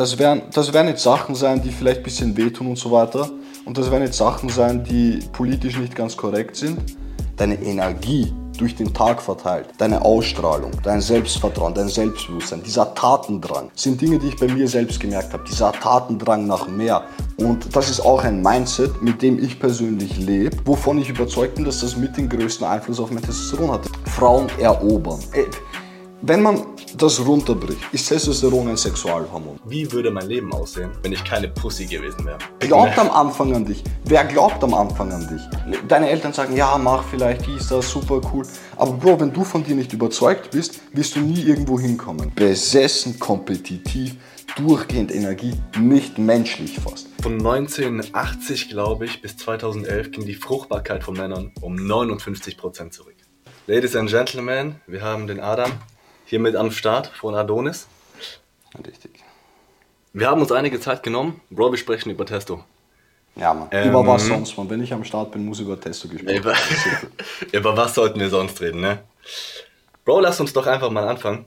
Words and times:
das 0.00 0.18
werden, 0.18 0.44
das 0.54 0.72
werden 0.72 0.88
jetzt 0.88 1.02
Sachen 1.02 1.34
sein, 1.34 1.60
die 1.60 1.70
vielleicht 1.70 1.98
ein 1.98 2.02
bisschen 2.04 2.34
wehtun 2.34 2.68
und 2.68 2.78
so 2.78 2.90
weiter. 2.90 3.28
Und 3.66 3.76
das 3.76 3.90
werden 3.90 4.04
jetzt 4.04 4.16
Sachen 4.16 4.48
sein, 4.48 4.82
die 4.82 5.18
politisch 5.30 5.78
nicht 5.78 5.94
ganz 5.94 6.16
korrekt 6.16 6.56
sind. 6.56 6.96
Deine 7.36 7.60
Energie 7.62 8.32
durch 8.56 8.74
den 8.74 8.94
Tag 8.94 9.20
verteilt, 9.20 9.68
deine 9.76 10.02
Ausstrahlung, 10.02 10.70
dein 10.82 11.02
Selbstvertrauen, 11.02 11.74
dein 11.74 11.88
Selbstbewusstsein, 11.88 12.62
dieser 12.62 12.94
Tatendrang, 12.94 13.70
sind 13.74 14.00
Dinge, 14.00 14.18
die 14.18 14.28
ich 14.28 14.36
bei 14.36 14.48
mir 14.48 14.68
selbst 14.68 15.00
gemerkt 15.00 15.34
habe. 15.34 15.44
Dieser 15.46 15.72
Tatendrang 15.72 16.46
nach 16.46 16.66
mehr. 16.66 17.04
Und 17.36 17.76
das 17.76 17.90
ist 17.90 18.00
auch 18.00 18.24
ein 18.24 18.40
Mindset, 18.40 19.02
mit 19.02 19.20
dem 19.20 19.42
ich 19.42 19.60
persönlich 19.60 20.16
lebe, 20.16 20.56
wovon 20.64 20.96
ich 20.96 21.10
überzeugt 21.10 21.56
bin, 21.56 21.66
dass 21.66 21.80
das 21.80 21.96
mit 21.96 22.16
den 22.16 22.26
größten 22.26 22.66
Einfluss 22.66 23.00
auf 23.00 23.10
mein 23.10 23.22
Testosteron 23.22 23.72
hat. 23.72 23.82
Frauen 24.06 24.46
erobern. 24.58 25.20
Wenn 26.22 26.42
man 26.42 26.66
das 26.98 27.24
runterbricht, 27.24 27.80
ist 27.92 28.08
Testosteron 28.08 28.68
ein 28.68 28.76
Sexualhormon. 28.76 29.58
Wie 29.64 29.90
würde 29.90 30.10
mein 30.10 30.26
Leben 30.28 30.52
aussehen, 30.52 30.90
wenn 31.02 31.12
ich 31.12 31.24
keine 31.24 31.48
Pussy 31.48 31.86
gewesen 31.86 32.26
wäre? 32.26 32.36
Glaubt 32.58 32.98
am 32.98 33.10
Anfang 33.10 33.54
an 33.54 33.64
dich. 33.64 33.82
Wer 34.04 34.24
glaubt 34.26 34.62
am 34.62 34.74
Anfang 34.74 35.10
an 35.12 35.26
dich? 35.26 35.40
Deine 35.88 36.10
Eltern 36.10 36.34
sagen, 36.34 36.54
ja, 36.54 36.76
mach 36.76 37.04
vielleicht, 37.04 37.46
dies, 37.46 37.68
das, 37.68 37.90
super 37.90 38.20
cool. 38.34 38.44
Aber 38.76 38.92
Bro, 38.92 39.20
wenn 39.20 39.32
du 39.32 39.44
von 39.44 39.64
dir 39.64 39.74
nicht 39.74 39.94
überzeugt 39.94 40.50
bist, 40.50 40.80
wirst 40.92 41.16
du 41.16 41.20
nie 41.20 41.40
irgendwo 41.40 41.80
hinkommen. 41.80 42.30
Besessen, 42.34 43.18
kompetitiv, 43.18 44.16
durchgehend 44.56 45.14
Energie, 45.14 45.54
nicht 45.78 46.18
menschlich 46.18 46.80
fast. 46.80 47.08
Von 47.22 47.34
1980, 47.34 48.68
glaube 48.68 49.06
ich, 49.06 49.22
bis 49.22 49.38
2011 49.38 50.10
ging 50.10 50.26
die 50.26 50.34
Fruchtbarkeit 50.34 51.02
von 51.02 51.16
Männern 51.16 51.52
um 51.62 51.76
59% 51.76 52.90
zurück. 52.90 53.16
Ladies 53.66 53.96
and 53.96 54.10
Gentlemen, 54.10 54.74
wir 54.86 55.00
haben 55.00 55.26
den 55.26 55.40
Adam 55.40 55.70
hiermit 56.30 56.54
am 56.54 56.70
Start 56.70 57.08
von 57.08 57.34
Adonis. 57.34 57.88
Richtig. 58.86 59.10
Wir 60.12 60.28
haben 60.28 60.40
uns 60.40 60.52
einige 60.52 60.78
Zeit 60.78 61.02
genommen. 61.02 61.40
Bro, 61.50 61.72
wir 61.72 61.78
sprechen 61.78 62.08
über 62.08 62.24
Testo. 62.24 62.64
Ja, 63.34 63.52
Mann. 63.52 63.68
Ähm, 63.72 63.88
über 63.88 64.06
was 64.06 64.26
sonst, 64.26 64.56
man? 64.56 64.70
Wenn 64.70 64.80
ich 64.80 64.92
am 64.92 65.02
Start 65.02 65.32
bin, 65.32 65.44
muss 65.44 65.58
über 65.58 65.78
Testo 65.80 66.06
gesprochen 66.06 66.36
über, 66.36 66.54
über 67.52 67.76
was 67.76 67.96
sollten 67.96 68.20
wir 68.20 68.30
sonst 68.30 68.60
reden, 68.60 68.80
ne? 68.80 69.02
Bro, 70.04 70.20
lass 70.20 70.40
uns 70.40 70.52
doch 70.52 70.66
einfach 70.68 70.90
mal 70.90 71.06
anfangen. 71.08 71.46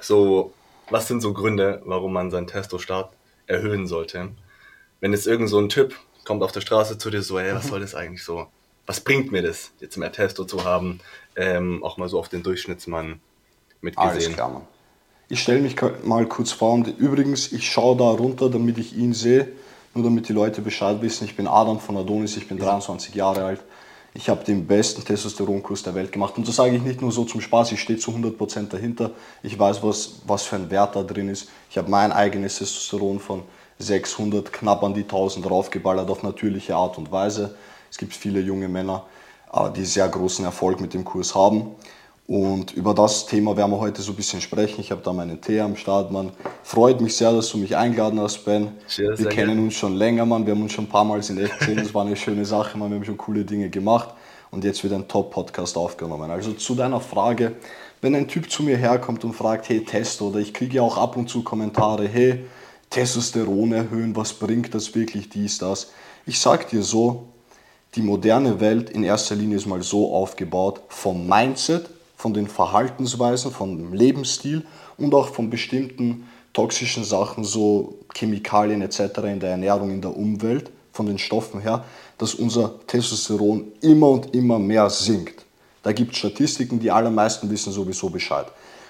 So, 0.00 0.52
was 0.88 1.08
sind 1.08 1.20
so 1.20 1.32
Gründe, 1.32 1.82
warum 1.84 2.12
man 2.12 2.30
seinen 2.30 2.46
Testo-Start 2.46 3.12
erhöhen 3.48 3.88
sollte? 3.88 4.30
Wenn 5.00 5.12
jetzt 5.12 5.26
irgend 5.26 5.48
so 5.48 5.58
ein 5.58 5.68
Typ 5.68 5.96
kommt 6.24 6.44
auf 6.44 6.52
der 6.52 6.60
Straße 6.60 6.96
zu 6.96 7.10
dir 7.10 7.22
so, 7.22 7.38
ey, 7.40 7.52
was 7.54 7.68
soll 7.68 7.80
das 7.80 7.96
eigentlich 7.96 8.22
so? 8.22 8.46
Was 8.86 9.00
bringt 9.00 9.32
mir 9.32 9.42
das, 9.42 9.72
jetzt 9.80 9.96
mehr 9.96 10.12
Testo 10.12 10.44
zu 10.44 10.64
haben? 10.64 11.00
Ähm, 11.34 11.82
auch 11.82 11.96
mal 11.96 12.08
so 12.08 12.20
auf 12.20 12.28
den 12.28 12.44
Durchschnittsmann 12.44 13.20
mitgesehen. 13.80 14.10
Alles 14.10 14.32
klar, 14.32 14.50
Mann. 14.50 14.62
Ich 15.28 15.40
stelle 15.40 15.60
mich 15.60 15.74
mal 16.04 16.26
kurz 16.26 16.52
vor 16.52 16.72
und 16.72 16.86
übrigens, 16.98 17.50
ich 17.50 17.68
schaue 17.68 17.96
da 17.96 18.04
runter, 18.04 18.48
damit 18.48 18.78
ich 18.78 18.96
ihn 18.96 19.12
sehe, 19.12 19.48
nur 19.92 20.04
damit 20.04 20.28
die 20.28 20.32
Leute 20.32 20.60
Bescheid 20.60 21.02
wissen. 21.02 21.24
Ich 21.24 21.36
bin 21.36 21.48
Adam 21.48 21.80
von 21.80 21.96
Adonis, 21.96 22.36
ich 22.36 22.46
bin 22.46 22.58
23 22.58 23.14
Jahre 23.14 23.44
alt. 23.44 23.60
Ich 24.14 24.28
habe 24.28 24.44
den 24.44 24.66
besten 24.66 25.04
Testosteronkurs 25.04 25.82
der 25.82 25.94
Welt 25.94 26.12
gemacht. 26.12 26.38
Und 26.38 26.48
das 26.48 26.56
sage 26.56 26.76
ich 26.76 26.82
nicht 26.82 27.02
nur 27.02 27.12
so 27.12 27.24
zum 27.24 27.40
Spaß, 27.40 27.72
ich 27.72 27.80
stehe 27.80 27.98
zu 27.98 28.12
100% 28.12 28.68
dahinter. 28.68 29.10
Ich 29.42 29.58
weiß, 29.58 29.82
was, 29.82 30.20
was 30.26 30.44
für 30.44 30.56
ein 30.56 30.70
Wert 30.70 30.96
da 30.96 31.02
drin 31.02 31.28
ist. 31.28 31.48
Ich 31.68 31.76
habe 31.76 31.90
mein 31.90 32.12
eigenes 32.12 32.58
Testosteron 32.58 33.20
von 33.20 33.42
600 33.78 34.52
knapp 34.52 34.82
an 34.84 34.94
die 34.94 35.02
1000 35.02 35.44
draufgeballert 35.44 36.08
auf 36.08 36.22
natürliche 36.22 36.76
Art 36.76 36.96
und 36.98 37.12
Weise. 37.12 37.56
Es 37.90 37.98
gibt 37.98 38.14
viele 38.14 38.40
junge 38.40 38.68
Männer, 38.68 39.04
äh, 39.52 39.70
die 39.72 39.84
sehr 39.84 40.08
großen 40.08 40.44
Erfolg 40.44 40.80
mit 40.80 40.94
dem 40.94 41.04
Kurs 41.04 41.34
haben. 41.34 41.74
Und 42.26 42.72
über 42.72 42.92
das 42.92 43.26
Thema 43.26 43.56
werden 43.56 43.70
wir 43.70 43.78
heute 43.78 44.02
so 44.02 44.10
ein 44.10 44.16
bisschen 44.16 44.40
sprechen. 44.40 44.80
Ich 44.80 44.90
habe 44.90 45.00
da 45.04 45.12
meinen 45.12 45.40
Tee 45.40 45.60
am 45.60 45.76
Start, 45.76 46.10
Mann. 46.10 46.32
Freut 46.64 47.00
mich 47.00 47.14
sehr, 47.14 47.32
dass 47.32 47.50
du 47.50 47.58
mich 47.58 47.76
eingeladen 47.76 48.18
hast, 48.18 48.44
Ben. 48.44 48.72
Cheers, 48.88 49.20
wir 49.20 49.28
kennen 49.28 49.60
uns 49.60 49.74
schon 49.74 49.94
länger, 49.94 50.26
Mann. 50.26 50.44
Wir 50.44 50.54
haben 50.54 50.62
uns 50.62 50.72
schon 50.72 50.86
ein 50.86 50.88
paar 50.88 51.04
Mal 51.04 51.20
in 51.28 51.38
echt 51.38 51.56
gesehen. 51.60 51.76
Das 51.76 51.94
war 51.94 52.04
eine 52.04 52.16
schöne 52.16 52.44
Sache, 52.44 52.76
Mann. 52.78 52.90
Wir 52.90 52.96
haben 52.96 53.04
schon 53.04 53.16
coole 53.16 53.44
Dinge 53.44 53.70
gemacht. 53.70 54.08
Und 54.50 54.64
jetzt 54.64 54.82
wird 54.82 54.92
ein 54.92 55.06
Top-Podcast 55.06 55.76
aufgenommen. 55.76 56.28
Also 56.30 56.52
zu 56.52 56.74
deiner 56.74 57.00
Frage, 57.00 57.52
wenn 58.00 58.16
ein 58.16 58.26
Typ 58.26 58.50
zu 58.50 58.64
mir 58.64 58.76
herkommt 58.76 59.24
und 59.24 59.32
fragt, 59.32 59.68
hey, 59.68 59.84
Test, 59.84 60.20
oder 60.20 60.40
ich 60.40 60.52
kriege 60.52 60.76
ja 60.76 60.82
auch 60.82 60.98
ab 60.98 61.16
und 61.16 61.28
zu 61.28 61.44
Kommentare, 61.44 62.08
hey, 62.08 62.44
Testosteron 62.90 63.72
erhöhen, 63.72 64.16
was 64.16 64.32
bringt 64.32 64.74
das 64.74 64.94
wirklich, 64.96 65.28
dies, 65.28 65.58
das. 65.58 65.92
Ich 66.24 66.40
sag 66.40 66.68
dir 66.70 66.82
so, 66.82 67.28
die 67.94 68.02
moderne 68.02 68.58
Welt 68.58 68.90
in 68.90 69.04
erster 69.04 69.36
Linie 69.36 69.56
ist 69.56 69.66
mal 69.66 69.82
so 69.82 70.12
aufgebaut, 70.12 70.82
vom 70.88 71.26
Mindset 71.26 71.88
von 72.16 72.34
den 72.34 72.48
Verhaltensweisen, 72.48 73.52
vom 73.52 73.92
Lebensstil 73.92 74.66
und 74.96 75.14
auch 75.14 75.28
von 75.28 75.50
bestimmten 75.50 76.26
toxischen 76.52 77.04
Sachen, 77.04 77.44
so 77.44 77.98
Chemikalien 78.14 78.82
etc. 78.82 79.00
in 79.24 79.40
der 79.40 79.50
Ernährung, 79.50 79.90
in 79.90 80.00
der 80.00 80.16
Umwelt, 80.16 80.70
von 80.92 81.06
den 81.06 81.18
Stoffen 81.18 81.60
her, 81.60 81.84
dass 82.16 82.34
unser 82.34 82.80
Testosteron 82.86 83.72
immer 83.82 84.08
und 84.08 84.34
immer 84.34 84.58
mehr 84.58 84.88
sinkt. 84.88 85.44
Da 85.82 85.92
gibt 85.92 86.12
es 86.12 86.18
Statistiken, 86.18 86.80
die 86.80 86.90
allermeisten 86.90 87.50
wissen 87.50 87.72
sowieso 87.72 88.08
Bescheid. 88.08 88.46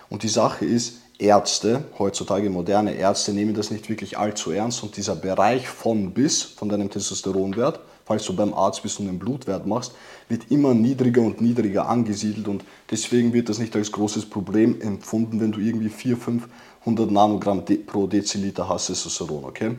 Und 0.08 0.22
die 0.22 0.28
Sache 0.28 0.64
ist, 0.64 1.00
Ärzte, 1.18 1.84
heutzutage 1.98 2.48
moderne 2.48 2.94
Ärzte, 2.94 3.32
nehmen 3.32 3.54
das 3.54 3.70
nicht 3.70 3.88
wirklich 3.88 4.16
allzu 4.16 4.52
ernst 4.52 4.82
und 4.82 4.96
dieser 4.96 5.16
Bereich 5.16 5.66
von 5.66 6.12
bis, 6.12 6.42
von 6.42 6.68
deinem 6.68 6.90
Testosteronwert, 6.90 7.80
falls 8.06 8.24
du 8.24 8.34
beim 8.34 8.54
Arzt 8.54 8.82
bist 8.82 8.98
und 9.00 9.08
einen 9.08 9.18
Blutwert 9.18 9.66
machst, 9.66 9.92
wird 10.28 10.50
immer 10.50 10.72
niedriger 10.72 11.20
und 11.20 11.40
niedriger 11.40 11.88
angesiedelt 11.88 12.48
und 12.48 12.64
deswegen 12.90 13.32
wird 13.32 13.48
das 13.48 13.58
nicht 13.58 13.76
als 13.76 13.92
großes 13.92 14.26
Problem 14.26 14.80
empfunden, 14.80 15.40
wenn 15.40 15.52
du 15.52 15.60
irgendwie 15.60 15.90
400, 15.90 16.48
500 16.84 17.10
Nanogramm 17.10 17.64
pro 17.86 18.06
Deziliter 18.06 18.68
hast 18.68 18.86
Testosteron, 18.86 19.44
okay? 19.44 19.74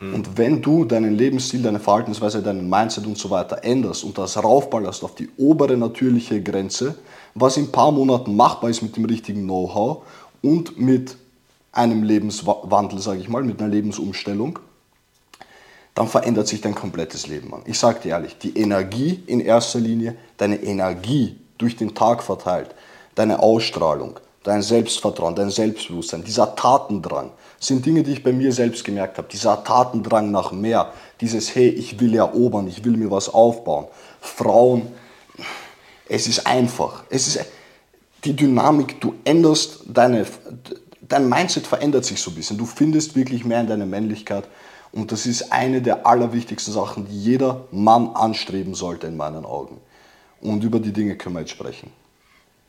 Mhm. 0.00 0.14
Und 0.14 0.38
wenn 0.38 0.62
du 0.62 0.86
deinen 0.86 1.14
Lebensstil, 1.14 1.62
deine 1.62 1.78
Verhaltensweise, 1.78 2.42
deinen 2.42 2.68
Mindset 2.68 3.06
und 3.06 3.18
so 3.18 3.28
weiter 3.28 3.62
änderst 3.62 4.02
und 4.02 4.16
das 4.16 4.42
raufballerst 4.42 5.04
auf 5.04 5.14
die 5.14 5.28
obere 5.36 5.76
natürliche 5.76 6.42
Grenze, 6.42 6.94
was 7.34 7.58
in 7.58 7.64
ein 7.64 7.72
paar 7.72 7.92
Monaten 7.92 8.34
machbar 8.34 8.70
ist 8.70 8.80
mit 8.80 8.96
dem 8.96 9.04
richtigen 9.04 9.44
Know-how 9.44 10.04
und 10.40 10.80
mit 10.80 11.18
einem 11.72 12.02
Lebenswandel, 12.02 12.98
sage 12.98 13.20
ich 13.20 13.28
mal, 13.28 13.44
mit 13.44 13.60
einer 13.60 13.68
Lebensumstellung, 13.68 14.58
dann 15.98 16.06
verändert 16.06 16.46
sich 16.46 16.60
dein 16.60 16.76
komplettes 16.76 17.26
Leben. 17.26 17.50
Mann. 17.50 17.62
Ich 17.64 17.76
sage 17.76 17.98
dir 17.98 18.10
ehrlich, 18.10 18.38
die 18.38 18.56
Energie 18.56 19.20
in 19.26 19.40
erster 19.40 19.80
Linie, 19.80 20.14
deine 20.36 20.62
Energie 20.62 21.40
durch 21.58 21.74
den 21.74 21.92
Tag 21.92 22.22
verteilt, 22.22 22.72
deine 23.16 23.40
Ausstrahlung, 23.40 24.20
dein 24.44 24.62
Selbstvertrauen, 24.62 25.34
dein 25.34 25.50
Selbstbewusstsein, 25.50 26.22
dieser 26.22 26.54
Tatendrang, 26.54 27.32
sind 27.58 27.84
Dinge, 27.84 28.04
die 28.04 28.12
ich 28.12 28.22
bei 28.22 28.32
mir 28.32 28.52
selbst 28.52 28.84
gemerkt 28.84 29.18
habe. 29.18 29.26
Dieser 29.26 29.64
Tatendrang 29.64 30.30
nach 30.30 30.52
mehr, 30.52 30.92
dieses 31.20 31.52
Hey, 31.56 31.68
ich 31.68 31.98
will 31.98 32.14
erobern, 32.14 32.68
ich 32.68 32.84
will 32.84 32.96
mir 32.96 33.10
was 33.10 33.28
aufbauen. 33.28 33.88
Frauen, 34.20 34.82
es 36.08 36.28
ist 36.28 36.46
einfach. 36.46 37.02
Es 37.10 37.26
ist 37.26 37.44
die 38.22 38.36
Dynamik, 38.36 39.00
du 39.00 39.14
änderst 39.24 39.80
deine, 39.88 40.26
dein 41.02 41.28
Mindset 41.28 41.66
verändert 41.66 42.04
sich 42.04 42.20
so 42.20 42.30
ein 42.30 42.36
bisschen. 42.36 42.56
Du 42.56 42.66
findest 42.66 43.16
wirklich 43.16 43.44
mehr 43.44 43.62
in 43.62 43.66
deine 43.66 43.84
Männlichkeit. 43.84 44.44
Und 44.92 45.12
das 45.12 45.26
ist 45.26 45.52
eine 45.52 45.82
der 45.82 46.06
allerwichtigsten 46.06 46.72
Sachen, 46.72 47.06
die 47.06 47.18
jeder 47.18 47.66
Mann 47.70 48.10
anstreben 48.14 48.74
sollte 48.74 49.06
in 49.06 49.16
meinen 49.16 49.44
Augen. 49.44 49.80
Und 50.40 50.64
über 50.64 50.80
die 50.80 50.92
Dinge 50.92 51.16
können 51.16 51.34
wir 51.34 51.40
jetzt 51.40 51.50
sprechen. 51.50 51.92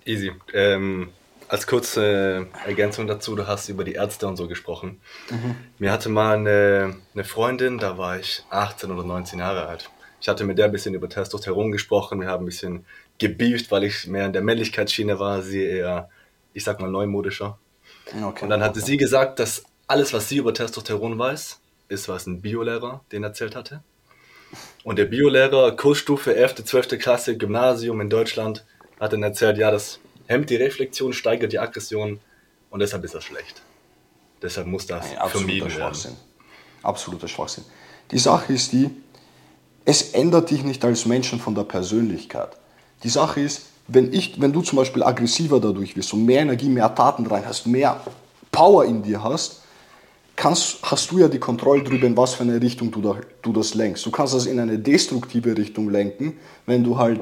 Easy. 0.06 0.31
Ähm, 0.53 1.09
als 1.47 1.66
kurze 1.66 2.47
Ergänzung 2.66 3.07
dazu, 3.07 3.35
du 3.35 3.47
hast 3.47 3.69
über 3.69 3.84
die 3.84 3.94
Ärzte 3.94 4.28
und 4.28 4.38
so 4.38 4.47
gesprochen. 4.47 5.02
Mhm. 5.30 5.56
Mir 5.80 5.91
hatte 5.91 6.09
mal 6.09 6.38
eine, 6.38 6.96
eine 7.13 7.24
Freundin, 7.24 7.78
da 7.80 7.97
war 7.97 8.19
ich 8.19 8.44
18 8.50 8.91
oder 8.91 9.03
19 9.03 9.40
Jahre 9.40 9.68
alt. 9.68 9.90
Ich 10.22 10.28
hatte 10.28 10.44
mit 10.44 10.57
der 10.57 10.66
ein 10.66 10.72
bisschen 10.72 10.94
über 10.94 11.09
Testosteron 11.09 11.72
gesprochen, 11.72 12.22
wir 12.22 12.28
haben 12.28 12.44
ein 12.44 12.46
bisschen 12.46 12.86
gebieft, 13.18 13.72
weil 13.72 13.84
ich 13.84 14.07
mehr 14.07 14.25
in 14.25 14.34
der 14.34 14.41
Männlichkeitsschiene 14.41 15.19
war, 15.19 15.41
sie 15.41 15.63
eher, 15.63 16.09
ich 16.53 16.63
sag 16.63 16.80
mal, 16.80 16.90
neumodischer. 16.90 17.57
Okay, 18.24 18.44
und 18.44 18.50
dann 18.50 18.62
hatte 18.62 18.80
okay. 18.80 18.86
sie 18.86 18.97
gesagt, 18.97 19.40
dass 19.40 19.63
alles, 19.88 20.13
was 20.13 20.30
sie 20.30 20.38
über 20.38 20.53
Testosteron 20.53 21.18
weiß, 21.18 21.59
ist 21.89 22.07
was 22.07 22.27
ein 22.27 22.41
Biolehrer, 22.41 23.03
den 23.12 23.24
erzählt 23.24 23.56
hatte. 23.56 23.83
Und 24.83 24.97
der 24.97 25.06
Biolehrer, 25.06 25.75
Kursstufe 25.75 26.36
11., 26.36 26.63
12. 26.65 27.00
Klasse, 27.00 27.38
Gymnasium 27.38 28.01
in 28.01 28.09
Deutschland, 28.09 28.65
hat 29.00 29.13
dann 29.13 29.24
erzählt, 29.24 29.57
ja, 29.57 29.71
das 29.71 30.00
hemmt 30.27 30.50
die 30.50 30.56
Reflexion, 30.56 31.13
steigert 31.13 31.51
die 31.51 31.59
Aggression 31.59 32.19
und 32.69 32.80
deshalb 32.80 33.03
ist 33.03 33.15
das 33.15 33.24
schlecht. 33.24 33.62
Deshalb 34.41 34.68
muss 34.68 34.86
das 34.86 35.06
Nein, 35.13 35.30
vermieden 35.30 35.75
werden. 35.75 36.15
Absoluter 36.81 37.27
Schwachsinn. 37.27 37.65
Die 38.12 38.19
Sache 38.19 38.53
ist 38.53 38.71
die, 38.71 38.89
es 39.85 40.13
ändert 40.13 40.50
dich 40.50 40.63
nicht 40.63 40.83
als 40.85 41.06
Menschen 41.06 41.39
von 41.39 41.56
der 41.56 41.63
Persönlichkeit. 41.63 42.50
Die 43.03 43.09
Sache 43.09 43.42
ist, 43.42 43.63
wenn, 43.88 44.13
ich, 44.13 44.39
wenn 44.39 44.53
du 44.53 44.62
zum 44.62 44.77
Beispiel 44.77 45.03
aggressiver 45.03 45.59
dadurch 45.59 45.95
wirst 45.95 46.13
und 46.13 46.25
mehr 46.25 46.42
Energie, 46.42 46.69
mehr 46.69 46.94
Taten 46.94 47.25
rein 47.25 47.45
hast, 47.45 47.65
mehr 47.65 48.00
Power 48.51 48.85
in 48.85 49.03
dir 49.03 49.24
hast, 49.24 49.63
kannst, 50.39 50.77
hast 50.83 51.12
du 51.12 51.19
ja 51.19 51.27
die 51.27 51.38
Kontrolle 51.38 51.83
darüber, 51.83 52.07
in 52.07 52.15
was 52.15 52.33
für 52.33 52.44
eine 52.44 52.62
Richtung 52.62 52.91
du, 52.91 53.01
da, 53.01 53.18
du 53.41 53.51
das 53.51 53.74
lenkst. 53.74 54.06
Du 54.06 54.12
kannst 54.12 54.33
das 54.33 54.45
in 54.45 54.59
eine 54.59 54.80
destruktive 54.80 55.56
Richtung 55.56 55.89
lenken, 55.89 56.38
wenn 56.65 56.83
du 56.83 56.97
halt, 56.97 57.19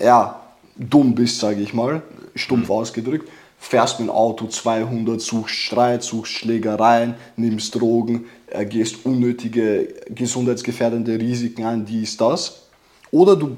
ja, 0.00 0.40
dumm 0.76 1.14
bist, 1.14 1.40
sage 1.40 1.60
ich 1.60 1.74
mal, 1.74 2.02
stumpf 2.34 2.68
mhm. 2.68 2.74
ausgedrückt. 2.74 3.28
fährst 3.58 3.98
mit 3.98 4.08
dem 4.08 4.14
Auto 4.14 4.46
200, 4.46 5.20
suchst 5.20 5.54
Streit, 5.54 6.02
suchst 6.02 6.32
Schlägereien, 6.32 7.14
nimmst 7.36 7.74
Drogen, 7.74 8.26
äh, 8.46 8.64
gehst 8.64 9.04
unnötige 9.04 9.88
gesundheitsgefährdende 10.10 11.18
Risiken 11.18 11.64
ein, 11.64 11.84
dies, 11.84 12.16
das. 12.16 12.66
Oder 13.10 13.36
du 13.36 13.56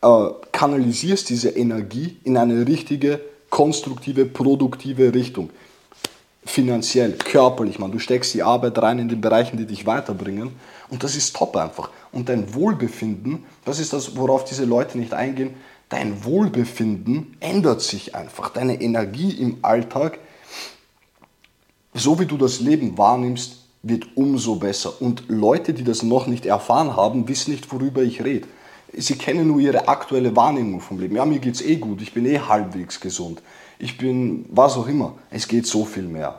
äh, 0.00 0.30
kanalisierst 0.50 1.28
diese 1.28 1.50
Energie 1.50 2.16
in 2.24 2.36
eine 2.36 2.66
richtige, 2.66 3.20
konstruktive, 3.50 4.24
produktive 4.26 5.14
Richtung. 5.14 5.50
Finanziell, 6.44 7.12
körperlich, 7.12 7.78
man. 7.78 7.92
Du 7.92 8.00
steckst 8.00 8.34
die 8.34 8.42
Arbeit 8.42 8.76
rein 8.78 8.98
in 8.98 9.08
den 9.08 9.20
Bereichen, 9.20 9.56
die 9.56 9.66
dich 9.66 9.86
weiterbringen. 9.86 10.50
Und 10.90 11.04
das 11.04 11.14
ist 11.14 11.36
top 11.36 11.56
einfach. 11.56 11.90
Und 12.10 12.28
dein 12.28 12.52
Wohlbefinden, 12.54 13.44
das 13.64 13.78
ist 13.78 13.92
das, 13.92 14.16
worauf 14.16 14.44
diese 14.44 14.64
Leute 14.64 14.98
nicht 14.98 15.14
eingehen, 15.14 15.54
dein 15.88 16.24
Wohlbefinden 16.24 17.36
ändert 17.38 17.80
sich 17.80 18.14
einfach. 18.16 18.50
Deine 18.50 18.80
Energie 18.80 19.30
im 19.30 19.58
Alltag, 19.62 20.18
so 21.94 22.18
wie 22.18 22.26
du 22.26 22.36
das 22.36 22.60
Leben 22.60 22.98
wahrnimmst, 22.98 23.58
wird 23.82 24.16
umso 24.16 24.56
besser. 24.56 25.00
Und 25.00 25.24
Leute, 25.28 25.74
die 25.74 25.84
das 25.84 26.02
noch 26.02 26.26
nicht 26.26 26.46
erfahren 26.46 26.96
haben, 26.96 27.28
wissen 27.28 27.52
nicht, 27.52 27.72
worüber 27.72 28.02
ich 28.02 28.24
rede. 28.24 28.48
Sie 28.94 29.16
kennen 29.16 29.46
nur 29.46 29.60
ihre 29.60 29.88
aktuelle 29.88 30.34
Wahrnehmung 30.36 30.80
vom 30.80 30.98
Leben. 30.98 31.16
Ja, 31.16 31.24
mir 31.24 31.38
geht 31.38 31.54
es 31.54 31.62
eh 31.62 31.76
gut, 31.76 32.02
ich 32.02 32.12
bin 32.12 32.26
eh 32.26 32.38
halbwegs 32.38 33.00
gesund. 33.00 33.42
Ich 33.82 33.98
bin 33.98 34.44
was 34.48 34.76
auch 34.76 34.86
immer. 34.86 35.16
Es 35.28 35.48
geht 35.48 35.66
so 35.66 35.84
viel 35.84 36.04
mehr. 36.04 36.38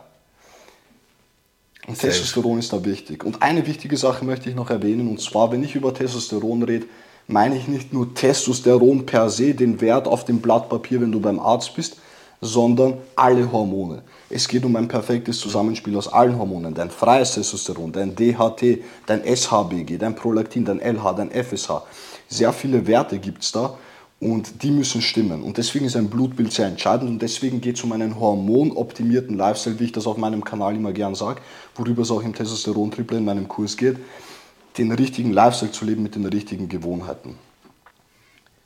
Und 1.85 1.97
Sehr 1.97 2.09
Testosteron 2.09 2.57
ist 2.57 2.71
da 2.71 2.85
wichtig. 2.85 3.25
Und 3.25 3.41
eine 3.41 3.67
wichtige 3.67 3.97
Sache 3.97 4.23
möchte 4.23 4.49
ich 4.49 4.55
noch 4.55 4.69
erwähnen, 4.69 5.09
und 5.09 5.19
zwar, 5.19 5.51
wenn 5.51 5.61
ich 5.61 5.75
über 5.75 5.93
Testosteron 5.93 6.63
rede, 6.63 6.85
meine 7.27 7.57
ich 7.57 7.67
nicht 7.67 7.91
nur 7.91 8.13
Testosteron 8.13 9.05
per 9.05 9.29
se, 9.29 9.53
den 9.53 9.81
Wert 9.81 10.07
auf 10.07 10.23
dem 10.23 10.39
Blatt 10.39 10.69
Papier, 10.69 11.01
wenn 11.01 11.11
du 11.11 11.19
beim 11.19 11.37
Arzt 11.37 11.75
bist, 11.75 11.97
sondern 12.39 12.99
alle 13.17 13.51
Hormone. 13.51 14.03
Es 14.29 14.47
geht 14.47 14.63
um 14.63 14.77
ein 14.77 14.87
perfektes 14.87 15.37
Zusammenspiel 15.39 15.97
aus 15.97 16.07
allen 16.07 16.39
Hormonen. 16.39 16.73
Dein 16.73 16.91
freies 16.91 17.33
Testosteron, 17.33 17.91
dein 17.91 18.15
DHT, 18.15 18.81
dein 19.05 19.21
SHBG, 19.25 19.97
dein 19.97 20.15
Prolaktin, 20.15 20.63
dein 20.63 20.79
LH, 20.79 21.11
dein 21.11 21.29
FSH. 21.29 21.83
Sehr 22.29 22.53
viele 22.53 22.87
Werte 22.87 23.19
gibt 23.19 23.43
es 23.43 23.51
da 23.51 23.77
und 24.31 24.63
die 24.63 24.71
müssen 24.71 25.01
stimmen. 25.01 25.43
Und 25.43 25.57
deswegen 25.57 25.85
ist 25.85 25.95
ein 25.95 26.09
Blutbild 26.09 26.51
sehr 26.51 26.67
entscheidend 26.67 27.09
und 27.09 27.21
deswegen 27.21 27.61
geht 27.61 27.77
es 27.77 27.83
um 27.83 27.91
einen 27.91 28.19
hormonoptimierten 28.19 29.37
Lifestyle, 29.37 29.79
wie 29.79 29.85
ich 29.85 29.91
das 29.91 30.07
auf 30.07 30.17
meinem 30.17 30.43
Kanal 30.43 30.75
immer 30.75 30.93
gern 30.93 31.15
sage, 31.15 31.41
worüber 31.75 32.03
es 32.03 32.11
auch 32.11 32.23
im 32.23 32.33
Testosteron-Triple 32.33 33.17
in 33.17 33.25
meinem 33.25 33.47
Kurs 33.47 33.77
geht, 33.77 33.97
den 34.77 34.91
richtigen 34.91 35.31
Lifestyle 35.31 35.71
zu 35.71 35.85
leben 35.85 36.03
mit 36.03 36.15
den 36.15 36.25
richtigen 36.25 36.69
Gewohnheiten. 36.69 37.37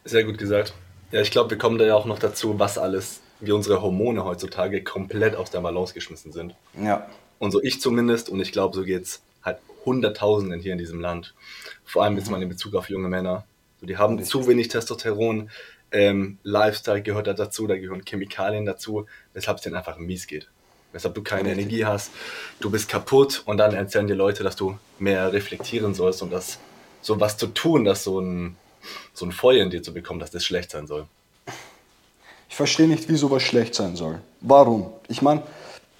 Sehr 0.06 0.24
gut 0.24 0.38
gesagt. 0.38 0.74
Ja, 1.12 1.22
ich 1.22 1.32
glaube, 1.32 1.50
wir 1.50 1.58
kommen 1.58 1.78
da 1.78 1.86
ja 1.86 1.96
auch 1.96 2.06
noch 2.06 2.20
dazu, 2.20 2.60
was 2.60 2.78
alles, 2.78 3.22
wie 3.40 3.52
unsere 3.52 3.82
Hormone 3.82 4.26
heutzutage 4.26 4.84
komplett 4.84 5.36
aus 5.36 5.52
der 5.52 5.62
Balance 5.62 5.94
geschmissen 5.94 6.32
sind. 6.32 6.56
Ja. 6.82 7.08
Und 7.40 7.52
so 7.52 7.62
ich 7.62 7.82
zumindest, 7.82 8.30
und 8.30 8.40
ich 8.40 8.52
glaube, 8.52 8.76
so 8.76 8.84
geht 8.84 9.04
es 9.04 9.22
halt 9.44 9.60
Hunderttausenden 9.86 10.60
hier 10.60 10.74
in 10.74 10.78
diesem 10.78 11.00
Land. 11.00 11.34
Vor 11.86 12.04
allem 12.04 12.18
jetzt 12.18 12.30
mal 12.30 12.42
in 12.42 12.50
Bezug 12.50 12.76
auf 12.76 12.90
junge 12.90 13.08
Männer. 13.08 13.46
So, 13.80 13.86
die 13.86 13.98
haben 13.98 14.16
Richtig. 14.16 14.32
zu 14.32 14.48
wenig 14.48 14.68
Testosteron, 14.70 15.50
ähm, 15.92 16.38
Lifestyle 16.44 17.02
gehört 17.02 17.28
da 17.28 17.34
dazu, 17.34 17.68
da 17.68 17.78
gehören 17.78 18.04
Chemikalien 18.04 18.66
dazu, 18.66 19.06
weshalb 19.34 19.58
es 19.58 19.64
denen 19.64 19.76
einfach 19.76 19.98
mies 19.98 20.28
geht. 20.28 20.48
Weshalb 20.92 21.16
du 21.16 21.22
keine 21.22 21.50
Richtig. 21.50 21.66
Energie 21.66 21.86
hast, 21.86 22.12
du 22.60 22.70
bist 22.70 22.90
kaputt 22.90 23.44
und 23.46 23.58
dann 23.58 23.74
erzählen 23.74 24.08
dir 24.08 24.16
Leute, 24.16 24.44
dass 24.44 24.56
du 24.56 24.78
mehr 25.00 25.32
reflektieren 25.32 25.94
sollst 25.94 26.22
und 26.22 26.32
das 26.32 26.60
so 27.02 27.20
was 27.20 27.38
zu 27.38 27.48
tun, 27.48 27.86
dass 27.86 28.04
so 28.04 28.20
ein, 28.20 28.58
so 29.14 29.26
ein 29.26 29.32
Feuer 29.32 29.64
in 29.64 29.70
dir 29.70 29.84
zu 29.84 29.94
bekommen, 29.94 30.20
dass 30.20 30.32
das 30.32 30.44
schlecht 30.44 30.72
sein 30.72 30.88
soll. 30.88 31.06
Ich 32.50 32.56
verstehe 32.56 32.88
nicht, 32.88 33.08
wie 33.10 33.16
sowas 33.16 33.44
schlecht 33.44 33.76
sein 33.76 33.96
soll. 33.96 34.20
Warum? 34.42 34.92
Ich 35.08 35.22
meine, 35.22 35.44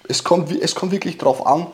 es 0.08 0.24
kommt, 0.24 0.52
es 0.52 0.76
kommt 0.76 0.92
wirklich 0.92 1.18
drauf 1.18 1.46
an, 1.46 1.68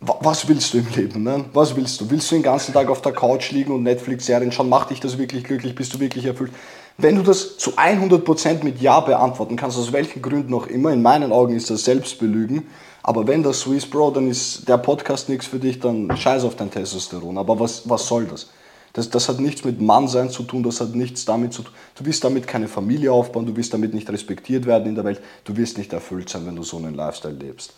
was 0.00 0.48
willst 0.48 0.74
du 0.74 0.78
im 0.78 0.86
Leben? 0.94 1.22
Ne? 1.22 1.44
Was 1.52 1.76
willst 1.76 2.00
du? 2.00 2.10
Willst 2.10 2.30
du 2.30 2.36
den 2.36 2.42
ganzen 2.42 2.74
Tag 2.74 2.88
auf 2.88 3.00
der 3.02 3.12
Couch 3.12 3.50
liegen 3.52 3.72
und 3.72 3.82
Netflix-Serien 3.82 4.52
schauen? 4.52 4.68
Macht 4.68 4.90
dich 4.90 5.00
das 5.00 5.18
wirklich 5.18 5.44
glücklich? 5.44 5.74
Bist 5.74 5.94
du 5.94 6.00
wirklich 6.00 6.26
erfüllt? 6.26 6.52
Wenn 6.98 7.16
du 7.16 7.22
das 7.22 7.56
zu 7.56 7.72
100% 7.72 8.64
mit 8.64 8.80
Ja 8.80 9.00
beantworten 9.00 9.56
kannst, 9.56 9.78
aus 9.78 9.92
welchen 9.92 10.22
Gründen 10.22 10.54
auch 10.54 10.66
immer, 10.66 10.92
in 10.92 11.02
meinen 11.02 11.32
Augen 11.32 11.54
ist 11.54 11.70
das 11.70 11.84
Selbstbelügen. 11.84 12.66
Aber 13.02 13.26
wenn 13.26 13.42
das 13.42 13.60
so 13.60 13.72
ist, 13.72 13.90
Bro, 13.90 14.12
dann 14.12 14.30
ist 14.30 14.68
der 14.68 14.78
Podcast 14.78 15.28
nichts 15.28 15.46
für 15.46 15.58
dich, 15.58 15.80
dann 15.80 16.16
scheiß 16.16 16.44
auf 16.44 16.56
dein 16.56 16.70
Testosteron. 16.70 17.36
Aber 17.38 17.58
was, 17.58 17.88
was 17.88 18.06
soll 18.06 18.26
das? 18.26 18.50
das? 18.92 19.10
Das 19.10 19.28
hat 19.28 19.40
nichts 19.40 19.64
mit 19.64 19.80
Mannsein 19.80 20.30
zu 20.30 20.44
tun, 20.44 20.62
das 20.62 20.80
hat 20.80 20.94
nichts 20.94 21.24
damit 21.24 21.52
zu 21.52 21.62
tun. 21.62 21.74
Du 21.96 22.04
wirst 22.06 22.24
damit 22.24 22.46
keine 22.46 22.68
Familie 22.68 23.12
aufbauen, 23.12 23.46
du 23.46 23.56
wirst 23.56 23.74
damit 23.74 23.92
nicht 23.92 24.08
respektiert 24.08 24.64
werden 24.66 24.88
in 24.88 24.94
der 24.94 25.04
Welt, 25.04 25.20
du 25.44 25.56
wirst 25.56 25.76
nicht 25.78 25.92
erfüllt 25.92 26.28
sein, 26.28 26.46
wenn 26.46 26.56
du 26.56 26.62
so 26.62 26.76
einen 26.76 26.94
Lifestyle 26.94 27.34
lebst. 27.34 27.72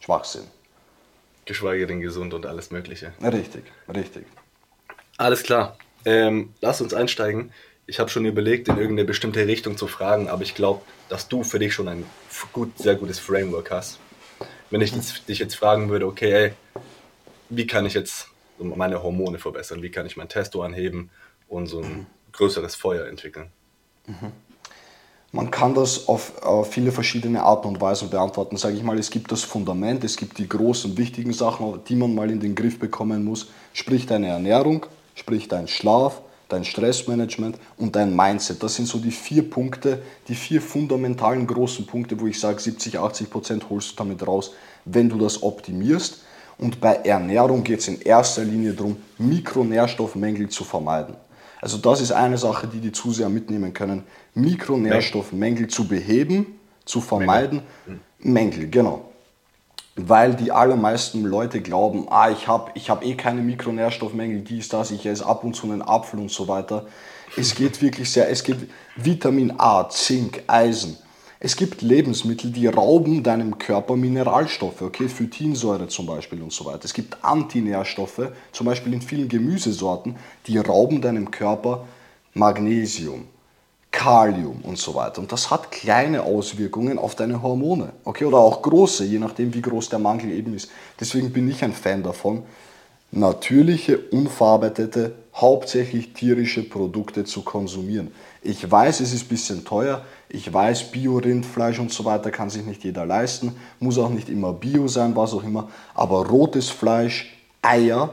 Schwachsinn 0.00 0.42
geschweige 1.44 1.86
denn 1.86 2.00
gesund 2.00 2.34
und 2.34 2.46
alles 2.46 2.70
Mögliche. 2.70 3.12
Richtig, 3.22 3.64
richtig. 3.94 4.26
Alles 5.16 5.42
klar. 5.42 5.76
Ähm, 6.04 6.54
lass 6.60 6.80
uns 6.80 6.94
einsteigen. 6.94 7.52
Ich 7.86 8.00
habe 8.00 8.10
schon 8.10 8.24
überlegt, 8.24 8.68
in 8.68 8.78
irgendeine 8.78 9.06
bestimmte 9.06 9.46
Richtung 9.46 9.76
zu 9.76 9.86
fragen, 9.86 10.28
aber 10.28 10.42
ich 10.42 10.54
glaube, 10.54 10.82
dass 11.08 11.28
du 11.28 11.44
für 11.44 11.58
dich 11.58 11.74
schon 11.74 11.88
ein 11.88 12.04
gut, 12.52 12.78
sehr 12.78 12.94
gutes 12.94 13.18
Framework 13.18 13.70
hast. 13.70 13.98
Wenn 14.70 14.80
ich 14.80 14.94
jetzt, 14.94 15.28
dich 15.28 15.38
jetzt 15.38 15.54
fragen 15.54 15.90
würde, 15.90 16.06
okay, 16.06 16.32
ey, 16.32 16.52
wie 17.50 17.66
kann 17.66 17.86
ich 17.86 17.94
jetzt 17.94 18.28
meine 18.58 19.02
Hormone 19.02 19.38
verbessern? 19.38 19.82
Wie 19.82 19.90
kann 19.90 20.06
ich 20.06 20.16
mein 20.16 20.28
Testo 20.28 20.62
anheben 20.62 21.10
und 21.48 21.66
so 21.66 21.82
ein 21.82 22.06
größeres 22.32 22.74
Feuer 22.74 23.06
entwickeln? 23.06 23.50
Mhm. 24.06 24.32
Man 25.34 25.50
kann 25.50 25.74
das 25.74 26.06
auf, 26.06 26.40
auf 26.44 26.70
viele 26.70 26.92
verschiedene 26.92 27.42
Arten 27.42 27.66
und 27.66 27.80
Weisen 27.80 28.08
beantworten. 28.08 28.56
Sage 28.56 28.76
ich 28.76 28.84
mal, 28.84 28.96
es 29.00 29.10
gibt 29.10 29.32
das 29.32 29.42
Fundament, 29.42 30.04
es 30.04 30.16
gibt 30.16 30.38
die 30.38 30.48
großen, 30.48 30.96
wichtigen 30.96 31.32
Sachen, 31.32 31.80
die 31.88 31.96
man 31.96 32.14
mal 32.14 32.30
in 32.30 32.38
den 32.38 32.54
Griff 32.54 32.78
bekommen 32.78 33.24
muss. 33.24 33.48
Sprich 33.72 34.06
deine 34.06 34.28
Ernährung, 34.28 34.86
sprich 35.16 35.48
dein 35.48 35.66
Schlaf, 35.66 36.22
dein 36.48 36.64
Stressmanagement 36.64 37.58
und 37.78 37.96
dein 37.96 38.14
Mindset. 38.14 38.62
Das 38.62 38.76
sind 38.76 38.86
so 38.86 38.98
die 38.98 39.10
vier 39.10 39.50
Punkte, 39.50 40.02
die 40.28 40.36
vier 40.36 40.62
fundamentalen 40.62 41.48
großen 41.48 41.84
Punkte, 41.84 42.20
wo 42.20 42.28
ich 42.28 42.38
sage, 42.38 42.60
70, 42.60 43.00
80 43.00 43.28
Prozent 43.28 43.68
holst 43.68 43.90
du 43.90 43.96
damit 43.96 44.24
raus, 44.24 44.52
wenn 44.84 45.08
du 45.08 45.18
das 45.18 45.42
optimierst. 45.42 46.20
Und 46.58 46.80
bei 46.80 46.94
Ernährung 46.94 47.64
geht 47.64 47.80
es 47.80 47.88
in 47.88 48.00
erster 48.00 48.44
Linie 48.44 48.74
darum, 48.74 48.98
Mikronährstoffmängel 49.18 50.48
zu 50.48 50.62
vermeiden. 50.62 51.16
Also 51.64 51.78
das 51.78 52.02
ist 52.02 52.12
eine 52.12 52.36
Sache, 52.36 52.66
die 52.66 52.78
die 52.78 52.92
Zuseher 52.92 53.30
mitnehmen 53.30 53.72
können. 53.72 54.04
Mikronährstoffmängel 54.34 55.68
zu 55.68 55.86
beheben, 55.86 56.58
zu 56.84 57.00
vermeiden. 57.00 57.62
Mängel, 57.86 58.00
Mängel 58.18 58.70
genau. 58.70 59.10
Weil 59.96 60.34
die 60.34 60.50
allermeisten 60.50 61.22
Leute 61.22 61.60
glauben, 61.60 62.06
ah, 62.10 62.30
ich 62.30 62.48
habe 62.48 62.72
ich 62.74 62.90
hab 62.90 63.04
eh 63.04 63.14
keine 63.14 63.42
Mikronährstoffmängel, 63.42 64.40
dies, 64.40 64.68
das, 64.68 64.90
ich 64.90 65.06
esse 65.06 65.24
ab 65.24 65.44
und 65.44 65.54
zu 65.54 65.70
einen 65.70 65.82
Apfel 65.82 66.18
und 66.18 66.30
so 66.30 66.48
weiter. 66.48 66.86
Es 67.36 67.54
geht 67.56 67.80
wirklich 67.80 68.10
sehr, 68.10 68.28
es 68.28 68.42
gibt 68.42 68.68
Vitamin 68.96 69.54
A, 69.58 69.88
Zink, 69.88 70.42
Eisen, 70.48 70.98
es 71.44 71.56
gibt 71.56 71.82
Lebensmittel, 71.82 72.50
die 72.50 72.66
rauben 72.68 73.22
deinem 73.22 73.58
Körper 73.58 73.96
Mineralstoffe, 73.96 74.80
okay, 74.80 75.08
Phytinsäure 75.08 75.88
zum 75.88 76.06
Beispiel 76.06 76.40
und 76.40 76.54
so 76.54 76.64
weiter. 76.64 76.86
Es 76.86 76.94
gibt 76.94 77.22
Antinährstoffe, 77.22 78.30
zum 78.50 78.64
Beispiel 78.64 78.94
in 78.94 79.02
vielen 79.02 79.28
Gemüsesorten, 79.28 80.16
die 80.46 80.56
rauben 80.56 81.02
deinem 81.02 81.30
Körper 81.30 81.86
Magnesium, 82.32 83.28
Kalium 83.94 84.60
und 84.64 84.76
so 84.76 84.96
weiter. 84.96 85.20
Und 85.20 85.30
das 85.30 85.52
hat 85.52 85.70
kleine 85.70 86.24
Auswirkungen 86.24 86.98
auf 86.98 87.14
deine 87.14 87.40
Hormone, 87.40 87.92
okay, 88.04 88.24
oder 88.24 88.38
auch 88.38 88.60
große, 88.60 89.04
je 89.04 89.20
nachdem, 89.20 89.54
wie 89.54 89.62
groß 89.62 89.88
der 89.88 90.00
Mangel 90.00 90.32
eben 90.32 90.52
ist. 90.52 90.68
Deswegen 90.98 91.32
bin 91.32 91.48
ich 91.48 91.62
ein 91.62 91.72
Fan 91.72 92.02
davon, 92.02 92.42
natürliche, 93.12 93.98
unverarbeitete, 93.98 95.14
hauptsächlich 95.36 96.12
tierische 96.12 96.68
Produkte 96.68 97.22
zu 97.24 97.42
konsumieren. 97.42 98.10
Ich 98.42 98.68
weiß, 98.68 98.98
es 98.98 99.12
ist 99.12 99.26
ein 99.26 99.28
bisschen 99.28 99.64
teuer. 99.64 100.04
Ich 100.28 100.52
weiß, 100.52 100.90
Bio-Rindfleisch 100.90 101.78
und 101.78 101.92
so 101.92 102.04
weiter 102.04 102.32
kann 102.32 102.50
sich 102.50 102.66
nicht 102.66 102.82
jeder 102.82 103.06
leisten. 103.06 103.54
Muss 103.78 103.96
auch 103.96 104.10
nicht 104.10 104.28
immer 104.28 104.52
Bio 104.52 104.88
sein, 104.88 105.14
was 105.14 105.32
auch 105.32 105.44
immer. 105.44 105.68
Aber 105.94 106.26
rotes 106.26 106.68
Fleisch, 106.68 107.32
Eier, 107.62 108.12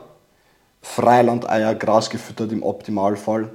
Freilandeier, 0.84 1.74
grasgefüttert 1.74 2.52
im 2.52 2.62
Optimalfall. 2.62 3.50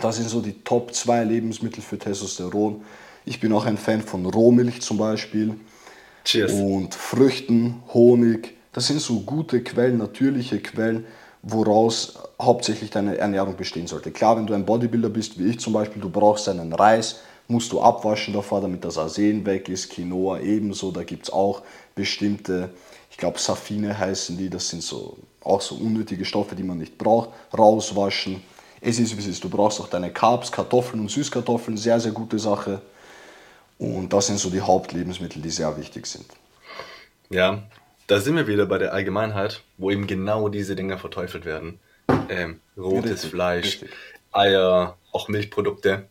Das 0.00 0.16
sind 0.16 0.28
so 0.28 0.40
die 0.40 0.62
Top 0.62 0.94
2 0.94 1.24
Lebensmittel 1.24 1.82
für 1.82 1.98
Testosteron. 1.98 2.82
Ich 3.24 3.40
bin 3.40 3.52
auch 3.52 3.66
ein 3.66 3.76
Fan 3.76 4.00
von 4.00 4.24
Rohmilch 4.26 4.80
zum 4.80 4.98
Beispiel. 4.98 5.54
Cheers. 6.24 6.52
Und 6.52 6.94
Früchten, 6.94 7.82
Honig. 7.92 8.54
Das 8.72 8.86
sind 8.86 9.00
so 9.00 9.20
gute 9.20 9.62
Quellen, 9.62 9.98
natürliche 9.98 10.60
Quellen 10.60 11.04
woraus 11.42 12.14
hauptsächlich 12.40 12.90
deine 12.90 13.16
Ernährung 13.16 13.56
bestehen 13.56 13.86
sollte. 13.86 14.10
Klar, 14.10 14.36
wenn 14.36 14.46
du 14.46 14.54
ein 14.54 14.64
Bodybuilder 14.64 15.08
bist, 15.08 15.38
wie 15.38 15.50
ich 15.50 15.60
zum 15.60 15.72
Beispiel, 15.72 16.02
du 16.02 16.10
brauchst 16.10 16.48
einen 16.48 16.72
Reis, 16.72 17.20
musst 17.46 17.72
du 17.72 17.80
abwaschen 17.80 18.34
davor, 18.34 18.60
damit 18.60 18.84
das 18.84 18.98
Arsen 18.98 19.46
weg 19.46 19.68
ist, 19.68 19.90
Quinoa 19.90 20.40
ebenso, 20.40 20.90
da 20.90 21.02
gibt 21.02 21.24
es 21.24 21.32
auch 21.32 21.62
bestimmte, 21.94 22.70
ich 23.10 23.16
glaube 23.16 23.38
Safine 23.38 23.98
heißen 23.98 24.36
die, 24.36 24.50
das 24.50 24.68
sind 24.68 24.82
so 24.82 25.16
auch 25.42 25.60
so 25.60 25.76
unnötige 25.76 26.24
Stoffe, 26.24 26.54
die 26.54 26.62
man 26.62 26.78
nicht 26.78 26.98
braucht, 26.98 27.30
rauswaschen. 27.56 28.42
Es 28.80 28.98
ist 28.98 29.16
wie 29.16 29.20
es 29.20 29.26
ist, 29.26 29.44
du 29.44 29.48
brauchst 29.48 29.80
auch 29.80 29.88
deine 29.88 30.12
Carbs, 30.12 30.52
Kartoffeln 30.52 31.00
und 31.00 31.10
Süßkartoffeln, 31.10 31.76
sehr, 31.76 32.00
sehr 32.00 32.12
gute 32.12 32.38
Sache. 32.38 32.80
Und 33.78 34.12
das 34.12 34.26
sind 34.26 34.38
so 34.38 34.50
die 34.50 34.60
Hauptlebensmittel, 34.60 35.40
die 35.40 35.50
sehr 35.50 35.76
wichtig 35.76 36.06
sind. 36.06 36.26
Ja, 37.30 37.62
da 38.06 38.20
sind 38.20 38.36
wir 38.36 38.46
wieder 38.46 38.66
bei 38.66 38.78
der 38.78 38.92
Allgemeinheit, 38.92 39.62
wo 39.76 39.90
eben 39.90 40.06
genau 40.06 40.48
diese 40.48 40.74
Dinge 40.74 40.98
verteufelt 40.98 41.44
werden. 41.44 41.78
Ähm, 42.28 42.60
rotes 42.76 43.10
richtig, 43.12 43.30
Fleisch, 43.30 43.64
richtig. 43.66 43.90
Eier, 44.32 44.96
auch 45.12 45.28
Milchprodukte. 45.28 46.08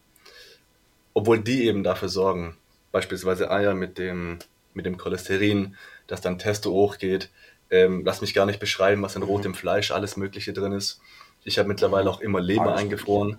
Obwohl 1.14 1.40
die 1.40 1.66
eben 1.66 1.84
dafür 1.84 2.10
sorgen, 2.10 2.56
beispielsweise 2.92 3.50
Eier 3.50 3.74
mit 3.74 3.98
dem, 3.98 4.40
mit 4.74 4.86
dem 4.86 4.98
Cholesterin, 4.98 5.76
dass 6.06 6.22
dann 6.22 6.40
Testo 6.40 6.72
hochgeht. 6.72 7.30
Ähm, 7.70 8.04
lass 8.06 8.22
mich 8.22 8.34
gar 8.34 8.46
nicht 8.46 8.60
beschreiben, 8.60 9.02
was 9.02 9.16
in 9.16 9.24
mhm. 9.24 9.28
rotem 9.28 9.56
Fleisch 9.56 9.92
alles 9.92 10.16
Mögliche 10.18 10.54
drin 10.54 10.72
ist. 10.72 11.02
Ich 11.48 11.58
habe 11.58 11.70
mittlerweile 11.70 12.10
auch 12.10 12.20
immer 12.20 12.42
Leber 12.42 12.64
alles 12.64 12.82
eingefroren, 12.82 13.38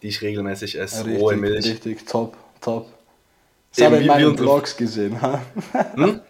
die 0.00 0.08
ich 0.08 0.22
regelmäßig 0.22 0.78
esse, 0.78 1.04
richtig, 1.04 1.22
rohe 1.22 1.36
Milch. 1.36 1.66
Richtig, 1.66 2.06
top, 2.06 2.34
top. 2.62 2.86
Das 3.76 3.84
habe 3.84 3.96
ich 3.96 4.02
in 4.02 4.06
meinen 4.06 4.38
Vlogs 4.38 4.76
gesehen. 4.76 5.20
Ha? 5.20 5.42
Hm? 5.94 6.20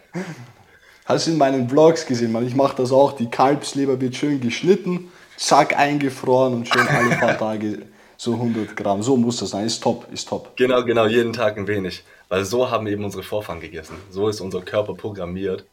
Hast 1.05 1.27
du 1.27 1.31
in 1.31 1.37
meinen 1.37 1.69
Vlogs 1.69 2.05
gesehen, 2.05 2.33
man. 2.33 2.45
Ich 2.45 2.53
mache 2.53 2.75
das 2.75 2.91
auch. 2.91 3.13
Die 3.13 3.29
Kalbsleber 3.29 4.01
wird 4.01 4.15
schön 4.15 4.41
geschnitten, 4.41 5.09
zack, 5.37 5.77
eingefroren 5.77 6.53
und 6.53 6.67
schön 6.67 6.85
alle 6.85 7.15
paar 7.15 7.37
Tage 7.39 7.83
so 8.17 8.33
100 8.33 8.75
Gramm. 8.75 9.01
So 9.01 9.15
muss 9.15 9.37
das 9.37 9.51
sein. 9.51 9.65
Ist 9.65 9.81
top, 9.81 10.11
ist 10.11 10.27
top. 10.27 10.55
Genau, 10.57 10.83
genau, 10.83 11.05
jeden 11.05 11.31
Tag 11.31 11.57
ein 11.57 11.65
wenig. 11.65 12.03
Weil 12.27 12.43
so 12.43 12.69
haben 12.69 12.87
eben 12.87 13.05
unsere 13.05 13.23
Vorfahren 13.23 13.61
gegessen. 13.61 13.95
So 14.09 14.27
ist 14.27 14.41
unser 14.41 14.61
Körper 14.61 14.95
programmiert 14.95 15.63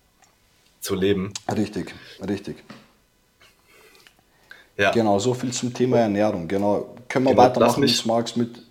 zu 0.80 0.94
leben. 0.94 1.32
Richtig, 1.50 1.94
richtig. 2.26 2.58
Ja. 4.78 4.92
Genau, 4.92 5.18
so 5.18 5.34
viel 5.34 5.52
zum 5.52 5.74
Thema 5.74 5.98
Ernährung. 5.98 6.46
Genau. 6.46 6.94
Können 7.08 7.26
wir 7.26 7.32
genau, 7.32 7.42
weitermachen, 7.42 7.80
mich, 7.80 8.06
Marx 8.06 8.36
mit. 8.36 8.62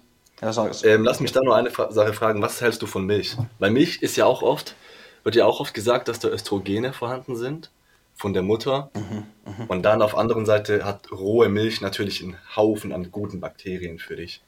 Ja, 0.42 0.52
ähm, 0.84 1.04
lass 1.04 1.20
mich 1.20 1.32
da 1.32 1.42
nur 1.42 1.56
eine 1.56 1.72
Sache 1.72 2.14
fragen. 2.14 2.42
Was 2.42 2.62
hältst 2.62 2.82
du 2.82 2.86
von 2.86 3.06
Milch? 3.06 3.36
Weil 3.60 3.72
Milch 3.72 4.02
ist 4.02 4.16
ja 4.16 4.26
auch 4.26 4.44
oft, 4.44 4.76
wird 5.24 5.36
ja 5.36 5.46
auch 5.46 5.60
oft 5.60 5.74
gesagt, 5.74 6.08
dass 6.08 6.20
da 6.20 6.30
Östrogene 6.30 6.94
vorhanden 6.94 7.36
sind 7.36 7.72
von 8.14 8.34
der 8.34 8.44
Mutter. 8.44 8.92
Mhm, 8.96 9.24
mh. 9.46 9.66
Und 9.68 9.84
dann 9.84 10.02
auf 10.02 10.12
der 10.12 10.20
anderen 10.20 10.46
Seite 10.46 10.86
hat 10.86 11.12
rohe 11.12 11.50
Milch 11.50 11.82
natürlich 11.82 12.24
einen 12.24 12.38
Haufen 12.56 12.94
an 12.94 13.12
guten 13.12 13.40
Bakterien 13.40 14.00
für 14.00 14.16
dich. 14.16 14.42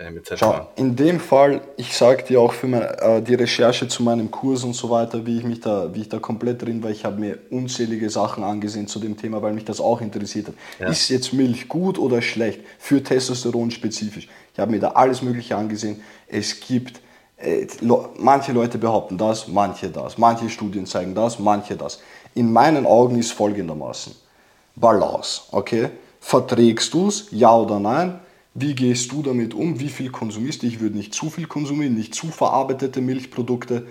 Ähm, 0.00 0.22
Schau, 0.34 0.68
in 0.76 0.96
dem 0.96 1.20
Fall, 1.20 1.60
ich 1.76 1.94
sage 1.94 2.22
dir 2.24 2.40
auch 2.40 2.54
für 2.54 2.66
meine, 2.66 2.98
äh, 3.00 3.22
die 3.22 3.34
Recherche 3.34 3.86
zu 3.86 4.02
meinem 4.02 4.30
Kurs 4.30 4.64
und 4.64 4.72
so 4.72 4.88
weiter, 4.88 5.26
wie 5.26 5.36
ich 5.36 5.44
mich 5.44 5.60
da, 5.60 5.94
wie 5.94 6.00
ich 6.00 6.08
da 6.08 6.18
komplett 6.18 6.62
drin 6.62 6.82
war, 6.82 6.90
ich 6.90 7.04
habe 7.04 7.20
mir 7.20 7.38
unzählige 7.50 8.08
Sachen 8.08 8.42
angesehen 8.42 8.86
zu 8.86 8.98
dem 8.98 9.18
Thema, 9.18 9.42
weil 9.42 9.52
mich 9.52 9.66
das 9.66 9.78
auch 9.78 10.00
interessiert 10.00 10.48
hat. 10.48 10.54
Ja. 10.78 10.88
Ist 10.88 11.10
jetzt 11.10 11.34
Milch 11.34 11.68
gut 11.68 11.98
oder 11.98 12.22
schlecht 12.22 12.62
für 12.78 13.02
Testosteron 13.02 13.70
spezifisch? 13.70 14.26
Ich 14.54 14.58
habe 14.58 14.70
mir 14.70 14.80
da 14.80 14.92
alles 14.92 15.20
Mögliche 15.20 15.54
angesehen. 15.54 16.02
Es 16.28 16.58
gibt 16.60 17.02
äh, 17.36 17.66
manche 18.18 18.52
Leute 18.52 18.78
behaupten 18.78 19.18
das, 19.18 19.48
manche 19.48 19.90
das, 19.90 20.16
manche 20.16 20.48
Studien 20.48 20.86
zeigen 20.86 21.14
das, 21.14 21.38
manche 21.38 21.76
das. 21.76 22.00
In 22.34 22.50
meinen 22.50 22.86
Augen 22.86 23.18
ist 23.18 23.32
folgendermaßen: 23.32 24.14
Balance, 24.76 25.42
okay? 25.50 25.90
Verträgst 26.20 26.94
du 26.94 27.08
es, 27.08 27.26
ja 27.32 27.54
oder 27.54 27.78
nein? 27.78 28.18
Wie 28.60 28.74
gehst 28.74 29.10
du 29.12 29.22
damit 29.22 29.54
um? 29.54 29.80
Wie 29.80 29.88
viel 29.88 30.10
konsumierst 30.10 30.62
du? 30.62 30.66
Ich 30.66 30.80
würde 30.80 30.94
nicht 30.94 31.14
zu 31.14 31.30
viel 31.30 31.46
konsumieren, 31.46 31.94
nicht 31.94 32.14
zu 32.14 32.26
verarbeitete 32.26 33.00
Milchprodukte. 33.00 33.86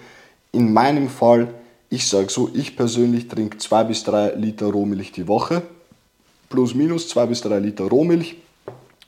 In 0.52 0.74
meinem 0.74 1.10
Fall, 1.10 1.56
ich 1.90 2.08
sage 2.08 2.30
so, 2.30 2.52
ich 2.54 2.78
persönlich 2.78 3.28
trinke 3.28 3.58
zwei 3.58 3.84
bis 3.84 4.04
drei 4.04 4.36
Liter 4.36 4.68
Rohmilch 4.68 5.12
die 5.12 5.28
Woche. 5.28 5.64
Plus 6.50 6.76
minus 6.76 7.10
zwei 7.10 7.26
bis 7.26 7.42
drei 7.42 7.58
Liter 7.58 7.86
Rohmilch. 7.86 8.36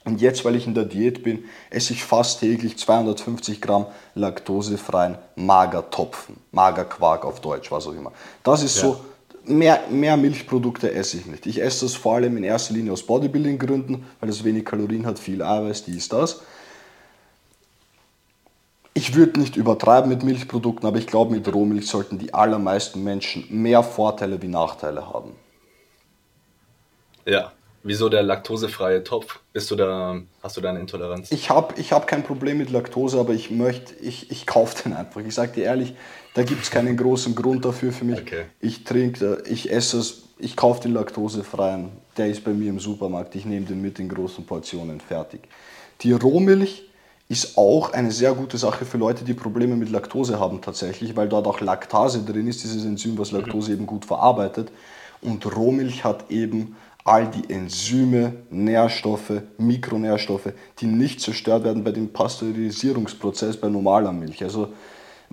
Und 0.04 0.20
jetzt, 0.20 0.44
weil 0.46 0.56
ich 0.56 0.66
in 0.66 0.74
der 0.74 0.86
Diät 0.86 1.22
bin, 1.22 1.44
esse 1.70 1.94
ich 1.94 2.04
fast 2.04 2.40
täglich 2.40 2.80
250 2.80 3.62
Gramm 3.62 3.86
laktosefreien 4.16 5.20
Magertopfen, 5.36 6.38
Magerquark 6.52 7.24
auf 7.24 7.40
Deutsch, 7.40 7.72
was 7.72 7.86
auch 7.86 7.94
immer. 7.94 8.12
Das 8.44 8.64
ist 8.64 8.78
ja. 8.78 8.82
so 8.82 9.02
mehr, 9.46 9.84
mehr 9.90 10.18
Milchprodukte 10.18 10.92
esse 10.92 11.18
ich 11.18 11.26
nicht. 11.26 11.46
Ich 11.46 11.62
esse 11.62 11.86
das 11.86 11.96
vor 11.96 12.16
allem 12.16 12.38
in 12.38 12.44
erster 12.44 12.74
Linie 12.74 12.92
aus 12.92 13.04
Bodybuilding-Gründen, 13.04 14.06
weil 14.20 14.30
es 14.30 14.44
wenig 14.44 14.66
Kalorien 14.66 15.06
hat, 15.06 15.20
viel 15.20 15.42
Eiweiß, 15.42 15.86
dies, 15.86 16.10
das. 16.10 16.42
Ich 18.94 19.16
würde 19.16 19.40
nicht 19.40 19.56
übertreiben 19.56 20.10
mit 20.10 20.24
Milchprodukten, 20.24 20.88
aber 20.88 20.98
ich 20.98 21.08
glaube, 21.08 21.34
mit 21.34 21.52
Rohmilch 21.54 21.88
sollten 21.88 22.20
die 22.20 22.34
allermeisten 22.34 23.04
Menschen 23.04 23.46
mehr 23.50 23.84
Vorteile 23.84 24.42
wie 24.42 24.48
Nachteile 24.48 25.08
haben. 25.08 25.32
Ja, 27.26 27.54
Wieso 27.84 28.10
der 28.10 28.22
laktosefreie 28.22 29.04
Topf? 29.04 29.40
Bist 29.54 29.72
du 29.72 29.76
da, 29.76 30.22
hast 30.44 30.56
du 30.56 30.62
da 30.62 30.70
eine 30.70 30.80
Intoleranz? 30.80 31.32
Ich 31.32 31.50
habe 31.50 31.74
ich 31.80 31.92
hab 31.92 32.06
kein 32.06 32.24
Problem 32.24 32.60
mit 32.60 32.70
Laktose, 32.70 33.20
aber 33.20 33.34
ich 33.34 33.50
möchte, 33.50 33.96
ich, 33.96 34.30
ich 34.30 34.46
kaufe 34.46 34.84
den 34.84 34.94
einfach. 34.94 35.22
Ich 35.22 35.34
sage 35.34 35.54
dir 35.54 35.64
ehrlich, 35.64 35.96
da 36.34 36.44
gibt 36.44 36.64
es 36.64 36.72
keinen 36.72 36.96
großen 36.96 37.36
Grund 37.36 37.66
dafür 37.66 37.92
für 37.92 38.06
mich. 38.06 38.22
Okay. 38.22 38.46
Ich 38.60 38.84
trinke, 38.84 39.44
ich 39.50 39.72
esse 39.72 40.00
es, 40.00 40.24
ich 40.40 40.56
kaufe 40.56 40.82
den 40.82 40.94
laktosefreien. 40.94 41.90
Der 42.18 42.28
ist 42.28 42.44
bei 42.44 42.52
mir 42.52 42.70
im 42.70 42.80
Supermarkt. 42.80 43.36
Ich 43.36 43.46
nehme 43.46 43.66
den 43.66 43.82
mit 43.82 44.00
in 44.00 44.10
großen 44.10 44.46
Portionen 44.46 45.00
fertig. 45.00 45.42
Die 46.02 46.14
Rohmilch 46.14 46.84
ist 47.28 47.58
auch 47.58 47.94
eine 47.94 48.12
sehr 48.12 48.34
gute 48.34 48.58
Sache 48.58 48.84
für 48.84 48.98
Leute, 48.98 49.24
die 49.24 49.34
Probleme 49.34 49.76
mit 49.78 49.90
Laktose 49.90 50.38
haben 50.38 50.62
tatsächlich, 50.62 51.16
weil 51.16 51.30
dort 51.30 51.48
auch 51.48 51.62
Laktase 51.62 52.24
drin 52.24 52.48
ist, 52.48 52.62
dieses 52.64 52.84
Enzym, 52.84 53.18
was 53.18 53.32
Laktose 53.32 53.72
mhm. 53.72 53.78
eben 53.78 53.86
gut 53.86 54.06
verarbeitet. 54.06 54.72
Und 55.22 55.46
Rohmilch 55.56 56.04
hat 56.04 56.30
eben 56.30 56.76
all 57.04 57.28
die 57.28 57.50
Enzyme, 57.50 58.34
Nährstoffe, 58.50 59.42
Mikronährstoffe, 59.58 60.54
die 60.80 60.88
nicht 60.88 61.22
zerstört 61.22 61.64
werden 61.64 61.84
bei 61.84 61.92
dem 61.92 62.10
Pasteurisierungsprozess 62.12 63.58
bei 63.58 63.70
normaler 63.70 64.12
Milch. 64.12 64.44
Also 64.44 64.74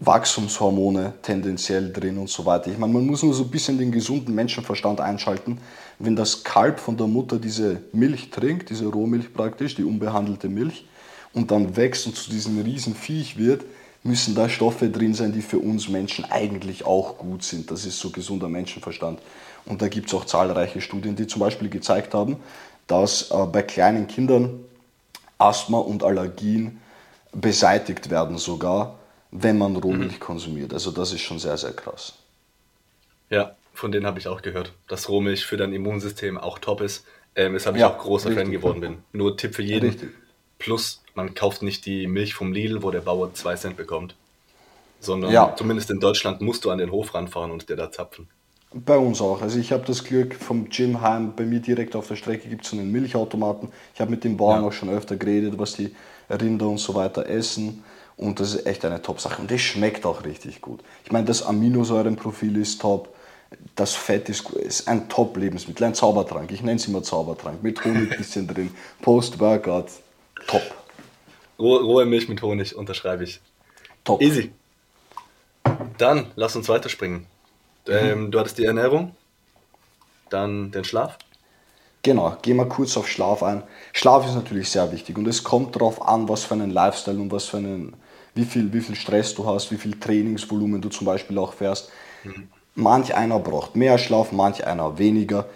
Wachstumshormone 0.00 1.14
tendenziell 1.22 1.92
drin 1.92 2.18
und 2.18 2.30
so 2.30 2.46
weiter. 2.46 2.70
Ich 2.70 2.78
meine, 2.78 2.92
man 2.92 3.06
muss 3.06 3.22
nur 3.22 3.34
so 3.34 3.42
ein 3.42 3.50
bisschen 3.50 3.78
den 3.78 3.90
gesunden 3.90 4.34
Menschenverstand 4.34 5.00
einschalten. 5.00 5.58
Wenn 5.98 6.14
das 6.14 6.44
Kalb 6.44 6.78
von 6.78 6.96
der 6.96 7.08
Mutter 7.08 7.38
diese 7.38 7.82
Milch 7.92 8.30
trinkt, 8.30 8.70
diese 8.70 8.86
Rohmilch 8.86 9.34
praktisch, 9.34 9.74
die 9.74 9.84
unbehandelte 9.84 10.48
Milch, 10.48 10.86
und 11.34 11.50
dann 11.50 11.76
wächst 11.76 12.06
und 12.06 12.16
zu 12.16 12.30
diesem 12.30 12.60
riesen 12.62 12.94
Viech 12.94 13.36
wird, 13.36 13.64
müssen 14.02 14.34
da 14.34 14.48
Stoffe 14.48 14.88
drin 14.88 15.14
sein, 15.14 15.32
die 15.32 15.42
für 15.42 15.58
uns 15.58 15.88
Menschen 15.88 16.24
eigentlich 16.24 16.86
auch 16.86 17.18
gut 17.18 17.42
sind. 17.42 17.70
Das 17.70 17.84
ist 17.84 17.98
so 17.98 18.10
gesunder 18.10 18.48
Menschenverstand. 18.48 19.20
Und 19.66 19.82
da 19.82 19.88
gibt 19.88 20.08
es 20.08 20.14
auch 20.14 20.24
zahlreiche 20.24 20.80
Studien, 20.80 21.16
die 21.16 21.26
zum 21.26 21.40
Beispiel 21.40 21.68
gezeigt 21.68 22.14
haben, 22.14 22.36
dass 22.86 23.30
äh, 23.30 23.46
bei 23.46 23.62
kleinen 23.62 24.06
Kindern 24.06 24.60
Asthma 25.36 25.78
und 25.78 26.02
Allergien 26.02 26.80
beseitigt 27.32 28.10
werden 28.10 28.38
sogar, 28.38 28.98
wenn 29.30 29.58
man 29.58 29.76
Rohmilch 29.76 30.14
mhm. 30.14 30.20
konsumiert. 30.20 30.72
Also 30.72 30.90
das 30.90 31.12
ist 31.12 31.20
schon 31.20 31.38
sehr, 31.38 31.56
sehr 31.56 31.72
krass. 31.72 32.14
Ja, 33.30 33.54
von 33.74 33.92
denen 33.92 34.06
habe 34.06 34.18
ich 34.18 34.28
auch 34.28 34.42
gehört, 34.42 34.72
dass 34.88 35.08
Rohmilch 35.08 35.44
für 35.44 35.56
dein 35.56 35.72
Immunsystem 35.72 36.38
auch 36.38 36.58
top 36.58 36.80
ist. 36.80 37.04
Ähm, 37.36 37.54
weshalb 37.54 37.76
ich 37.76 37.82
ja, 37.82 37.90
auch 37.90 37.98
großer 37.98 38.30
richtig. 38.30 38.44
Fan 38.44 38.52
geworden 38.52 38.80
bin. 38.80 38.98
Nur 39.12 39.36
Tipp 39.36 39.54
für 39.54 39.62
jeden. 39.62 39.90
Richtig. 39.90 40.10
Plus, 40.58 41.02
man 41.14 41.34
kauft 41.34 41.62
nicht 41.62 41.86
die 41.86 42.06
Milch 42.06 42.34
vom 42.34 42.52
Lidl, 42.52 42.82
wo 42.82 42.90
der 42.90 43.00
Bauer 43.00 43.32
2 43.32 43.54
Cent 43.56 43.76
bekommt. 43.76 44.16
Sondern 45.00 45.30
ja. 45.30 45.54
zumindest 45.56 45.90
in 45.90 46.00
Deutschland 46.00 46.40
musst 46.40 46.64
du 46.64 46.70
an 46.70 46.78
den 46.78 46.90
Hof 46.90 47.14
ranfahren 47.14 47.52
und 47.52 47.68
dir 47.68 47.76
da 47.76 47.92
zapfen. 47.92 48.28
Bei 48.74 48.98
uns 48.98 49.20
auch. 49.20 49.40
Also 49.40 49.58
ich 49.58 49.72
habe 49.72 49.84
das 49.86 50.04
Glück 50.04 50.34
vom 50.34 50.68
Gym 50.68 51.00
heim, 51.00 51.34
bei 51.34 51.44
mir 51.44 51.60
direkt 51.60 51.96
auf 51.96 52.08
der 52.08 52.16
Strecke 52.16 52.48
gibt 52.48 52.64
es 52.64 52.70
so 52.70 52.76
einen 52.76 52.90
Milchautomaten. 52.90 53.68
Ich 53.94 54.00
habe 54.00 54.10
mit 54.10 54.24
den 54.24 54.36
Bauern 54.36 54.62
ja. 54.62 54.68
auch 54.68 54.72
schon 54.72 54.90
öfter 54.90 55.16
geredet, 55.16 55.54
was 55.56 55.74
die 55.74 55.94
Rinder 56.28 56.68
und 56.68 56.78
so 56.78 56.94
weiter 56.94 57.26
essen. 57.26 57.84
Und 58.18 58.40
das 58.40 58.54
ist 58.54 58.66
echt 58.66 58.84
eine 58.84 59.00
Top-Sache. 59.00 59.40
Und 59.40 59.50
das 59.50 59.60
schmeckt 59.60 60.04
auch 60.04 60.24
richtig 60.24 60.60
gut. 60.60 60.80
Ich 61.04 61.12
meine, 61.12 61.24
das 61.24 61.42
Aminosäurenprofil 61.42 62.56
ist 62.58 62.80
top. 62.80 63.14
Das 63.76 63.94
Fett 63.94 64.28
ist, 64.28 64.50
ist 64.50 64.88
ein 64.88 65.08
Top-Lebensmittel, 65.08 65.84
ein 65.84 65.94
Zaubertrank. 65.94 66.50
Ich 66.50 66.60
nenne 66.60 66.76
es 66.76 66.86
immer 66.86 67.02
Zaubertrank. 67.02 67.62
Mit 67.62 67.82
Honig 67.84 68.12
ein 68.12 68.18
bisschen 68.18 68.46
drin. 68.46 68.74
Post-Workout. 69.00 69.86
Top. 70.46 70.62
Rohe 71.58 72.04
Milch 72.04 72.28
mit 72.28 72.42
Honig 72.42 72.76
unterschreibe 72.76 73.24
ich. 73.24 73.40
Top. 74.04 74.20
Easy. 74.20 74.52
Dann 75.96 76.26
lass 76.36 76.54
uns 76.56 76.68
weiterspringen. 76.68 77.26
Ähm, 77.88 78.30
du 78.30 78.38
hattest 78.38 78.58
die 78.58 78.64
Ernährung, 78.64 79.14
dann 80.30 80.70
den 80.70 80.84
Schlaf. 80.84 81.18
Genau, 82.02 82.36
gehen 82.42 82.56
wir 82.56 82.66
kurz 82.66 82.96
auf 82.96 83.08
Schlaf 83.08 83.42
ein. 83.42 83.62
Schlaf 83.92 84.26
ist 84.26 84.34
natürlich 84.34 84.70
sehr 84.70 84.92
wichtig 84.92 85.18
und 85.18 85.26
es 85.26 85.42
kommt 85.42 85.74
darauf 85.74 86.06
an, 86.06 86.28
was 86.28 86.44
für 86.44 86.54
einen 86.54 86.70
Lifestyle 86.70 87.18
und 87.18 87.32
was 87.32 87.46
für 87.46 87.56
einen, 87.56 87.96
wie 88.34 88.44
viel, 88.44 88.72
wie 88.72 88.80
viel 88.80 88.94
Stress 88.94 89.34
du 89.34 89.46
hast, 89.46 89.70
wie 89.70 89.76
viel 89.76 89.98
Trainingsvolumen 89.98 90.80
du 90.80 90.88
zum 90.88 91.06
Beispiel 91.06 91.38
auch 91.38 91.52
fährst. 91.52 91.90
Mhm. 92.24 92.48
Manch 92.74 93.14
einer 93.14 93.38
braucht 93.40 93.76
mehr 93.76 93.98
Schlaf, 93.98 94.32
manch 94.32 94.66
einer 94.66 94.98
weniger. 94.98 95.46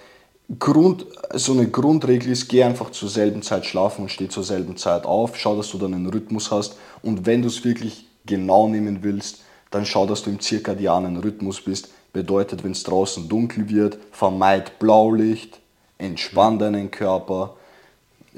Grund, 0.58 1.06
so 1.34 1.52
eine 1.52 1.68
Grundregel 1.68 2.32
ist, 2.32 2.48
geh 2.48 2.64
einfach 2.64 2.90
zur 2.90 3.08
selben 3.08 3.42
Zeit 3.42 3.64
schlafen 3.64 4.02
und 4.02 4.10
steh 4.10 4.28
zur 4.28 4.42
selben 4.42 4.76
Zeit 4.76 5.04
auf. 5.04 5.36
Schau, 5.36 5.56
dass 5.56 5.70
du 5.70 5.78
dann 5.78 5.94
einen 5.94 6.08
Rhythmus 6.08 6.50
hast. 6.50 6.76
Und 7.02 7.24
wenn 7.24 7.42
du 7.42 7.48
es 7.48 7.64
wirklich 7.64 8.06
genau 8.26 8.68
nehmen 8.68 9.02
willst, 9.02 9.42
dann 9.70 9.86
schau, 9.86 10.06
dass 10.06 10.22
du 10.22 10.30
im 10.30 10.40
zirkadianen 10.40 11.16
Rhythmus 11.16 11.60
bist. 11.60 11.90
Bedeutet, 12.12 12.62
wenn 12.64 12.72
es 12.72 12.82
draußen 12.82 13.28
dunkel 13.28 13.70
wird, 13.70 13.98
vermeid 14.10 14.78
Blaulicht, 14.78 15.60
entspann 15.96 16.58
deinen 16.58 16.90
Körper, 16.90 17.56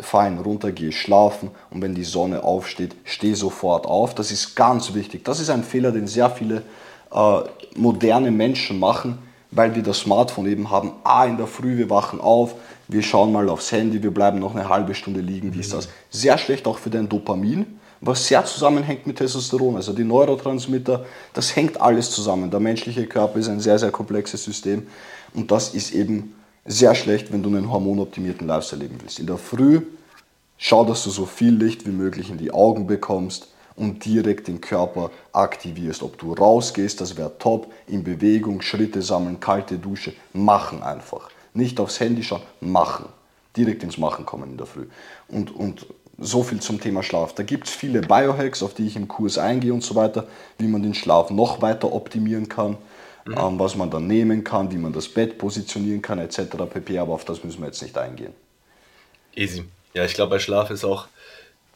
fein 0.01 0.39
runter, 0.39 0.73
geh 0.73 0.93
schlafen 0.93 1.51
und 1.71 1.81
wenn 1.83 1.95
die 1.95 2.05
Sonne 2.05 2.43
aufsteht, 2.43 2.97
steh 3.05 3.35
sofort 3.35 3.87
auf. 3.87 4.15
Das 4.15 4.31
ist 4.31 4.57
ganz 4.57 4.95
wichtig. 4.95 5.25
Das 5.25 5.41
ist 5.41 5.51
ein 5.51 5.63
Fehler, 5.63 5.93
den 5.93 6.07
sehr 6.07 6.31
viele 6.31 6.63
äh, 7.13 7.41
moderne 7.77 8.31
Menschen 8.31 8.79
machen, 8.79 9.19
weil 9.53 9.75
wir 9.75 9.83
das 9.83 10.01
Smartphone 10.01 10.47
eben 10.47 10.71
haben. 10.71 10.93
Ah, 11.05 11.27
in 11.27 11.37
der 11.37 11.47
Früh, 11.47 11.77
wir 11.79 11.91
wachen 11.91 12.21
auf, 12.21 12.57
wir 12.89 13.03
schauen 13.03 13.33
mal 13.33 13.49
aufs 13.49 13.71
Handy, 13.71 14.03
wir 14.03 14.13
bleiben 14.13 14.41
noch 14.41 14.55
eine 14.55 14.69
halbe 14.69 14.95
Stunde 14.95 15.21
liegen, 15.21 15.55
wie 15.55 15.61
ist 15.61 15.73
das? 15.73 15.89
Sehr 16.11 16.37
schlecht 16.39 16.67
auch 16.67 16.79
für 16.79 16.91
dein 16.91 17.09
Dopamin, 17.09 17.79
was 18.01 18.27
sehr 18.27 18.45
zusammenhängt 18.45 19.07
mit 19.07 19.17
Testosteron. 19.17 19.77
Also 19.77 19.93
die 19.93 20.05
Neurotransmitter, 20.05 21.07
das 21.33 21.55
hängt 21.55 21.81
alles 21.81 22.11
zusammen. 22.11 22.51
Der 22.51 22.61
menschliche 22.61 23.07
Körper 23.07 23.39
ist 23.39 23.49
ein 23.49 23.61
sehr, 23.61 23.79
sehr 23.79 23.93
komplexes 23.93 24.43
System 24.43 24.89
und 25.35 25.53
das 25.53 25.73
ist 25.73 25.93
eben 25.93 26.35
sehr 26.65 26.95
schlecht, 26.95 27.33
wenn 27.33 27.43
du 27.43 27.51
einen 27.51 27.71
hormonoptimierten 27.71 28.47
Lifestyle 28.47 28.83
leben 28.83 28.99
willst. 29.01 29.19
In 29.19 29.27
der 29.27 29.39
Früh 29.39 29.83
schau, 30.57 30.85
dass 30.85 31.05
du 31.05 31.11
so 31.11 31.27
viel 31.27 31.55
Licht 31.55 31.87
wie 31.87 31.91
möglich 31.91 32.31
in 32.31 32.39
die 32.39 32.53
Augen 32.53 32.87
bekommst 32.87 33.49
und 33.77 34.05
direkt 34.05 34.49
den 34.49 34.61
Körper 34.61 35.11
aktivierst. 35.33 36.03
Ob 36.03 36.19
du 36.19 36.33
rausgehst, 36.33 37.01
das 37.01 37.17
wäre 37.17 37.37
top, 37.39 37.73
in 37.87 38.05
Bewegung, 38.05 38.63
Schritte 38.63 39.03
sammeln, 39.03 39.41
kalte 39.41 39.79
Dusche, 39.79 40.15
machen 40.33 40.83
einfach. 40.83 41.31
Nicht 41.53 41.81
aufs 41.81 42.01
Handy 42.01 42.23
schauen, 42.23 42.43
machen. 42.61 43.07
Direkt 43.57 43.83
ins 43.83 43.99
Machen 43.99 44.27
kommen 44.27 44.51
in 44.51 44.57
der 44.57 44.67
Früh. 44.67 44.87
Und, 45.29 45.55
und 45.55 45.87
so 46.19 46.43
viel 46.43 46.61
zum 46.61 46.81
Thema 46.81 47.03
Schlaf. 47.03 47.35
Da 47.35 47.43
gibt 47.43 47.67
es 47.67 47.75
viele 47.75 48.01
Biohacks, 48.01 48.63
auf 48.63 48.75
die 48.75 48.87
ich 48.87 48.97
im 48.97 49.09
Kurs 49.09 49.39
eingehe 49.39 49.73
und 49.73 49.83
so 49.83 49.95
weiter, 49.95 50.27
wie 50.59 50.67
man 50.67 50.83
den 50.83 50.95
Schlaf 50.95 51.31
noch 51.31 51.63
weiter 51.63 51.93
optimieren 51.93 52.49
kann, 52.49 52.77
mhm. 53.25 53.35
ähm, 53.39 53.59
was 53.59 53.77
man 53.77 53.91
dann 53.91 54.07
nehmen 54.07 54.45
kann, 54.45 54.71
wie 54.73 54.79
man 54.79 54.93
das 54.93 55.09
Bett 55.09 55.39
positionieren 55.39 56.03
kann, 56.03 56.19
etc. 56.19 56.43
pp. 56.71 56.99
Aber 56.99 57.13
auf 57.13 57.25
das 57.25 57.45
müssen 57.45 57.61
wir 57.61 57.67
jetzt 57.67 57.83
nicht 57.83 57.97
eingehen. 57.97 58.33
Easy. 59.35 59.65
Ja, 59.95 60.05
ich 60.05 60.15
glaube, 60.15 60.31
bei 60.31 60.39
Schlaf 60.39 60.71
ist 60.71 60.85
auch, 60.85 61.09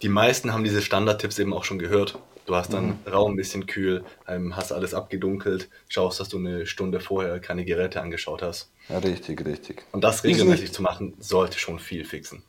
die 0.02 0.08
meisten 0.08 0.52
haben 0.52 0.64
diese 0.64 0.82
Standardtipps 0.82 1.38
eben 1.38 1.52
auch 1.52 1.64
schon 1.64 1.78
gehört. 1.78 2.18
Du 2.46 2.54
hast 2.54 2.72
dann 2.72 2.86
mhm. 2.86 3.12
Raum 3.12 3.32
ein 3.34 3.36
bisschen 3.36 3.66
kühl, 3.66 4.04
ähm, 4.26 4.56
hast 4.56 4.72
alles 4.72 4.94
abgedunkelt, 4.94 5.68
schaust, 5.88 6.18
dass 6.18 6.30
du 6.30 6.38
eine 6.38 6.66
Stunde 6.66 6.98
vorher 6.98 7.40
keine 7.40 7.64
Geräte 7.64 8.00
angeschaut 8.00 8.42
hast. 8.42 8.70
Ja, 8.88 8.98
richtig, 8.98 9.44
richtig. 9.44 9.84
Und 9.92 10.02
das 10.02 10.24
regelmäßig 10.24 10.72
zu 10.72 10.80
machen, 10.80 11.12
sollte 11.20 11.58
schon 11.58 11.78
viel 11.78 12.06
fixen. 12.06 12.42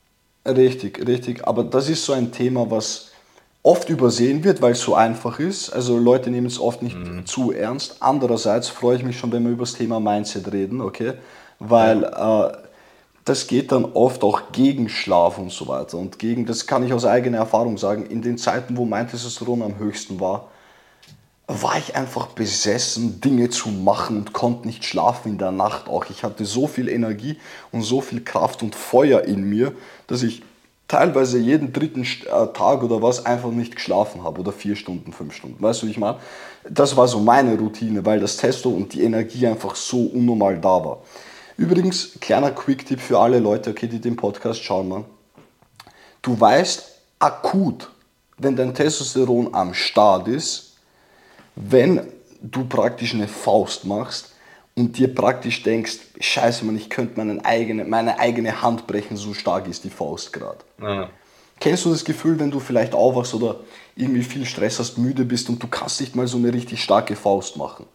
Richtig, 0.46 1.06
richtig. 1.06 1.46
Aber 1.46 1.66
das 1.66 1.90
ist 1.90 2.06
so 2.06 2.14
ein 2.14 2.32
Thema, 2.32 2.72
was 2.72 3.09
oft 3.64 3.90
übersehen 3.90 4.44
wird, 4.44 4.62
weil 4.62 4.72
es 4.72 4.82
so 4.82 4.96
einfach 4.96 5.40
ist. 5.40 5.70
Also 5.70 5.98
Leute 5.98 6.30
nehmen 6.30 6.48
es 6.48 6.60
oft 6.60 6.82
nicht 6.82 6.98
mhm. 6.98 7.26
zu 7.26 7.52
ernst. 7.52 7.98
Andererseits 8.00 8.70
freue 8.70 8.98
ich 8.98 9.04
mich 9.04 9.20
schon, 9.20 9.32
wenn 9.32 9.44
wir 9.44 9.52
über 9.52 9.64
das 9.64 9.74
Thema 9.74 10.00
Mindset 10.00 10.52
reden, 10.52 10.82
okay? 10.82 11.14
Weil 11.60 12.04
äh, 12.04 12.58
das 13.26 13.48
geht 13.48 13.72
dann 13.72 13.86
oft 13.86 14.24
auch 14.24 14.52
gegen 14.54 14.90
Schlaf 14.90 15.38
und 15.38 15.52
so 15.52 15.68
weiter. 15.68 15.98
Und 15.98 16.20
gegen, 16.20 16.46
das 16.46 16.68
kann 16.68 16.86
ich 16.86 16.94
aus 16.94 17.06
eigener 17.06 17.38
Erfahrung 17.38 17.78
sagen, 17.78 18.06
in 18.06 18.22
den 18.22 18.38
Zeiten, 18.38 18.78
wo 18.78 18.86
mein 18.86 19.10
Testosteron 19.10 19.62
am 19.62 19.78
höchsten 19.78 20.20
war, 20.20 20.48
war 21.48 21.78
ich 21.80 21.96
einfach 21.96 22.28
besessen, 22.28 23.22
Dinge 23.22 23.50
zu 23.50 23.70
machen 23.70 24.18
und 24.18 24.34
konnte 24.34 24.68
nicht 24.68 24.86
schlafen 24.86 25.34
in 25.34 25.38
der 25.40 25.52
Nacht 25.52 25.88
auch. 25.88 26.06
Ich 26.10 26.24
hatte 26.24 26.46
so 26.46 26.68
viel 26.68 26.88
Energie 26.88 27.38
und 27.72 27.82
so 27.82 28.02
viel 28.02 28.24
Kraft 28.24 28.62
und 28.62 28.76
Feuer 28.76 29.22
in 29.22 29.44
mir, 29.50 29.74
dass 30.08 30.22
ich 30.22 30.44
teilweise 30.90 31.38
jeden 31.38 31.72
dritten 31.72 32.04
äh, 32.04 32.48
Tag 32.54 32.84
oder 32.84 33.02
was 33.02 33.26
einfach 33.26 33.52
nicht 33.52 33.78
geschlafen 33.78 34.24
habe 34.24 34.42
oder 34.42 34.52
vier 34.52 34.76
Stunden, 34.76 35.14
fünf 35.14 35.34
Stunden. 35.34 35.64
Weißt 35.64 35.82
du, 35.82 35.88
wie 35.88 35.92
ich 35.92 35.98
meine? 35.98 36.18
Das 36.70 36.98
war 36.98 37.08
so 37.08 37.20
meine 37.20 37.58
Routine, 37.58 38.06
weil 38.06 38.20
das 38.20 38.36
Testo 38.36 38.70
und 38.70 38.94
die 38.94 39.04
Energie 39.04 39.48
einfach 39.48 39.76
so 39.76 40.08
unnormal 40.08 40.60
da 40.60 40.84
war. 40.84 41.04
Übrigens, 41.56 42.20
kleiner 42.20 42.52
Quick-Tipp 42.52 43.00
für 43.00 43.20
alle 43.20 43.40
Leute, 43.40 43.70
okay, 43.70 43.88
die 43.88 44.02
den 44.02 44.16
Podcast 44.16 44.62
schauen, 44.64 44.90
man. 44.90 45.06
Du 46.22 46.38
weißt 46.38 46.86
akut, 47.20 47.90
wenn 48.38 48.56
dein 48.56 48.74
Testosteron 48.74 49.54
am 49.54 49.74
Start 49.74 50.28
ist, 50.28 50.74
wenn 51.56 52.02
du 52.42 52.66
praktisch 52.66 53.14
eine 53.14 53.28
Faust 53.28 53.86
machst 53.86 54.34
und 54.80 54.98
dir 54.98 55.14
praktisch 55.14 55.62
denkst, 55.64 55.98
scheiße, 56.20 56.66
man, 56.66 56.78
ich 56.78 56.90
könnte 56.90 57.18
meine 57.18 57.44
eigene, 57.44 57.84
meine 57.86 58.18
eigene 58.18 58.62
Hand 58.62 58.88
brechen, 58.88 59.18
so 59.18 59.34
stark 59.34 59.68
ist 59.68 59.84
die 59.84 59.90
Faust 59.90 60.32
gerade. 60.34 60.60
Ja. 60.82 61.10
Kennst 61.60 61.86
du 61.86 61.92
das 61.92 62.06
Gefühl, 62.06 62.40
wenn 62.40 62.50
du 62.50 62.60
vielleicht 62.60 62.94
aufwachst 62.96 63.34
oder 63.34 63.58
irgendwie 63.96 64.24
viel 64.24 64.46
Stress 64.46 64.80
hast, 64.80 64.98
müde 64.98 65.26
bist 65.26 65.50
und 65.50 65.62
du 65.62 65.68
kannst 65.68 66.00
nicht 66.00 66.16
mal 66.16 66.26
so 66.26 66.38
eine 66.38 66.54
richtig 66.54 66.82
starke 66.82 67.16
Faust 67.16 67.58
machen? 67.58 67.86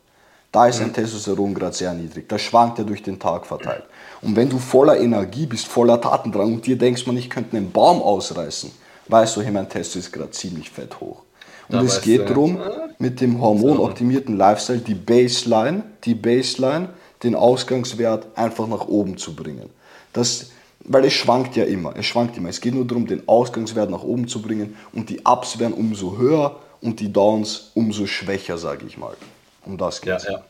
Da 0.52 0.66
ist 0.68 0.80
ein 0.80 0.92
Testosteron 0.92 1.54
gerade 1.54 1.74
sehr 1.74 1.92
niedrig. 1.94 2.28
Da 2.28 2.38
schwankt 2.38 2.78
er 2.78 2.84
durch 2.84 3.02
den 3.02 3.18
Tag 3.18 3.44
verteilt. 3.44 3.84
Und 4.20 4.36
wenn 4.36 4.48
du 4.48 4.58
voller 4.58 5.00
Energie 5.00 5.46
bist, 5.46 5.66
voller 5.66 6.00
Tatendrang 6.00 6.54
und 6.54 6.66
dir 6.66 6.78
denkst, 6.78 7.06
man, 7.06 7.16
ich 7.16 7.28
könnte 7.28 7.56
einen 7.56 7.72
Baum 7.72 8.00
ausreißen, 8.00 8.70
weißt 9.08 9.36
du, 9.36 9.42
hey, 9.42 9.50
mein 9.50 9.68
Testo 9.68 9.98
ist 9.98 10.12
gerade 10.12 10.30
ziemlich 10.30 10.70
fett 10.70 11.00
hoch. 11.00 11.22
Und 11.68 11.76
da 11.76 11.82
es 11.82 12.00
geht 12.00 12.28
darum, 12.28 12.60
mit 12.98 13.20
dem 13.20 13.40
hormonoptimierten 13.40 14.36
Lifestyle 14.36 14.80
die 14.80 14.94
Baseline, 14.94 15.84
die 16.04 16.14
Baseline, 16.14 16.90
den 17.22 17.34
Ausgangswert 17.34 18.26
einfach 18.36 18.66
nach 18.66 18.86
oben 18.86 19.16
zu 19.16 19.34
bringen. 19.34 19.70
Das, 20.12 20.52
weil 20.80 21.04
es 21.06 21.14
schwankt 21.14 21.56
ja 21.56 21.64
immer, 21.64 21.94
es 21.96 22.06
schwankt 22.06 22.36
immer. 22.36 22.50
Es 22.50 22.60
geht 22.60 22.74
nur 22.74 22.86
darum, 22.86 23.06
den 23.06 23.26
Ausgangswert 23.26 23.90
nach 23.90 24.02
oben 24.02 24.28
zu 24.28 24.42
bringen 24.42 24.76
und 24.92 25.08
die 25.08 25.20
Ups 25.24 25.58
werden 25.58 25.72
umso 25.72 26.18
höher 26.18 26.60
und 26.80 27.00
die 27.00 27.12
Downs 27.12 27.70
umso 27.74 28.06
schwächer, 28.06 28.58
sage 28.58 28.86
ich 28.86 28.98
mal. 28.98 29.16
Um 29.64 29.78
das 29.78 30.00
geht's. 30.02 30.24
Ja, 30.24 30.32
ja. 30.32 30.44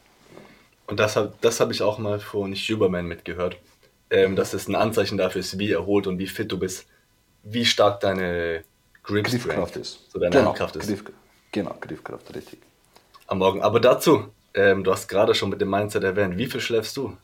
Und 0.87 1.01
das 1.01 1.17
habe 1.17 1.33
das 1.41 1.61
hab 1.61 1.71
ich 1.71 1.81
auch 1.81 1.99
mal 1.99 2.19
von 2.19 2.55
Huberman 2.55 3.07
mitgehört, 3.07 3.57
ähm, 4.11 4.37
dass 4.37 4.53
es 4.53 4.69
ein 4.69 4.75
Anzeichen 4.75 5.17
dafür 5.17 5.41
ist, 5.41 5.59
wie 5.59 5.71
erholt 5.71 6.07
und 6.07 6.19
wie 6.19 6.27
fit 6.27 6.51
du 6.51 6.59
bist, 6.59 6.87
wie 7.43 7.65
stark 7.65 8.01
deine 8.01 8.65
Grip 9.05 9.27
Griffkraft 9.27 9.77
ist. 9.77 10.11
So 10.11 10.19
deine 10.19 10.31
genau, 10.31 10.47
Handkraft 10.49 10.77
ist. 10.77 10.89
Griff, 10.89 11.05
genau, 11.53 11.75
Griffkraft, 11.81 12.35
richtig. 12.35 12.59
Am 13.27 13.39
Morgen. 13.39 13.63
Aber 13.63 13.79
dazu, 13.79 14.25
ähm, 14.55 14.83
du 14.83 14.93
hast 14.93 15.09
gerade 15.09 15.35
schon 15.35 15.51
mit 15.51 15.61
dem 15.61 15.71
Mindset 15.71 16.03
erwähnt, 16.05 16.37
wie 16.37 16.47
viel 16.47 16.61
schläfst 16.61 16.97
du? 16.97 17.17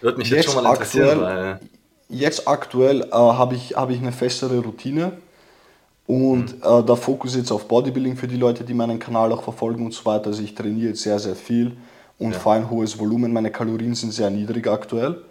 Würde 0.00 0.18
mich 0.18 0.30
jetzt, 0.30 0.44
jetzt 0.44 0.54
schon 0.54 0.62
mal 0.62 0.70
interessieren. 0.70 1.22
Aktuell, 1.22 1.60
jetzt 2.08 2.48
aktuell 2.48 3.00
äh, 3.02 3.10
habe 3.12 3.54
ich, 3.54 3.76
hab 3.76 3.90
ich 3.90 3.98
eine 3.98 4.12
festere 4.12 4.58
Routine 4.60 5.12
und 6.06 6.58
mhm. 6.58 6.62
äh, 6.62 6.82
der 6.84 6.96
Fokus 6.96 7.34
jetzt 7.36 7.50
auf 7.50 7.66
Bodybuilding 7.66 8.16
für 8.16 8.28
die 8.28 8.36
Leute, 8.36 8.64
die 8.64 8.74
meinen 8.74 8.98
Kanal 8.98 9.32
auch 9.32 9.42
verfolgen 9.42 9.84
und 9.84 9.92
so 9.92 10.04
weiter. 10.04 10.26
Also 10.26 10.42
ich 10.42 10.54
trainiere 10.54 10.90
jetzt 10.90 11.02
sehr, 11.02 11.18
sehr 11.18 11.36
viel 11.36 11.76
und 12.18 12.32
ja. 12.32 12.38
fahre 12.38 12.56
ein 12.56 12.70
hohes 12.70 12.98
Volumen. 12.98 13.32
Meine 13.32 13.50
Kalorien 13.50 13.94
sind 13.94 14.12
sehr 14.12 14.30
niedrig 14.30 14.68
aktuell. 14.68 15.24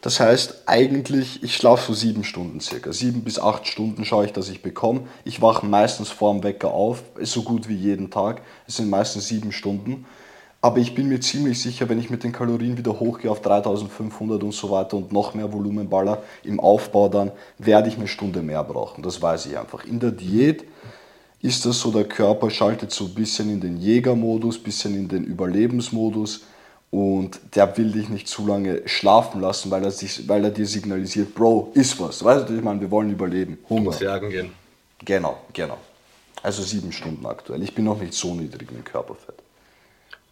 Das 0.00 0.20
heißt, 0.20 0.62
eigentlich, 0.66 1.42
ich 1.42 1.56
schlafe 1.56 1.86
so 1.86 1.94
sieben 1.94 2.22
Stunden 2.22 2.60
circa. 2.60 2.92
Sieben 2.92 3.22
bis 3.22 3.38
acht 3.38 3.66
Stunden 3.66 4.04
schaue 4.04 4.26
ich, 4.26 4.32
dass 4.32 4.48
ich 4.48 4.62
bekomme. 4.62 5.02
Ich 5.24 5.42
wache 5.42 5.66
meistens 5.66 6.10
vor 6.10 6.32
dem 6.32 6.42
Wecker 6.42 6.72
auf, 6.72 7.02
so 7.22 7.42
gut 7.42 7.68
wie 7.68 7.74
jeden 7.74 8.10
Tag. 8.10 8.42
Es 8.66 8.76
sind 8.76 8.90
meistens 8.90 9.26
sieben 9.28 9.52
Stunden. 9.52 10.06
Aber 10.60 10.78
ich 10.78 10.94
bin 10.94 11.08
mir 11.08 11.20
ziemlich 11.20 11.60
sicher, 11.60 11.88
wenn 11.88 11.98
ich 11.98 12.10
mit 12.10 12.24
den 12.24 12.32
Kalorien 12.32 12.76
wieder 12.76 12.98
hochgehe 12.98 13.30
auf 13.30 13.40
3500 13.40 14.42
und 14.42 14.52
so 14.52 14.70
weiter 14.70 14.96
und 14.96 15.12
noch 15.12 15.34
mehr 15.34 15.52
Volumenballer 15.52 16.22
im 16.42 16.58
Aufbau, 16.58 17.08
dann 17.08 17.30
werde 17.58 17.88
ich 17.88 17.96
eine 17.96 18.08
Stunde 18.08 18.42
mehr 18.42 18.64
brauchen. 18.64 19.02
Das 19.02 19.20
weiß 19.22 19.46
ich 19.46 19.58
einfach. 19.58 19.84
In 19.84 20.00
der 20.00 20.10
Diät 20.10 20.64
ist 21.40 21.66
das 21.66 21.78
so, 21.78 21.90
der 21.90 22.04
Körper 22.04 22.50
schaltet 22.50 22.90
so 22.90 23.04
ein 23.04 23.14
bisschen 23.14 23.50
in 23.50 23.60
den 23.60 23.76
Jägermodus, 23.76 24.58
ein 24.58 24.62
bisschen 24.64 24.94
in 24.96 25.08
den 25.08 25.24
Überlebensmodus 25.24 26.42
und 26.96 27.38
der 27.54 27.76
will 27.76 27.92
dich 27.92 28.08
nicht 28.08 28.26
zu 28.26 28.46
lange 28.46 28.88
schlafen 28.88 29.42
lassen, 29.42 29.70
weil 29.70 29.84
er, 29.84 29.90
sich, 29.90 30.26
weil 30.28 30.42
er 30.44 30.50
dir 30.50 30.64
signalisiert, 30.64 31.34
Bro, 31.34 31.72
ist 31.74 32.00
was. 32.00 32.24
Weißt 32.24 32.48
du, 32.48 32.56
ich 32.56 32.62
meine, 32.62 32.80
wir 32.80 32.90
wollen 32.90 33.10
überleben. 33.10 33.58
Hunger. 33.68 33.80
Du 33.80 33.84
musst 33.84 34.00
jagen 34.00 34.30
gehen. 34.30 34.52
Genau, 35.04 35.38
genau. 35.52 35.76
Also 36.42 36.62
sieben 36.62 36.92
Stunden 36.92 37.26
aktuell. 37.26 37.62
Ich 37.62 37.74
bin 37.74 37.84
noch 37.84 38.00
nicht 38.00 38.14
so 38.14 38.34
niedrig 38.34 38.72
mit 38.72 38.86
Körperfett. 38.86 39.34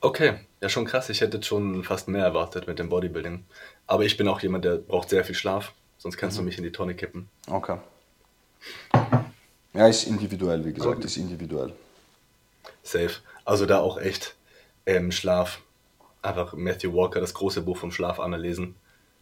Okay, 0.00 0.36
ja 0.62 0.70
schon 0.70 0.86
krass. 0.86 1.10
Ich 1.10 1.20
hätte 1.20 1.42
schon 1.42 1.84
fast 1.84 2.08
mehr 2.08 2.24
erwartet 2.24 2.66
mit 2.66 2.78
dem 2.78 2.88
Bodybuilding. 2.88 3.44
Aber 3.86 4.04
ich 4.04 4.16
bin 4.16 4.26
auch 4.26 4.40
jemand, 4.40 4.64
der 4.64 4.76
braucht 4.76 5.10
sehr 5.10 5.22
viel 5.22 5.34
Schlaf. 5.34 5.74
Sonst 5.98 6.16
kannst 6.16 6.38
mhm. 6.38 6.42
du 6.42 6.44
mich 6.46 6.56
in 6.56 6.64
die 6.64 6.72
Tonne 6.72 6.94
kippen. 6.94 7.28
Okay. 7.46 7.76
Ja, 9.74 9.86
ist 9.86 10.04
individuell, 10.04 10.64
wie 10.64 10.72
gesagt, 10.72 10.96
okay. 10.96 11.06
ist 11.08 11.18
individuell. 11.18 11.74
Safe. 12.82 13.16
Also 13.44 13.66
da 13.66 13.80
auch 13.80 14.00
echt 14.00 14.34
ähm, 14.86 15.12
Schlaf. 15.12 15.60
Einfach 16.24 16.54
Matthew 16.54 16.94
Walker, 16.94 17.20
das 17.20 17.34
große 17.34 17.62
Buch 17.62 17.76
vom 17.76 17.92
Schlaf 17.92 18.18
lesen. 18.36 18.74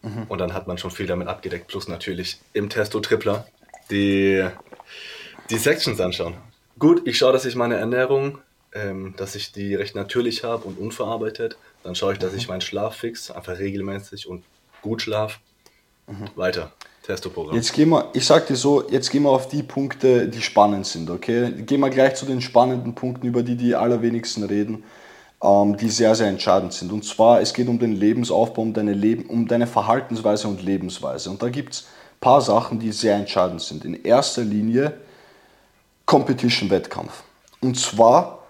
Mhm. 0.03 0.25
Und 0.29 0.39
dann 0.39 0.55
hat 0.55 0.67
man 0.67 0.79
schon 0.79 0.91
viel 0.91 1.07
damit 1.07 1.29
abgedeckt. 1.29 1.69
Plus 1.69 1.89
natürlich 1.89 2.39
im 2.53 2.69
Testo-Tripler 2.69 3.47
die, 3.91 4.47
die 5.51 5.59
Sections 5.59 6.01
anschauen. 6.01 6.35
Gut, 6.79 7.03
ich 7.07 7.19
schaue, 7.19 7.33
dass 7.33 7.45
ich 7.45 7.55
meine 7.55 7.77
Ernährung 7.77 8.39
ähm, 8.75 9.15
dass 9.17 9.35
ich 9.35 9.53
die 9.53 9.75
recht 9.75 9.95
natürlich 9.95 10.45
habe 10.45 10.65
und 10.65 10.79
unverarbeitet. 10.79 11.57
Dann 11.83 11.95
schaue 11.95 12.15
ich, 12.15 12.19
dass 12.19 12.35
ich 12.35 12.47
mhm. 12.47 12.53
meinen 12.53 12.61
Schlaf 12.61 12.97
fix, 12.97 13.31
einfach 13.31 13.59
regelmäßig 13.59 14.27
und 14.27 14.45
gut 14.81 15.03
schlaf. 15.03 15.41
Mhm. 16.07 16.29
Weiter. 16.37 16.73
Testoprogramm. 17.03 17.57
Jetzt 17.57 17.73
gehen 17.73 17.89
wir, 17.89 18.11
ich 18.13 18.25
sag 18.25 18.47
dir 18.47 18.55
so, 18.55 18.89
jetzt 18.89 19.11
gehen 19.11 19.25
wir 19.25 19.31
auf 19.31 19.49
die 19.49 19.65
Punkte, 19.65 20.29
die 20.29 20.41
spannend 20.41 20.87
sind, 20.87 21.11
okay? 21.11 21.51
Gehen 21.51 21.81
wir 21.81 21.91
gleich 21.91 22.15
zu 22.15 22.27
den 22.27 22.41
spannenden 22.41 22.95
Punkten, 22.95 23.27
über 23.27 23.43
die 23.43 23.57
die 23.57 23.75
allerwenigsten 23.75 24.45
reden, 24.45 24.85
die 25.43 25.89
sehr, 25.89 26.15
sehr 26.15 26.29
entscheidend 26.29 26.73
sind. 26.73 26.93
Und 26.93 27.05
zwar, 27.05 27.41
es 27.41 27.53
geht 27.53 27.67
um 27.67 27.79
den 27.79 27.93
Lebensaufbau, 27.93 28.63
um 28.63 28.73
deine, 28.73 28.93
Leben, 28.93 29.27
um 29.27 29.49
deine 29.49 29.67
Verhaltensweise 29.67 30.47
und 30.47 30.63
Lebensweise. 30.63 31.31
Und 31.31 31.43
da 31.43 31.49
gibt 31.49 31.75
es 31.75 31.87
paar 32.23 32.41
Sachen, 32.41 32.79
die 32.79 32.93
sehr 32.93 33.17
entscheidend 33.17 33.61
sind. 33.61 33.85
In 33.85 34.05
erster 34.05 34.43
Linie 34.43 34.95
Competition-Wettkampf. 36.07 37.25
Und 37.61 37.79
zwar, 37.79 38.45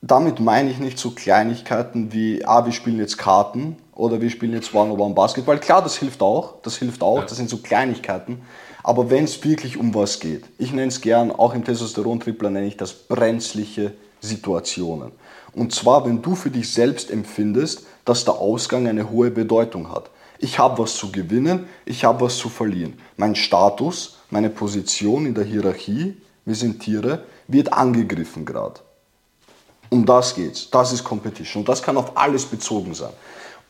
damit 0.00 0.40
meine 0.40 0.70
ich 0.70 0.78
nicht 0.78 0.98
so 0.98 1.10
Kleinigkeiten 1.10 2.12
wie, 2.12 2.44
ah, 2.44 2.64
wir 2.64 2.72
spielen 2.72 2.98
jetzt 2.98 3.18
Karten 3.18 3.76
oder 3.94 4.20
wir 4.20 4.30
spielen 4.30 4.52
jetzt 4.52 4.72
One-on-One 4.72 5.14
Basketball. 5.14 5.58
Klar, 5.58 5.82
das 5.82 5.96
hilft 5.96 6.22
auch, 6.22 6.62
das 6.62 6.76
hilft 6.76 7.02
auch, 7.02 7.22
das 7.22 7.36
sind 7.36 7.50
so 7.50 7.58
Kleinigkeiten. 7.58 8.42
Aber 8.82 9.10
wenn 9.10 9.24
es 9.24 9.44
wirklich 9.44 9.76
um 9.76 9.94
was 9.94 10.20
geht, 10.20 10.44
ich 10.58 10.72
nenne 10.72 10.88
es 10.88 11.00
gern, 11.00 11.30
auch 11.30 11.54
im 11.54 11.64
Testosteron-Tripler 11.64 12.50
nenne 12.50 12.66
ich 12.66 12.76
das 12.76 12.92
brenzliche 12.92 13.92
Situationen. 14.20 15.12
Und 15.52 15.74
zwar, 15.74 16.06
wenn 16.06 16.22
du 16.22 16.34
für 16.34 16.50
dich 16.50 16.72
selbst 16.72 17.10
empfindest, 17.10 17.86
dass 18.04 18.24
der 18.24 18.34
Ausgang 18.34 18.86
eine 18.86 19.10
hohe 19.10 19.30
Bedeutung 19.30 19.90
hat. 19.90 20.10
Ich 20.38 20.58
habe 20.58 20.82
was 20.82 20.94
zu 20.94 21.12
gewinnen, 21.12 21.66
ich 21.84 22.04
habe 22.04 22.24
was 22.24 22.36
zu 22.36 22.48
verlieren. 22.48 22.98
Mein 23.16 23.34
Status, 23.34 24.18
meine 24.30 24.48
Position 24.48 25.26
in 25.26 25.34
der 25.34 25.44
Hierarchie, 25.44 26.16
wir 26.44 26.54
sind 26.54 26.80
Tiere, 26.80 27.24
wird 27.46 27.72
angegriffen 27.72 28.44
gerade. 28.44 28.80
Um 29.90 30.06
das 30.06 30.34
geht's. 30.34 30.70
Das 30.70 30.92
ist 30.92 31.04
Competition. 31.04 31.62
Und 31.62 31.68
das 31.68 31.82
kann 31.82 31.96
auf 31.96 32.16
alles 32.16 32.46
bezogen 32.46 32.94
sein. 32.94 33.12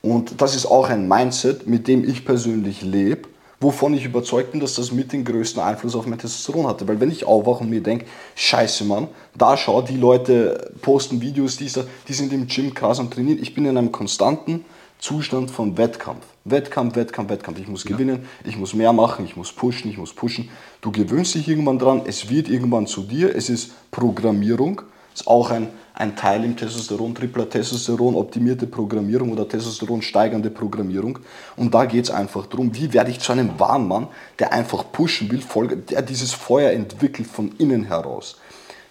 Und 0.03 0.41
das 0.41 0.55
ist 0.55 0.67
auch 0.67 0.89
ein 0.89 1.09
Mindset, 1.09 1.67
mit 1.67 1.89
dem 1.89 2.09
ich 2.09 2.25
persönlich 2.25 2.83
lebe, 2.83 3.29
wovon 3.61 3.95
ich 3.95 4.07
überzeugt 4.07 4.53
bin, 4.53 4.61
dass 4.61 4.75
das 4.75 4.91
mit 4.91 5.13
den 5.13 5.25
größten 5.25 5.63
Einfluss 5.63 5.95
auf 5.95 6.07
mein 6.07 6.19
Testosteron 6.19 6.67
hatte. 6.67 6.89
Weil 6.89 6.99
wenn 6.99 7.11
ich 7.11 7.25
aufwache 7.25 7.63
und 7.63 7.71
mir 7.71 7.83
denke, 7.83 8.07
scheiße 8.35 8.85
Mann, 8.85 9.09
da 9.37 9.57
schau, 9.57 9.83
die 9.83 9.99
Leute 9.99 10.73
posten 10.81 11.21
Videos, 11.21 11.59
die, 11.59 11.71
die 12.09 12.13
sind 12.13 12.33
im 12.33 12.47
Gym 12.47 12.73
krass 12.73 12.99
und 12.99 13.13
trainieren. 13.13 13.39
Ich 13.41 13.55
bin 13.55 13.67
in 13.67 13.77
einem 13.77 13.93
konstanten 13.93 14.65
Zustand 14.99 15.51
von 15.51 15.77
Wettkampf. 15.77 16.25
Wettkampf, 16.45 16.97
Wettkampf, 16.97 17.31
Wettkampf. 17.31 17.59
Ich 17.59 17.69
muss 17.69 17.85
ja. 17.85 17.91
gewinnen, 17.91 18.27
ich 18.45 18.57
muss 18.57 18.75
mehr 18.75 18.93
machen, 18.93 19.25
ich 19.27 19.37
muss 19.37 19.53
pushen, 19.53 19.91
ich 19.91 19.99
muss 19.99 20.15
pushen. 20.15 20.49
Du 20.81 20.91
gewöhnst 20.91 21.35
dich 21.35 21.49
irgendwann 21.49 21.79
dran, 21.79 22.03
es 22.07 22.31
wird 22.31 22.49
irgendwann 22.49 22.87
zu 22.87 23.03
dir, 23.03 23.35
es 23.35 23.51
ist 23.51 23.73
Programmierung. 23.91 24.83
Ist 25.15 25.27
auch 25.27 25.51
ein, 25.51 25.69
ein 25.95 26.17
Teil 26.17 26.45
im 26.45 26.57
Testosteron, 26.57 27.15
tripler 27.15 27.49
Testosteron, 27.49 28.15
optimierte 28.15 28.67
Programmierung 28.67 29.33
oder 29.33 29.49
Testosteron 29.49 30.03
steigernde 30.03 30.51
Programmierung. 30.51 31.19
Und 31.57 31.75
da 31.75 31.85
geht 31.85 32.05
es 32.05 32.11
einfach 32.11 32.47
darum, 32.47 32.75
wie 32.75 32.93
werde 32.93 33.11
ich 33.11 33.21
zu 33.21 33.33
einem 33.33 33.59
wahren 33.59 33.89
Mann, 33.89 34.09
der 34.39 34.53
einfach 34.53 34.91
pushen 34.93 35.31
will, 35.31 35.43
der 35.91 36.03
dieses 36.03 36.33
Feuer 36.33 36.71
entwickelt 36.71 37.29
von 37.29 37.53
innen 37.59 37.85
heraus. 37.85 38.37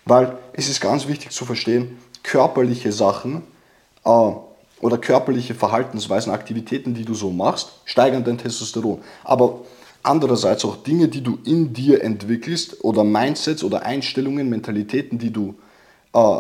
Weil 0.05 0.37
es 0.53 0.69
ist 0.69 0.81
ganz 0.81 1.07
wichtig 1.07 1.31
zu 1.31 1.45
verstehen, 1.45 1.97
körperliche 2.23 2.91
Sachen, 2.91 3.43
äh, 4.05 4.31
oder 4.81 4.97
körperliche 4.97 5.55
Verhaltensweisen, 5.55 6.31
Aktivitäten, 6.31 6.93
die 6.93 7.05
du 7.05 7.13
so 7.13 7.31
machst, 7.31 7.71
steigern 7.85 8.23
dein 8.23 8.37
Testosteron. 8.37 9.01
Aber 9.23 9.61
andererseits 10.03 10.63
auch 10.63 10.77
Dinge, 10.77 11.07
die 11.09 11.21
du 11.21 11.37
in 11.43 11.73
dir 11.73 12.03
entwickelst 12.03 12.83
oder 12.83 13.03
Mindsets 13.03 13.63
oder 13.63 13.83
Einstellungen, 13.83 14.49
Mentalitäten, 14.49 15.19
die 15.19 15.31
du 15.31 15.55
äh, 16.13 16.39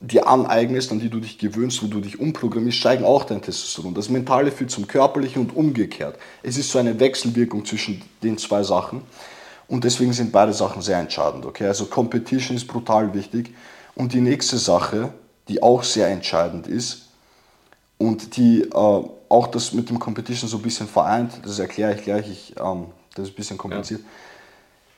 dir 0.00 0.28
aneignest, 0.28 0.92
an 0.92 1.00
die 1.00 1.10
du 1.10 1.20
dich 1.20 1.38
gewöhnst, 1.38 1.82
wo 1.82 1.88
du 1.88 2.00
dich 2.00 2.20
umprogrammierst, 2.20 2.78
steigen 2.78 3.04
auch 3.04 3.24
dein 3.24 3.42
Testosteron. 3.42 3.94
Das 3.94 4.08
Mentale 4.08 4.52
führt 4.52 4.70
zum 4.70 4.86
Körperlichen 4.86 5.42
und 5.42 5.56
umgekehrt. 5.56 6.16
Es 6.42 6.56
ist 6.56 6.70
so 6.70 6.78
eine 6.78 6.98
Wechselwirkung 7.00 7.64
zwischen 7.64 8.02
den 8.22 8.38
zwei 8.38 8.62
Sachen 8.62 9.02
und 9.66 9.84
deswegen 9.84 10.12
sind 10.12 10.30
beide 10.30 10.52
Sachen 10.52 10.82
sehr 10.82 10.98
entscheidend. 10.98 11.44
Okay? 11.46 11.66
Also 11.66 11.86
Competition 11.86 12.56
ist 12.56 12.66
brutal 12.66 13.12
wichtig 13.14 13.54
und 13.96 14.12
die 14.12 14.20
nächste 14.20 14.58
Sache, 14.58 15.12
die 15.48 15.62
auch 15.62 15.82
sehr 15.82 16.08
entscheidend 16.08 16.68
ist, 16.68 17.08
und 17.98 18.36
die 18.36 18.62
äh, 18.62 19.04
auch 19.28 19.46
das 19.48 19.72
mit 19.72 19.90
dem 19.90 19.98
Competition 19.98 20.48
so 20.48 20.56
ein 20.56 20.62
bisschen 20.62 20.88
vereint. 20.88 21.40
Das 21.44 21.58
erkläre 21.58 21.94
ich 21.94 22.02
gleich, 22.02 22.30
ich, 22.30 22.54
ähm, 22.58 22.86
das 23.14 23.26
ist 23.26 23.32
ein 23.32 23.36
bisschen 23.36 23.58
kompliziert. 23.58 24.00
Ja. 24.00 24.06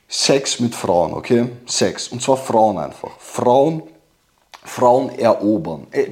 Sex 0.06 0.61
mit 0.61 0.74
Frauen, 0.74 1.14
okay? 1.14 1.48
Sex. 1.66 2.09
Und 2.09 2.22
zwar 2.22 2.37
Frauen 2.37 2.78
einfach. 2.78 3.18
Frauen, 3.18 3.83
Frauen 4.64 5.10
erobern. 5.18 5.86
Äh, 5.90 6.06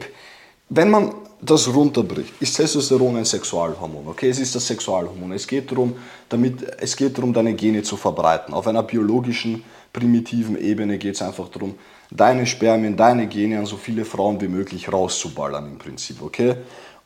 wenn 0.68 0.90
man 0.90 1.14
das 1.40 1.72
runterbricht, 1.72 2.34
ist 2.40 2.56
Testosteron 2.56 3.16
ein 3.16 3.24
Sexualhormon, 3.24 4.08
okay? 4.08 4.28
Es 4.28 4.40
ist 4.40 4.54
das 4.54 4.66
Sexualhormon. 4.66 5.32
Es 5.32 5.46
geht 5.46 5.70
darum, 5.70 5.94
damit, 6.28 6.66
es 6.80 6.96
geht 6.96 7.16
darum, 7.16 7.32
deine 7.32 7.54
Gene 7.54 7.82
zu 7.82 7.96
verbreiten. 7.96 8.52
Auf 8.52 8.66
einer 8.66 8.82
biologischen, 8.82 9.62
primitiven 9.92 10.60
Ebene 10.60 10.98
geht 10.98 11.14
es 11.14 11.22
einfach 11.22 11.48
darum, 11.48 11.74
deine 12.10 12.46
Spermien, 12.46 12.96
deine 12.96 13.26
Gene 13.28 13.58
an 13.58 13.66
so 13.66 13.76
viele 13.76 14.04
Frauen 14.04 14.40
wie 14.40 14.48
möglich 14.48 14.92
rauszuballern 14.92 15.66
im 15.66 15.78
Prinzip, 15.78 16.22
okay? 16.22 16.56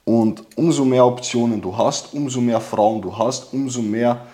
Und 0.05 0.43
umso 0.57 0.85
mehr 0.85 1.05
Optionen 1.07 1.61
du 1.61 1.77
hast, 1.77 2.13
umso 2.15 2.41
mehr 2.41 2.61
Frauen 2.61 3.03
du 3.03 3.17
hast, 3.17 3.53
umso 3.53 3.83
mehr 3.83 4.27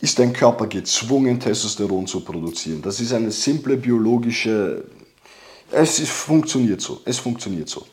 ist 0.00 0.18
dein 0.18 0.32
Körper 0.32 0.66
gezwungen, 0.66 1.40
Testosteron 1.40 2.06
zu 2.06 2.20
produzieren. 2.20 2.82
Das 2.82 3.00
ist 3.00 3.12
eine 3.12 3.30
simple 3.30 3.76
biologische, 3.76 4.84
es 5.74 5.98
ist, 5.98 6.10
funktioniert 6.10 6.80
so, 6.80 7.00
es 7.04 7.18
funktioniert 7.18 7.68
so. 7.68 7.84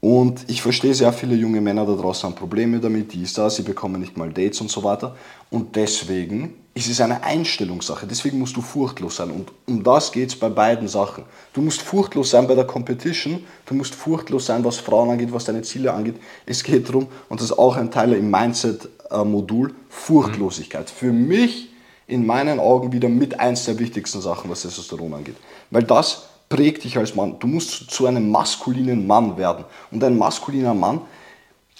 Und 0.00 0.48
ich 0.48 0.62
verstehe 0.62 0.94
sehr 0.94 1.12
viele 1.12 1.34
junge 1.34 1.60
Männer 1.60 1.84
da 1.84 1.94
draußen 1.94 2.28
haben 2.28 2.36
Probleme 2.36 2.78
damit, 2.78 3.12
dies, 3.12 3.32
das, 3.32 3.56
sie 3.56 3.62
bekommen 3.62 4.00
nicht 4.00 4.16
mal 4.16 4.28
Dates 4.28 4.60
und 4.60 4.70
so 4.70 4.84
weiter. 4.84 5.16
Und 5.50 5.74
deswegen 5.74 6.54
ist 6.72 6.88
es 6.88 7.00
eine 7.00 7.24
Einstellungssache. 7.24 8.06
Deswegen 8.06 8.38
musst 8.38 8.56
du 8.56 8.62
furchtlos 8.62 9.16
sein. 9.16 9.32
Und 9.32 9.50
um 9.66 9.82
das 9.82 10.12
geht 10.12 10.28
es 10.28 10.36
bei 10.36 10.48
beiden 10.48 10.86
Sachen. 10.86 11.24
Du 11.52 11.60
musst 11.60 11.82
furchtlos 11.82 12.30
sein 12.30 12.46
bei 12.46 12.54
der 12.54 12.64
Competition, 12.64 13.44
du 13.66 13.74
musst 13.74 13.96
furchtlos 13.96 14.46
sein, 14.46 14.64
was 14.64 14.76
Frauen 14.76 15.10
angeht, 15.10 15.32
was 15.32 15.44
deine 15.44 15.62
Ziele 15.62 15.92
angeht. 15.92 16.14
Es 16.46 16.62
geht 16.62 16.88
darum, 16.88 17.08
und 17.28 17.40
das 17.40 17.50
ist 17.50 17.58
auch 17.58 17.76
ein 17.76 17.90
Teil 17.90 18.12
im 18.12 18.30
Mindset-Modul, 18.30 19.74
Furchtlosigkeit. 19.88 20.88
Für 20.88 21.12
mich 21.12 21.70
in 22.06 22.24
meinen 22.24 22.60
Augen 22.60 22.92
wieder 22.92 23.08
mit 23.08 23.40
eins 23.40 23.64
der 23.64 23.80
wichtigsten 23.80 24.20
Sachen, 24.20 24.48
was 24.48 24.62
Testosteron 24.62 25.12
angeht. 25.12 25.36
Weil 25.72 25.82
das 25.82 26.28
prägt 26.48 26.84
dich 26.84 26.96
als 26.96 27.14
Mann. 27.14 27.38
Du 27.38 27.46
musst 27.46 27.90
zu 27.90 28.06
einem 28.06 28.30
maskulinen 28.30 29.06
Mann 29.06 29.36
werden. 29.36 29.64
Und 29.90 30.02
ein 30.02 30.16
maskuliner 30.16 30.74
Mann 30.74 31.02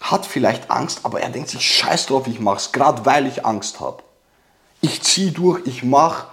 hat 0.01 0.27
vielleicht 0.27 0.71
Angst, 0.71 1.01
aber 1.03 1.21
er 1.21 1.31
denkt 1.31 1.49
sich, 1.49 1.63
scheiß 1.63 2.07
drauf, 2.07 2.27
ich 2.27 2.41
mach's, 2.41 2.73
gerade 2.73 3.05
weil 3.05 3.27
ich 3.27 3.45
Angst 3.45 3.81
habe. 3.81 4.03
Ich 4.81 5.03
ziehe 5.03 5.33
durch, 5.33 5.67
ich 5.67 5.83
mach 5.83 6.27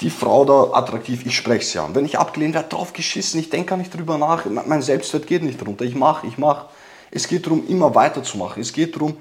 die 0.00 0.10
Frau 0.10 0.44
da 0.44 0.76
attraktiv, 0.76 1.26
ich 1.26 1.36
spreche 1.36 1.64
sie 1.64 1.78
an. 1.78 1.94
Wenn 1.94 2.04
ich 2.04 2.18
abgelehnt 2.18 2.54
werde, 2.54 2.68
drauf 2.68 2.92
geschissen, 2.92 3.40
ich 3.40 3.50
denke 3.50 3.70
gar 3.70 3.76
nicht 3.76 3.94
drüber 3.94 4.18
nach, 4.18 4.44
mein 4.46 4.82
Selbstwert 4.82 5.26
geht 5.26 5.42
nicht 5.42 5.64
runter, 5.66 5.84
ich 5.84 5.94
mache, 5.94 6.26
ich 6.26 6.38
mache. 6.38 6.66
Es 7.10 7.28
geht 7.28 7.46
darum, 7.46 7.66
immer 7.68 7.94
weiterzumachen. 7.94 8.62
Es 8.62 8.72
geht 8.72 8.96
darum, 8.96 9.16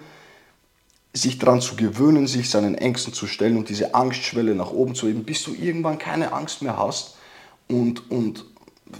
sich 1.14 1.38
daran 1.38 1.60
zu 1.60 1.76
gewöhnen, 1.76 2.26
sich 2.26 2.50
seinen 2.50 2.76
Ängsten 2.76 3.14
zu 3.14 3.28
stellen 3.28 3.58
und 3.58 3.70
diese 3.70 3.94
Angstschwelle 3.94 4.56
nach 4.56 4.72
oben 4.72 4.96
zu 4.96 5.08
heben, 5.08 5.24
bis 5.24 5.44
du 5.44 5.54
irgendwann 5.54 5.98
keine 5.98 6.32
Angst 6.32 6.62
mehr 6.62 6.78
hast 6.78 7.16
und, 7.72 8.10
und 8.12 8.46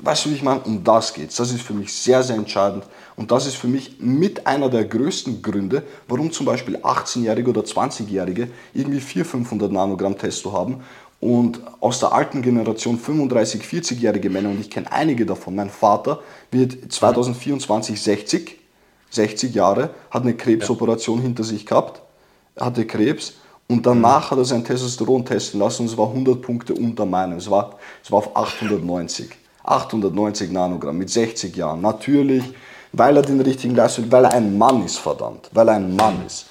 weißt 0.02 0.26
du, 0.26 0.30
wie 0.30 0.36
ich 0.36 0.44
meine? 0.44 0.62
Um 0.62 0.84
das 0.84 1.14
geht 1.14 1.30
es. 1.30 1.36
Das 1.36 1.52
ist 1.52 1.62
für 1.62 1.74
mich 1.74 1.94
sehr, 1.94 2.24
sehr 2.24 2.36
entscheidend. 2.36 2.84
Und 3.16 3.32
das 3.32 3.46
ist 3.46 3.56
für 3.56 3.68
mich 3.68 3.98
mit 4.00 4.48
einer 4.48 4.70
der 4.70 4.86
größten 4.86 5.42
Gründe, 5.42 5.84
warum 6.08 6.32
zum 6.32 6.46
Beispiel 6.46 6.78
18-Jährige 6.78 7.50
oder 7.50 7.62
20-Jährige 7.62 8.50
irgendwie 8.74 9.00
400, 9.00 9.32
500 9.32 9.72
Nanogramm 9.72 10.18
Testo 10.18 10.54
haben 10.54 10.82
und 11.22 11.62
aus 11.80 12.00
der 12.00 12.12
alten 12.12 12.42
Generation 12.42 12.98
35, 12.98 13.62
40-jährige 13.62 14.30
Männer, 14.30 14.50
und 14.50 14.60
ich 14.60 14.72
kenne 14.72 14.92
einige 14.92 15.26
davon, 15.26 15.56
mein 15.56 15.70
Vater 15.70 16.20
wird 16.50 16.92
2024 16.92 18.02
60, 18.02 18.58
60 19.12 19.54
Jahre, 19.54 19.92
hat 20.10 20.24
eine 20.24 20.34
Krebsoperation 20.34 21.20
ja. 21.20 21.24
hinter 21.26 21.44
sich 21.44 21.66
gehabt, 21.66 22.02
hatte 22.60 22.88
Krebs 22.88 23.36
und 23.72 23.86
danach 23.86 24.32
hat 24.32 24.38
er 24.38 24.44
sein 24.44 24.66
Testosteron 24.66 25.24
testen 25.24 25.62
lassen 25.62 25.84
und 25.84 25.88
es 25.88 25.98
war 25.98 26.10
100 26.10 26.42
Punkte 26.42 26.74
unter 26.74 27.06
meinem. 27.06 27.38
Es 27.38 27.50
war, 27.50 27.78
es 28.04 28.12
war 28.12 28.20
auf 28.20 28.36
890. 28.36 29.30
890 29.64 30.52
Nanogramm 30.52 30.98
mit 30.98 31.10
60 31.10 31.56
Jahren. 31.56 31.80
Natürlich, 31.80 32.44
weil 32.92 33.16
er 33.16 33.22
den 33.22 33.40
richtigen 33.40 33.74
Leistung, 33.74 34.12
weil 34.12 34.26
er 34.26 34.34
ein 34.34 34.58
Mann 34.58 34.84
ist, 34.84 34.98
verdammt. 34.98 35.50
Weil 35.54 35.70
er 35.70 35.76
ein 35.76 35.96
Mann 35.96 36.26
ist. 36.26 36.48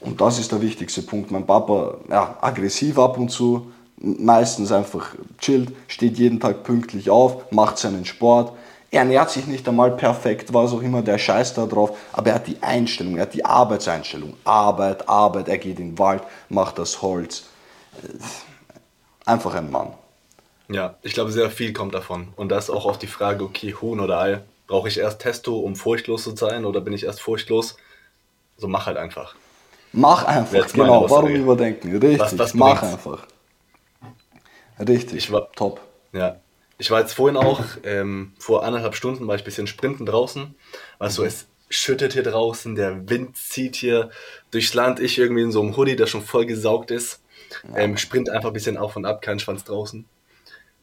Und 0.00 0.20
das 0.20 0.40
ist 0.40 0.50
der 0.50 0.60
wichtigste 0.60 1.02
Punkt. 1.02 1.30
Mein 1.30 1.46
Papa, 1.46 1.98
ja, 2.10 2.36
aggressiv 2.40 2.98
ab 2.98 3.18
und 3.18 3.30
zu, 3.30 3.70
meistens 3.98 4.72
einfach 4.72 5.14
chillt, 5.38 5.72
steht 5.86 6.18
jeden 6.18 6.40
Tag 6.40 6.64
pünktlich 6.64 7.08
auf, 7.08 7.52
macht 7.52 7.78
seinen 7.78 8.04
Sport, 8.04 8.52
er 8.94 9.00
ernährt 9.00 9.30
sich 9.30 9.46
nicht 9.46 9.68
einmal 9.68 9.90
perfekt, 9.90 10.54
was 10.54 10.72
auch 10.72 10.80
immer, 10.80 11.02
der 11.02 11.18
Scheiß 11.18 11.54
da 11.54 11.66
drauf, 11.66 11.96
aber 12.12 12.30
er 12.30 12.34
hat 12.36 12.46
die 12.46 12.62
Einstellung, 12.62 13.16
er 13.16 13.22
hat 13.22 13.34
die 13.34 13.44
Arbeitseinstellung. 13.44 14.36
Arbeit, 14.44 15.08
Arbeit, 15.08 15.48
er 15.48 15.58
geht 15.58 15.80
in 15.80 15.90
den 15.90 15.98
Wald, 15.98 16.22
macht 16.48 16.78
das 16.78 17.02
Holz. 17.02 17.44
Einfach 19.26 19.54
ein 19.54 19.70
Mann. 19.70 19.92
Ja, 20.68 20.94
ich 21.02 21.12
glaube, 21.12 21.32
sehr 21.32 21.50
viel 21.50 21.72
kommt 21.72 21.94
davon. 21.94 22.28
Und 22.36 22.50
das 22.50 22.70
auch 22.70 22.86
auf 22.86 22.98
die 22.98 23.06
Frage, 23.06 23.44
okay, 23.44 23.74
Huhn 23.74 24.00
oder 24.00 24.18
Ei. 24.20 24.40
Brauche 24.66 24.88
ich 24.88 24.98
erst 24.98 25.20
Testo, 25.20 25.58
um 25.58 25.76
furchtlos 25.76 26.22
zu 26.22 26.34
sein, 26.36 26.64
oder 26.64 26.80
bin 26.80 26.94
ich 26.94 27.04
erst 27.04 27.20
furchtlos? 27.20 27.76
So 28.56 28.68
mach 28.68 28.86
halt 28.86 28.96
einfach. 28.96 29.34
Mach 29.92 30.24
einfach, 30.24 30.72
genau. 30.72 31.10
Warum 31.10 31.34
überdenken? 31.34 31.90
Richtig, 31.96 32.20
was, 32.20 32.38
was 32.38 32.54
mach 32.54 32.82
einfach. 32.82 33.26
Richtig, 34.78 35.18
ich 35.18 35.32
war, 35.32 35.52
top. 35.52 35.80
Ja, 36.12 36.36
ich 36.78 36.90
war 36.90 37.00
jetzt 37.00 37.14
vorhin 37.14 37.36
auch, 37.36 37.62
ähm, 37.84 38.32
vor 38.38 38.64
anderthalb 38.64 38.94
Stunden 38.94 39.26
war 39.26 39.36
ich 39.36 39.42
ein 39.42 39.46
bisschen 39.46 39.66
sprinten 39.66 40.06
draußen. 40.06 40.54
Weißt 40.98 41.18
du, 41.18 41.22
es, 41.22 41.46
schüttet 41.74 42.12
hier 42.12 42.22
draußen, 42.22 42.74
der 42.74 43.08
Wind 43.08 43.36
zieht 43.36 43.76
hier 43.76 44.10
durchs 44.50 44.74
Land, 44.74 45.00
ich 45.00 45.18
irgendwie 45.18 45.42
in 45.42 45.52
so 45.52 45.60
einem 45.60 45.76
Hoodie, 45.76 45.96
der 45.96 46.06
schon 46.06 46.22
voll 46.22 46.46
gesaugt 46.46 46.90
ist, 46.90 47.22
ähm, 47.74 47.96
sprint 47.96 48.30
einfach 48.30 48.50
ein 48.50 48.52
bisschen 48.54 48.76
auf 48.76 48.96
und 48.96 49.04
ab, 49.04 49.22
kein 49.22 49.38
Schwanz 49.38 49.64
draußen. 49.64 50.04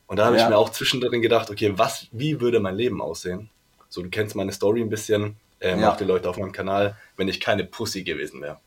Und 0.07 0.17
da 0.17 0.25
habe 0.25 0.37
ja. 0.37 0.43
ich 0.43 0.49
mir 0.49 0.57
auch 0.57 0.69
zwischendrin 0.69 1.21
gedacht, 1.21 1.49
okay, 1.49 1.73
was, 1.75 2.07
wie 2.11 2.41
würde 2.41 2.59
mein 2.59 2.75
Leben 2.75 3.01
aussehen? 3.01 3.49
So, 3.87 4.01
du 4.01 4.09
kennst 4.09 4.35
meine 4.35 4.51
Story 4.51 4.81
ein 4.81 4.89
bisschen, 4.89 5.37
ähm, 5.61 5.79
ja. 5.79 5.91
auch 5.91 5.97
die 5.97 6.03
Leute 6.03 6.29
auf 6.29 6.37
meinem 6.37 6.51
Kanal, 6.51 6.97
wenn 7.15 7.27
ich 7.27 7.39
keine 7.39 7.63
Pussy 7.63 8.03
gewesen 8.03 8.41
wäre. 8.41 8.59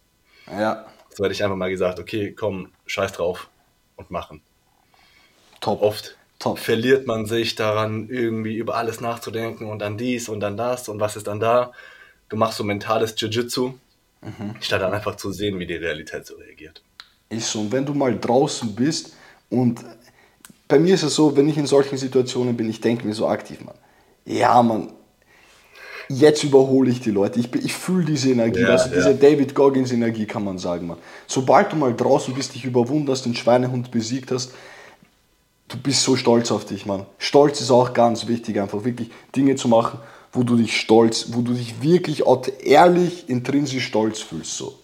Ja. 0.46 0.86
So 1.10 1.24
hätte 1.24 1.34
ich 1.34 1.44
einfach 1.44 1.56
mal 1.56 1.70
gesagt, 1.70 1.98
okay, 1.98 2.32
komm, 2.32 2.72
scheiß 2.86 3.12
drauf 3.12 3.48
und 3.96 4.10
machen. 4.10 4.42
Top. 5.60 5.82
Oft 5.82 6.16
Top. 6.44 6.58
verliert 6.58 7.06
man 7.06 7.24
sich 7.24 7.54
daran, 7.54 8.08
irgendwie 8.10 8.56
über 8.56 8.76
alles 8.76 9.00
nachzudenken 9.00 9.66
und 9.66 9.78
dann 9.78 9.96
dies 9.96 10.28
und 10.28 10.40
dann 10.40 10.58
das 10.58 10.90
und 10.90 11.00
was 11.00 11.16
ist 11.16 11.26
dann 11.26 11.40
da. 11.40 11.72
Du 12.28 12.36
machst 12.36 12.58
so 12.58 12.64
mentales 12.64 13.14
Jiu-Jitsu, 13.16 13.72
mhm. 14.20 14.54
statt 14.60 14.82
dann 14.82 14.92
einfach 14.92 15.16
zu 15.16 15.32
sehen, 15.32 15.58
wie 15.58 15.66
die 15.66 15.76
Realität 15.76 16.26
so 16.26 16.34
reagiert. 16.34 16.82
Ist 17.30 17.50
so. 17.50 17.60
Und 17.60 17.72
wenn 17.72 17.86
du 17.86 17.94
mal 17.94 18.18
draußen 18.18 18.74
bist 18.74 19.14
und 19.48 19.80
bei 20.68 20.78
mir 20.78 20.94
ist 20.94 21.02
es 21.02 21.14
so, 21.14 21.34
wenn 21.34 21.48
ich 21.48 21.56
in 21.56 21.66
solchen 21.66 21.96
Situationen 21.96 22.54
bin, 22.56 22.68
ich 22.68 22.80
denke 22.80 23.06
mir 23.06 23.14
so 23.14 23.26
aktiv, 23.26 23.64
man, 23.64 23.74
ja, 24.26 24.62
man, 24.62 24.92
jetzt 26.10 26.44
überhole 26.44 26.90
ich 26.90 27.00
die 27.00 27.10
Leute. 27.10 27.40
Ich, 27.40 27.54
ich 27.54 27.72
fühle 27.72 28.04
diese 28.04 28.30
Energie, 28.30 28.60
ja, 28.60 28.68
also 28.68 28.90
diese 28.90 29.14
David 29.14 29.54
Goggins 29.54 29.92
Energie 29.92 30.26
kann 30.26 30.44
man 30.44 30.58
sagen, 30.58 30.88
man. 30.88 30.98
Sobald 31.26 31.72
du 31.72 31.76
mal 31.76 31.94
draußen 31.94 32.34
bist, 32.34 32.54
dich 32.54 32.66
überwunderst, 32.66 33.24
den 33.24 33.34
Schweinehund 33.34 33.90
besiegt 33.90 34.30
hast, 34.30 34.52
du 35.74 35.80
bist 35.80 36.02
so 36.02 36.16
stolz 36.16 36.50
auf 36.50 36.64
dich, 36.64 36.86
man. 36.86 37.06
Stolz 37.18 37.60
ist 37.60 37.70
auch 37.70 37.92
ganz 37.92 38.26
wichtig, 38.26 38.60
einfach 38.60 38.84
wirklich 38.84 39.10
Dinge 39.34 39.56
zu 39.56 39.68
machen, 39.68 39.98
wo 40.32 40.42
du 40.42 40.56
dich 40.56 40.78
stolz, 40.78 41.26
wo 41.32 41.42
du 41.42 41.52
dich 41.52 41.82
wirklich 41.82 42.22
ehrlich, 42.60 43.28
intrinsisch 43.28 43.86
stolz 43.86 44.20
fühlst, 44.20 44.56
so. 44.56 44.78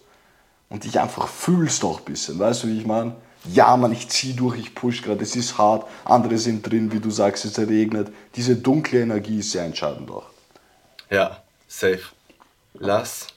Und 0.69 0.83
dich 0.85 0.99
einfach 0.99 1.27
fühlst 1.27 1.83
auch 1.83 1.99
ein 1.99 2.05
bisschen, 2.05 2.39
weißt 2.39 2.63
du, 2.63 2.67
wie 2.67 2.77
ich 2.77 2.85
meine? 2.85 3.15
ja, 3.45 3.75
man, 3.75 3.91
ich 3.91 4.07
ziehe 4.09 4.33
durch, 4.33 4.59
ich 4.59 4.75
push 4.75 5.01
gerade, 5.01 5.23
es 5.23 5.35
ist 5.35 5.57
hart, 5.57 5.89
andere 6.05 6.37
sind 6.37 6.69
drin, 6.69 6.91
wie 6.91 6.99
du 6.99 7.09
sagst, 7.09 7.45
es 7.45 7.57
regnet. 7.57 8.11
Diese 8.35 8.55
dunkle 8.55 9.01
Energie 9.01 9.39
ist 9.39 9.51
sehr 9.51 9.63
entscheidend 9.63 10.11
auch. 10.11 10.29
Ja, 11.09 11.43
safe. 11.67 12.03
Lass. 12.73 13.27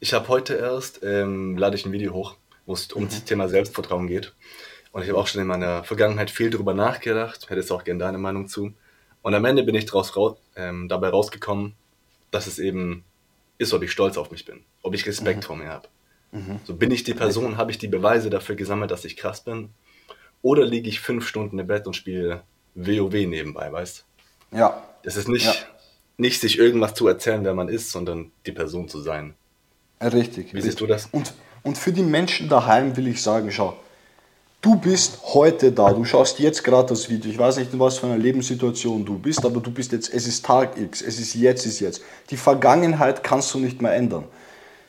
Ich 0.00 0.14
habe 0.14 0.28
heute 0.28 0.54
erst, 0.54 1.00
ähm, 1.02 1.56
lade 1.56 1.76
ich 1.76 1.84
ein 1.86 1.92
Video 1.92 2.12
hoch, 2.12 2.36
wo 2.66 2.74
es 2.74 2.92
um 2.92 3.04
mhm. 3.04 3.08
das 3.08 3.24
Thema 3.24 3.48
Selbstvertrauen 3.48 4.06
geht. 4.06 4.32
Und 4.98 5.04
ich 5.04 5.10
habe 5.10 5.20
auch 5.20 5.28
schon 5.28 5.40
in 5.40 5.46
meiner 5.46 5.84
Vergangenheit 5.84 6.28
viel 6.28 6.50
darüber 6.50 6.74
nachgedacht, 6.74 7.48
hätte 7.48 7.60
es 7.60 7.70
auch 7.70 7.84
gerne 7.84 8.00
deine 8.00 8.18
Meinung 8.18 8.48
zu. 8.48 8.72
Und 9.22 9.32
am 9.32 9.44
Ende 9.44 9.62
bin 9.62 9.76
ich 9.76 9.86
draus, 9.86 10.12
ähm, 10.56 10.88
dabei 10.88 11.10
rausgekommen, 11.10 11.74
dass 12.32 12.48
es 12.48 12.58
eben 12.58 13.04
ist, 13.58 13.72
ob 13.72 13.84
ich 13.84 13.92
stolz 13.92 14.16
auf 14.16 14.32
mich 14.32 14.44
bin, 14.44 14.64
ob 14.82 14.94
ich 14.94 15.06
Respekt 15.06 15.38
mhm. 15.38 15.42
vor 15.42 15.54
mir 15.54 15.68
habe. 15.68 15.86
Mhm. 16.32 16.58
So 16.64 16.74
bin 16.74 16.90
ich 16.90 17.04
die 17.04 17.14
Person, 17.14 17.58
habe 17.58 17.70
ich 17.70 17.78
die 17.78 17.86
Beweise 17.86 18.28
dafür 18.28 18.56
gesammelt, 18.56 18.90
dass 18.90 19.04
ich 19.04 19.16
krass 19.16 19.44
bin? 19.44 19.70
Oder 20.42 20.66
liege 20.66 20.88
ich 20.88 20.98
fünf 20.98 21.28
Stunden 21.28 21.60
im 21.60 21.68
Bett 21.68 21.86
und 21.86 21.94
spiele 21.94 22.42
WoW 22.74 23.12
nebenbei, 23.12 23.70
weißt 23.70 24.04
Ja. 24.50 24.82
Das 25.04 25.16
ist 25.16 25.28
nicht, 25.28 25.46
ja. 25.46 25.54
nicht 26.16 26.40
sich 26.40 26.58
irgendwas 26.58 26.94
zu 26.94 27.06
erzählen, 27.06 27.44
wer 27.44 27.54
man 27.54 27.68
ist, 27.68 27.92
sondern 27.92 28.32
die 28.46 28.52
Person 28.52 28.88
zu 28.88 29.00
sein. 29.00 29.36
Richtig. 30.00 30.14
Wie 30.14 30.40
richtig. 30.56 30.62
siehst 30.64 30.80
du 30.80 30.88
das? 30.88 31.06
Und, 31.12 31.34
und 31.62 31.78
für 31.78 31.92
die 31.92 32.02
Menschen 32.02 32.48
daheim 32.48 32.96
will 32.96 33.06
ich 33.06 33.22
sagen, 33.22 33.52
schau, 33.52 33.78
du 34.60 34.76
bist 34.76 35.18
heute 35.34 35.72
da, 35.72 35.92
du 35.92 36.04
schaust 36.04 36.38
jetzt 36.38 36.64
gerade 36.64 36.88
das 36.88 37.08
Video, 37.08 37.30
ich 37.30 37.38
weiß 37.38 37.58
nicht, 37.58 37.72
in 37.72 37.80
was 37.80 37.98
für 37.98 38.06
einer 38.06 38.18
Lebenssituation 38.18 39.04
du 39.04 39.18
bist, 39.18 39.44
aber 39.44 39.60
du 39.60 39.70
bist 39.70 39.92
jetzt, 39.92 40.12
es 40.12 40.26
ist 40.26 40.44
Tag 40.44 40.76
X, 40.76 41.02
es 41.02 41.18
ist 41.18 41.34
jetzt, 41.34 41.66
ist 41.66 41.80
jetzt. 41.80 42.02
Die 42.30 42.36
Vergangenheit 42.36 43.22
kannst 43.22 43.52
du 43.54 43.58
nicht 43.58 43.80
mehr 43.80 43.94
ändern. 43.94 44.24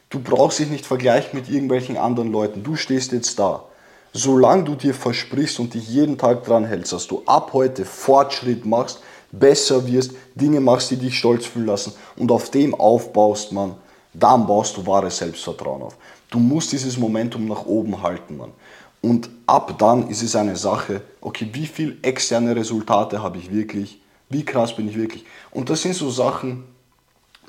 Du 0.09 0.19
brauchst 0.19 0.59
dich 0.59 0.69
nicht 0.69 0.85
vergleichen 0.85 1.39
mit 1.39 1.49
irgendwelchen 1.49 1.97
anderen 1.97 2.31
Leuten. 2.31 2.63
Du 2.63 2.75
stehst 2.75 3.11
jetzt 3.11 3.37
da. 3.37 3.65
Solange 4.11 4.63
du 4.63 4.73
dir 4.73 4.95
versprichst 4.95 5.59
und 5.59 5.75
dich 5.75 5.87
jeden 5.87 6.17
Tag 6.17 6.43
dran 6.43 6.65
hältst, 6.65 6.93
dass 6.93 7.05
du 7.05 7.21
ab 7.27 7.51
heute 7.53 7.85
Fortschritt 7.85 8.65
machst, 8.65 9.01
besser 9.31 9.85
wirst, 9.85 10.13
Dinge 10.33 10.61
machst, 10.61 10.89
die 10.89 10.95
dich 10.95 11.15
stolz 11.15 11.45
fühlen 11.45 11.67
lassen 11.67 11.93
und 12.15 12.31
auf 12.31 12.49
dem 12.49 12.73
aufbaust, 12.73 13.51
man, 13.51 13.75
dann 14.13 14.47
baust 14.47 14.77
du 14.77 14.87
wahres 14.87 15.19
Selbstvertrauen 15.19 15.83
auf. 15.83 15.95
Du 16.31 16.39
musst 16.39 16.71
dieses 16.71 16.97
Momentum 16.97 17.47
nach 17.47 17.67
oben 17.67 18.01
halten, 18.01 18.37
man. 18.37 18.51
Und 19.01 19.29
ab 19.45 19.77
dann 19.77 20.09
ist 20.09 20.21
es 20.21 20.35
eine 20.35 20.55
Sache, 20.55 21.01
okay, 21.21 21.49
wie 21.53 21.67
viel 21.67 21.97
externe 22.01 22.55
Resultate 22.55 23.21
habe 23.21 23.37
ich 23.37 23.51
wirklich? 23.51 24.01
Wie 24.29 24.43
krass 24.43 24.75
bin 24.75 24.89
ich 24.89 24.97
wirklich? 24.97 25.25
Und 25.51 25.69
das 25.69 25.81
sind 25.81 25.95
so 25.95 26.09
Sachen, 26.09 26.65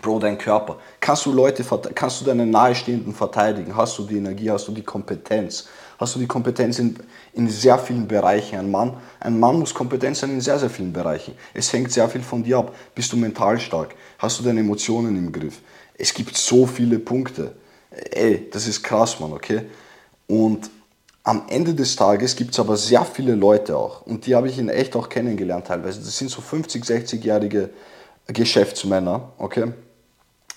Bro, 0.01 0.19
dein 0.19 0.39
Körper. 0.39 0.79
Kannst 0.99 1.27
du 1.27 1.33
Leute, 1.33 1.63
kannst 1.95 2.21
du 2.21 2.25
deine 2.25 2.47
Nahestehenden 2.47 3.13
verteidigen? 3.13 3.77
Hast 3.77 3.99
du 3.99 4.05
die 4.05 4.17
Energie, 4.17 4.51
hast 4.51 4.67
du 4.67 4.73
die 4.73 4.83
Kompetenz? 4.83 5.69
Hast 5.99 6.15
du 6.15 6.19
die 6.19 6.27
Kompetenz 6.27 6.79
in, 6.79 6.97
in 7.35 7.49
sehr 7.49 7.79
vielen 7.79 8.09
Bereichen? 8.09 8.59
Ein 8.59 8.71
Mann, 8.71 8.97
ein 9.19 9.39
Mann 9.39 9.59
muss 9.59 9.75
kompetent 9.75 10.17
sein 10.17 10.31
in 10.31 10.41
sehr, 10.41 10.59
sehr 10.59 10.71
vielen 10.71 10.93
Bereichen. 10.93 11.35
Es 11.53 11.71
hängt 11.73 11.93
sehr 11.93 12.09
viel 12.09 12.23
von 12.23 12.43
dir 12.43 12.59
ab. 12.59 12.75
Bist 12.95 13.13
du 13.13 13.19
mental 13.19 13.61
stark? 13.61 13.95
Hast 14.19 14.39
du 14.39 14.45
deine 14.45 14.61
Emotionen 14.61 15.17
im 15.17 15.31
Griff? 15.31 15.61
Es 15.99 16.15
gibt 16.15 16.35
so 16.35 16.65
viele 16.67 16.99
Punkte. 16.99 17.55
Ey, 17.91 18.49
das 18.51 18.67
ist 18.67 18.83
krass, 18.83 19.21
Mann, 19.21 19.33
okay? 19.33 19.63
Und 20.27 20.71
am 21.23 21.45
Ende 21.49 21.75
des 21.75 21.97
Tages 21.97 22.35
gibt 22.35 22.53
es 22.53 22.61
aber 22.61 22.77
sehr 22.77 23.05
viele 23.05 23.35
Leute 23.35 23.77
auch. 23.77 24.03
Und 24.03 24.27
die 24.27 24.35
habe 24.35 24.49
ich 24.49 24.59
in 24.59 24.69
echt 24.69 24.97
auch 24.97 25.09
kennengelernt 25.09 25.67
teilweise. 25.67 26.01
Das 26.01 26.17
sind 26.17 26.31
so 26.31 26.41
50, 26.41 26.85
60-jährige 26.85 27.71
Geschäftsmänner, 28.27 29.33
okay? 29.39 29.73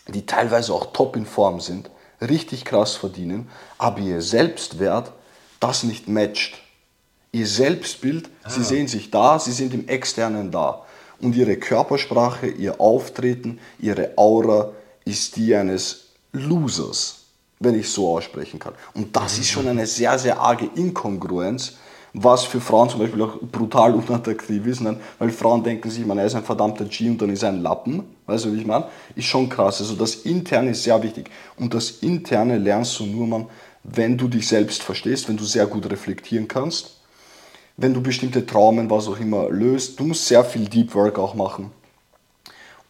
die 0.07 0.25
teilweise 0.25 0.73
auch 0.73 0.91
top 0.91 1.15
in 1.15 1.25
Form 1.25 1.59
sind, 1.59 1.89
richtig 2.21 2.65
krass 2.65 2.95
verdienen, 2.95 3.49
aber 3.77 3.99
ihr 3.99 4.21
Selbstwert 4.21 5.13
das 5.59 5.83
nicht 5.83 6.07
matcht. 6.07 6.55
Ihr 7.31 7.47
Selbstbild, 7.47 8.29
ah. 8.43 8.49
sie 8.49 8.63
sehen 8.63 8.87
sich 8.87 9.09
da, 9.11 9.39
sie 9.39 9.53
sind 9.53 9.73
im 9.73 9.87
Externen 9.87 10.51
da. 10.51 10.85
Und 11.19 11.35
ihre 11.35 11.55
Körpersprache, 11.55 12.47
ihr 12.47 12.81
Auftreten, 12.81 13.59
ihre 13.79 14.17
Aura 14.17 14.71
ist 15.05 15.37
die 15.37 15.55
eines 15.55 16.09
Losers, 16.31 17.22
wenn 17.63 17.79
ich 17.79 17.89
so 17.89 18.09
aussprechen 18.15 18.59
kann. 18.59 18.73
Und 18.93 19.15
das 19.15 19.37
ist 19.39 19.49
schon 19.49 19.67
eine 19.67 19.85
sehr, 19.85 20.17
sehr 20.19 20.39
arge 20.39 20.69
Inkongruenz, 20.75 21.77
was 22.13 22.43
für 22.43 22.61
Frauen 22.61 22.89
zum 22.89 22.99
Beispiel 22.99 23.21
auch 23.21 23.39
brutal 23.41 23.93
unattraktiv 23.95 24.65
ist, 24.67 24.81
ne? 24.81 24.97
weil 25.17 25.29
Frauen 25.29 25.63
denken 25.63 25.89
sich, 25.89 26.05
man, 26.05 26.17
er 26.17 26.25
ist 26.25 26.35
ein 26.35 26.43
verdammter 26.43 26.85
G 26.85 27.09
und 27.09 27.21
dann 27.21 27.29
ist 27.29 27.43
er 27.43 27.49
ein 27.49 27.61
Lappen, 27.61 28.03
weißt 28.27 28.45
du, 28.45 28.53
wie 28.53 28.59
ich 28.59 28.67
meine? 28.67 28.85
Ist 29.15 29.25
schon 29.25 29.49
krass. 29.49 29.81
Also 29.81 29.95
das 29.95 30.15
Interne 30.15 30.71
ist 30.71 30.83
sehr 30.83 31.01
wichtig 31.01 31.29
und 31.57 31.73
das 31.73 31.89
Interne 32.01 32.57
lernst 32.57 32.99
du 32.99 33.05
nur, 33.05 33.25
man, 33.25 33.47
wenn 33.83 34.17
du 34.17 34.27
dich 34.27 34.47
selbst 34.47 34.83
verstehst, 34.83 35.27
wenn 35.27 35.37
du 35.37 35.43
sehr 35.43 35.65
gut 35.65 35.89
reflektieren 35.89 36.47
kannst, 36.47 36.99
wenn 37.77 37.93
du 37.93 38.01
bestimmte 38.01 38.45
Traumen, 38.45 38.89
was 38.89 39.07
auch 39.07 39.19
immer, 39.19 39.49
löst. 39.49 39.99
Du 39.99 40.05
musst 40.05 40.27
sehr 40.27 40.43
viel 40.43 40.65
Deep 40.67 40.93
Work 40.93 41.17
auch 41.17 41.33
machen. 41.33 41.71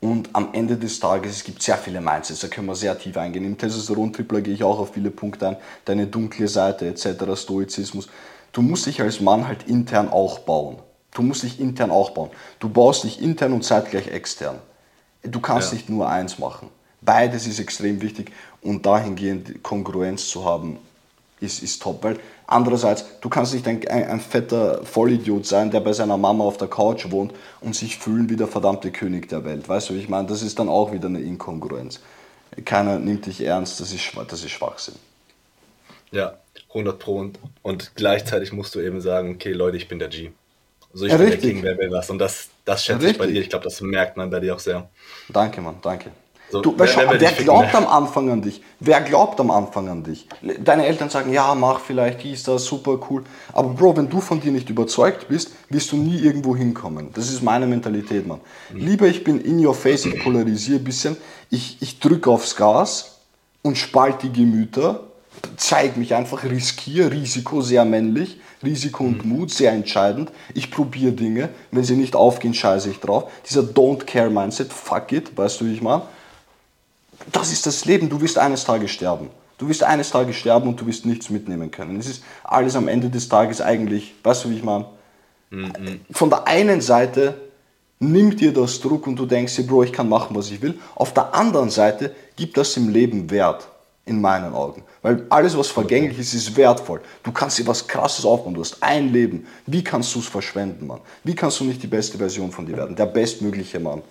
Und 0.03 0.29
am 0.33 0.49
Ende 0.53 0.75
des 0.75 0.99
Tages, 0.99 1.37
es 1.37 1.43
gibt 1.45 1.61
sehr 1.61 1.77
viele 1.77 2.01
Mindsets, 2.01 2.41
da 2.41 2.47
können 2.49 2.67
wir 2.67 2.75
sehr 2.75 2.97
tief 2.99 3.15
eingehen. 3.15 3.45
Im 3.45 3.57
Testosteron-Tripler 3.57 4.41
gehe 4.41 4.53
ich 4.53 4.63
auch 4.63 4.77
auf 4.77 4.93
viele 4.93 5.11
Punkte 5.11 5.47
ein, 5.47 5.57
deine 5.85 6.07
dunkle 6.07 6.47
Seite 6.47 6.87
etc., 6.87 7.23
Stoizismus 7.35 8.09
du 8.53 8.61
musst 8.61 8.85
dich 8.85 9.01
als 9.01 9.19
Mann 9.19 9.47
halt 9.47 9.67
intern 9.67 10.09
auch 10.09 10.39
bauen. 10.39 10.77
Du 11.11 11.21
musst 11.21 11.43
dich 11.43 11.59
intern 11.59 11.91
auch 11.91 12.11
bauen. 12.11 12.29
Du 12.59 12.69
baust 12.69 13.03
dich 13.03 13.21
intern 13.21 13.53
und 13.53 13.63
zeitgleich 13.63 14.07
extern. 14.07 14.59
Du 15.23 15.39
kannst 15.41 15.71
ja. 15.71 15.75
nicht 15.75 15.89
nur 15.89 16.09
eins 16.09 16.39
machen. 16.39 16.69
Beides 17.01 17.45
ist 17.47 17.59
extrem 17.59 18.01
wichtig 18.01 18.31
und 18.61 18.85
dahingehend 18.85 19.61
Kongruenz 19.61 20.27
zu 20.29 20.45
haben, 20.45 20.77
ist, 21.39 21.61
ist 21.61 21.81
top. 21.81 22.03
Weil 22.03 22.19
andererseits, 22.47 23.05
du 23.21 23.29
kannst 23.29 23.53
nicht 23.53 23.67
ein, 23.67 23.87
ein, 23.87 24.05
ein, 24.05 24.19
fetter 24.19 24.83
Vollidiot 24.83 25.45
sein, 25.45 25.71
der 25.71 25.79
bei 25.79 25.93
seiner 25.93 26.17
Mama 26.17 26.43
auf 26.43 26.57
der 26.57 26.67
Couch 26.67 27.11
wohnt 27.11 27.33
und 27.61 27.75
sich 27.75 27.97
fühlen 27.97 28.29
wie 28.29 28.35
der 28.35 28.47
verdammte 28.47 28.91
König 28.91 29.29
der 29.29 29.45
Welt. 29.45 29.67
Weißt 29.67 29.89
du, 29.89 29.93
wie 29.93 29.99
ich 29.99 30.09
meine? 30.09 30.27
Das 30.27 30.41
ist 30.41 30.59
dann 30.59 30.69
auch 30.69 30.91
wieder 30.91 31.07
eine 31.07 31.21
Inkongruenz. 31.21 31.99
Keiner 32.65 32.99
nimmt 32.99 33.25
dich 33.25 33.41
ernst, 33.41 33.79
das 33.79 33.93
ist, 33.93 34.11
das 34.27 34.43
ist 34.43 34.51
Schwachsinn. 34.51 34.95
Ja, 36.11 36.37
100 36.69 36.99
Pro 36.99 37.17
und, 37.17 37.39
und 37.61 37.95
gleichzeitig 37.95 38.53
musst 38.53 38.75
du 38.75 38.79
eben 38.79 39.01
sagen, 39.01 39.35
okay 39.35 39.53
Leute, 39.53 39.77
ich 39.77 39.87
bin 39.87 39.99
der 39.99 40.09
G. 40.09 40.31
Also 40.93 41.05
ich 41.05 41.11
ja, 41.11 41.17
bin 41.17 41.27
richtig. 41.27 41.41
der 41.41 41.51
King, 41.51 41.63
wer 41.63 41.77
will 41.77 41.91
was. 41.91 42.09
Und 42.09 42.19
das, 42.19 42.49
das 42.65 42.85
schätze 42.85 43.05
ja, 43.05 43.11
ich 43.11 43.17
bei 43.17 43.25
dir. 43.25 43.41
Ich 43.41 43.49
glaube, 43.49 43.63
das 43.63 43.81
merkt 43.81 44.15
man 44.15 44.29
bei 44.29 44.39
dir 44.39 44.53
auch 44.53 44.59
sehr. 44.59 44.89
Danke, 45.29 45.59
Mann, 45.61 45.77
danke. 45.81 46.11
So, 46.53 46.61
du, 46.61 46.75
wer, 46.77 46.87
wer, 46.87 47.19
wer 47.19 47.31
glaubt 47.31 47.73
am 47.73 47.87
Anfang 47.87 48.29
an 48.29 48.43
dich? 48.43 48.61
Wer 48.79 49.01
glaubt 49.01 49.39
am 49.39 49.49
Anfang 49.49 49.89
an 49.89 50.03
dich? 50.03 50.27
Deine 50.63 50.85
Eltern 50.85 51.09
sagen, 51.09 51.33
ja, 51.33 51.55
mach 51.55 51.79
vielleicht, 51.79 52.21
hieß 52.21 52.43
das, 52.43 52.65
super 52.65 52.99
cool. 53.09 53.23
Aber 53.53 53.69
Bro, 53.69 53.97
wenn 53.97 54.07
du 54.07 54.21
von 54.21 54.39
dir 54.39 54.51
nicht 54.51 54.69
überzeugt 54.69 55.27
bist, 55.27 55.49
wirst 55.69 55.91
du 55.91 55.97
nie 55.97 56.19
irgendwo 56.19 56.55
hinkommen. 56.55 57.09
Das 57.11 57.31
ist 57.31 57.41
meine 57.41 57.65
Mentalität, 57.65 58.27
Mann. 58.27 58.39
Mhm. 58.71 58.85
Lieber 58.85 59.07
ich 59.07 59.23
bin 59.23 59.41
in 59.41 59.65
your 59.65 59.73
face, 59.73 60.05
ich 60.05 60.21
polarisiere 60.21 60.77
ein 60.77 60.83
bisschen, 60.83 61.17
ich, 61.49 61.81
ich 61.81 61.99
drücke 61.99 62.29
aufs 62.29 62.55
Gas 62.55 63.17
und 63.63 63.75
spalte 63.75 64.27
die 64.27 64.43
Gemüter 64.43 65.05
zeige 65.57 65.99
mich 65.99 66.13
einfach, 66.13 66.43
riskiere 66.43 67.11
Risiko, 67.11 67.61
sehr 67.61 67.85
männlich, 67.85 68.39
Risiko 68.63 69.03
und 69.03 69.25
mhm. 69.25 69.37
Mut, 69.37 69.51
sehr 69.51 69.71
entscheidend. 69.71 70.31
Ich 70.53 70.71
probiere 70.71 71.11
Dinge, 71.11 71.49
wenn 71.71 71.83
sie 71.83 71.95
nicht 71.95 72.15
aufgehen, 72.15 72.53
scheiße 72.53 72.91
ich 72.91 72.99
drauf. 72.99 73.31
Dieser 73.49 73.61
Don't 73.61 74.05
Care 74.05 74.29
Mindset, 74.29 74.71
fuck 74.71 75.11
it, 75.11 75.35
weißt 75.35 75.61
du, 75.61 75.65
wie 75.65 75.73
ich 75.73 75.81
meine? 75.81 76.03
Das 77.31 77.51
ist 77.51 77.65
das 77.65 77.85
Leben, 77.85 78.09
du 78.09 78.19
wirst 78.21 78.37
eines 78.37 78.63
Tages 78.63 78.91
sterben. 78.91 79.29
Du 79.57 79.69
wirst 79.69 79.83
eines 79.83 80.09
Tages 80.09 80.35
sterben 80.35 80.67
und 80.67 80.81
du 80.81 80.87
wirst 80.87 81.05
nichts 81.05 81.29
mitnehmen 81.29 81.71
können. 81.71 81.99
Es 81.99 82.07
ist 82.07 82.23
alles 82.43 82.75
am 82.75 82.87
Ende 82.87 83.09
des 83.09 83.29
Tages 83.29 83.61
eigentlich, 83.61 84.13
weißt 84.23 84.45
du, 84.45 84.49
wie 84.49 84.57
ich 84.57 84.63
meine? 84.63 84.85
Mhm. 85.51 86.01
Von 86.11 86.29
der 86.29 86.47
einen 86.47 86.81
Seite 86.81 87.35
nimmt 87.99 88.41
dir 88.41 88.51
das 88.51 88.79
Druck 88.81 89.07
und 89.07 89.15
du 89.15 89.25
denkst 89.25 89.55
dir, 89.55 89.67
Bro, 89.67 89.83
ich 89.83 89.93
kann 89.93 90.09
machen, 90.09 90.35
was 90.35 90.51
ich 90.51 90.61
will. 90.61 90.79
Auf 90.95 91.13
der 91.13 91.33
anderen 91.33 91.69
Seite 91.69 92.13
gibt 92.35 92.57
das 92.57 92.75
im 92.75 92.89
Leben 92.89 93.29
Wert, 93.29 93.67
in 94.05 94.19
meinen 94.19 94.53
Augen. 94.53 94.83
Weil 95.01 95.25
alles, 95.29 95.57
was 95.57 95.67
vergänglich 95.67 96.17
ist, 96.19 96.33
ist 96.33 96.55
wertvoll. 96.57 97.01
Du 97.23 97.31
kannst 97.31 97.59
dir 97.59 97.67
was 97.67 97.87
Krasses 97.87 98.25
aufbauen. 98.25 98.53
Du 98.53 98.61
hast 98.61 98.81
ein 98.81 99.13
Leben. 99.13 99.47
Wie 99.65 99.83
kannst 99.83 100.13
du 100.15 100.19
es 100.19 100.27
verschwenden, 100.27 100.87
Mann? 100.87 100.99
Wie 101.23 101.35
kannst 101.35 101.59
du 101.59 101.63
nicht 101.63 101.81
die 101.81 101.87
beste 101.87 102.17
Version 102.17 102.51
von 102.51 102.65
dir 102.65 102.75
werden? 102.75 102.95
Der 102.95 103.05
bestmögliche 103.05 103.79
Mann. 103.79 104.01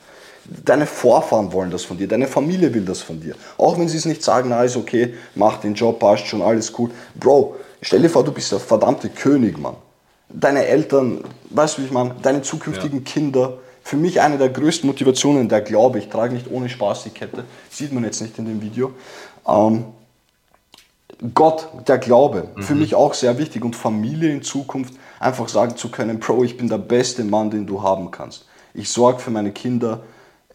Deine 0.45 0.87
Vorfahren 0.87 1.53
wollen 1.53 1.71
das 1.71 1.85
von 1.85 1.97
dir, 1.97 2.09
deine 2.09 2.27
Familie 2.27 2.75
will 2.75 2.85
das 2.85 3.01
von 3.01 3.21
dir. 3.21 3.35
Auch 3.59 3.79
wenn 3.79 3.89
sie 3.89 3.97
es 3.97 4.05
nicht 4.05 4.23
sagen, 4.23 4.49
na 4.49 4.65
ist 4.65 4.77
okay, 4.77 5.15
mach 5.35 5.59
den 5.59 5.75
Job, 5.75 6.01
passt 6.01 6.27
schon, 6.27 6.43
alles 6.43 6.73
cool. 6.79 6.91
Bro, 7.15 7.57
stell 7.81 8.03
dir 8.03 8.11
vor, 8.11 8.25
du 8.25 8.33
bist 8.33 8.51
der 8.51 8.59
verdammte 8.59 9.09
König, 9.09 9.59
Mann. 9.59 9.77
Deine 10.29 10.67
Eltern, 10.67 11.23
weißt 11.51 11.79
du, 11.79 11.83
wie 11.83 11.87
ich 11.87 11.93
meine, 11.93 12.17
deine 12.23 12.43
zukünftigen 12.43 12.99
ja. 12.99 13.05
Kinder. 13.05 13.59
Für 13.85 13.97
mich 13.97 14.21
eine 14.21 14.39
der 14.39 14.49
größten 14.49 14.87
Motivationen, 14.87 15.49
der 15.49 15.61
Glaube, 15.61 15.99
ich 15.99 16.09
trage 16.09 16.35
nicht 16.35 16.51
ohne 16.51 16.69
Spaß 16.69 17.05
die 17.05 17.11
Kette, 17.11 17.45
sieht 17.71 17.93
man 17.93 18.05
jetzt 18.05 18.21
nicht 18.21 18.39
in 18.39 18.47
dem 18.47 18.63
Video. 18.63 18.93
Ähm, 19.47 19.85
Gott, 21.35 21.69
der 21.87 21.99
Glaube, 21.99 22.49
mhm. 22.55 22.63
für 22.63 22.75
mich 22.75 22.95
auch 22.95 23.15
sehr 23.15 23.39
wichtig 23.39 23.65
und 23.65 23.77
Familie 23.77 24.33
in 24.33 24.43
Zukunft 24.43 24.95
einfach 25.21 25.49
sagen 25.49 25.77
zu 25.77 25.89
können, 25.89 26.19
Bro, 26.19 26.45
ich 26.45 26.57
bin 26.57 26.69
der 26.69 26.79
beste 26.79 27.23
Mann, 27.23 27.51
den 27.51 27.67
du 27.67 27.83
haben 27.83 28.11
kannst. 28.11 28.47
Ich 28.75 28.89
sorge 28.89 29.21
für 29.21 29.31
meine 29.31 29.53
Kinder, 29.53 30.03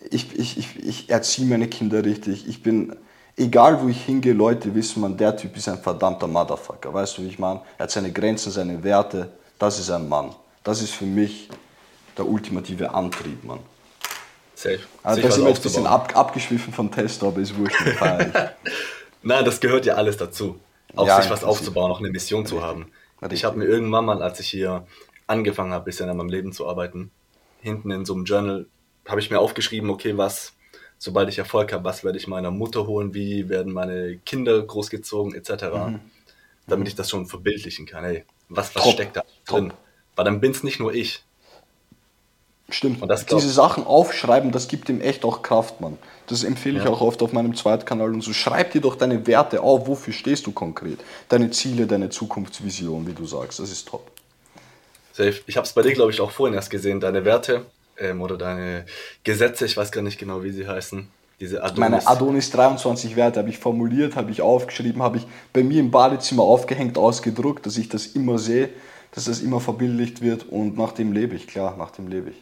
ich, 0.09 0.37
ich, 0.37 0.57
ich, 0.57 0.83
ich 0.83 1.09
erziehe 1.09 1.47
meine 1.47 1.67
Kinder 1.67 2.03
richtig. 2.03 2.47
Ich 2.47 2.63
bin, 2.63 2.95
egal 3.35 3.81
wo 3.81 3.87
ich 3.87 4.03
hingehe, 4.03 4.33
Leute 4.33 4.73
wissen, 4.75 5.01
man, 5.01 5.17
der 5.17 5.35
Typ 5.35 5.55
ist 5.57 5.67
ein 5.67 5.79
verdammter 5.79 6.27
Motherfucker. 6.27 6.93
Weißt 6.93 7.17
du, 7.17 7.23
wie 7.23 7.27
ich 7.27 7.39
meine? 7.39 7.61
Er 7.77 7.83
hat 7.83 7.91
seine 7.91 8.11
Grenzen, 8.11 8.51
seine 8.51 8.83
Werte. 8.83 9.31
Das 9.59 9.79
ist 9.79 9.89
ein 9.89 10.07
Mann. 10.07 10.33
Das 10.63 10.81
ist 10.81 10.91
für 10.91 11.05
mich 11.05 11.49
der 12.17 12.27
ultimative 12.27 12.93
Antrieb, 12.93 13.43
Mann. 13.43 13.59
Safe. 14.55 14.79
Also, 15.03 15.21
das 15.21 15.31
ist 15.31 15.37
immer 15.37 15.49
ein 15.49 15.61
bisschen 15.61 15.87
ab, 15.87 16.15
abgeschwiffen 16.15 16.73
vom 16.73 16.91
Test, 16.91 17.23
aber 17.23 17.39
ist 17.39 17.55
wurscht. 17.55 17.79
Nein, 19.21 19.45
das 19.45 19.59
gehört 19.59 19.85
ja 19.85 19.95
alles 19.95 20.17
dazu. 20.17 20.59
Auch 20.95 21.05
ja, 21.05 21.21
sich 21.21 21.29
was 21.29 21.43
aufzubauen, 21.43 21.91
auch 21.91 21.99
eine 21.99 22.09
Mission 22.09 22.45
zu 22.45 22.63
haben. 22.63 22.91
Richtig. 23.21 23.39
Ich 23.39 23.45
habe 23.45 23.57
mir 23.57 23.65
irgendwann 23.65 24.05
mal, 24.05 24.21
als 24.21 24.39
ich 24.39 24.49
hier 24.49 24.87
angefangen 25.27 25.73
habe, 25.73 25.83
ein 25.83 25.85
bisschen 25.85 26.09
an 26.09 26.17
meinem 26.17 26.29
Leben 26.29 26.53
zu 26.53 26.67
arbeiten, 26.67 27.11
hinten 27.61 27.91
in 27.91 28.05
so 28.05 28.13
einem 28.13 28.25
Journal 28.25 28.67
habe 29.07 29.19
ich 29.19 29.29
mir 29.29 29.39
aufgeschrieben, 29.39 29.89
okay, 29.89 30.17
was, 30.17 30.53
sobald 30.97 31.29
ich 31.29 31.37
Erfolg 31.37 31.73
habe, 31.73 31.83
was 31.83 32.03
werde 32.03 32.17
ich 32.17 32.27
meiner 32.27 32.51
Mutter 32.51 32.87
holen, 32.87 33.13
wie 33.13 33.49
werden 33.49 33.73
meine 33.73 34.17
Kinder 34.25 34.61
großgezogen, 34.61 35.33
etc. 35.33 35.63
Mhm. 35.73 35.99
Damit 36.67 36.87
ich 36.89 36.95
das 36.95 37.09
schon 37.09 37.25
verbildlichen 37.25 37.85
kann. 37.85 38.03
Hey, 38.03 38.25
was, 38.49 38.75
was 38.75 38.89
steckt 38.89 39.15
da 39.15 39.23
drin? 39.45 39.73
Weil 40.15 40.25
dann 40.25 40.41
bin 40.41 40.51
es 40.51 40.63
nicht 40.63 40.79
nur 40.79 40.93
ich. 40.93 41.23
Stimmt. 42.69 43.01
Und 43.01 43.07
das 43.07 43.25
Diese 43.25 43.49
Sachen 43.49 43.85
aufschreiben, 43.85 44.51
das 44.51 44.67
gibt 44.67 44.89
ihm 44.89 44.99
echt 44.99 45.23
auch 45.23 45.41
Kraft, 45.41 45.79
Mann. 45.79 45.97
Das 46.27 46.43
empfehle 46.43 46.79
ich 46.79 46.83
ja. 46.83 46.91
auch 46.91 46.99
oft 46.99 47.21
auf 47.21 47.31
meinem 47.31 47.55
Zweitkanal 47.55 48.13
und 48.13 48.21
so. 48.21 48.33
Schreib 48.33 48.73
dir 48.73 48.81
doch 48.81 48.95
deine 48.95 49.25
Werte 49.25 49.61
auf, 49.61 49.87
wofür 49.87 50.13
stehst 50.13 50.45
du 50.47 50.51
konkret? 50.51 50.99
Deine 51.29 51.49
Ziele, 51.51 51.87
deine 51.87 52.09
Zukunftsvision, 52.09 53.07
wie 53.07 53.13
du 53.13 53.25
sagst. 53.25 53.59
Das 53.59 53.71
ist 53.71 53.87
top. 53.87 54.11
Safe. 55.13 55.39
Ich 55.47 55.55
habe 55.55 55.65
es 55.65 55.71
bei 55.71 55.81
dir, 55.81 55.93
glaube 55.93 56.11
ich, 56.11 56.19
auch 56.19 56.31
vorhin 56.31 56.55
erst 56.55 56.69
gesehen. 56.69 56.99
Deine 56.99 57.23
Werte 57.23 57.65
ähm, 57.99 58.21
oder 58.21 58.37
deine 58.37 58.85
Gesetze, 59.23 59.65
ich 59.65 59.77
weiß 59.77 59.91
gar 59.91 60.01
nicht 60.01 60.19
genau, 60.19 60.43
wie 60.43 60.51
sie 60.51 60.67
heißen. 60.67 61.07
Diese 61.39 61.63
Adonis. 61.63 61.79
Meine 61.79 62.07
Adonis 62.07 62.49
23 62.49 63.15
Werte 63.15 63.39
habe 63.39 63.49
ich 63.49 63.59
formuliert, 63.59 64.15
habe 64.15 64.31
ich 64.31 64.41
aufgeschrieben, 64.41 65.03
habe 65.03 65.17
ich 65.17 65.27
bei 65.53 65.63
mir 65.63 65.79
im 65.79 65.91
Badezimmer 65.91 66.43
aufgehängt, 66.43 66.97
ausgedruckt, 66.97 67.65
dass 67.65 67.77
ich 67.77 67.89
das 67.89 68.07
immer 68.07 68.39
sehe, 68.39 68.69
dass 69.11 69.25
das 69.25 69.41
immer 69.41 69.59
verbildlicht 69.59 70.21
wird 70.21 70.45
und 70.49 70.77
nach 70.77 70.93
dem 70.93 71.11
lebe 71.11 71.35
ich, 71.35 71.47
klar, 71.47 71.77
nach 71.77 71.91
dem 71.91 72.07
lebe 72.07 72.31
ich. 72.31 72.37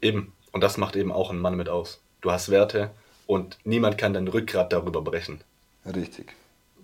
Eben. 0.00 0.32
Und 0.52 0.62
das 0.62 0.78
macht 0.78 0.96
eben 0.96 1.12
auch 1.12 1.30
einen 1.30 1.40
Mann 1.40 1.56
mit 1.56 1.68
aus. 1.68 2.00
Du 2.22 2.32
hast 2.32 2.50
Werte 2.50 2.90
und 3.26 3.58
niemand 3.64 3.98
kann 3.98 4.14
dein 4.14 4.28
Rückgrat 4.28 4.72
darüber 4.72 5.02
brechen. 5.02 5.42
Richtig. 5.84 6.34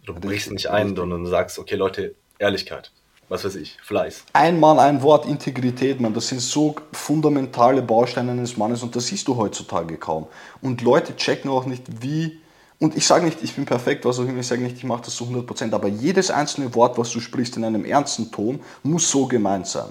Du 0.04 0.12
Richtig. 0.12 0.30
brichst 0.30 0.52
nicht 0.52 0.68
ein, 0.68 0.94
sondern 0.94 1.26
sagst, 1.26 1.58
okay 1.58 1.76
Leute, 1.76 2.14
Ehrlichkeit 2.38 2.92
was 3.28 3.44
weiß 3.44 3.56
ich, 3.56 3.76
Fleiß. 3.82 4.24
Ein 4.32 4.60
Mann, 4.60 4.78
ein 4.78 5.02
Wort, 5.02 5.26
Integrität, 5.26 6.00
man, 6.00 6.14
das 6.14 6.28
sind 6.28 6.40
so 6.40 6.76
fundamentale 6.92 7.82
Bausteine 7.82 8.32
eines 8.32 8.56
Mannes 8.56 8.82
und 8.82 8.94
das 8.94 9.06
siehst 9.06 9.26
du 9.26 9.36
heutzutage 9.36 9.96
kaum. 9.96 10.26
Und 10.62 10.82
Leute 10.82 11.16
checken 11.16 11.50
auch 11.50 11.66
nicht, 11.66 12.02
wie, 12.02 12.40
und 12.78 12.96
ich 12.96 13.06
sage 13.06 13.24
nicht, 13.24 13.42
ich 13.42 13.54
bin 13.54 13.64
perfekt, 13.64 14.04
was 14.04 14.18
auch 14.20 14.24
immer, 14.24 14.40
ich 14.40 14.46
sage 14.46 14.62
nicht, 14.62 14.76
ich 14.76 14.84
mache 14.84 15.02
das 15.06 15.16
zu 15.16 15.24
100%, 15.24 15.72
aber 15.74 15.88
jedes 15.88 16.30
einzelne 16.30 16.74
Wort, 16.74 16.98
was 16.98 17.10
du 17.10 17.20
sprichst 17.20 17.56
in 17.56 17.64
einem 17.64 17.84
ernsten 17.84 18.30
Ton, 18.30 18.60
muss 18.84 19.10
so 19.10 19.26
gemeint 19.26 19.66
sein. 19.66 19.90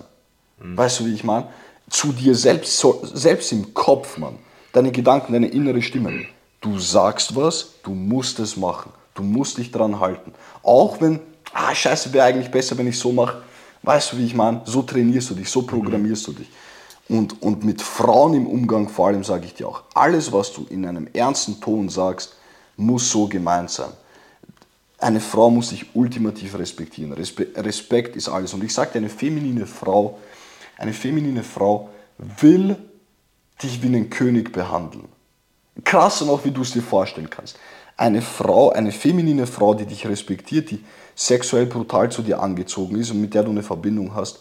Mhm. 0.60 0.78
Weißt 0.78 1.02
du, 1.02 1.06
wie 1.06 1.14
ich 1.14 1.24
meine? 1.24 1.48
Zu 1.90 2.14
dir 2.14 2.36
selbst, 2.36 2.78
so, 2.78 3.02
selbst 3.04 3.52
im 3.52 3.74
Kopf, 3.74 4.18
Mann. 4.18 4.38
Deine 4.72 4.92
Gedanken, 4.92 5.34
deine 5.34 5.48
innere 5.48 5.82
Stimme. 5.82 6.26
Du 6.62 6.80
sagst 6.80 7.36
was, 7.36 7.76
du 7.84 7.92
musst 7.92 8.40
es 8.40 8.58
machen. 8.58 8.92
Du 9.14 9.24
musst 9.24 9.58
dich 9.58 9.72
dran 9.72 10.00
halten. 10.00 10.34
Auch 10.64 11.00
wenn 11.00 11.20
ah, 11.56 11.74
scheiße, 11.74 12.14
wäre 12.14 12.26
eigentlich 12.26 12.52
besser, 12.52 12.78
wenn 12.78 12.88
ich 12.88 13.00
so 13.00 13.12
mache. 13.12 13.42
Weißt 13.82 14.12
du, 14.14 14.18
wie 14.18 14.26
ich 14.26 14.36
meine? 14.36 14.62
So 14.66 14.82
trainierst 14.82 15.30
du 15.30 15.36
dich, 15.36 15.50
so 15.50 15.62
programmierst 15.62 16.28
du 16.28 16.34
dich. 16.34 16.50
Und, 17.08 17.42
und 17.42 17.64
mit 17.64 17.82
Frauen 17.82 18.34
im 18.34 18.48
Umgang 18.48 18.90
vor 18.90 19.08
allem 19.08 19.24
sage 19.24 19.46
ich 19.46 19.54
dir 19.54 19.68
auch, 19.68 19.84
alles, 19.94 20.32
was 20.32 20.52
du 20.54 20.66
in 20.70 20.86
einem 20.86 21.08
ernsten 21.14 21.62
Ton 21.62 21.88
sagst, 21.88 22.36
muss 22.78 23.10
so 23.10 23.28
gemeint 23.28 23.70
sein. 23.70 23.92
Eine 24.98 25.20
Frau 25.20 25.50
muss 25.50 25.70
dich 25.70 25.96
ultimativ 25.96 26.58
respektieren. 26.58 27.14
Respe 27.14 27.48
Respekt 27.56 28.16
ist 28.16 28.28
alles. 28.28 28.54
Und 28.54 28.64
ich 28.64 28.74
sage 28.74 28.94
dir, 28.94 28.98
eine 29.00 29.10
feminine 29.10 29.68
Frau, 29.68 30.18
eine 30.78 30.94
feminine 30.94 31.44
Frau 31.44 31.90
will 32.18 32.76
dich 33.62 33.82
wie 33.82 33.88
einen 33.88 34.10
König 34.10 34.52
behandeln. 34.52 35.08
Krasser 35.84 36.26
noch, 36.26 36.44
wie 36.44 36.52
du 36.52 36.62
es 36.62 36.72
dir 36.72 36.82
vorstellen 36.82 37.30
kannst. 37.30 37.60
Eine 37.98 38.22
Frau, 38.22 38.72
eine 38.72 38.92
feminine 38.92 39.48
Frau, 39.48 39.74
die 39.74 39.86
dich 39.86 40.08
respektiert, 40.08 40.72
die 40.72 40.84
sexuell 41.16 41.66
brutal 41.66 42.12
zu 42.12 42.22
dir 42.22 42.42
angezogen 42.42 43.00
ist 43.00 43.12
und 43.12 43.22
mit 43.22 43.34
der 43.34 43.44
du 43.44 43.52
eine 43.52 43.64
Verbindung 43.64 44.14
hast, 44.14 44.40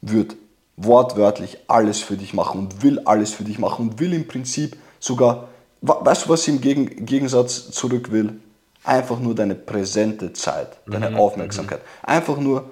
wird 0.00 0.36
wortwörtlich 0.76 1.58
alles 1.66 2.00
für 2.00 2.16
dich 2.16 2.34
machen 2.34 2.60
und 2.60 2.82
will 2.82 3.00
alles 3.00 3.32
für 3.32 3.44
dich 3.44 3.58
machen 3.58 3.90
und 3.90 4.00
will 4.00 4.14
im 4.14 4.26
Prinzip 4.26 4.76
sogar, 5.00 5.48
weißt 5.82 6.26
du, 6.26 6.28
was 6.30 6.44
sie 6.44 6.52
im 6.52 6.60
Gegensatz 6.60 7.70
zurück 7.70 8.10
will? 8.10 8.40
Einfach 8.84 9.18
nur 9.18 9.34
deine 9.34 9.54
präsente 9.54 10.32
Zeit, 10.32 10.78
deine 10.86 11.10
mhm. 11.10 11.16
Aufmerksamkeit. 11.16 11.80
Einfach 12.02 12.38
nur, 12.38 12.70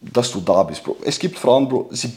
dass 0.00 0.30
du 0.30 0.40
da 0.40 0.62
bist, 0.62 0.84
Bro. 0.84 0.96
Es 1.04 1.18
gibt 1.18 1.38
Frauen, 1.38 1.68
Bro, 1.68 1.90
sie 1.90 2.12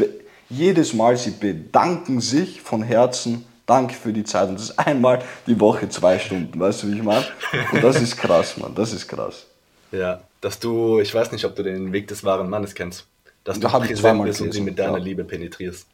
jedes 0.50 0.94
Mal, 0.94 1.18
sie 1.18 1.32
bedanken 1.32 2.22
sich 2.22 2.62
von 2.62 2.84
Herzen, 2.84 3.46
danke 3.66 3.96
für 3.96 4.14
die 4.14 4.24
Zeit. 4.24 4.50
Und 4.50 4.56
das 4.56 4.70
ist 4.70 4.80
einmal 4.80 5.22
die 5.48 5.60
Woche 5.60 5.90
zwei 5.90 6.20
Stunden, 6.20 6.58
weißt 6.60 6.84
du, 6.84 6.88
wie 6.88 6.98
ich 6.98 7.04
meine? 7.04 7.26
Und 7.72 7.84
das 7.84 8.00
ist 8.00 8.16
krass, 8.16 8.58
Mann, 8.58 8.76
das 8.76 8.94
ist 8.94 9.08
krass. 9.08 9.48
Ja, 9.94 10.24
dass 10.42 10.60
du, 10.60 11.00
ich 11.00 11.14
weiß 11.14 11.32
nicht, 11.32 11.46
ob 11.46 11.56
du 11.56 11.62
den 11.62 11.94
Weg 11.94 12.08
des 12.08 12.24
wahren 12.24 12.50
Mannes 12.50 12.74
kennst, 12.74 13.06
dass 13.44 13.60
da 13.60 13.70
du 13.70 13.86
präsent 13.86 14.24
bist 14.24 14.42
und 14.42 14.52
sie 14.52 14.62
mit 14.62 14.80
deiner 14.80 14.98
ja. 14.98 15.04
Liebe 15.04 15.24
penetrierst. 15.24 15.88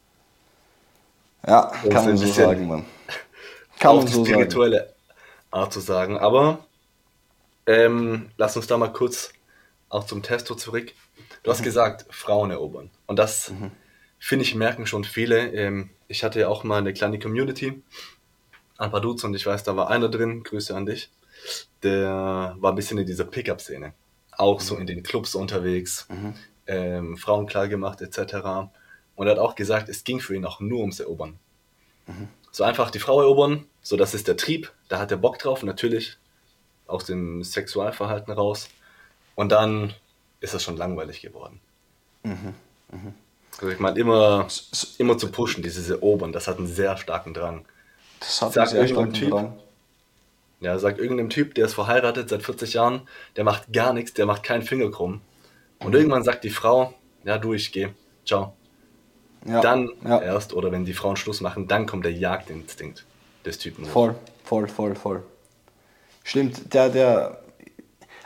Ja, 1.46 1.70
und 1.84 1.92
kann 1.92 2.06
man 2.06 2.16
so 2.16 2.26
sagen, 2.26 2.66
Mann. 2.66 2.86
Kann 3.78 3.96
man 3.96 4.06
so 4.06 4.24
spirituelle 4.24 4.78
sagen. 4.78 4.90
Art 5.50 5.72
zu 5.72 5.80
sagen. 5.80 6.18
Aber 6.18 6.64
ähm, 7.66 8.30
lass 8.36 8.56
uns 8.56 8.66
da 8.66 8.76
mal 8.76 8.92
kurz 8.92 9.32
auch 9.90 10.04
zum 10.04 10.22
Testo 10.22 10.54
zurück. 10.54 10.92
Du 11.42 11.50
hast 11.50 11.60
mhm. 11.60 11.64
gesagt, 11.64 12.06
Frauen 12.10 12.50
erobern. 12.50 12.90
Und 13.06 13.18
das, 13.18 13.50
mhm. 13.50 13.70
finde 14.18 14.44
ich, 14.44 14.54
merken 14.54 14.86
schon 14.86 15.04
viele. 15.04 15.52
Ähm, 15.52 15.90
ich 16.08 16.24
hatte 16.24 16.40
ja 16.40 16.48
auch 16.48 16.64
mal 16.64 16.78
eine 16.78 16.92
kleine 16.94 17.18
Community, 17.18 17.82
ein 18.78 18.90
paar 18.90 19.00
Dudes 19.00 19.24
und 19.24 19.34
ich 19.34 19.44
weiß, 19.44 19.62
da 19.62 19.76
war 19.76 19.90
einer 19.90 20.08
drin, 20.08 20.42
Grüße 20.42 20.74
an 20.74 20.86
dich 20.86 21.10
der 21.82 22.56
war 22.58 22.72
ein 22.72 22.76
bisschen 22.76 22.98
in 22.98 23.06
dieser 23.06 23.24
Pickup-Szene. 23.24 23.92
Auch 24.32 24.60
mhm. 24.60 24.64
so 24.64 24.76
in 24.76 24.86
den 24.86 25.02
Clubs 25.02 25.34
unterwegs, 25.34 26.06
mhm. 26.08 26.34
ähm, 26.66 27.16
Frauen 27.16 27.46
klar 27.46 27.68
gemacht 27.68 28.00
etc. 28.00 28.70
Und 29.16 29.26
er 29.26 29.32
hat 29.32 29.38
auch 29.38 29.54
gesagt, 29.54 29.88
es 29.88 30.04
ging 30.04 30.20
für 30.20 30.34
ihn 30.34 30.44
auch 30.44 30.60
nur 30.60 30.80
ums 30.80 31.00
Erobern. 31.00 31.38
Mhm. 32.06 32.28
So 32.50 32.64
einfach 32.64 32.90
die 32.90 32.98
Frau 32.98 33.20
erobern, 33.20 33.66
so 33.82 33.96
das 33.96 34.14
ist 34.14 34.28
der 34.28 34.36
Trieb, 34.36 34.72
da 34.88 34.98
hat 34.98 35.10
er 35.10 35.16
Bock 35.16 35.38
drauf, 35.38 35.62
natürlich 35.62 36.18
aus 36.86 37.04
dem 37.04 37.44
Sexualverhalten 37.44 38.32
raus. 38.32 38.68
Und 39.36 39.52
dann 39.52 39.94
ist 40.40 40.54
das 40.54 40.62
schon 40.62 40.76
langweilig 40.76 41.20
geworden. 41.20 41.60
Mhm. 42.22 42.54
Mhm. 42.90 43.14
Also 43.52 43.68
ich 43.68 43.78
meine, 43.78 43.98
immer, 43.98 44.48
immer 44.98 45.18
zu 45.18 45.30
pushen, 45.30 45.62
dieses 45.62 45.90
Erobern, 45.90 46.32
das 46.32 46.48
hat 46.48 46.58
einen 46.58 46.66
sehr 46.66 46.96
starken 46.96 47.34
Drang. 47.34 47.66
Das 48.20 48.42
hat 48.42 48.56
einen 48.56 48.68
sehr 48.68 48.88
starken 48.88 49.12
typ, 49.12 49.30
Drang. 49.30 49.58
Ja, 50.60 50.78
sagt 50.78 50.98
irgendeinem 50.98 51.30
Typ, 51.30 51.54
der 51.54 51.66
ist 51.66 51.74
verheiratet 51.74 52.28
seit 52.28 52.42
40 52.42 52.74
Jahren, 52.74 53.02
der 53.36 53.44
macht 53.44 53.72
gar 53.72 53.92
nichts, 53.94 54.12
der 54.12 54.26
macht 54.26 54.42
keinen 54.42 54.62
Finger 54.62 54.90
krumm. 54.90 55.22
Und 55.78 55.88
mhm. 55.88 55.94
irgendwann 55.94 56.22
sagt 56.22 56.44
die 56.44 56.50
Frau, 56.50 56.94
ja 57.24 57.38
du, 57.38 57.54
ich 57.54 57.72
gehe, 57.72 57.94
ciao. 58.26 58.52
Ja, 59.46 59.62
dann 59.62 59.88
ja. 60.04 60.20
erst, 60.20 60.52
oder 60.52 60.70
wenn 60.70 60.84
die 60.84 60.92
Frauen 60.92 61.16
Schluss 61.16 61.40
machen, 61.40 61.66
dann 61.66 61.86
kommt 61.86 62.04
der 62.04 62.12
Jagdinstinkt 62.12 63.06
des 63.44 63.58
Typen. 63.58 63.86
Voll, 63.86 64.14
voll, 64.44 64.68
voll, 64.68 64.94
voll. 64.94 65.22
Stimmt, 66.24 66.74
der, 66.74 66.90
der, 66.90 67.40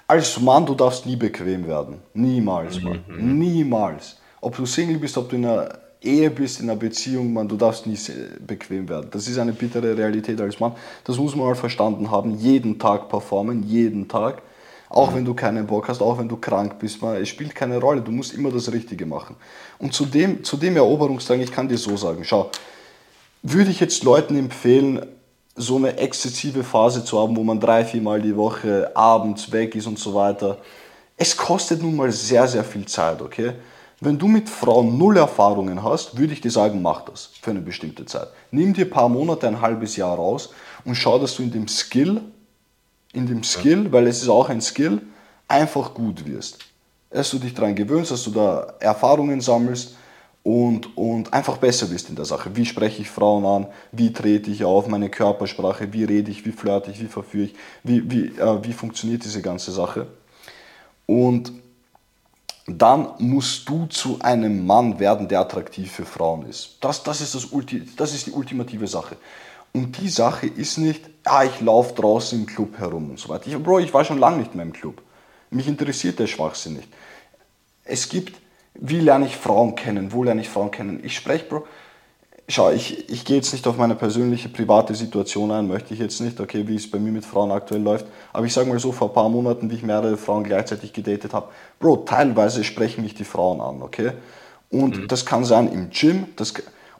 als 0.08 0.40
Mann, 0.40 0.66
du 0.66 0.74
darfst 0.74 1.06
nie 1.06 1.14
bequem 1.14 1.68
werden. 1.68 2.00
Niemals, 2.14 2.82
Mann. 2.82 3.04
Mhm. 3.06 3.38
Niemals. 3.38 4.20
Ob 4.40 4.56
du 4.56 4.66
Single 4.66 4.98
bist, 4.98 5.16
ob 5.16 5.30
du 5.30 5.36
in 5.36 5.46
einer 5.46 5.83
Ehe 6.04 6.30
bist, 6.30 6.60
in 6.60 6.68
einer 6.68 6.78
Beziehung, 6.78 7.32
man, 7.32 7.48
du 7.48 7.56
darfst 7.56 7.86
nie 7.86 7.98
bequem 8.46 8.88
werden. 8.88 9.08
Das 9.10 9.26
ist 9.28 9.38
eine 9.38 9.52
bittere 9.52 9.96
Realität 9.96 10.40
als 10.40 10.60
Mann. 10.60 10.72
Das 11.04 11.16
muss 11.16 11.34
man 11.34 11.46
mal 11.46 11.54
verstanden 11.54 12.10
haben. 12.10 12.38
Jeden 12.38 12.78
Tag 12.78 13.08
performen, 13.08 13.62
jeden 13.62 14.08
Tag. 14.08 14.42
Auch 14.88 15.10
mhm. 15.10 15.16
wenn 15.16 15.24
du 15.24 15.34
keinen 15.34 15.66
Bock 15.66 15.88
hast, 15.88 16.00
auch 16.00 16.18
wenn 16.18 16.28
du 16.28 16.36
krank 16.36 16.78
bist, 16.78 17.02
man, 17.02 17.16
es 17.16 17.28
spielt 17.28 17.54
keine 17.54 17.78
Rolle. 17.78 18.00
Du 18.00 18.12
musst 18.12 18.34
immer 18.34 18.50
das 18.50 18.70
Richtige 18.70 19.06
machen. 19.06 19.36
Und 19.78 19.92
zu 19.92 20.06
dem, 20.06 20.44
zu 20.44 20.56
dem 20.56 20.76
Eroberungsdrang, 20.76 21.40
ich 21.40 21.50
kann 21.50 21.68
dir 21.68 21.78
so 21.78 21.96
sagen, 21.96 22.24
schau, 22.24 22.50
würde 23.42 23.70
ich 23.70 23.80
jetzt 23.80 24.04
Leuten 24.04 24.36
empfehlen, 24.36 25.04
so 25.56 25.76
eine 25.76 25.96
exzessive 25.98 26.64
Phase 26.64 27.04
zu 27.04 27.18
haben, 27.18 27.36
wo 27.36 27.44
man 27.44 27.60
drei, 27.60 27.84
viermal 27.84 28.20
die 28.20 28.36
Woche 28.36 28.90
abends 28.94 29.52
weg 29.52 29.74
ist 29.74 29.86
und 29.86 29.98
so 29.98 30.14
weiter. 30.14 30.58
Es 31.16 31.36
kostet 31.36 31.80
nun 31.80 31.94
mal 31.94 32.10
sehr, 32.10 32.48
sehr 32.48 32.64
viel 32.64 32.86
Zeit, 32.86 33.22
okay? 33.22 33.52
Wenn 34.04 34.18
du 34.18 34.28
mit 34.28 34.50
Frauen 34.50 34.98
null 34.98 35.16
Erfahrungen 35.16 35.82
hast, 35.82 36.18
würde 36.18 36.34
ich 36.34 36.42
dir 36.42 36.50
sagen, 36.50 36.82
mach 36.82 37.06
das 37.06 37.30
für 37.40 37.52
eine 37.52 37.62
bestimmte 37.62 38.04
Zeit. 38.04 38.28
Nimm 38.50 38.74
dir 38.74 38.84
ein 38.84 38.90
paar 38.90 39.08
Monate, 39.08 39.48
ein 39.48 39.62
halbes 39.62 39.96
Jahr 39.96 40.14
raus 40.16 40.50
und 40.84 40.94
schau, 40.94 41.18
dass 41.18 41.36
du 41.36 41.42
in 41.42 41.50
dem 41.50 41.66
Skill, 41.68 42.20
in 43.14 43.26
dem 43.26 43.42
Skill, 43.42 43.90
weil 43.92 44.06
es 44.06 44.20
ist 44.20 44.28
auch 44.28 44.50
ein 44.50 44.60
Skill, 44.60 45.00
einfach 45.48 45.94
gut 45.94 46.26
wirst. 46.26 46.58
Dass 47.08 47.30
du 47.30 47.38
dich 47.38 47.54
daran 47.54 47.74
gewöhnst, 47.74 48.10
dass 48.10 48.24
du 48.24 48.30
da 48.30 48.74
Erfahrungen 48.78 49.40
sammelst 49.40 49.96
und, 50.42 50.94
und 50.98 51.32
einfach 51.32 51.56
besser 51.56 51.86
bist 51.86 52.10
in 52.10 52.16
der 52.16 52.26
Sache. 52.26 52.54
Wie 52.54 52.66
spreche 52.66 53.00
ich 53.00 53.08
Frauen 53.08 53.46
an? 53.46 53.66
Wie 53.90 54.12
trete 54.12 54.50
ich 54.50 54.64
auf? 54.64 54.86
Meine 54.86 55.08
Körpersprache? 55.08 55.94
Wie 55.94 56.04
rede 56.04 56.30
ich? 56.30 56.44
Wie 56.44 56.52
flirte 56.52 56.90
ich? 56.90 57.00
Wie 57.00 57.06
verführe 57.06 57.46
ich? 57.46 57.54
Wie, 57.82 58.10
wie, 58.10 58.26
äh, 58.38 58.58
wie 58.62 58.74
funktioniert 58.74 59.24
diese 59.24 59.40
ganze 59.40 59.72
Sache? 59.72 60.08
Und 61.06 61.52
dann 62.66 63.08
musst 63.18 63.68
du 63.68 63.86
zu 63.86 64.18
einem 64.20 64.66
Mann 64.66 64.98
werden, 64.98 65.28
der 65.28 65.40
attraktiv 65.40 65.92
für 65.92 66.06
Frauen 66.06 66.46
ist. 66.46 66.78
Das, 66.80 67.02
das, 67.02 67.20
ist, 67.20 67.34
das, 67.34 67.46
Ulti, 67.46 67.82
das 67.96 68.14
ist 68.14 68.26
die 68.26 68.32
ultimative 68.32 68.86
Sache. 68.86 69.16
Und 69.72 70.00
die 70.00 70.08
Sache 70.08 70.46
ist 70.46 70.78
nicht, 70.78 71.02
ah, 71.24 71.44
ich 71.44 71.60
laufe 71.60 71.94
draußen 71.94 72.38
im 72.38 72.46
Club 72.46 72.78
herum 72.78 73.10
und 73.10 73.18
so 73.18 73.28
weiter. 73.28 73.48
Ich, 73.48 73.62
Bro, 73.62 73.80
ich 73.80 73.92
war 73.92 74.04
schon 74.04 74.18
lange 74.18 74.38
nicht 74.38 74.54
mehr 74.54 74.64
im 74.64 74.72
Club. 74.72 75.02
Mich 75.50 75.68
interessiert 75.68 76.18
der 76.18 76.26
Schwachsinn 76.26 76.74
nicht. 76.74 76.88
Es 77.84 78.08
gibt, 78.08 78.40
wie 78.74 79.00
lerne 79.00 79.26
ich 79.26 79.36
Frauen 79.36 79.74
kennen? 79.74 80.12
Wo 80.12 80.22
lerne 80.22 80.40
ich 80.40 80.48
Frauen 80.48 80.70
kennen? 80.70 81.00
Ich 81.04 81.16
spreche, 81.16 81.44
Bro, 81.44 81.66
schau, 82.48 82.70
ich, 82.70 83.08
ich 83.08 83.24
gehe 83.24 83.36
jetzt 83.36 83.52
nicht 83.52 83.66
auf 83.66 83.76
meine 83.76 83.94
persönliche 83.94 84.48
private 84.48 84.94
Situation 84.94 85.50
ein, 85.50 85.66
möchte 85.66 85.94
ich 85.94 86.00
jetzt 86.00 86.20
nicht, 86.20 86.40
okay, 86.40 86.66
wie 86.66 86.76
es 86.76 86.90
bei 86.90 86.98
mir 86.98 87.12
mit 87.12 87.24
Frauen 87.24 87.50
aktuell 87.50 87.82
läuft. 87.82 88.06
Aber 88.32 88.46
ich 88.46 88.52
sage 88.52 88.68
mal 88.68 88.78
so, 88.78 88.92
vor 88.92 89.08
ein 89.08 89.14
paar 89.14 89.28
Monaten, 89.28 89.70
wie 89.70 89.76
ich 89.76 89.82
mehrere 89.82 90.16
Frauen 90.16 90.44
gleichzeitig 90.44 90.92
gedatet 90.92 91.32
habe, 91.32 91.48
Bro, 91.78 91.98
teilweise 92.06 92.64
sprechen 92.64 93.02
mich 93.02 93.14
die 93.14 93.24
Frauen 93.24 93.60
an, 93.60 93.82
okay? 93.82 94.12
Und 94.70 94.98
mhm. 94.98 95.08
das 95.08 95.24
kann 95.24 95.44
sein 95.44 95.72
im 95.72 95.90
Gym. 95.90 96.26
Das, 96.36 96.54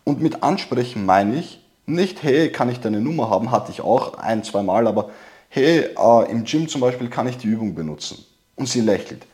und 0.05 0.21
mit 0.21 0.43
ansprechen 0.43 1.05
meine 1.05 1.37
ich 1.37 1.61
nicht, 1.87 2.23
hey, 2.23 2.51
kann 2.51 2.71
ich 2.71 2.81
deine 2.81 3.01
Nummer 3.01 3.29
haben? 3.29 3.51
Hatte 3.51 3.71
ich 3.71 3.81
auch 3.81 4.15
ein, 4.15 4.43
zwei 4.45 4.63
Mal, 4.63 4.87
aber 4.87 5.11
hey, 5.49 5.91
äh, 5.97 6.31
im 6.31 6.45
Gym 6.45 6.69
zum 6.69 6.81
Beispiel 6.81 7.09
kann 7.09 7.29
ich 7.29 7.37
die 7.37 7.49
Übung 7.49 7.75
benutzen. 7.75 8.25
Und 8.57 8.69
sie 8.69 8.81
lächelt. 8.81 9.27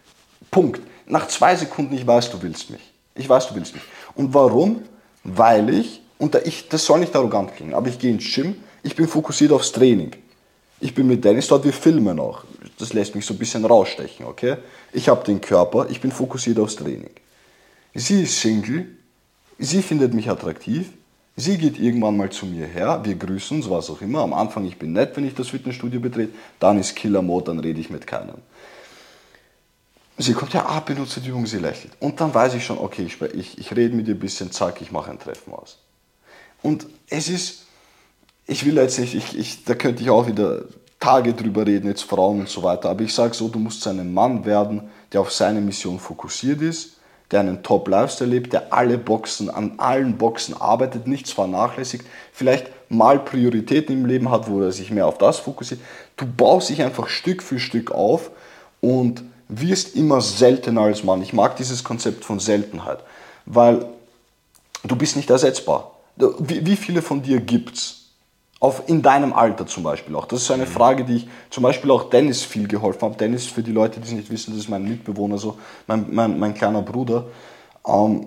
Punkt. 0.51 0.81
Nach 1.07 1.29
zwei 1.29 1.55
Sekunden, 1.57 1.95
ich 1.95 2.07
weiß, 2.07 2.31
du 2.31 2.43
willst 2.43 2.71
mich. 2.71 2.81
Ich 3.15 3.29
weiß, 3.29 3.49
du 3.49 3.55
willst 3.55 3.75
mich. 3.75 3.83
Und 4.15 4.33
warum? 4.33 4.83
Weil 5.25 5.71
ich, 5.71 6.03
und 6.19 6.35
ich, 6.45 6.69
das 6.69 6.85
soll 6.85 7.01
nicht 7.01 7.15
arrogant 7.15 7.55
klingen, 7.57 7.75
aber 7.75 7.89
ich 7.89 7.99
gehe 7.99 8.11
ins 8.11 8.25
Gym, 8.35 8.57
ich 8.83 8.95
bin 8.95 9.09
fokussiert 9.09 9.53
aufs 9.53 9.73
Training. 9.73 10.13
Ich 10.81 10.95
bin 10.95 11.07
mit 11.07 11.25
Dennis 11.25 11.49
dort, 11.49 11.65
wir 11.65 11.73
filmen 11.73 12.19
auch. 12.19 12.45
Das 12.79 12.95
lässt 12.95 13.15
mich 13.15 13.27
so 13.27 13.35
ein 13.35 13.39
bisschen 13.39 13.65
rausstechen, 13.65 14.25
okay? 14.25 14.57
Ich 14.93 15.09
habe 15.09 15.25
den 15.25 15.41
Körper, 15.41 15.87
ich 15.91 16.01
bin 16.01 16.11
fokussiert 16.11 16.59
aufs 16.59 16.77
Training. 16.77 17.11
Sie 17.95 18.23
ist 18.23 18.41
Single, 18.41 18.87
sie 19.59 19.83
findet 19.83 20.15
mich 20.15 20.31
attraktiv, 20.31 20.89
sie 21.37 21.59
geht 21.59 21.79
irgendwann 21.79 22.17
mal 22.17 22.31
zu 22.31 22.47
mir 22.47 22.67
her, 22.67 23.01
wir 23.05 23.15
grüßen 23.15 23.59
uns, 23.59 23.69
was 23.69 23.91
auch 23.91 24.01
immer. 24.01 24.21
Am 24.21 24.33
Anfang, 24.33 24.65
ich 24.65 24.79
bin 24.79 24.93
nett, 24.93 25.17
wenn 25.17 25.27
ich 25.27 25.35
das 25.35 25.49
Fitnessstudio 25.49 26.01
betrete, 26.01 26.33
dann 26.59 26.79
ist 26.79 26.97
Killer 26.97 27.21
Mode, 27.21 27.47
dann 27.47 27.59
rede 27.59 27.81
ich 27.81 27.91
mit 27.91 28.07
keinem. 28.07 28.37
Sie 30.21 30.35
kommt 30.35 30.53
ja, 30.53 30.67
ah, 30.67 30.81
benutze 30.81 31.21
die 31.21 31.31
Übung, 31.31 31.47
sie 31.47 31.59
lächelt. 31.59 31.93
Und 31.99 32.21
dann 32.21 32.35
weiß 32.35 32.55
ich 32.55 32.65
schon, 32.65 32.79
okay, 32.79 33.03
ich, 33.03 33.23
ich, 33.23 33.59
ich 33.59 33.75
rede 33.75 33.97
mit 33.97 34.07
ihr 34.07 34.15
ein 34.15 34.21
bisschen, 34.21 34.53
zack, 34.53 34.83
ich 34.83 34.93
mache 34.93 35.11
ein 35.11 35.19
Treffen 35.19 35.55
aus. 35.55 35.79
Und 36.63 36.87
es 37.09 37.29
ist, 37.29 37.65
ich 38.47 38.67
will 38.67 38.77
jetzt 38.77 38.99
nicht, 38.99 39.15
ich, 39.15 39.39
ich, 39.39 39.65
da 39.65 39.75
könnte 39.75 40.03
ich 40.03 40.11
auch 40.11 40.27
wieder 40.27 40.65
Tage 40.99 41.33
drüber 41.33 41.67
reden, 41.67 41.89
jetzt 41.89 42.03
Frauen 42.03 42.41
und 42.41 42.49
so 42.51 42.63
weiter, 42.63 42.91
aber 42.91 43.03
ich 43.03 43.15
sage 43.15 43.33
so, 43.33 43.49
du 43.49 43.59
musst 43.59 43.87
ein 43.87 44.13
Mann 44.13 44.45
werden, 44.45 44.91
der 45.13 45.23
auf 45.23 45.33
seine 45.33 45.63
Mission 45.63 45.99
fokussiert 45.99 46.61
ist, 46.61 46.99
der 47.31 47.41
einen 47.41 47.63
Top-Lifestyle 47.63 48.29
lebt, 48.29 48.53
der 48.53 48.75
alle 48.75 48.99
Boxen, 48.99 49.49
an 49.49 49.79
allen 49.79 50.19
Boxen 50.19 50.55
arbeitet, 50.55 51.07
nichts 51.07 51.33
vernachlässigt, 51.33 52.05
vielleicht 52.33 52.67
mal 52.91 53.21
Prioritäten 53.21 53.95
im 53.95 54.05
Leben 54.05 54.31
hat, 54.31 54.51
wo 54.51 54.61
er 54.61 54.73
sich 54.73 54.91
mehr 54.91 55.07
auf 55.07 55.17
das 55.17 55.39
fokussiert. 55.39 55.81
Du 56.19 56.27
baust 56.27 56.69
dich 56.69 56.83
einfach 56.83 57.09
Stück 57.09 57.43
für 57.43 57.59
Stück 57.59 57.93
auf 57.93 58.31
und 58.83 59.23
wirst 59.51 59.97
immer 59.97 60.21
seltener 60.21 60.83
als 60.83 61.05
Mann. 61.05 61.23
Ich 61.23 61.33
mag 61.33 61.57
dieses 61.57 61.85
Konzept 61.85 62.25
von 62.25 62.39
Seltenheit, 62.39 63.01
weil 63.47 63.85
du 64.85 64.97
bist 64.97 65.17
nicht 65.17 65.29
ersetzbar. 65.29 65.93
Wie, 66.17 66.65
wie 66.65 66.77
viele 66.77 67.03
von 67.03 67.23
dir 67.23 67.41
gibt's? 67.41 67.97
Auf, 68.61 68.89
in 68.89 69.01
deinem 69.01 69.33
Alter 69.33 69.67
zum 69.67 69.85
Beispiel 69.85 70.15
auch. 70.15 70.27
Das 70.27 70.43
ist 70.43 70.51
eine 70.51 70.67
mhm. 70.67 70.71
Frage, 70.71 71.05
die 71.05 71.17
ich 71.17 71.29
zum 71.49 71.63
Beispiel 71.63 71.91
auch 71.91 72.11
Dennis 72.11 72.43
viel 72.43 72.69
geholfen 72.69 73.01
habe. 73.01 73.17
Dennis, 73.17 73.47
für 73.47 73.63
die 73.63 73.73
Leute, 73.73 74.01
die 74.01 74.07
es 74.07 74.13
nicht 74.13 74.31
wissen, 74.31 74.51
das 74.51 74.61
ist 74.61 74.69
mein 74.69 74.85
Mitbewohner, 74.85 75.39
so 75.39 75.57
mein, 75.87 76.07
mein, 76.11 76.39
mein 76.39 76.53
kleiner 76.53 76.83
Bruder. 76.83 77.25
Ähm, 77.87 78.27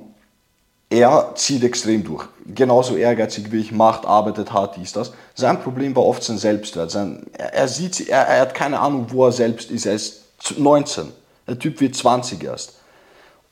er 0.90 1.34
zieht 1.36 1.64
extrem 1.64 2.04
durch. 2.04 2.26
Genauso 2.48 2.96
ehrgeizig 2.96 3.52
wie 3.52 3.60
ich, 3.60 3.72
macht, 3.72 4.06
arbeitet 4.06 4.52
hart, 4.54 4.76
dies, 4.76 4.92
das. 4.92 5.14
Sein 5.36 5.62
Problem 5.62 5.96
war 5.96 6.04
oft 6.04 6.24
sein 6.24 6.40
Selbstwert. 6.40 6.90
Sein, 6.90 7.28
er, 7.34 7.54
er, 7.54 7.68
sieht, 7.68 8.10
er, 8.10 8.28
er 8.28 8.42
hat 8.42 8.56
keine 8.56 8.80
Ahnung, 8.80 9.08
wo 9.10 9.26
er 9.26 9.32
selbst 9.32 9.70
ist. 9.70 9.86
Er 9.86 9.94
ist 9.94 10.23
19. 10.58 11.12
Der 11.48 11.60
Typ 11.60 11.80
wird 11.80 11.96
20 11.96 12.44
erst. 12.44 12.80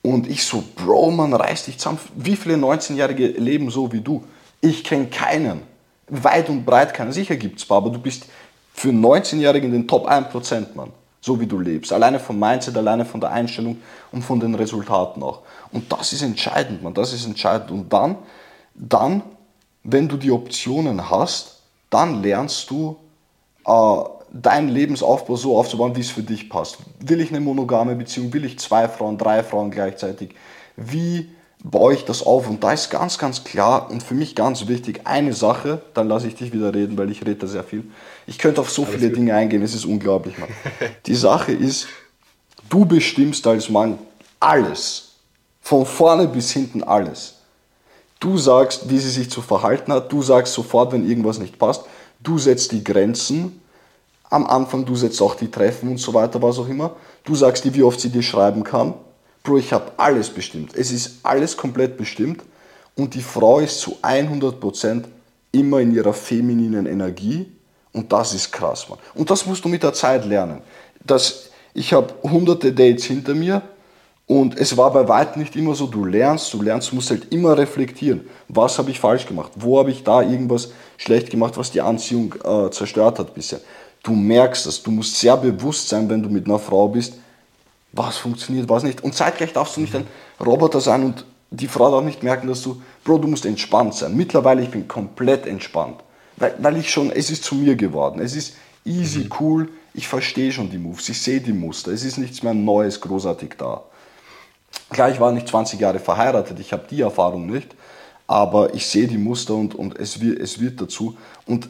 Und 0.02 0.28
ich 0.28 0.44
so, 0.44 0.64
Bro, 0.74 1.12
man 1.12 1.32
reißt 1.32 1.68
dich 1.68 1.78
zusammen. 1.78 1.98
Wie 2.16 2.36
viele 2.36 2.56
19-Jährige 2.56 3.28
leben 3.28 3.70
so 3.70 3.92
wie 3.92 4.00
du? 4.00 4.24
Ich 4.60 4.82
kenne 4.82 5.06
keinen. 5.06 5.62
Weit 6.08 6.48
und 6.48 6.64
breit 6.64 6.92
keinen. 6.92 7.12
Sicher 7.12 7.36
gibt 7.36 7.58
es 7.58 7.64
paar, 7.64 7.78
aber 7.78 7.90
du 7.90 7.98
bist 7.98 8.26
für 8.74 8.88
19-Jährigen 8.88 9.72
in 9.72 9.82
den 9.82 9.88
Top 9.88 10.08
1%, 10.08 10.74
Mann. 10.74 10.90
So 11.20 11.40
wie 11.40 11.46
du 11.46 11.58
lebst. 11.58 11.92
Alleine 11.92 12.18
vom 12.18 12.38
Mindset, 12.38 12.76
alleine 12.76 13.04
von 13.04 13.20
der 13.20 13.30
Einstellung 13.30 13.80
und 14.10 14.22
von 14.22 14.40
den 14.40 14.56
Resultaten 14.56 15.22
auch. 15.22 15.42
Und 15.70 15.90
das 15.92 16.12
ist 16.12 16.22
entscheidend, 16.22 16.82
Mann. 16.82 16.94
Das 16.94 17.12
ist 17.12 17.24
entscheidend. 17.24 17.70
Und 17.70 17.92
dann, 17.92 18.16
dann, 18.74 19.22
wenn 19.84 20.08
du 20.08 20.16
die 20.16 20.32
Optionen 20.32 21.10
hast, 21.10 21.60
dann 21.90 22.22
lernst 22.22 22.68
du 22.70 22.96
äh, 23.64 24.02
deinen 24.32 24.68
Lebensaufbau 24.68 25.36
so 25.36 25.56
aufzubauen, 25.58 25.94
wie 25.94 26.00
es 26.00 26.10
für 26.10 26.22
dich 26.22 26.48
passt. 26.48 26.78
Will 27.00 27.20
ich 27.20 27.30
eine 27.30 27.40
monogame 27.40 27.94
Beziehung? 27.94 28.32
Will 28.32 28.44
ich 28.44 28.58
zwei 28.58 28.88
Frauen, 28.88 29.18
drei 29.18 29.42
Frauen 29.42 29.70
gleichzeitig? 29.70 30.34
Wie 30.76 31.28
baue 31.62 31.94
ich 31.94 32.04
das 32.06 32.24
auf? 32.24 32.48
Und 32.48 32.64
da 32.64 32.72
ist 32.72 32.88
ganz, 32.88 33.18
ganz 33.18 33.44
klar 33.44 33.90
und 33.90 34.02
für 34.02 34.14
mich 34.14 34.34
ganz 34.34 34.66
wichtig 34.68 35.02
eine 35.04 35.34
Sache, 35.34 35.82
dann 35.92 36.08
lasse 36.08 36.28
ich 36.28 36.34
dich 36.34 36.52
wieder 36.52 36.74
reden, 36.74 36.96
weil 36.96 37.10
ich 37.10 37.20
rede 37.22 37.36
da 37.36 37.46
sehr 37.46 37.62
viel. 37.62 37.84
Ich 38.26 38.38
könnte 38.38 38.62
auf 38.62 38.70
so 38.70 38.84
Alles 38.84 38.94
viele 38.94 39.08
gut. 39.08 39.18
Dinge 39.18 39.34
eingehen, 39.34 39.62
es 39.62 39.74
ist 39.74 39.84
unglaublich, 39.84 40.38
Mann. 40.38 40.48
Die 41.06 41.14
Sache 41.14 41.52
ist, 41.52 41.88
du 42.70 42.86
bestimmst 42.86 43.46
als 43.46 43.68
Mann 43.68 43.98
alles. 44.40 45.10
Von 45.60 45.84
vorne 45.84 46.26
bis 46.26 46.50
hinten 46.50 46.82
alles. 46.82 47.34
Du 48.18 48.38
sagst, 48.38 48.88
wie 48.88 48.98
sie 48.98 49.10
sich 49.10 49.30
zu 49.30 49.42
verhalten 49.42 49.92
hat, 49.92 50.10
du 50.10 50.22
sagst 50.22 50.54
sofort, 50.54 50.92
wenn 50.92 51.08
irgendwas 51.08 51.38
nicht 51.38 51.58
passt, 51.58 51.84
du 52.20 52.38
setzt 52.38 52.72
die 52.72 52.82
Grenzen 52.82 53.61
am 54.32 54.46
Anfang, 54.46 54.86
du 54.86 54.96
setzt 54.96 55.20
auch 55.20 55.34
die 55.34 55.50
Treffen 55.50 55.90
und 55.90 55.98
so 55.98 56.14
weiter, 56.14 56.40
was 56.40 56.58
auch 56.58 56.68
immer. 56.68 56.96
Du 57.22 57.34
sagst 57.34 57.64
dir, 57.64 57.74
wie 57.74 57.82
oft 57.82 58.00
sie 58.00 58.08
dir 58.08 58.22
schreiben 58.22 58.64
kann. 58.64 58.94
Bro, 59.42 59.58
ich 59.58 59.72
habe 59.74 59.92
alles 59.98 60.30
bestimmt. 60.30 60.74
Es 60.74 60.90
ist 60.90 61.18
alles 61.22 61.56
komplett 61.56 61.98
bestimmt 61.98 62.42
und 62.96 63.14
die 63.14 63.20
Frau 63.20 63.60
ist 63.60 63.80
zu 63.80 63.98
100% 64.02 65.04
immer 65.52 65.80
in 65.80 65.94
ihrer 65.94 66.14
femininen 66.14 66.86
Energie 66.86 67.52
und 67.92 68.10
das 68.10 68.32
ist 68.32 68.50
krass, 68.50 68.88
Mann. 68.88 68.98
Und 69.14 69.30
das 69.30 69.44
musst 69.44 69.64
du 69.66 69.68
mit 69.68 69.82
der 69.82 69.92
Zeit 69.92 70.24
lernen. 70.24 70.62
Das, 71.04 71.50
ich 71.74 71.92
habe 71.92 72.14
hunderte 72.22 72.72
Dates 72.72 73.04
hinter 73.04 73.34
mir 73.34 73.60
und 74.26 74.58
es 74.58 74.74
war 74.78 74.90
bei 74.94 75.06
weitem 75.08 75.42
nicht 75.42 75.56
immer 75.56 75.74
so, 75.74 75.86
du 75.86 76.06
lernst, 76.06 76.54
du 76.54 76.62
lernst, 76.62 76.90
du 76.90 76.94
musst 76.94 77.10
halt 77.10 77.30
immer 77.34 77.58
reflektieren. 77.58 78.22
Was 78.48 78.78
habe 78.78 78.90
ich 78.90 78.98
falsch 78.98 79.26
gemacht? 79.26 79.52
Wo 79.56 79.78
habe 79.78 79.90
ich 79.90 80.04
da 80.04 80.22
irgendwas 80.22 80.70
schlecht 80.96 81.28
gemacht, 81.28 81.58
was 81.58 81.70
die 81.70 81.82
Anziehung 81.82 82.34
äh, 82.42 82.70
zerstört 82.70 83.18
hat 83.18 83.34
bisher? 83.34 83.60
Du 84.02 84.12
merkst 84.12 84.66
es, 84.66 84.82
du 84.82 84.90
musst 84.90 85.18
sehr 85.18 85.36
bewusst 85.36 85.88
sein, 85.88 86.08
wenn 86.08 86.22
du 86.22 86.28
mit 86.28 86.46
einer 86.46 86.58
Frau 86.58 86.88
bist, 86.88 87.14
was 87.92 88.16
funktioniert, 88.16 88.68
was 88.68 88.82
nicht. 88.82 89.04
Und 89.04 89.14
zeitgleich 89.14 89.52
darfst 89.52 89.76
du 89.76 89.80
nicht 89.80 89.94
ein 89.94 90.06
Roboter 90.44 90.80
sein 90.80 91.04
und 91.04 91.24
die 91.50 91.68
Frau 91.68 91.90
darf 91.90 92.04
nicht 92.04 92.22
merken, 92.22 92.48
dass 92.48 92.62
du, 92.62 92.80
Bro, 93.04 93.18
du 93.18 93.28
musst 93.28 93.44
entspannt 93.44 93.94
sein. 93.94 94.16
Mittlerweile, 94.16 94.62
ich 94.62 94.70
bin 94.70 94.88
komplett 94.88 95.46
entspannt, 95.46 95.96
weil, 96.36 96.54
weil 96.58 96.78
ich 96.78 96.90
schon, 96.90 97.10
es 97.10 97.30
ist 97.30 97.44
zu 97.44 97.54
mir 97.54 97.76
geworden. 97.76 98.20
Es 98.20 98.34
ist 98.34 98.54
Easy, 98.84 99.20
mhm. 99.20 99.30
cool, 99.38 99.68
ich 99.94 100.08
verstehe 100.08 100.50
schon 100.50 100.70
die 100.70 100.78
Moves, 100.78 101.08
ich 101.08 101.20
sehe 101.20 101.40
die 101.40 101.52
Muster, 101.52 101.92
es 101.92 102.02
ist 102.04 102.18
nichts 102.18 102.42
mehr 102.42 102.54
Neues, 102.54 103.00
großartig 103.00 103.54
da. 103.58 103.82
Klar, 104.90 105.10
ich 105.10 105.20
war 105.20 105.30
nicht 105.30 105.46
20 105.46 105.78
Jahre 105.78 106.00
verheiratet, 106.00 106.58
ich 106.58 106.72
habe 106.72 106.84
die 106.90 107.02
Erfahrung 107.02 107.46
nicht, 107.46 107.76
aber 108.26 108.74
ich 108.74 108.86
sehe 108.86 109.06
die 109.06 109.18
Muster 109.18 109.54
und, 109.54 109.74
und 109.74 109.98
es, 109.98 110.20
wird, 110.20 110.40
es 110.40 110.58
wird 110.58 110.80
dazu. 110.80 111.16
Und 111.46 111.68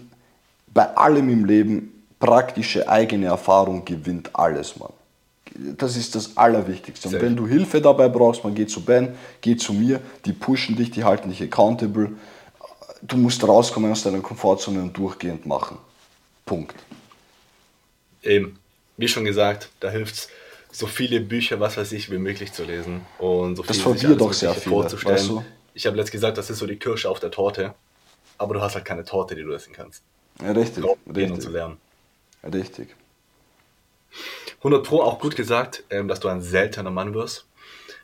bei 0.73 0.97
allem 0.97 1.29
im 1.29 1.45
Leben, 1.45 1.92
praktische 2.23 2.89
eigene 2.89 3.27
Erfahrung 3.27 3.85
gewinnt 3.85 4.31
alles, 4.33 4.79
Mann. 4.79 4.93
Das 5.77 5.97
ist 5.97 6.15
das 6.15 6.37
Allerwichtigste. 6.37 7.09
Und 7.09 7.21
wenn 7.21 7.35
du 7.35 7.49
Hilfe 7.49 7.81
dabei 7.81 8.09
brauchst, 8.09 8.45
man 8.45 8.55
geht 8.55 8.71
zu 8.71 8.85
Ben, 8.85 9.17
geht 9.41 9.61
zu 9.61 9.73
mir, 9.73 10.01
die 10.25 10.33
pushen 10.33 10.77
dich, 10.77 10.93
die 10.93 11.03
halten 11.03 11.31
dich 11.31 11.43
accountable. 11.43 12.13
Du 13.03 13.17
musst 13.17 13.47
rauskommen 13.47 13.91
aus 13.91 14.05
deiner 14.05 14.21
Komfortzone 14.21 14.81
und 14.81 14.97
durchgehend 14.97 15.47
machen. 15.47 15.79
Punkt. 16.47 16.77
Eben, 18.23 18.57
wie 18.97 19.09
schon 19.09 19.25
gesagt, 19.25 19.69
da 19.81 19.91
hilft 19.91 20.15
es, 20.15 20.29
so 20.71 20.87
viele 20.87 21.21
Bücher, 21.21 21.59
was 21.59 21.77
weiß 21.77 21.91
ich, 21.93 22.11
wie 22.11 22.19
möglich 22.19 22.53
zu 22.53 22.65
lesen 22.65 23.03
und 23.19 23.57
so 23.57 23.63
viel 23.63 23.69
das 23.69 23.79
von 23.79 23.97
dir 23.97 24.15
doch 24.15 24.33
sehr 24.33 24.55
viele, 24.55 24.77
vorzustellen. 24.77 25.19
Weißt 25.19 25.29
du? 25.29 25.45
Ich 25.75 25.87
habe 25.87 25.97
letztens 25.97 26.13
gesagt, 26.13 26.39
das 26.39 26.49
ist 26.49 26.61
so 26.61 26.67
die 26.67 26.77
Kirsche 26.77 27.11
auf 27.11 27.19
der 27.19 27.33
Torte, 27.33 27.75
aber 28.39 28.55
du 28.55 28.63
hast 28.63 28.77
halt 28.77 28.85
keine 28.85 29.05
Torte, 29.05 29.35
die 29.35 29.43
du 29.43 29.53
essen 29.53 29.75
kannst. 29.75 30.03
Ja, 30.41 30.53
richtig. 30.53 30.85
richtig. 31.09 31.33
Und 31.33 31.43
zu 31.43 31.51
lernen. 31.51 31.77
Richtig. 32.45 32.95
100 34.59 34.87
Pro 34.87 35.03
auch 35.03 35.19
gut 35.19 35.37
gesagt, 35.37 35.85
ähm, 35.91 36.09
dass 36.09 36.21
du 36.21 36.29
ein 36.29 36.43
seltener 36.43 36.91
Mann 36.91 37.15
wirst. 37.15 37.47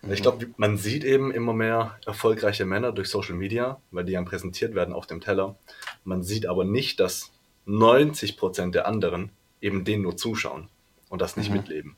Mhm. 0.03 0.13
Ich 0.13 0.23
glaube, 0.23 0.47
man 0.57 0.77
sieht 0.77 1.05
eben 1.05 1.31
immer 1.31 1.53
mehr 1.53 1.99
erfolgreiche 2.07 2.65
Männer 2.65 2.93
durch 2.93 3.09
Social 3.09 3.35
Media, 3.35 3.81
weil 3.91 4.05
die 4.05 4.13
dann 4.13 4.25
präsentiert 4.25 4.75
werden 4.75 4.95
auf 4.95 5.07
dem 5.07 5.21
Teller. 5.21 5.57
Man 6.05 6.23
sieht 6.23 6.47
aber 6.47 6.65
nicht, 6.65 7.01
dass 7.01 7.31
90% 7.67 8.73
der 8.73 8.87
anderen 8.87 9.31
eben 9.61 9.85
denen 9.85 10.03
nur 10.03 10.17
zuschauen 10.17 10.69
und 11.09 11.21
das 11.21 11.37
nicht 11.37 11.51
mhm. 11.51 11.57
mitleben. 11.57 11.97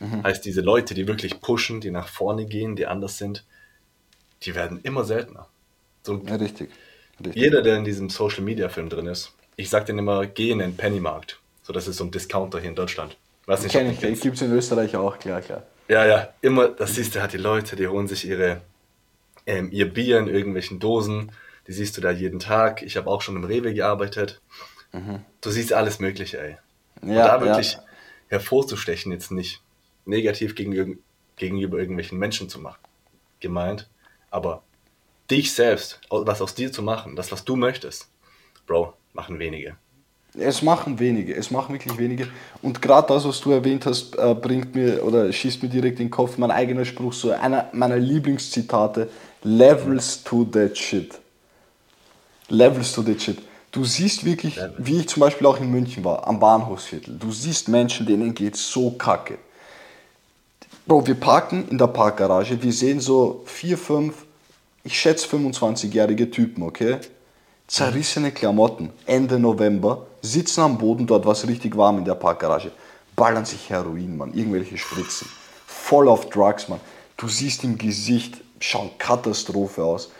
Mhm. 0.00 0.24
Heißt, 0.24 0.44
diese 0.44 0.60
Leute, 0.60 0.94
die 0.94 1.06
wirklich 1.06 1.40
pushen, 1.40 1.80
die 1.80 1.90
nach 1.90 2.08
vorne 2.08 2.46
gehen, 2.46 2.76
die 2.76 2.86
anders 2.86 3.18
sind, 3.18 3.44
die 4.42 4.54
werden 4.54 4.80
immer 4.82 5.04
seltener. 5.04 5.48
So, 6.02 6.20
ja, 6.26 6.34
richtig. 6.34 6.70
richtig. 7.20 7.40
Jeder, 7.40 7.62
der 7.62 7.76
in 7.76 7.84
diesem 7.84 8.10
Social 8.10 8.42
Media 8.42 8.68
Film 8.68 8.88
drin 8.88 9.06
ist, 9.06 9.32
ich 9.56 9.70
sag 9.70 9.86
denen 9.86 10.00
immer, 10.00 10.26
geh 10.26 10.50
in 10.50 10.58
den 10.58 10.76
Pennymarkt. 10.76 11.41
So, 11.72 11.74
das 11.74 11.88
ist 11.88 11.96
so 11.96 12.04
ein 12.04 12.10
Discounter 12.10 12.60
hier 12.60 12.68
in 12.68 12.76
Deutschland. 12.76 13.16
Weiß 13.46 13.62
nicht, 13.62 13.72
Kenn 13.72 13.90
ich, 13.90 14.02
ich 14.02 14.20
gibt 14.20 14.36
es 14.36 14.42
in 14.42 14.52
Österreich 14.52 14.94
auch, 14.94 15.18
klar, 15.18 15.40
klar. 15.40 15.62
Ja, 15.88 16.04
ja, 16.04 16.28
immer, 16.42 16.68
das 16.68 16.94
siehst 16.94 17.14
du 17.14 17.20
halt 17.22 17.32
die 17.32 17.38
Leute, 17.38 17.76
die 17.76 17.88
holen 17.88 18.06
sich 18.06 18.26
ihre, 18.26 18.60
ähm, 19.46 19.70
ihr 19.72 19.90
Bier 19.90 20.18
in 20.18 20.28
irgendwelchen 20.28 20.80
Dosen, 20.80 21.32
die 21.66 21.72
siehst 21.72 21.96
du 21.96 22.02
da 22.02 22.10
jeden 22.10 22.40
Tag. 22.40 22.82
Ich 22.82 22.98
habe 22.98 23.08
auch 23.08 23.22
schon 23.22 23.36
im 23.36 23.44
Rewe 23.44 23.72
gearbeitet. 23.72 24.42
Mhm. 24.92 25.24
Du 25.40 25.50
siehst 25.50 25.72
alles 25.72 25.98
Mögliche, 25.98 26.38
ey. 26.40 26.56
Ja, 27.02 27.08
Und 27.08 27.16
da 27.16 27.40
wirklich 27.40 27.72
ja. 27.72 27.82
hervorzustechen, 28.28 29.10
jetzt 29.10 29.30
nicht 29.30 29.62
negativ 30.04 30.54
gegenüber, 30.54 30.94
gegenüber 31.36 31.78
irgendwelchen 31.78 32.18
Menschen 32.18 32.50
zu 32.50 32.60
machen, 32.60 32.80
gemeint, 33.40 33.88
aber 34.30 34.62
dich 35.30 35.54
selbst, 35.54 36.02
was 36.10 36.42
aus 36.42 36.54
dir 36.54 36.70
zu 36.70 36.82
machen, 36.82 37.16
das, 37.16 37.32
was 37.32 37.46
du 37.46 37.56
möchtest, 37.56 38.10
Bro, 38.66 38.92
machen 39.14 39.38
wenige. 39.38 39.76
Es 40.34 40.62
machen 40.62 40.98
wenige, 40.98 41.34
es 41.34 41.50
machen 41.50 41.74
wirklich 41.74 41.98
wenige. 41.98 42.26
Und 42.62 42.80
gerade 42.80 43.08
das, 43.08 43.26
was 43.26 43.40
du 43.40 43.50
erwähnt 43.50 43.84
hast, 43.84 44.16
äh, 44.16 44.34
bringt 44.34 44.74
mir 44.74 45.04
oder 45.04 45.30
schießt 45.30 45.62
mir 45.62 45.68
direkt 45.68 46.00
in 46.00 46.06
den 46.06 46.10
Kopf 46.10 46.38
mein 46.38 46.50
eigener 46.50 46.86
Spruch, 46.86 47.12
so 47.12 47.32
einer 47.32 47.68
meiner 47.72 47.98
Lieblingszitate: 47.98 49.10
Levels 49.42 50.22
to 50.24 50.44
that 50.44 50.76
shit. 50.78 51.18
Levels 52.48 52.92
to 52.92 53.02
that 53.02 53.20
shit. 53.20 53.38
Du 53.72 53.84
siehst 53.84 54.24
wirklich, 54.24 54.58
wie 54.78 55.00
ich 55.00 55.08
zum 55.08 55.20
Beispiel 55.20 55.46
auch 55.46 55.58
in 55.58 55.70
München 55.70 56.04
war, 56.04 56.26
am 56.26 56.38
Bahnhofsviertel. 56.38 57.16
Du 57.18 57.32
siehst 57.32 57.68
Menschen, 57.68 58.06
denen 58.06 58.34
geht 58.34 58.56
so 58.56 58.90
kacke. 58.90 59.38
Bro, 60.86 61.06
wir 61.06 61.14
parken 61.14 61.68
in 61.70 61.78
der 61.78 61.86
Parkgarage, 61.86 62.62
wir 62.62 62.72
sehen 62.72 63.00
so 63.00 63.42
vier, 63.46 63.78
fünf, 63.78 64.26
ich 64.84 64.98
schätze 64.98 65.28
25-jährige 65.28 66.30
Typen, 66.30 66.62
okay? 66.64 66.98
Zerrissene 67.68 68.32
Klamotten, 68.32 68.90
Ende 69.06 69.38
November, 69.38 70.06
sitzen 70.22 70.60
am 70.60 70.78
Boden, 70.78 71.06
dort 71.06 71.26
war 71.26 71.32
es 71.32 71.46
richtig 71.46 71.76
warm 71.76 71.98
in 71.98 72.04
der 72.04 72.14
Parkgarage, 72.14 72.72
ballern 73.14 73.44
sich 73.44 73.68
Heroin, 73.68 74.16
Mann, 74.16 74.32
irgendwelche 74.32 74.78
Spritzen, 74.78 75.28
voll 75.66 76.08
auf 76.08 76.30
Drugs, 76.30 76.68
Mann. 76.68 76.80
Du 77.16 77.28
siehst 77.28 77.64
im 77.64 77.76
Gesicht, 77.76 78.36
schauen 78.60 78.90
Katastrophe 78.98 79.84
aus. 79.84 80.10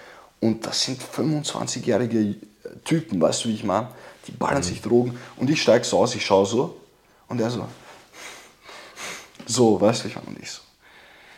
Und 0.41 0.67
das 0.67 0.83
sind 0.83 1.01
25-jährige 1.01 2.37
Typen, 2.85 3.21
weißt 3.21 3.45
du, 3.45 3.49
wie 3.49 3.55
ich 3.55 3.65
meine? 3.65 3.89
Die 4.27 4.33
ballern 4.33 4.59
mhm. 4.59 4.65
sich 4.65 4.83
Drogen 4.83 5.19
und 5.37 5.49
ich 5.51 5.63
steige 5.63 5.85
so 5.85 5.99
aus, 5.99 6.15
ich 6.15 6.25
schaue 6.25 6.47
so 6.47 6.77
und 7.29 7.41
er 7.41 7.51
so, 7.51 7.67
so, 9.47 9.81
weißt 9.81 10.05
du, 10.05 10.09
ich 10.09 10.15
meine, 10.17 10.39
nicht 10.39 10.51
so. 10.51 10.61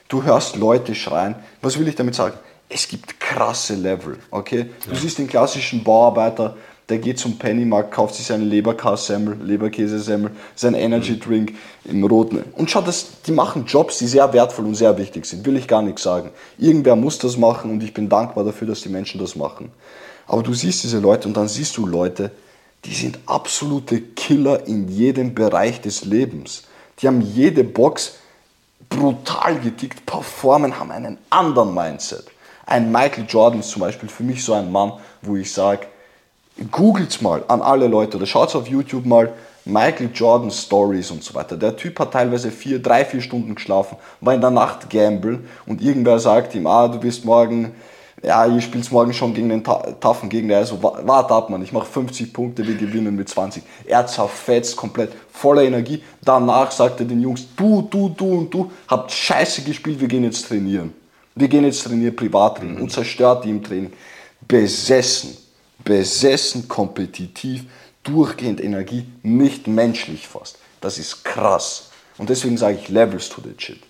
Du 0.08 0.22
hörst 0.22 0.56
Leute 0.56 0.94
schreien. 0.94 1.34
Was 1.62 1.78
will 1.78 1.88
ich 1.88 1.94
damit 1.94 2.14
sagen? 2.14 2.36
Es 2.68 2.86
gibt 2.88 3.18
krasse 3.18 3.74
Level, 3.74 4.18
okay? 4.30 4.70
Du 4.86 4.92
ja. 4.92 5.00
siehst 5.00 5.18
den 5.18 5.26
klassischen 5.26 5.82
Bauarbeiter, 5.82 6.56
der 6.88 6.98
geht 6.98 7.18
zum 7.18 7.38
Pennymarkt, 7.38 7.92
kauft 7.92 8.14
sich 8.14 8.26
seine 8.26 8.44
Leberkassemmel, 8.44 9.38
Leberkäsesemmel, 9.42 10.32
sein 10.54 10.74
Energy 10.74 11.18
Drink 11.18 11.54
im 11.84 12.04
Roten. 12.04 12.44
Und 12.56 12.70
schau, 12.70 12.82
das, 12.82 13.22
die 13.26 13.32
machen 13.32 13.64
Jobs, 13.66 13.98
die 13.98 14.06
sehr 14.06 14.30
wertvoll 14.32 14.66
und 14.66 14.74
sehr 14.74 14.96
wichtig 14.98 15.24
sind, 15.24 15.46
will 15.46 15.56
ich 15.56 15.66
gar 15.66 15.80
nichts 15.80 16.02
sagen. 16.02 16.30
Irgendwer 16.58 16.96
muss 16.96 17.18
das 17.18 17.38
machen 17.38 17.70
und 17.70 17.82
ich 17.82 17.94
bin 17.94 18.08
dankbar 18.08 18.44
dafür, 18.44 18.68
dass 18.68 18.82
die 18.82 18.90
Menschen 18.90 19.18
das 19.18 19.34
machen. 19.34 19.70
Aber 20.26 20.42
du 20.42 20.52
siehst 20.52 20.82
diese 20.84 20.98
Leute 20.98 21.26
und 21.26 21.36
dann 21.36 21.48
siehst 21.48 21.76
du 21.76 21.86
Leute, 21.86 22.30
die 22.84 22.94
sind 22.94 23.18
absolute 23.26 24.00
Killer 24.00 24.66
in 24.66 24.88
jedem 24.88 25.34
Bereich 25.34 25.80
des 25.80 26.04
Lebens. 26.04 26.64
Die 27.00 27.06
haben 27.06 27.22
jede 27.22 27.64
Box 27.64 28.16
brutal 28.90 29.58
getickt, 29.58 30.04
performen, 30.04 30.78
haben 30.78 30.90
einen 30.90 31.18
anderen 31.30 31.74
Mindset. 31.74 32.26
Ein 32.66 32.92
Michael 32.92 33.24
Jordan 33.28 33.60
ist 33.60 33.70
zum 33.70 33.80
Beispiel 33.80 34.08
für 34.08 34.22
mich 34.22 34.44
so 34.44 34.52
ein 34.52 34.70
Mann, 34.70 34.92
wo 35.22 35.36
ich 35.36 35.52
sage, 35.52 35.86
googelt 36.70 37.20
mal 37.22 37.44
an 37.48 37.62
alle 37.62 37.88
Leute 37.88 38.16
oder 38.16 38.26
schaut 38.26 38.54
auf 38.54 38.68
YouTube 38.68 39.06
mal 39.06 39.32
Michael 39.64 40.10
Jordan 40.12 40.50
Stories 40.50 41.10
und 41.10 41.24
so 41.24 41.34
weiter. 41.34 41.56
Der 41.56 41.76
Typ 41.76 41.98
hat 41.98 42.12
teilweise 42.12 42.50
vier, 42.50 42.80
drei, 42.80 43.04
vier 43.04 43.22
Stunden 43.22 43.54
geschlafen, 43.54 43.96
war 44.20 44.34
in 44.34 44.40
der 44.40 44.50
Nacht 44.50 44.90
gambeln 44.90 45.48
und 45.66 45.80
irgendwer 45.80 46.18
sagt 46.18 46.54
ihm, 46.54 46.66
ah, 46.66 46.88
du 46.88 47.02
wirst 47.02 47.24
morgen 47.24 47.74
ja, 48.24 48.46
ihr 48.46 48.60
spielt 48.60 48.90
morgen 48.90 49.12
schon 49.12 49.34
gegen 49.34 49.50
den 49.50 49.62
taffen 49.62 50.28
Gegner. 50.28 50.56
Also 50.56 50.82
warte 50.82 51.34
ab, 51.34 51.50
man, 51.50 51.62
ich 51.62 51.72
mache 51.72 51.86
50 51.86 52.32
Punkte, 52.32 52.66
wir 52.66 52.74
gewinnen 52.74 53.14
mit 53.14 53.28
20. 53.28 53.62
Er 53.84 54.06
zerfetzt 54.06 54.76
komplett, 54.76 55.12
voller 55.30 55.62
Energie. 55.62 56.02
Danach 56.22 56.70
sagt 56.70 57.00
er 57.00 57.06
den 57.06 57.20
Jungs, 57.20 57.46
du, 57.54 57.82
du, 57.82 58.08
du 58.08 58.38
und 58.38 58.54
du 58.54 58.70
habt 58.88 59.12
scheiße 59.12 59.62
gespielt, 59.62 60.00
wir 60.00 60.08
gehen 60.08 60.24
jetzt 60.24 60.48
trainieren. 60.48 60.94
Wir 61.34 61.48
gehen 61.48 61.64
jetzt 61.64 61.84
trainieren, 61.84 62.16
Privattraining 62.16 62.76
mhm. 62.76 62.82
und 62.82 62.92
zerstört 62.92 63.44
die 63.44 63.50
im 63.50 63.62
Training. 63.62 63.92
Besessen, 64.46 65.36
besessen, 65.84 66.68
kompetitiv, 66.68 67.64
durchgehend 68.02 68.60
Energie, 68.62 69.06
nicht 69.22 69.66
menschlich 69.66 70.26
fast. 70.26 70.58
Das 70.80 70.98
ist 70.98 71.24
krass. 71.24 71.90
Und 72.18 72.30
deswegen 72.30 72.56
sage 72.56 72.78
ich 72.80 72.88
Levels 72.88 73.28
to 73.28 73.40
the 73.42 73.54
shit. 73.56 73.80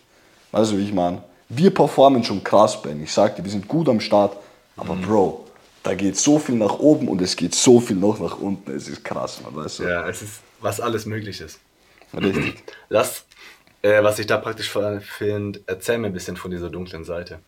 Also 0.53 0.78
wie 0.78 0.84
ich 0.84 0.92
meine 0.92 1.22
wir 1.49 1.72
performen 1.72 2.24
schon 2.24 2.42
krass, 2.42 2.80
Ben. 2.80 3.03
Ich 3.03 3.12
sagte, 3.12 3.45
wir 3.45 3.51
sind 3.51 3.68
gut 3.68 3.88
am 3.88 4.01
Start, 4.01 4.36
aber 4.76 4.95
mhm. 4.95 5.03
Bro, 5.03 5.45
da 5.82 5.95
geht 5.95 6.16
so 6.16 6.38
viel 6.38 6.55
nach 6.57 6.78
oben 6.78 7.09
und 7.09 7.20
es 7.20 7.36
geht 7.36 7.55
so 7.55 7.80
viel 7.80 7.97
noch 7.97 8.18
nach 8.18 8.38
unten. 8.38 8.70
Es 8.74 8.88
ist 8.88 9.05
krass, 9.05 9.40
man 9.42 9.55
weißt 9.55 9.80
du. 9.80 9.82
Ja, 9.84 10.09
es 10.09 10.22
ist, 10.22 10.40
was 10.61 10.80
alles 10.80 11.07
möglich 11.07 11.40
ist. 11.40 11.59
Richtig. 12.14 12.62
Lass, 12.88 13.24
äh, 13.82 14.03
was 14.03 14.18
ich 14.18 14.26
da 14.26 14.38
praktisch 14.38 14.70
finde, 14.70 15.61
erzähl 15.66 15.99
mir 15.99 16.07
ein 16.07 16.12
bisschen 16.12 16.36
von 16.36 16.51
dieser 16.51 16.70
dunklen 16.70 17.05
Seite. 17.05 17.40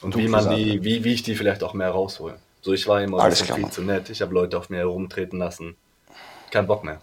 Und 0.00 0.14
Dunkle 0.14 0.28
wie 0.28 0.30
man 0.30 0.56
die, 0.56 0.84
wie, 0.84 1.04
wie 1.04 1.12
ich 1.12 1.22
die 1.22 1.34
vielleicht 1.34 1.62
auch 1.62 1.74
mehr 1.74 1.90
raushole. 1.90 2.36
So, 2.62 2.72
ich 2.72 2.86
war 2.86 3.02
immer 3.02 3.18
Alles 3.18 3.42
klar, 3.42 3.58
viel 3.58 3.68
zu 3.68 3.82
nett, 3.82 4.08
ich 4.08 4.22
habe 4.22 4.32
Leute 4.32 4.56
auf 4.56 4.70
mir 4.70 4.78
herumtreten 4.78 5.38
lassen. 5.38 5.76
Kein 6.50 6.66
Bock 6.66 6.84
mehr. 6.84 7.00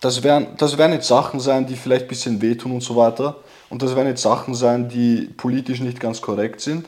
Das 0.00 0.22
werden, 0.22 0.48
das 0.58 0.76
werden 0.76 0.92
jetzt 0.92 1.08
Sachen 1.08 1.40
sein, 1.40 1.66
die 1.66 1.76
vielleicht 1.76 2.06
ein 2.06 2.08
bisschen 2.08 2.42
wehtun 2.42 2.72
und 2.72 2.82
so 2.82 2.94
weiter. 2.96 3.36
Und 3.70 3.82
das 3.82 3.96
werden 3.96 4.08
jetzt 4.08 4.22
Sachen 4.22 4.54
sein, 4.54 4.88
die 4.88 5.30
politisch 5.36 5.80
nicht 5.80 5.98
ganz 5.98 6.20
korrekt 6.20 6.60
sind. 6.60 6.86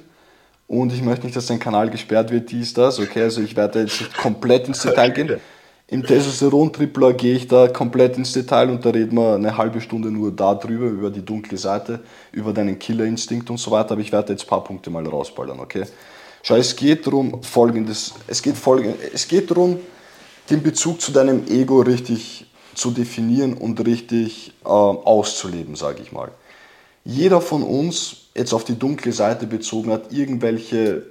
Und 0.66 0.92
ich 0.92 1.00
möchte 1.00 1.24
nicht, 1.24 1.36
dass 1.36 1.46
dein 1.46 1.58
Kanal 1.58 1.88
gesperrt 1.90 2.30
wird, 2.30 2.50
dies, 2.50 2.74
das. 2.74 2.98
Okay, 2.98 3.22
also 3.22 3.40
ich 3.40 3.56
werde 3.56 3.80
jetzt 3.80 4.00
nicht 4.00 4.16
komplett 4.16 4.68
ins 4.68 4.82
Detail 4.82 5.10
gehen. 5.10 5.40
Im 5.86 6.02
Testosteron-Tripler 6.02 7.12
gehe 7.12 7.36
ich 7.36 7.46
da 7.46 7.68
komplett 7.68 8.16
ins 8.16 8.32
Detail 8.32 8.70
und 8.70 8.84
da 8.84 8.90
reden 8.90 9.16
wir 9.16 9.34
eine 9.34 9.56
halbe 9.56 9.82
Stunde 9.82 10.10
nur 10.10 10.32
darüber, 10.32 10.86
über 10.86 11.10
die 11.10 11.24
dunkle 11.24 11.58
Seite, 11.58 12.00
über 12.32 12.54
deinen 12.54 12.78
Killerinstinkt 12.78 13.50
und 13.50 13.58
so 13.58 13.70
weiter. 13.70 13.92
Aber 13.92 14.00
ich 14.00 14.10
werde 14.10 14.32
jetzt 14.32 14.44
ein 14.44 14.48
paar 14.48 14.64
Punkte 14.64 14.90
mal 14.90 15.06
rausballern, 15.06 15.60
okay? 15.60 15.84
Schau, 16.44 16.54
es 16.54 16.76
geht 16.76 17.06
darum, 17.06 17.42
folgendes, 17.42 18.14
es 18.28 18.40
geht, 18.40 18.56
folgendes, 18.56 19.00
es 19.12 19.26
geht 19.26 19.50
darum, 19.50 19.80
den 20.48 20.62
Bezug 20.62 21.00
zu 21.00 21.10
deinem 21.10 21.48
Ego 21.48 21.80
richtig 21.80 22.46
zu 22.74 22.92
definieren 22.92 23.54
und 23.54 23.84
richtig 23.84 24.52
äh, 24.64 24.68
auszuleben, 24.68 25.74
sage 25.74 26.02
ich 26.02 26.12
mal 26.12 26.30
jeder 27.04 27.40
von 27.40 27.62
uns, 27.62 28.28
jetzt 28.34 28.52
auf 28.52 28.64
die 28.64 28.78
dunkle 28.78 29.12
Seite 29.12 29.46
bezogen, 29.46 29.92
hat 29.92 30.12
irgendwelche 30.12 31.02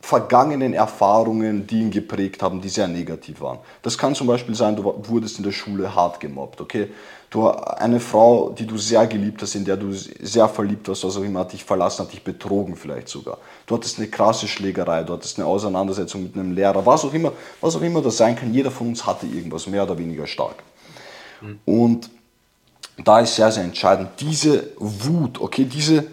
vergangenen 0.00 0.72
Erfahrungen, 0.72 1.66
die 1.66 1.80
ihn 1.80 1.90
geprägt 1.90 2.42
haben, 2.42 2.60
die 2.62 2.70
sehr 2.70 2.88
negativ 2.88 3.40
waren. 3.40 3.58
Das 3.82 3.98
kann 3.98 4.14
zum 4.14 4.26
Beispiel 4.26 4.54
sein, 4.54 4.76
du 4.76 4.84
wurdest 5.08 5.38
in 5.38 5.44
der 5.44 5.52
Schule 5.52 5.94
hart 5.94 6.20
gemobbt, 6.20 6.60
okay? 6.60 6.88
Du, 7.30 7.48
eine 7.48 8.00
Frau, 8.00 8.50
die 8.50 8.66
du 8.66 8.76
sehr 8.76 9.06
geliebt 9.06 9.40
hast, 9.40 9.54
in 9.54 9.64
der 9.64 9.76
du 9.76 9.92
sehr 9.92 10.48
verliebt 10.48 10.88
warst, 10.88 11.04
was 11.04 11.16
auch 11.16 11.22
immer, 11.22 11.40
hat 11.40 11.52
dich 11.52 11.62
verlassen, 11.62 12.04
hat 12.04 12.12
dich 12.12 12.24
betrogen 12.24 12.74
vielleicht 12.74 13.08
sogar. 13.08 13.38
Du 13.66 13.76
hattest 13.76 13.98
eine 13.98 14.08
krasse 14.08 14.48
Schlägerei, 14.48 15.04
du 15.04 15.12
hattest 15.12 15.38
eine 15.38 15.46
Auseinandersetzung 15.46 16.24
mit 16.24 16.34
einem 16.34 16.52
Lehrer, 16.52 16.84
was 16.84 17.04
auch 17.04 17.14
immer, 17.14 17.32
was 17.60 17.76
auch 17.76 17.82
immer 17.82 18.02
das 18.02 18.16
sein 18.16 18.34
kann. 18.34 18.52
Jeder 18.52 18.72
von 18.72 18.88
uns 18.88 19.06
hatte 19.06 19.26
irgendwas, 19.26 19.68
mehr 19.68 19.84
oder 19.84 19.96
weniger 19.96 20.26
stark. 20.26 20.56
Mhm. 21.40 21.60
Und 21.64 22.10
da 23.04 23.20
ist 23.20 23.36
sehr, 23.36 23.52
sehr 23.52 23.62
entscheidend, 23.62 24.10
diese 24.18 24.70
Wut, 24.78 25.40
okay, 25.40 25.64
diese, 25.64 26.08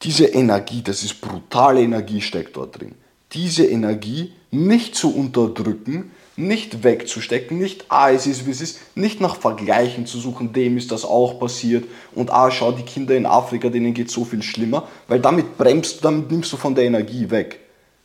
diese 0.00 0.24
Energie, 0.28 0.82
das 0.82 1.02
ist 1.02 1.20
brutale 1.20 1.82
Energie 1.82 2.22
steckt 2.22 2.56
dort 2.56 2.80
drin 2.80 2.94
diese 3.34 3.66
Energie 3.66 4.32
nicht 4.50 4.94
zu 4.94 5.14
unterdrücken, 5.14 6.12
nicht 6.36 6.82
wegzustecken, 6.82 7.58
nicht, 7.58 7.84
ah, 7.88 8.10
es 8.10 8.26
ist 8.26 8.46
wie 8.46 8.50
es 8.50 8.60
ist, 8.60 8.78
nicht 8.96 9.20
nach 9.20 9.36
Vergleichen 9.36 10.06
zu 10.06 10.18
suchen, 10.18 10.52
dem 10.52 10.76
ist 10.76 10.90
das 10.90 11.04
auch 11.04 11.38
passiert 11.38 11.84
und 12.14 12.32
ah, 12.32 12.50
schau, 12.50 12.72
die 12.72 12.82
Kinder 12.82 13.16
in 13.16 13.26
Afrika, 13.26 13.68
denen 13.68 13.94
geht 13.94 14.10
so 14.10 14.24
viel 14.24 14.42
schlimmer, 14.42 14.88
weil 15.06 15.20
damit 15.20 15.56
bremst 15.56 15.98
du, 15.98 16.02
damit 16.02 16.30
nimmst 16.30 16.52
du 16.52 16.56
von 16.56 16.74
der 16.74 16.84
Energie 16.84 17.30
weg. 17.30 17.60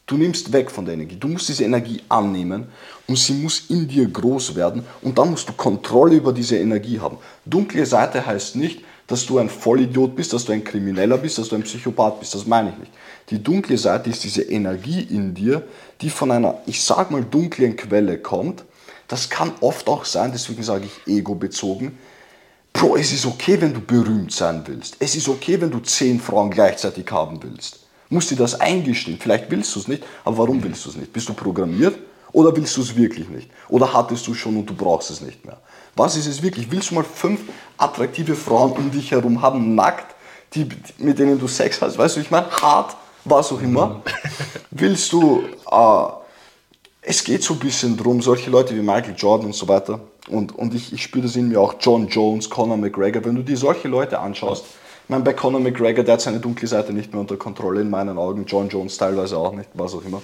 Du 0.05 0.17
nimmst 0.17 0.51
weg 0.51 0.71
von 0.71 0.85
der 0.85 0.95
Energie. 0.95 1.17
Du 1.17 1.27
musst 1.27 1.49
diese 1.49 1.63
Energie 1.63 2.01
annehmen 2.09 2.65
und 3.07 3.15
sie 3.15 3.33
muss 3.33 3.65
in 3.69 3.87
dir 3.87 4.07
groß 4.07 4.55
werden 4.55 4.83
und 5.03 5.15
dann 5.19 5.29
musst 5.29 5.47
du 5.47 5.53
Kontrolle 5.53 6.15
über 6.15 6.33
diese 6.33 6.57
Energie 6.57 6.99
haben. 6.99 7.17
Dunkle 7.45 7.85
Seite 7.85 8.25
heißt 8.25 8.55
nicht, 8.55 8.81
dass 9.05 9.25
du 9.25 9.39
ein 9.39 9.49
Vollidiot 9.49 10.15
bist, 10.15 10.33
dass 10.33 10.45
du 10.45 10.51
ein 10.51 10.63
Krimineller 10.63 11.17
bist, 11.17 11.37
dass 11.37 11.49
du 11.49 11.55
ein 11.55 11.63
Psychopath 11.63 12.19
bist. 12.19 12.33
Das 12.33 12.45
meine 12.45 12.69
ich 12.69 12.77
nicht. 12.77 12.91
Die 13.29 13.41
dunkle 13.41 13.77
Seite 13.77 14.09
ist 14.09 14.23
diese 14.23 14.43
Energie 14.43 15.01
in 15.01 15.33
dir, 15.33 15.63
die 16.01 16.09
von 16.09 16.31
einer, 16.31 16.59
ich 16.65 16.83
sag 16.83 17.11
mal, 17.11 17.23
dunklen 17.23 17.75
Quelle 17.75 18.17
kommt. 18.17 18.63
Das 19.07 19.29
kann 19.29 19.51
oft 19.61 19.87
auch 19.87 20.05
sein, 20.05 20.31
deswegen 20.31 20.63
sage 20.63 20.85
ich 20.85 21.13
ego-bezogen. 21.13 21.97
Bro, 22.73 22.97
es 22.97 23.11
ist 23.11 23.25
okay, 23.25 23.59
wenn 23.59 23.73
du 23.73 23.81
berühmt 23.81 24.31
sein 24.31 24.63
willst. 24.65 24.95
Es 24.99 25.15
ist 25.15 25.27
okay, 25.27 25.59
wenn 25.59 25.71
du 25.71 25.79
zehn 25.79 26.19
Frauen 26.19 26.51
gleichzeitig 26.51 27.11
haben 27.11 27.41
willst. 27.41 27.79
Musst 28.09 28.31
dir 28.31 28.35
das 28.35 28.59
eingestehen. 28.59 29.17
Vielleicht 29.19 29.51
willst 29.51 29.75
du 29.75 29.79
es 29.79 29.87
nicht, 29.87 30.03
aber 30.23 30.37
warum 30.37 30.63
willst 30.63 30.85
du 30.85 30.89
es 30.89 30.95
nicht? 30.95 31.11
Bist 31.11 31.27
du 31.27 31.33
programmiert 31.33 31.97
oder 32.31 32.55
willst 32.55 32.77
du 32.77 32.81
es 32.81 32.95
wirklich 32.95 33.27
nicht? 33.29 33.49
Oder 33.67 33.91
hattest 33.93 34.25
du 34.27 34.33
schon 34.33 34.57
und 34.57 34.69
du 34.69 34.75
brauchst 34.75 35.09
es 35.09 35.21
nicht 35.21 35.45
mehr? 35.45 35.59
Was 35.95 36.15
ist 36.15 36.27
es 36.27 36.41
wirklich? 36.41 36.71
Willst 36.71 36.91
du 36.91 36.95
mal 36.95 37.03
fünf 37.03 37.41
attraktive 37.77 38.35
Frauen 38.35 38.71
um 38.73 38.91
dich 38.91 39.11
herum 39.11 39.41
haben, 39.41 39.75
nackt, 39.75 40.15
die, 40.53 40.67
mit 40.97 41.19
denen 41.19 41.39
du 41.39 41.47
Sex 41.47 41.81
hast? 41.81 41.97
Weißt 41.97 42.15
du, 42.15 42.21
ich 42.21 42.31
meine, 42.31 42.49
hart, 42.49 42.95
was 43.29 43.51
auch 43.51 43.61
immer, 43.61 44.01
willst 44.71 45.11
du, 45.13 45.43
äh, 45.71 46.05
es 47.01 47.23
geht 47.23 47.43
so 47.43 47.53
ein 47.53 47.59
bisschen 47.59 47.97
drum, 47.97 48.21
solche 48.21 48.49
Leute 48.49 48.75
wie 48.75 48.81
Michael 48.81 49.15
Jordan 49.17 49.47
und 49.47 49.55
so 49.55 49.67
weiter, 49.67 49.99
und, 50.27 50.55
und 50.55 50.73
ich, 50.73 50.93
ich 50.93 51.03
spüre 51.03 51.23
das 51.23 51.35
in 51.35 51.49
mir 51.49 51.59
auch, 51.59 51.75
John 51.79 52.07
Jones, 52.07 52.49
Conor 52.49 52.77
McGregor, 52.77 53.23
wenn 53.25 53.35
du 53.35 53.43
dir 53.43 53.57
solche 53.57 53.87
Leute 53.87 54.19
anschaust, 54.19 54.65
ich 54.65 55.09
meine, 55.09 55.23
bei 55.23 55.33
Conor 55.33 55.59
McGregor, 55.59 56.03
der 56.03 56.13
hat 56.13 56.21
seine 56.21 56.39
dunkle 56.39 56.67
Seite 56.67 56.93
nicht 56.93 57.11
mehr 57.11 57.19
unter 57.19 57.35
Kontrolle 57.35 57.81
in 57.81 57.89
meinen 57.89 58.17
Augen, 58.19 58.45
John 58.45 58.69
Jones 58.69 58.95
teilweise 58.97 59.37
auch 59.37 59.53
nicht, 59.53 59.69
was 59.73 59.95
auch 59.95 60.05
immer. 60.05 60.21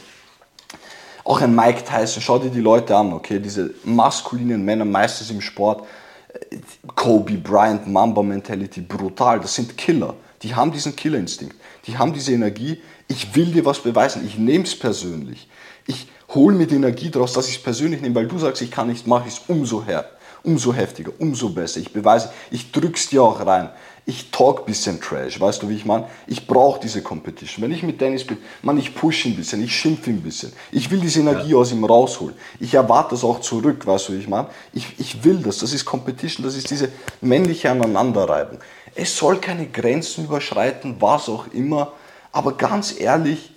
Auch 1.24 1.42
ein 1.42 1.56
Mike 1.56 1.84
Tyson, 1.84 2.22
schau 2.22 2.38
dir 2.38 2.52
die 2.52 2.62
Leute 2.62 2.96
an, 2.96 3.12
okay, 3.14 3.40
diese 3.40 3.74
maskulinen 3.84 4.64
Männer, 4.64 4.86
meistens 4.86 5.32
im 5.32 5.42
Sport, 5.42 5.88
Kobe 6.94 7.34
Bryant, 7.38 7.88
Mamba 7.88 8.22
Mentality, 8.22 8.82
brutal, 8.82 9.40
das 9.40 9.56
sind 9.56 9.76
Killer. 9.76 10.14
Die 10.46 10.54
haben 10.54 10.72
diesen 10.72 10.96
Killerinstinkt, 10.96 11.56
die 11.88 11.98
haben 11.98 12.14
diese 12.14 12.32
Energie, 12.32 12.80
ich 13.08 13.36
will 13.36 13.48
dir 13.48 13.66
was 13.66 13.80
beweisen, 13.80 14.24
ich 14.28 14.38
nehme 14.38 14.64
es 14.64 14.78
persönlich. 14.78 15.50
Ich 15.88 16.08
hole 16.36 16.56
mir 16.56 16.68
die 16.68 16.76
Energie 16.76 17.10
daraus, 17.10 17.34
dass 17.34 17.50
ich 17.50 17.56
es 17.56 17.64
persönlich 17.64 18.00
nehme, 18.00 18.14
weil 18.14 18.28
du 18.28 18.38
sagst, 18.38 18.62
ich 18.62 18.70
kann 18.70 18.88
nichts, 18.88 19.08
mache 19.08 19.28
ich 19.28 19.34
es 19.34 19.42
umso 19.48 19.84
her, 19.84 20.08
umso 20.44 20.72
heftiger, 20.72 21.12
umso 21.18 21.50
besser. 21.50 21.80
Ich 21.80 21.92
beweise, 21.92 22.32
ich 22.52 22.72
drück's 22.72 23.10
dir 23.10 23.24
auch 23.24 23.44
rein. 23.44 23.72
Ich 24.06 24.30
talk 24.30 24.60
ein 24.60 24.66
bisschen 24.66 25.02
Trash, 25.02 25.40
weißt 25.40 25.64
du, 25.64 25.70
wie 25.70 25.78
ich 25.78 25.86
meine? 25.86 26.06
Ich 26.28 26.46
brauche 26.46 26.80
diese 26.80 27.02
Competition. 27.02 27.64
Wenn 27.64 27.72
ich 27.72 27.82
mit 27.82 28.00
Dennis 28.00 28.24
bin, 28.24 28.38
man, 28.62 28.78
ich 28.78 28.94
push 28.94 29.26
ein 29.26 29.36
bisschen, 29.36 29.64
ich 29.64 29.76
schimpfe 29.76 30.12
ein 30.12 30.22
bisschen. 30.22 30.54
Ich 30.72 30.92
will 30.92 31.00
diese 31.00 31.22
Energie 31.22 31.54
ja. 31.54 31.58
aus 31.58 31.72
ihm 31.72 31.84
rausholen. 31.84 32.36
Ich 32.60 32.76
erwarte 32.76 33.16
das 33.16 33.24
auch 33.24 33.42
zurück, 33.42 33.88
weißt 33.88 34.10
du, 34.10 34.14
wie 34.14 34.20
ich 34.20 34.28
meine? 34.28 34.48
Ich, 34.74 34.94
ich 35.00 35.24
will 35.24 35.38
das, 35.38 35.58
das 35.58 35.74
ist 35.74 35.86
Competition, 35.86 36.46
das 36.46 36.56
ist 36.56 36.70
diese 36.70 36.90
männliche 37.20 37.72
Aneinanderreibung. 37.72 38.60
Es 38.96 39.16
soll 39.18 39.38
keine 39.38 39.68
Grenzen 39.68 40.26
überschreiten, 40.26 40.96
was 41.00 41.30
auch 41.30 41.48
immer. 41.54 41.92
Aber 42.32 42.54
ganz 42.54 43.00
ehrlich, 43.00 43.52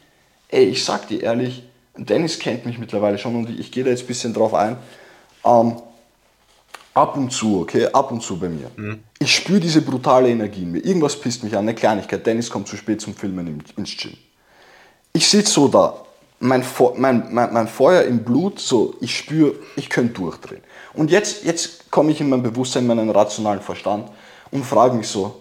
ey, 0.49 0.65
ich 0.65 0.85
sag 0.85 1.09
dir 1.09 1.23
ehrlich, 1.23 1.63
Dennis 1.97 2.39
kennt 2.39 2.67
mich 2.67 2.79
mittlerweile 2.79 3.19
schon 3.19 3.35
und 3.37 3.59
ich 3.59 3.73
gehe 3.73 3.85
da 3.85 3.91
jetzt 3.91 4.05
ein 4.05 4.07
bisschen 4.07 4.35
drauf 4.35 4.55
ein. 4.55 4.77
Ähm, 5.45 5.77
ab 6.95 7.17
und 7.17 7.33
zu, 7.33 7.61
okay, 7.61 7.87
ab 7.93 8.11
und 8.11 8.23
zu 8.23 8.39
bei 8.39 8.49
mir. 8.49 8.71
Mhm. 8.77 9.01
Ich 9.19 9.35
spüre 9.35 9.61
diese 9.61 9.83
brutale 9.83 10.29
Energie 10.29 10.63
in 10.63 10.73
mir. 10.73 10.85
Irgendwas 10.85 11.17
pisst 11.17 11.43
mich 11.45 11.55
an, 11.55 11.61
eine 11.61 11.75
Kleinigkeit. 11.75 12.27
Dennis 12.27 12.51
kommt 12.51 12.69
zu 12.69 12.77
spät 12.77 13.01
zum 13.01 13.15
Filmen 13.15 13.63
ins 13.77 13.97
Gym. 13.97 14.17
Ich 15.13 15.29
sitze 15.29 15.53
so 15.53 15.69
da, 15.69 16.05
mein, 16.41 16.65
mein, 16.97 17.33
mein, 17.33 17.53
mein, 17.53 17.69
Feuer 17.69 18.03
im 18.03 18.23
Blut, 18.23 18.61
so, 18.61 18.95
ich 19.01 19.17
spüre, 19.17 19.55
ich 19.77 19.89
könnte 19.89 20.15
durchdrehen. 20.15 20.63
Und 20.95 21.11
jetzt, 21.11 21.45
jetzt 21.45 21.91
komme 21.91 22.13
ich 22.13 22.21
in 22.21 22.29
mein 22.29 22.43
Bewusstsein, 22.43 22.83
in 22.83 22.89
meinen 22.89 23.11
rationalen 23.11 23.61
Verstand 23.61 24.09
und 24.51 24.65
frage 24.65 24.97
mich 24.97 25.09
so, 25.09 25.35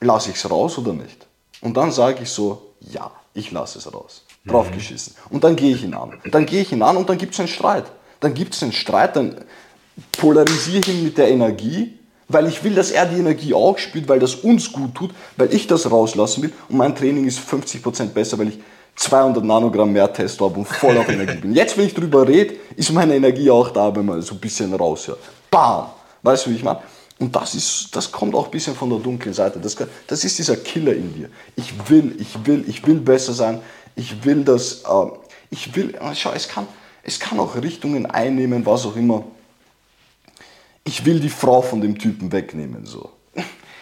lasse 0.00 0.30
ich 0.30 0.36
es 0.36 0.50
raus 0.50 0.78
oder 0.78 0.92
nicht? 0.92 1.26
Und 1.60 1.76
dann 1.76 1.90
sage 1.90 2.22
ich 2.22 2.30
so, 2.30 2.74
ja, 2.80 3.10
ich 3.34 3.50
lasse 3.50 3.78
es 3.78 3.92
raus. 3.92 4.24
Draufgeschissen. 4.46 5.14
Mhm. 5.14 5.34
Und 5.34 5.44
dann 5.44 5.56
gehe 5.56 5.74
ich 5.74 5.84
ihn 5.84 5.94
an. 5.94 6.20
Dann 6.30 6.46
gehe 6.46 6.62
ich 6.62 6.72
ihn 6.72 6.82
an 6.82 6.96
und 6.96 7.08
dann 7.08 7.18
gibt 7.18 7.34
es 7.34 7.40
einen 7.40 7.48
Streit. 7.48 7.84
Dann 8.20 8.34
gibt 8.34 8.54
es 8.54 8.62
einen 8.62 8.72
Streit, 8.72 9.16
dann 9.16 9.44
polarisiere 10.12 10.78
ich 10.78 10.88
ihn 10.88 11.04
mit 11.04 11.18
der 11.18 11.28
Energie, 11.28 11.98
weil 12.28 12.46
ich 12.46 12.62
will, 12.62 12.74
dass 12.74 12.90
er 12.90 13.06
die 13.06 13.18
Energie 13.18 13.54
auch 13.54 13.78
spürt, 13.78 14.08
weil 14.08 14.18
das 14.18 14.34
uns 14.36 14.72
gut 14.72 14.94
tut, 14.94 15.10
weil 15.36 15.52
ich 15.52 15.66
das 15.66 15.90
rauslassen 15.90 16.42
will 16.44 16.52
und 16.68 16.76
mein 16.76 16.94
Training 16.94 17.26
ist 17.26 17.38
50% 17.38 18.08
besser, 18.08 18.38
weil 18.38 18.48
ich 18.48 18.58
200 18.96 19.44
Nanogramm 19.44 19.92
mehr 19.92 20.12
Testo 20.12 20.46
habe 20.46 20.58
und 20.58 20.66
voll 20.66 20.96
auf 20.98 21.08
Energie 21.08 21.36
bin. 21.36 21.54
Jetzt, 21.54 21.78
wenn 21.78 21.86
ich 21.86 21.94
drüber 21.94 22.26
rede, 22.26 22.56
ist 22.76 22.92
meine 22.92 23.14
Energie 23.14 23.50
auch 23.50 23.70
da, 23.70 23.94
wenn 23.94 24.04
man 24.04 24.20
so 24.22 24.34
ein 24.34 24.40
bisschen 24.40 24.74
raushört. 24.74 25.20
Bam! 25.50 25.86
Weißt 26.22 26.46
du, 26.46 26.50
wie 26.50 26.56
ich 26.56 26.64
meine? 26.64 26.80
Und 27.18 27.34
das, 27.34 27.54
ist, 27.54 27.88
das 27.92 28.12
kommt 28.12 28.34
auch 28.34 28.46
ein 28.46 28.50
bisschen 28.50 28.74
von 28.74 28.90
der 28.90 29.00
dunklen 29.00 29.34
Seite. 29.34 29.58
Das, 29.58 29.76
das 30.06 30.24
ist 30.24 30.38
dieser 30.38 30.56
Killer 30.56 30.94
in 30.94 31.14
dir. 31.14 31.28
Ich 31.56 31.72
will, 31.88 32.14
ich 32.20 32.46
will, 32.46 32.64
ich 32.68 32.86
will 32.86 33.00
besser 33.00 33.32
sein. 33.32 33.60
Ich 33.96 34.24
will 34.24 34.44
das, 34.44 34.82
äh, 34.84 35.06
ich 35.50 35.74
will, 35.74 35.98
schau, 36.14 36.30
es 36.32 36.48
kann, 36.48 36.68
es 37.02 37.18
kann 37.18 37.40
auch 37.40 37.56
Richtungen 37.56 38.06
einnehmen, 38.06 38.64
was 38.64 38.86
auch 38.86 38.94
immer 38.94 39.24
ich 40.88 41.04
will 41.04 41.20
die 41.20 41.28
Frau 41.28 41.60
von 41.60 41.80
dem 41.80 41.98
Typen 41.98 42.32
wegnehmen. 42.32 42.86
So. 42.86 43.10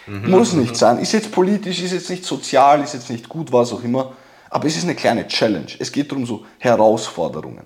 Mhm. 0.07 0.31
Muss 0.31 0.53
nicht 0.53 0.77
sein. 0.77 0.99
Ist 0.99 1.13
jetzt 1.13 1.31
politisch, 1.31 1.81
ist 1.81 1.93
jetzt 1.93 2.11
nicht 2.11 2.25
sozial, 2.25 2.83
ist 2.83 2.95
jetzt 2.95 3.11
nicht 3.11 3.29
gut, 3.29 3.53
was 3.53 3.73
auch 3.73 3.83
immer. 3.83 4.13
Aber 4.51 4.67
es 4.67 4.77
ist 4.77 4.85
eine 4.85 4.95
kleine 4.95 5.27
Challenge. 5.29 5.69
Es 5.79 5.93
geht 5.93 6.11
darum, 6.11 6.27
so 6.27 6.45
Herausforderungen. 6.59 7.65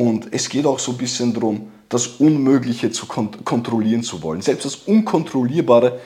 Und 0.00 0.32
es 0.32 0.48
geht 0.48 0.64
auch 0.64 0.78
so 0.78 0.92
ein 0.92 0.96
bisschen 0.96 1.34
darum, 1.34 1.70
das 1.90 2.06
Unmögliche 2.06 2.90
zu 2.90 3.04
kont 3.04 3.44
kontrollieren 3.44 4.02
zu 4.02 4.22
wollen. 4.22 4.40
Selbst 4.40 4.64
das 4.64 4.76
Unkontrollierbare 4.76 6.00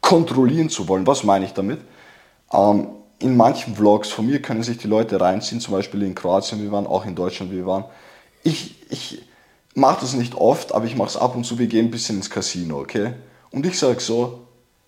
kontrollieren 0.00 0.68
zu 0.68 0.88
wollen. 0.88 1.06
Was 1.06 1.22
meine 1.22 1.44
ich 1.44 1.52
damit? 1.52 1.78
Ähm, 2.52 2.88
in 3.20 3.36
manchen 3.36 3.76
Vlogs 3.76 4.08
von 4.08 4.26
mir 4.26 4.42
können 4.42 4.64
sich 4.64 4.78
die 4.78 4.88
Leute 4.88 5.20
reinziehen, 5.20 5.60
zum 5.60 5.74
Beispiel 5.74 6.02
in 6.02 6.16
Kroatien, 6.16 6.60
wir 6.60 6.72
waren, 6.72 6.88
auch 6.88 7.06
in 7.06 7.14
Deutschland, 7.14 7.52
wir 7.52 7.66
waren. 7.66 7.84
Ich, 8.42 8.74
ich, 8.90 9.22
mache 9.76 10.00
das 10.00 10.14
nicht 10.14 10.34
oft, 10.34 10.74
aber 10.74 10.86
ich 10.86 10.96
mache 10.96 11.10
es 11.10 11.16
ab 11.16 11.36
und 11.36 11.44
zu. 11.44 11.56
Wir 11.56 11.68
gehen 11.68 11.86
ein 11.86 11.90
bisschen 11.92 12.16
ins 12.16 12.30
Casino, 12.30 12.80
okay? 12.80 13.12
Und 13.52 13.64
ich 13.64 13.78
sage 13.78 14.00
so, 14.00 14.40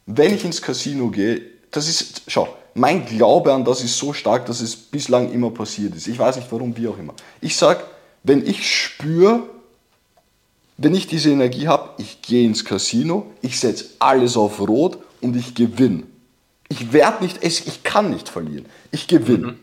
wenn 0.06 0.34
ich 0.34 0.44
ins 0.44 0.60
Casino 0.60 1.10
gehe, 1.10 1.42
das 1.70 1.88
ist, 1.88 2.22
schau, 2.26 2.48
mein 2.74 3.06
Glaube 3.06 3.52
an 3.52 3.64
das 3.64 3.84
ist 3.84 3.96
so 3.96 4.12
stark, 4.12 4.46
dass 4.46 4.60
es 4.60 4.74
bislang 4.74 5.30
immer 5.30 5.50
passiert 5.50 5.94
ist. 5.94 6.08
Ich 6.08 6.18
weiß 6.18 6.34
nicht 6.34 6.50
warum, 6.50 6.76
wie 6.76 6.88
auch 6.88 6.98
immer. 6.98 7.14
Ich 7.40 7.54
sage, 7.54 7.84
wenn 8.22 8.46
ich 8.46 8.68
spüre, 8.70 9.42
wenn 10.76 10.94
ich 10.94 11.06
diese 11.06 11.30
Energie 11.30 11.68
habe, 11.68 11.90
ich 11.98 12.22
gehe 12.22 12.46
ins 12.46 12.64
Casino, 12.64 13.26
ich 13.40 13.58
setze 13.58 13.86
alles 13.98 14.36
auf 14.36 14.60
Rot 14.60 14.98
und 15.20 15.36
ich 15.36 15.54
gewinne. 15.54 16.04
Ich 16.68 16.92
werde 16.92 17.24
nicht, 17.24 17.44
ich 17.44 17.82
kann 17.82 18.10
nicht 18.10 18.28
verlieren. 18.28 18.66
Ich 18.90 19.06
gewinne. 19.06 19.54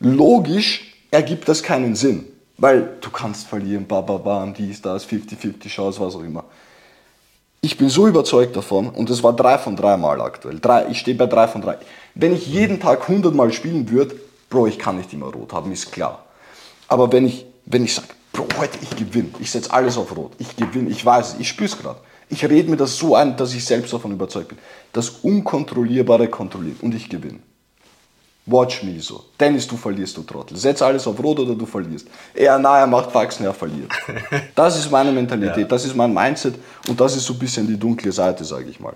Mhm. 0.00 0.12
Logisch 0.16 0.94
ergibt 1.10 1.48
das 1.48 1.62
keinen 1.62 1.94
Sinn. 1.94 2.26
Weil 2.56 2.96
du 3.00 3.10
kannst 3.10 3.48
verlieren, 3.48 3.86
bababam, 3.86 4.54
dies, 4.54 4.80
das, 4.80 5.06
50-50 5.08 5.68
Chance, 5.68 6.00
was 6.00 6.14
auch 6.14 6.22
immer. 6.22 6.44
Ich 7.62 7.76
bin 7.78 7.88
so 7.88 8.06
überzeugt 8.06 8.54
davon, 8.54 8.90
und 8.90 9.10
es 9.10 9.22
war 9.22 9.32
drei 9.32 9.58
von 9.58 9.74
drei 9.74 9.96
Mal 9.96 10.20
aktuell. 10.20 10.60
Drei, 10.60 10.86
ich 10.88 11.00
stehe 11.00 11.16
bei 11.16 11.26
drei 11.26 11.48
von 11.48 11.62
drei. 11.62 11.78
Wenn 12.14 12.34
ich 12.34 12.46
jeden 12.46 12.78
Tag 12.78 13.08
100 13.08 13.34
Mal 13.34 13.52
spielen 13.52 13.90
würde, 13.90 14.16
Bro, 14.50 14.68
ich 14.68 14.78
kann 14.78 14.98
nicht 14.98 15.12
immer 15.12 15.32
rot 15.32 15.52
haben, 15.52 15.72
ist 15.72 15.90
klar. 15.90 16.23
Aber 16.94 17.10
wenn 17.10 17.26
ich, 17.26 17.44
wenn 17.66 17.82
ich 17.82 17.92
sage, 17.92 18.06
Bro, 18.32 18.46
heute 18.56 18.78
ich 18.80 18.90
gewinne, 18.90 19.30
ich 19.40 19.50
setze 19.50 19.72
alles 19.72 19.96
auf 19.96 20.16
rot, 20.16 20.30
ich 20.38 20.54
gewinne, 20.54 20.90
ich 20.90 21.04
weiß 21.04 21.32
es, 21.32 21.40
ich 21.40 21.48
spüre 21.48 21.68
es 21.68 21.76
gerade. 21.76 21.98
Ich 22.28 22.44
rede 22.44 22.70
mir 22.70 22.76
das 22.76 22.96
so 22.96 23.16
ein, 23.16 23.36
dass 23.36 23.52
ich 23.52 23.64
selbst 23.64 23.92
davon 23.92 24.12
überzeugt 24.12 24.50
bin. 24.50 24.58
Das 24.92 25.08
Unkontrollierbare 25.08 26.28
kontrolliert 26.28 26.80
und 26.84 26.94
ich 26.94 27.08
gewinne. 27.08 27.40
Watch 28.46 28.84
me 28.84 29.00
so. 29.00 29.24
Dennis, 29.40 29.66
du 29.66 29.76
verlierst, 29.76 30.16
du 30.16 30.22
Trottel. 30.22 30.56
Setz 30.56 30.82
alles 30.82 31.04
auf 31.08 31.20
Rot 31.20 31.40
oder 31.40 31.56
du 31.56 31.66
verlierst. 31.66 32.06
Er, 32.32 32.60
na, 32.60 32.78
er 32.78 32.86
macht 32.86 33.10
Faxen, 33.10 33.44
er 33.44 33.54
verliert. 33.54 33.90
Das 34.54 34.78
ist 34.78 34.88
meine 34.88 35.10
Mentalität, 35.10 35.56
ja. 35.58 35.64
das 35.64 35.84
ist 35.84 35.96
mein 35.96 36.14
Mindset 36.14 36.54
und 36.86 37.00
das 37.00 37.16
ist 37.16 37.24
so 37.24 37.32
ein 37.32 37.40
bisschen 37.40 37.66
die 37.66 37.76
dunkle 37.76 38.12
Seite, 38.12 38.44
sage 38.44 38.70
ich 38.70 38.78
mal. 38.78 38.94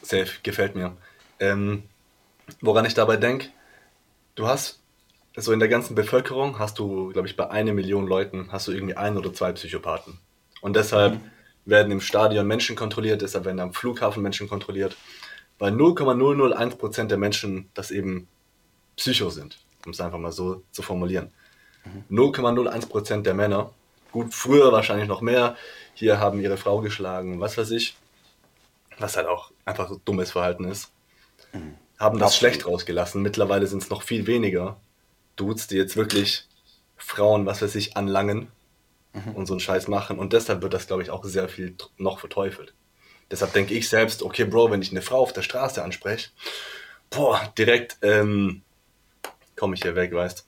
Safe, 0.00 0.30
gefällt 0.42 0.74
mir. 0.74 0.92
Ähm, 1.38 1.82
woran 2.62 2.86
ich 2.86 2.94
dabei 2.94 3.18
denke, 3.18 3.48
du 4.36 4.46
hast, 4.46 4.78
so 5.36 5.52
in 5.52 5.58
der 5.58 5.68
ganzen 5.68 5.94
Bevölkerung 5.94 6.58
hast 6.58 6.78
du, 6.78 7.10
glaube 7.10 7.28
ich, 7.28 7.36
bei 7.36 7.50
einer 7.50 7.72
Million 7.72 8.06
Leuten 8.06 8.48
hast 8.50 8.68
du 8.68 8.72
irgendwie 8.72 8.96
ein 8.96 9.16
oder 9.16 9.32
zwei 9.32 9.52
Psychopathen. 9.52 10.18
Und 10.62 10.76
deshalb 10.76 11.14
mhm. 11.14 11.20
werden 11.64 11.92
im 11.92 12.00
Stadion 12.00 12.46
Menschen 12.46 12.76
kontrolliert, 12.76 13.22
deshalb 13.22 13.44
werden 13.44 13.60
am 13.60 13.74
Flughafen 13.74 14.22
Menschen 14.22 14.48
kontrolliert 14.48 14.96
weil 15.58 15.72
0,001% 15.72 17.06
der 17.06 17.18
Menschen 17.18 17.70
das 17.74 17.90
eben 17.90 18.28
Psycho 18.96 19.30
sind, 19.30 19.58
um 19.84 19.92
es 19.92 20.00
einfach 20.00 20.18
mal 20.18 20.32
so 20.32 20.62
zu 20.70 20.82
formulieren. 20.82 21.30
Mhm. 22.08 22.18
0,01% 22.18 23.22
der 23.22 23.34
Männer, 23.34 23.70
gut, 24.12 24.34
früher 24.34 24.72
wahrscheinlich 24.72 25.08
noch 25.08 25.20
mehr, 25.20 25.56
hier 25.94 26.20
haben 26.20 26.40
ihre 26.40 26.56
Frau 26.56 26.80
geschlagen, 26.80 27.40
was 27.40 27.56
weiß 27.56 27.70
ich, 27.70 27.96
was 28.98 29.16
halt 29.16 29.26
auch 29.26 29.50
einfach 29.64 29.88
so 29.88 30.00
dummes 30.04 30.30
Verhalten 30.30 30.64
ist, 30.64 30.90
mhm. 31.52 31.74
haben 31.98 32.18
das 32.18 32.32
Absolut. 32.32 32.54
schlecht 32.54 32.66
rausgelassen. 32.66 33.22
Mittlerweile 33.22 33.66
sind 33.66 33.82
es 33.82 33.90
noch 33.90 34.02
viel 34.02 34.26
weniger 34.26 34.76
Dudes, 35.36 35.66
die 35.66 35.76
jetzt 35.76 35.96
wirklich 35.96 36.48
Frauen, 36.96 37.46
was 37.46 37.62
weiß 37.62 37.74
ich, 37.74 37.96
anlangen 37.96 38.48
mhm. 39.12 39.34
und 39.34 39.46
so 39.46 39.54
einen 39.54 39.60
Scheiß 39.60 39.88
machen. 39.88 40.18
Und 40.18 40.32
deshalb 40.32 40.62
wird 40.62 40.74
das, 40.74 40.86
glaube 40.86 41.02
ich, 41.02 41.10
auch 41.10 41.24
sehr 41.24 41.48
viel 41.48 41.76
noch 41.98 42.18
verteufelt. 42.18 42.74
Deshalb 43.30 43.52
denke 43.52 43.74
ich 43.74 43.88
selbst, 43.88 44.22
okay, 44.22 44.44
Bro, 44.44 44.70
wenn 44.70 44.82
ich 44.82 44.90
eine 44.90 45.02
Frau 45.02 45.20
auf 45.20 45.32
der 45.32 45.42
Straße 45.42 45.82
anspreche, 45.82 46.30
boah, 47.10 47.52
direkt 47.58 47.98
ähm, 48.02 48.62
komme 49.56 49.74
ich 49.74 49.82
hier 49.82 49.96
weg, 49.96 50.12
weißt 50.12 50.45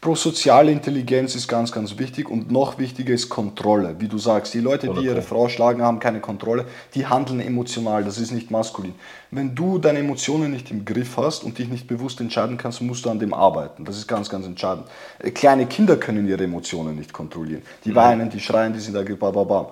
Bro, 0.00 0.14
soziale 0.14 0.70
Intelligenz 0.70 1.34
ist 1.34 1.48
ganz, 1.48 1.72
ganz 1.72 1.98
wichtig 1.98 2.30
und 2.30 2.52
noch 2.52 2.78
wichtiger 2.78 3.12
ist 3.12 3.28
Kontrolle. 3.28 3.96
Wie 3.98 4.06
du 4.06 4.16
sagst, 4.16 4.54
die 4.54 4.60
Leute, 4.60 4.88
die 4.94 5.04
ihre 5.04 5.22
Frau 5.22 5.48
schlagen, 5.48 5.82
haben 5.82 5.98
keine 5.98 6.20
Kontrolle, 6.20 6.66
die 6.94 7.06
handeln 7.06 7.40
emotional, 7.40 8.04
das 8.04 8.18
ist 8.18 8.30
nicht 8.30 8.52
maskulin. 8.52 8.94
Wenn 9.32 9.56
du 9.56 9.78
deine 9.78 9.98
Emotionen 9.98 10.52
nicht 10.52 10.70
im 10.70 10.84
Griff 10.84 11.16
hast 11.16 11.42
und 11.42 11.58
dich 11.58 11.68
nicht 11.68 11.88
bewusst 11.88 12.20
entscheiden 12.20 12.56
kannst, 12.56 12.80
musst 12.80 13.04
du 13.06 13.10
an 13.10 13.18
dem 13.18 13.34
arbeiten. 13.34 13.84
Das 13.84 13.96
ist 13.96 14.06
ganz, 14.06 14.30
ganz 14.30 14.46
entscheidend. 14.46 14.86
Äh, 15.18 15.32
kleine 15.32 15.66
Kinder 15.66 15.96
können 15.96 16.28
ihre 16.28 16.44
Emotionen 16.44 16.94
nicht 16.94 17.12
kontrollieren. 17.12 17.62
Die 17.84 17.92
weinen, 17.92 18.30
die 18.30 18.38
schreien, 18.38 18.72
die 18.72 18.78
sind 18.78 18.94
da, 18.94 19.02
bam, 19.02 19.66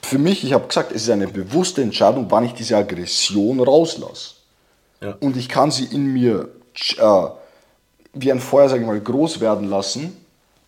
für 0.00 0.18
mich, 0.18 0.42
ich 0.42 0.54
habe 0.54 0.66
gesagt, 0.68 0.90
es 0.92 1.02
ist 1.02 1.10
eine 1.10 1.28
bewusste 1.28 1.82
Entscheidung, 1.82 2.30
wann 2.30 2.44
ich 2.44 2.54
diese 2.54 2.78
Aggression 2.78 3.60
rauslasse. 3.60 4.36
Ja. 5.02 5.16
Und 5.20 5.36
ich 5.36 5.50
kann 5.50 5.70
sie 5.70 5.84
in 5.84 6.14
mir 6.14 6.48
äh, 6.96 7.26
wie 8.20 8.32
ein 8.32 8.40
Feuer, 8.40 8.68
sage 8.68 8.82
ich 8.82 8.86
mal, 8.86 9.00
groß 9.00 9.40
werden 9.40 9.68
lassen 9.68 10.16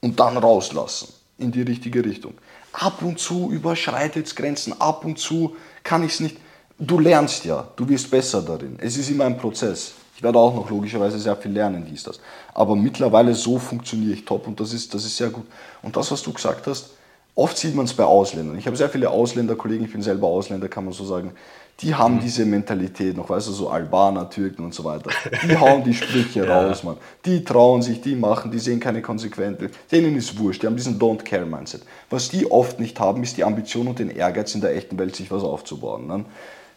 und 0.01 0.19
dann 0.19 0.37
rauslassen 0.37 1.13
in 1.39 1.51
die 1.51 1.63
richtige 1.63 2.05
Richtung. 2.05 2.35
Ab 2.73 3.03
und 3.03 3.19
zu 3.19 3.51
überschreitet 3.51 4.27
es 4.27 4.37
Grenzen, 4.37 4.81
ab 4.81 5.05
und 5.05 5.19
zu 5.19 5.57
kann 5.83 6.05
ich 6.05 6.13
es 6.13 6.21
nicht. 6.21 6.37
Du 6.79 6.99
lernst 6.99 7.45
ja, 7.45 7.69
du 7.77 7.89
wirst 7.89 8.11
besser 8.11 8.43
darin. 8.43 8.79
Es 8.81 8.97
ist 8.97 9.11
immer 9.11 9.25
ein 9.25 9.37
Prozess. 9.37 9.93
Ich 10.17 10.23
werde 10.23 10.39
auch 10.39 10.55
noch 10.55 10.71
logischerweise 10.71 11.19
sehr 11.19 11.37
viel 11.37 11.53
lernen, 11.53 11.87
dies, 11.89 12.03
das. 12.03 12.21
Aber 12.55 12.77
mittlerweile 12.77 13.35
so 13.35 13.59
funktioniere 13.59 14.13
ich 14.13 14.25
top 14.25 14.47
und 14.47 14.61
das 14.61 14.73
ist, 14.73 14.93
das 14.95 15.05
ist 15.05 15.17
sehr 15.17 15.31
gut. 15.31 15.47
Und 15.83 15.97
das, 15.97 16.11
was 16.11 16.23
du 16.23 16.33
gesagt 16.33 16.67
hast, 16.67 16.91
Oft 17.41 17.57
sieht 17.57 17.75
man 17.75 17.85
es 17.85 17.95
bei 17.95 18.05
Ausländern. 18.05 18.59
Ich 18.59 18.67
habe 18.67 18.77
sehr 18.77 18.91
viele 18.91 19.09
Ausländerkollegen, 19.09 19.87
ich 19.87 19.93
bin 19.93 20.03
selber 20.03 20.27
Ausländer, 20.27 20.69
kann 20.69 20.85
man 20.85 20.93
so 20.93 21.05
sagen. 21.05 21.33
Die 21.83 21.95
haben 21.95 22.17
mhm. 22.17 22.21
diese 22.21 22.45
Mentalität 22.45 23.17
noch, 23.17 23.29
weißt 23.31 23.49
du, 23.49 23.53
so 23.53 23.71
Albaner, 23.71 24.29
Türken 24.29 24.65
und 24.65 24.75
so 24.75 24.85
weiter. 24.85 25.11
Die 25.49 25.57
hauen 25.57 25.83
die 25.83 25.95
Sprüche 25.95 26.45
ja. 26.47 26.61
raus, 26.61 26.83
man. 26.85 26.97
Die 27.25 27.43
trauen 27.43 27.81
sich, 27.81 28.01
die 28.01 28.15
machen, 28.15 28.51
die 28.51 28.59
sehen 28.59 28.81
keine 28.81 29.01
Konsequenzen. 29.01 29.71
Denen 29.91 30.17
ist 30.17 30.39
wurscht, 30.39 30.63
die 30.63 30.67
haben 30.67 30.77
diesen 30.77 30.99
Don't-Care-Mindset. 30.99 31.83
Was 32.11 32.29
die 32.29 32.51
oft 32.51 32.81
nicht 32.81 33.01
haben, 33.01 33.23
ist 33.23 33.37
die 33.37 33.45
Ambition 33.45 33.89
und 33.89 33.99
den 33.99 34.11
Ehrgeiz 34.11 34.55
in 34.55 34.61
der 34.61 34.77
echten 34.77 34.99
Welt, 34.99 35.17
sich 35.17 35.31
was 35.31 35.43
aufzubauen. 35.43 36.07
Ne? 36.07 36.25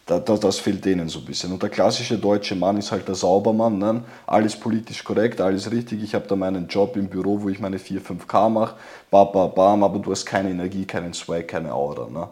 Da, 0.06 0.18
da, 0.18 0.36
das 0.36 0.58
fehlt 0.58 0.84
denen 0.84 1.08
so 1.08 1.18
ein 1.18 1.24
bisschen. 1.24 1.52
Und 1.52 1.62
der 1.62 1.70
klassische 1.70 2.18
deutsche 2.18 2.54
Mann 2.54 2.76
ist 2.76 2.92
halt 2.92 3.08
der 3.08 3.14
Saubermann. 3.14 3.78
Ne? 3.78 4.02
Alles 4.26 4.54
politisch 4.54 5.02
korrekt, 5.02 5.40
alles 5.40 5.70
richtig. 5.70 6.02
Ich 6.02 6.14
habe 6.14 6.26
da 6.28 6.36
meinen 6.36 6.68
Job 6.68 6.96
im 6.96 7.08
Büro, 7.08 7.42
wo 7.42 7.48
ich 7.48 7.58
meine 7.58 7.78
4, 7.78 8.02
5K 8.02 8.48
mache. 8.50 8.76
Bam, 9.10 9.32
bam, 9.32 9.54
bam, 9.54 9.82
aber 9.82 9.98
du 9.98 10.10
hast 10.10 10.26
keine 10.26 10.50
Energie, 10.50 10.84
keinen 10.84 11.14
Swag, 11.14 11.48
keine 11.48 11.72
Aura. 11.72 12.08
Ne? 12.10 12.28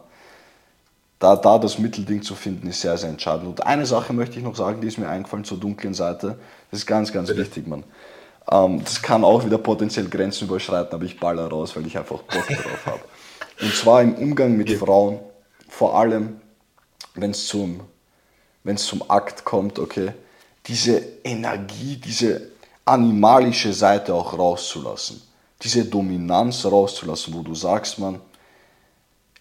Da, 1.23 1.37
da 1.37 1.57
das 1.57 1.79
Mittelding 1.79 2.23
zu 2.23 2.35
finden, 2.35 2.67
ist 2.67 2.81
sehr, 2.81 2.99
sehr 2.99 3.09
entscheidend. 3.09 3.47
Und 3.47 3.65
eine 3.65 3.87
Sache 3.87 4.13
möchte 4.13 4.39
ich 4.39 4.45
noch 4.45 4.57
sagen, 4.57 4.81
die 4.81 4.89
ist 4.89 4.99
mir 4.99 5.09
eingefallen 5.09 5.45
zur 5.45 5.57
dunklen 5.57 5.95
Seite. 5.95 6.37
Das 6.73 6.81
ist 6.81 6.87
ganz, 6.87 7.13
ganz 7.13 7.29
Bitte. 7.29 7.43
wichtig, 7.43 7.69
Mann. 7.69 7.85
Ähm, 8.51 8.83
das 8.83 9.01
kann 9.01 9.23
auch 9.23 9.45
wieder 9.45 9.59
potenziell 9.59 10.09
Grenzen 10.09 10.49
überschreiten, 10.49 10.93
aber 10.93 11.05
ich 11.05 11.21
baller 11.21 11.47
raus, 11.47 11.77
weil 11.77 11.87
ich 11.87 11.97
einfach 11.97 12.19
Bock 12.23 12.49
darauf 12.49 12.87
habe. 12.87 13.01
Und 13.61 13.73
zwar 13.73 14.03
im 14.03 14.17
Umgang 14.17 14.57
mit 14.57 14.73
Frauen, 14.73 15.21
vor 15.69 15.97
allem 15.97 16.41
wenn 17.15 17.31
es 17.31 17.47
zum, 17.47 17.83
wenn's 18.65 18.85
zum 18.85 19.09
Akt 19.09 19.45
kommt, 19.45 19.79
okay, 19.79 20.15
diese 20.67 21.01
Energie, 21.23 21.99
diese 22.05 22.49
animalische 22.85 23.73
Seite 23.73 24.13
auch 24.13 24.37
rauszulassen. 24.37 25.23
Diese 25.63 25.85
Dominanz 25.85 26.65
rauszulassen, 26.65 27.33
wo 27.33 27.43
du 27.43 27.55
sagst, 27.55 28.01
man, 28.01 28.21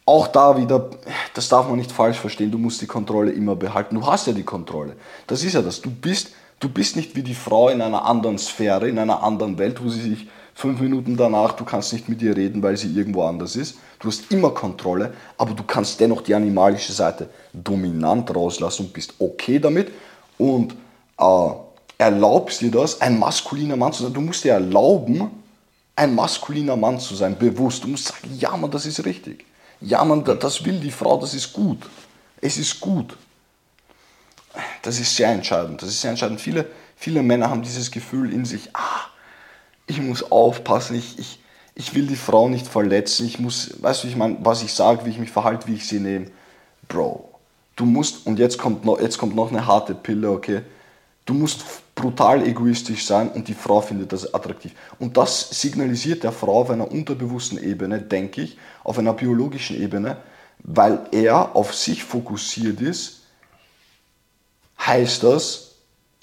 auch 0.05 0.27
da 0.27 0.57
wieder, 0.57 0.89
das 1.33 1.49
darf 1.49 1.67
man 1.67 1.77
nicht 1.77 1.91
falsch 1.91 2.17
verstehen, 2.17 2.51
du 2.51 2.57
musst 2.57 2.81
die 2.81 2.87
Kontrolle 2.87 3.31
immer 3.31 3.55
behalten. 3.55 3.95
Du 3.95 4.05
hast 4.05 4.27
ja 4.27 4.33
die 4.33 4.43
Kontrolle. 4.43 4.95
Das 5.27 5.43
ist 5.43 5.53
ja 5.53 5.61
das. 5.61 5.81
Du 5.81 5.91
bist, 5.91 6.31
du 6.59 6.69
bist 6.69 6.95
nicht 6.95 7.15
wie 7.15 7.23
die 7.23 7.35
Frau 7.35 7.69
in 7.69 7.81
einer 7.81 8.05
anderen 8.05 8.37
Sphäre, 8.37 8.89
in 8.89 8.97
einer 8.97 9.23
anderen 9.23 9.57
Welt, 9.57 9.83
wo 9.83 9.89
sie 9.89 10.01
sich 10.01 10.27
fünf 10.53 10.79
Minuten 10.79 11.17
danach, 11.17 11.53
du 11.53 11.65
kannst 11.65 11.93
nicht 11.93 12.09
mit 12.09 12.21
ihr 12.21 12.35
reden, 12.35 12.61
weil 12.61 12.77
sie 12.77 12.93
irgendwo 12.93 13.23
anders 13.23 13.55
ist. 13.55 13.77
Du 13.99 14.07
hast 14.07 14.31
immer 14.31 14.51
Kontrolle, 14.51 15.13
aber 15.37 15.53
du 15.53 15.63
kannst 15.63 15.99
dennoch 15.99 16.21
die 16.21 16.35
animalische 16.35 16.93
Seite 16.93 17.29
dominant 17.53 18.33
rauslassen 18.35 18.87
und 18.87 18.93
bist 18.93 19.13
okay 19.19 19.59
damit 19.59 19.91
und 20.37 20.75
äh, 21.19 21.49
erlaubst 21.97 22.61
dir 22.61 22.71
das, 22.71 22.99
ein 22.99 23.17
maskuliner 23.17 23.75
Mann 23.75 23.93
zu 23.93 24.03
sein. 24.03 24.13
Du 24.13 24.21
musst 24.21 24.43
dir 24.43 24.53
erlauben, 24.53 25.29
ein 25.95 26.15
maskuliner 26.15 26.75
Mann 26.75 26.99
zu 26.99 27.15
sein, 27.15 27.37
bewusst. 27.37 27.83
Du 27.83 27.87
musst 27.87 28.07
sagen, 28.07 28.29
ja 28.39 28.55
Mann, 28.57 28.71
das 28.71 28.85
ist 28.85 29.05
richtig. 29.05 29.45
Ja 29.81 30.03
Mann, 30.05 30.23
das 30.23 30.63
will 30.63 30.79
die 30.79 30.91
Frau, 30.91 31.19
das 31.19 31.33
ist 31.33 31.53
gut. 31.53 31.79
Es 32.39 32.57
ist 32.57 32.79
gut. 32.79 33.17
Das 34.81 34.99
ist 34.99 35.15
sehr 35.15 35.29
entscheidend. 35.29 35.81
Das 35.81 35.89
ist 35.89 36.01
sehr 36.01 36.11
entscheidend. 36.11 36.39
Viele, 36.39 36.67
viele 36.95 37.23
Männer 37.23 37.49
haben 37.49 37.61
dieses 37.61 37.91
Gefühl 37.91 38.33
in 38.33 38.45
sich, 38.45 38.69
ah, 38.73 39.01
ich 39.87 40.01
muss 40.01 40.31
aufpassen, 40.31 40.95
ich, 40.95 41.19
ich, 41.19 41.39
ich 41.75 41.93
will 41.95 42.07
die 42.07 42.15
Frau 42.15 42.47
nicht 42.47 42.67
verletzen, 42.67 43.25
ich 43.25 43.39
muss, 43.39 43.81
weißt 43.81 44.03
du, 44.03 44.07
ich 44.07 44.15
meine, 44.15 44.37
was 44.41 44.63
ich 44.63 44.73
sage, 44.73 45.05
wie 45.05 45.09
ich 45.09 45.19
mich 45.19 45.31
verhalte, 45.31 45.67
wie 45.67 45.75
ich 45.75 45.87
sie 45.87 45.99
nehme. 45.99 46.27
Bro, 46.87 47.29
du 47.75 47.85
musst, 47.85 48.25
und 48.27 48.39
jetzt 48.39 48.57
kommt 48.57 48.85
noch, 48.85 48.99
jetzt 48.99 49.17
kommt 49.17 49.35
noch 49.35 49.49
eine 49.49 49.65
harte 49.65 49.95
Pille, 49.95 50.29
okay? 50.29 50.61
Du 51.25 51.33
musst 51.33 51.63
brutal 51.95 52.45
egoistisch 52.47 53.05
sein 53.05 53.29
und 53.29 53.47
die 53.47 53.53
Frau 53.53 53.81
findet 53.81 54.11
das 54.11 54.33
attraktiv. 54.33 54.73
Und 54.99 55.17
das 55.17 55.49
signalisiert 55.61 56.23
der 56.23 56.31
Frau 56.31 56.61
auf 56.61 56.69
einer 56.69 56.89
unterbewussten 56.89 57.61
Ebene, 57.61 58.01
denke 58.01 58.41
ich, 58.41 58.57
auf 58.83 58.97
einer 58.97 59.13
biologischen 59.13 59.79
Ebene, 59.81 60.17
weil 60.63 60.99
er 61.11 61.55
auf 61.55 61.75
sich 61.75 62.03
fokussiert 62.03 62.81
ist, 62.81 63.21
heißt 64.79 65.23
das, 65.23 65.75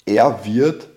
er 0.05 0.43
wird 0.43 0.89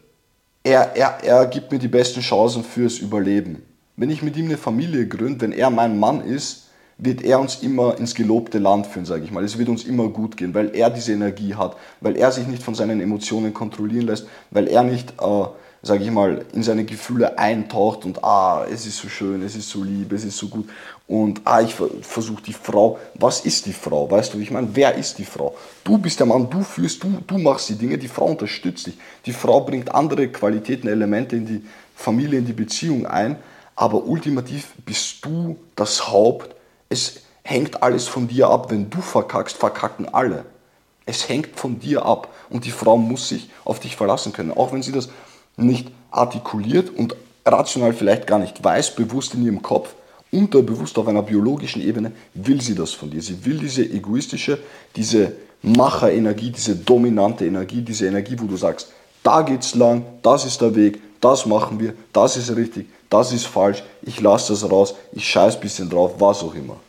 er, 0.64 0.94
er, 0.94 1.18
er 1.22 1.46
gibt 1.46 1.72
mir 1.72 1.78
die 1.78 1.88
besten 1.88 2.20
Chancen 2.20 2.62
fürs 2.62 2.98
Überleben. 2.98 3.62
Wenn 3.96 4.10
ich 4.10 4.22
mit 4.22 4.36
ihm 4.36 4.46
eine 4.46 4.56
Familie 4.56 5.06
gründe, 5.06 5.40
wenn 5.40 5.52
er 5.52 5.70
mein 5.70 5.98
Mann 5.98 6.24
ist, 6.24 6.68
wird 7.04 7.22
er 7.22 7.40
uns 7.40 7.62
immer 7.62 7.98
ins 7.98 8.14
gelobte 8.14 8.58
Land 8.58 8.86
führen, 8.86 9.06
sage 9.06 9.24
ich 9.24 9.32
mal. 9.32 9.42
Es 9.42 9.58
wird 9.58 9.68
uns 9.68 9.84
immer 9.84 10.08
gut 10.08 10.36
gehen, 10.36 10.54
weil 10.54 10.74
er 10.74 10.88
diese 10.88 11.12
Energie 11.12 11.54
hat, 11.54 11.76
weil 12.00 12.16
er 12.16 12.30
sich 12.30 12.46
nicht 12.46 12.62
von 12.62 12.76
seinen 12.76 13.00
Emotionen 13.00 13.52
kontrollieren 13.52 14.06
lässt, 14.06 14.26
weil 14.50 14.68
er 14.68 14.84
nicht 14.84 15.14
äh, 15.20 15.44
sage 15.84 16.04
ich 16.04 16.10
mal, 16.12 16.44
in 16.52 16.62
seine 16.62 16.84
Gefühle 16.84 17.38
eintaucht 17.38 18.04
und 18.04 18.22
ah, 18.22 18.64
es 18.72 18.86
ist 18.86 18.98
so 18.98 19.08
schön, 19.08 19.42
es 19.42 19.56
ist 19.56 19.68
so 19.68 19.82
lieb, 19.82 20.12
es 20.12 20.24
ist 20.24 20.36
so 20.38 20.46
gut. 20.46 20.68
Und 21.08 21.40
ah, 21.44 21.60
ich 21.60 21.74
versuche 21.74 22.40
die 22.40 22.52
Frau, 22.52 23.00
was 23.14 23.40
ist 23.40 23.66
die 23.66 23.72
Frau, 23.72 24.08
weißt 24.08 24.32
du, 24.32 24.38
ich 24.38 24.52
meine, 24.52 24.68
wer 24.74 24.94
ist 24.94 25.18
die 25.18 25.24
Frau? 25.24 25.56
Du 25.82 25.98
bist 25.98 26.20
der 26.20 26.26
Mann, 26.26 26.48
du 26.48 26.62
führst, 26.62 27.02
du, 27.02 27.18
du 27.26 27.36
machst 27.36 27.68
die 27.68 27.74
Dinge, 27.74 27.98
die 27.98 28.06
Frau 28.06 28.26
unterstützt 28.26 28.86
dich, 28.86 28.96
die 29.26 29.32
Frau 29.32 29.62
bringt 29.62 29.92
andere 29.92 30.28
Qualitäten, 30.28 30.86
Elemente 30.86 31.34
in 31.34 31.46
die 31.46 31.64
Familie, 31.96 32.38
in 32.38 32.46
die 32.46 32.52
Beziehung 32.52 33.04
ein, 33.04 33.36
aber 33.74 34.04
ultimativ 34.04 34.74
bist 34.86 35.24
du 35.24 35.56
das 35.74 36.12
Haupt, 36.12 36.54
es 36.92 37.22
hängt 37.42 37.82
alles 37.82 38.06
von 38.06 38.28
dir 38.28 38.48
ab, 38.48 38.70
wenn 38.70 38.90
du 38.90 39.00
verkackst, 39.00 39.56
verkacken 39.56 40.12
alle. 40.12 40.44
Es 41.06 41.28
hängt 41.28 41.58
von 41.58 41.80
dir 41.80 42.04
ab 42.04 42.28
und 42.50 42.64
die 42.66 42.70
Frau 42.70 42.96
muss 42.96 43.28
sich 43.28 43.50
auf 43.64 43.80
dich 43.80 43.96
verlassen 43.96 44.32
können, 44.32 44.52
auch 44.52 44.72
wenn 44.72 44.82
sie 44.82 44.92
das 44.92 45.08
nicht 45.56 45.90
artikuliert 46.10 46.90
und 46.90 47.16
rational 47.44 47.94
vielleicht 47.94 48.26
gar 48.26 48.38
nicht 48.38 48.62
weiß, 48.62 48.94
bewusst 48.94 49.34
in 49.34 49.44
ihrem 49.44 49.62
Kopf, 49.62 49.94
unterbewusst 50.30 50.96
auf 50.98 51.08
einer 51.08 51.22
biologischen 51.22 51.82
Ebene, 51.82 52.12
will 52.34 52.60
sie 52.60 52.74
das 52.74 52.92
von 52.92 53.10
dir. 53.10 53.20
Sie 53.20 53.44
will 53.44 53.58
diese 53.58 53.82
egoistische, 53.82 54.58
diese 54.94 55.32
Macherenergie, 55.62 56.50
diese 56.50 56.76
dominante 56.76 57.46
Energie, 57.46 57.82
diese 57.82 58.06
Energie, 58.06 58.36
wo 58.38 58.46
du 58.46 58.56
sagst, 58.56 58.92
da 59.22 59.42
geht's 59.42 59.74
lang, 59.74 60.04
das 60.22 60.44
ist 60.44 60.60
der 60.60 60.74
Weg, 60.74 61.00
das 61.20 61.46
machen 61.46 61.80
wir, 61.80 61.94
das 62.12 62.36
ist 62.36 62.54
richtig, 62.54 62.86
das 63.12 63.32
ist 63.32 63.46
falsch, 63.46 63.82
ich 64.02 64.20
lasse 64.20 64.52
das 64.52 64.68
raus, 64.70 64.94
ich 65.12 65.28
scheiß 65.28 65.56
ein 65.56 65.60
bisschen 65.60 65.90
drauf, 65.90 66.14
was 66.18 66.42
auch 66.42 66.54
immer. 66.54 66.80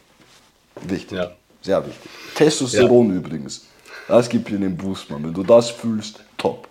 Wichtig. 0.82 1.18
Ja. 1.18 1.32
Sehr 1.62 1.86
wichtig. 1.86 2.10
Testosteron 2.36 3.10
ja. 3.10 3.16
übrigens. 3.16 3.68
Das 4.08 4.30
gibt 4.30 4.50
dir 4.50 4.58
den 4.58 4.76
Boost, 4.76 5.10
Mann. 5.10 5.24
Wenn 5.24 5.34
du 5.34 5.44
das 5.44 5.70
fühlst, 5.70 6.22
top. 6.38 6.68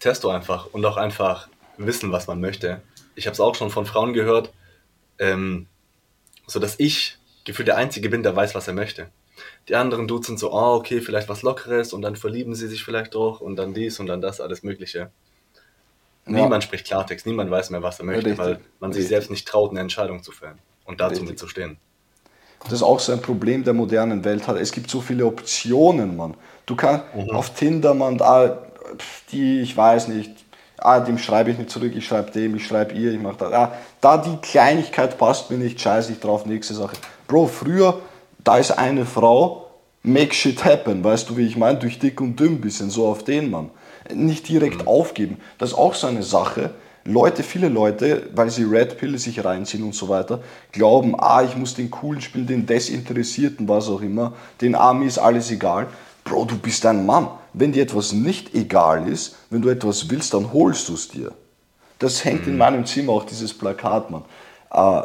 Testo 0.00 0.28
einfach 0.28 0.66
und 0.72 0.84
auch 0.84 0.96
einfach 0.96 1.48
wissen, 1.76 2.12
was 2.12 2.26
man 2.26 2.40
möchte. 2.40 2.82
Ich 3.14 3.26
habe 3.26 3.32
es 3.32 3.40
auch 3.40 3.54
schon 3.54 3.70
von 3.70 3.86
Frauen 3.86 4.12
gehört, 4.12 4.52
ähm, 5.18 5.66
so 6.46 6.58
dass 6.58 6.78
ich 6.78 7.18
gefühlt 7.44 7.68
der 7.68 7.76
Einzige 7.76 8.08
bin, 8.08 8.22
der 8.22 8.34
weiß, 8.34 8.54
was 8.54 8.68
er 8.68 8.74
möchte. 8.74 9.08
Die 9.68 9.76
anderen 9.76 10.08
Dudes 10.08 10.26
sind 10.26 10.38
so, 10.38 10.52
oh, 10.52 10.76
okay, 10.76 11.00
vielleicht 11.00 11.28
was 11.28 11.42
Lockeres 11.42 11.92
und 11.92 12.02
dann 12.02 12.16
verlieben 12.16 12.54
sie 12.54 12.68
sich 12.68 12.84
vielleicht 12.84 13.14
doch 13.14 13.40
und 13.40 13.56
dann 13.56 13.74
dies 13.74 14.00
und 14.00 14.06
dann 14.06 14.20
das, 14.20 14.40
alles 14.40 14.62
Mögliche. 14.62 15.10
Ja. 16.26 16.42
Niemand 16.42 16.64
spricht 16.64 16.86
Klartext, 16.86 17.26
niemand 17.26 17.50
weiß 17.50 17.70
mehr, 17.70 17.82
was 17.82 18.00
er 18.00 18.04
möchte, 18.04 18.30
Richtig. 18.30 18.44
weil 18.44 18.60
man 18.80 18.92
sich 18.92 19.06
selbst 19.06 19.30
nicht 19.30 19.46
traut, 19.46 19.70
eine 19.70 19.80
Entscheidung 19.80 20.22
zu 20.22 20.32
fällen 20.32 20.58
und 20.84 21.00
dazu 21.00 21.12
Richtig. 21.12 21.30
mitzustehen. 21.30 21.78
Das 22.64 22.72
ist 22.72 22.82
auch 22.82 22.98
so 22.98 23.12
ein 23.12 23.22
Problem 23.22 23.62
der 23.62 23.74
modernen 23.74 24.24
Welt. 24.24 24.48
Es 24.48 24.72
gibt 24.72 24.90
so 24.90 25.00
viele 25.00 25.24
Optionen, 25.24 26.16
Mann. 26.16 26.34
Du 26.64 26.74
kannst 26.74 27.04
mhm. 27.14 27.30
auf 27.30 27.50
Tinder, 27.50 27.94
man, 27.94 28.18
da, 28.18 28.58
die, 29.30 29.60
ich 29.60 29.76
weiß 29.76 30.08
nicht, 30.08 30.32
ah, 30.78 30.98
dem 31.00 31.18
schreibe 31.18 31.50
ich 31.50 31.58
nicht 31.58 31.70
zurück, 31.70 31.92
ich 31.94 32.06
schreibe 32.06 32.32
dem, 32.32 32.56
ich 32.56 32.66
schreibe 32.66 32.94
ihr, 32.94 33.12
ich 33.12 33.20
mache 33.20 33.36
das. 33.38 33.52
Ah, 33.52 33.72
da 34.00 34.18
die 34.18 34.36
Kleinigkeit 34.38 35.16
passt 35.18 35.50
mir 35.50 35.58
nicht, 35.58 35.80
scheiße 35.80 36.12
ich 36.12 36.20
drauf, 36.20 36.46
nächste 36.46 36.74
Sache. 36.74 36.96
Bro, 37.28 37.46
früher, 37.46 38.00
da 38.42 38.58
ist 38.58 38.72
eine 38.72 39.06
Frau, 39.06 39.70
make 40.02 40.34
shit 40.34 40.64
happen, 40.64 41.04
weißt 41.04 41.30
du, 41.30 41.36
wie 41.36 41.46
ich 41.46 41.56
meine? 41.56 41.78
Durch 41.78 41.98
dick 41.98 42.20
und 42.20 42.38
dünn 42.38 42.60
bisschen, 42.60 42.90
so 42.90 43.06
auf 43.06 43.22
den 43.22 43.50
Mann. 43.50 43.70
Nicht 44.14 44.48
direkt 44.48 44.82
mhm. 44.82 44.88
aufgeben. 44.88 45.38
Das 45.58 45.70
ist 45.70 45.78
auch 45.78 45.94
so 45.94 46.06
eine 46.06 46.22
Sache. 46.22 46.70
Leute, 47.04 47.42
viele 47.42 47.68
Leute, 47.68 48.28
weil 48.34 48.50
sie 48.50 48.64
Red 48.64 48.98
Pill 48.98 49.16
sich 49.18 49.44
reinziehen 49.44 49.84
und 49.84 49.94
so 49.94 50.08
weiter, 50.08 50.42
glauben, 50.72 51.14
ah, 51.18 51.42
ich 51.42 51.56
muss 51.56 51.74
den 51.74 51.90
coolen 51.90 52.20
spielen, 52.20 52.46
den 52.46 52.66
Desinteressierten, 52.66 53.68
was 53.68 53.88
auch 53.88 54.02
immer, 54.02 54.34
den 54.60 54.74
Army 54.74 55.06
ist 55.06 55.18
alles 55.18 55.50
egal. 55.50 55.86
Bro, 56.24 56.46
du 56.46 56.58
bist 56.58 56.84
ein 56.84 57.06
Mann. 57.06 57.28
Wenn 57.52 57.72
dir 57.72 57.84
etwas 57.84 58.12
nicht 58.12 58.54
egal 58.54 59.08
ist, 59.08 59.36
wenn 59.50 59.62
du 59.62 59.68
etwas 59.68 60.10
willst, 60.10 60.34
dann 60.34 60.52
holst 60.52 60.88
du 60.88 60.94
es 60.94 61.08
dir. 61.08 61.32
Das 61.98 62.24
hängt 62.24 62.46
mhm. 62.46 62.52
in 62.52 62.58
meinem 62.58 62.86
Zimmer 62.86 63.12
auch 63.12 63.24
dieses 63.24 63.54
Plakat, 63.54 64.10
Mann. 64.10 64.24
Äh, 64.72 65.02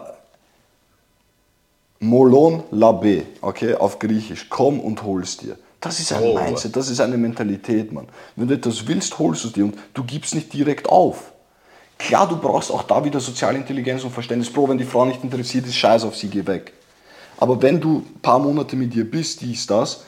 Molon 1.99 2.63
labe, 2.71 3.23
okay, 3.41 3.75
auf 3.75 3.99
Griechisch. 3.99 4.47
Komm 4.49 4.79
und 4.79 5.03
hol's 5.03 5.37
dir. 5.37 5.55
Das 5.81 5.99
ist 5.99 6.13
ein 6.13 6.21
oh, 6.21 6.35
Mindset, 6.37 6.75
das 6.75 6.89
ist 6.89 7.01
eine 7.01 7.17
Mentalität, 7.17 7.91
Mann. 7.91 8.07
Wenn 8.35 8.47
du 8.47 8.53
etwas 8.53 8.87
willst, 8.87 9.17
holst 9.17 9.43
du 9.43 9.47
es 9.47 9.53
dir 9.53 9.65
und 9.65 9.75
du 9.95 10.03
gibst 10.03 10.35
nicht 10.35 10.53
direkt 10.53 10.87
auf. 10.87 11.33
Klar, 11.97 12.29
du 12.29 12.37
brauchst 12.37 12.71
auch 12.71 12.83
da 12.83 13.03
wieder 13.03 13.19
soziale 13.19 13.57
Intelligenz 13.57 14.03
und 14.03 14.11
Verständnis. 14.11 14.51
Bro, 14.51 14.69
wenn 14.69 14.77
die 14.77 14.85
Frau 14.85 15.05
nicht 15.05 15.23
interessiert 15.23 15.65
ist, 15.65 15.75
scheiß 15.75 16.03
auf 16.03 16.15
sie, 16.15 16.29
geh 16.29 16.45
weg. 16.45 16.73
Aber 17.37 17.59
wenn 17.61 17.81
du 17.81 17.97
ein 17.97 18.19
paar 18.21 18.37
Monate 18.37 18.75
mit 18.75 18.95
ihr 18.95 19.09
bist, 19.09 19.41
dies, 19.41 19.65
das, 19.65 20.03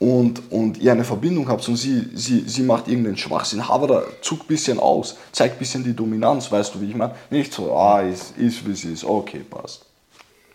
und, 0.00 0.50
und 0.50 0.78
ihr 0.78 0.90
eine 0.90 1.04
Verbindung 1.04 1.48
habt 1.48 1.66
und 1.68 1.76
sie, 1.76 2.10
sie, 2.14 2.40
sie 2.48 2.62
macht 2.62 2.88
irgendeinen 2.88 3.16
Schwachsinn, 3.16 3.68
Havara, 3.68 4.02
zuck 4.20 4.40
ein 4.40 4.46
bisschen 4.48 4.80
aus, 4.80 5.16
zeig 5.30 5.52
ein 5.52 5.58
bisschen 5.58 5.84
die 5.84 5.94
Dominanz, 5.94 6.50
weißt 6.50 6.74
du, 6.74 6.80
wie 6.80 6.90
ich 6.90 6.96
meine? 6.96 7.14
Nicht 7.30 7.52
so, 7.52 7.72
ah, 7.72 8.00
ist, 8.00 8.36
ist 8.36 8.66
wie 8.66 8.72
es 8.72 8.84
ist, 8.84 9.04
okay, 9.04 9.44
passt. 9.48 9.86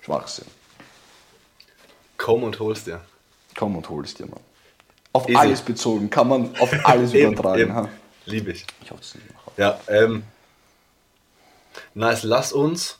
Schwachsinn. 0.01 0.45
Komm 2.17 2.43
und 2.43 2.59
holst 2.59 2.87
dir. 2.87 2.99
Komm 3.57 3.77
und 3.77 3.89
holst 3.89 4.19
dir, 4.19 4.25
Mann. 4.25 4.48
Auf 5.11 5.27
Easy. 5.27 5.37
alles 5.37 5.61
bezogen, 5.61 6.09
kann 6.09 6.27
man 6.27 6.55
auf 6.59 6.71
alles 6.83 7.13
übertragen. 7.15 7.61
Eben. 7.61 7.87
Liebe 8.25 8.51
ich. 8.51 8.65
Ich 8.83 8.91
hoffe, 8.91 9.01
es 9.01 9.15
nicht 9.15 9.25
Ja, 9.57 9.79
ähm, 9.87 10.23
nice, 11.95 12.23
lass 12.23 12.53
uns. 12.53 12.99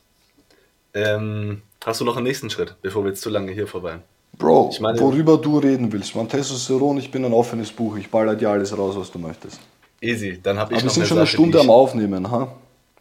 Ähm, 0.93 1.62
hast 1.86 2.01
du 2.01 2.05
noch 2.05 2.18
einen 2.18 2.26
nächsten 2.26 2.49
Schritt, 2.49 2.76
bevor 2.82 3.03
wir 3.03 3.10
jetzt 3.10 3.22
zu 3.22 3.30
lange 3.30 3.51
hier 3.51 3.68
vorbei? 3.68 3.99
Bro, 4.38 4.70
ich 4.72 4.80
meine, 4.80 4.99
worüber 4.99 5.38
du 5.38 5.60
reden 5.60 5.91
willst. 5.91 6.16
Man, 6.16 6.28
Testosteron, 6.28 6.97
ich 6.97 7.12
bin 7.12 7.26
ein 7.26 7.34
offenes 7.34 7.72
Buch. 7.72 7.97
Ich 7.97 8.10
baller 8.10 8.36
dir 8.36 8.49
alles 8.49 8.76
raus, 8.76 8.95
was 8.97 9.12
du 9.12 9.20
möchtest. 9.20 9.60
Easy, 10.01 10.39
dann 10.41 10.57
habe 10.57 10.74
ich 10.74 10.78
Aber 10.78 10.86
noch 10.88 10.95
wir 10.95 10.95
sind 10.95 11.07
schon 11.07 11.18
eine 11.18 11.28
Stunde 11.28 11.60
am 11.60 11.70
Aufnehmen, 11.70 12.32
ha? 12.32 12.55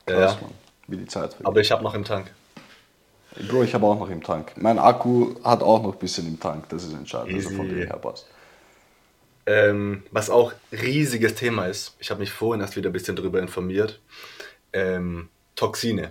Krass, 0.04 0.34
ja. 0.34 0.38
Mann. 0.42 0.50
Wie 0.88 0.96
die 0.96 1.06
Zeit 1.06 1.30
vergeht. 1.30 1.46
Aber 1.46 1.61
ich 1.61 1.70
habe 1.70 1.82
noch 1.82 1.94
im 1.94 2.04
Tank. 2.04 2.32
Bro, 3.48 3.62
ich 3.62 3.74
habe 3.74 3.86
auch 3.86 3.98
noch 3.98 4.11
im 4.11 4.22
Tank. 4.22 4.52
Mein 4.56 4.78
Akku 4.78 5.34
hat 5.44 5.62
auch 5.62 5.82
noch 5.82 5.92
ein 5.92 5.98
bisschen 5.98 6.26
im 6.26 6.40
Tank. 6.40 6.68
Das 6.70 6.82
ist 6.82 6.92
entscheidend, 6.92 7.36
dass 7.38 7.50
er 7.50 7.56
von 7.56 7.68
dem 7.68 7.76
her 7.78 7.98
passt. 7.98 8.26
Ähm, 9.49 10.03
was 10.11 10.28
auch 10.28 10.53
riesiges 10.72 11.34
Thema 11.34 11.68
ist, 11.68 11.96
ich 12.01 12.11
habe 12.11 12.20
mich 12.20 12.30
vorhin 12.30 12.61
erst 12.61 12.76
wieder 12.76 12.90
ein 12.90 12.92
bisschen 12.92 13.16
darüber 13.16 13.40
informiert, 13.40 13.99
ähm, 14.74 15.30
Toxine, 15.57 16.11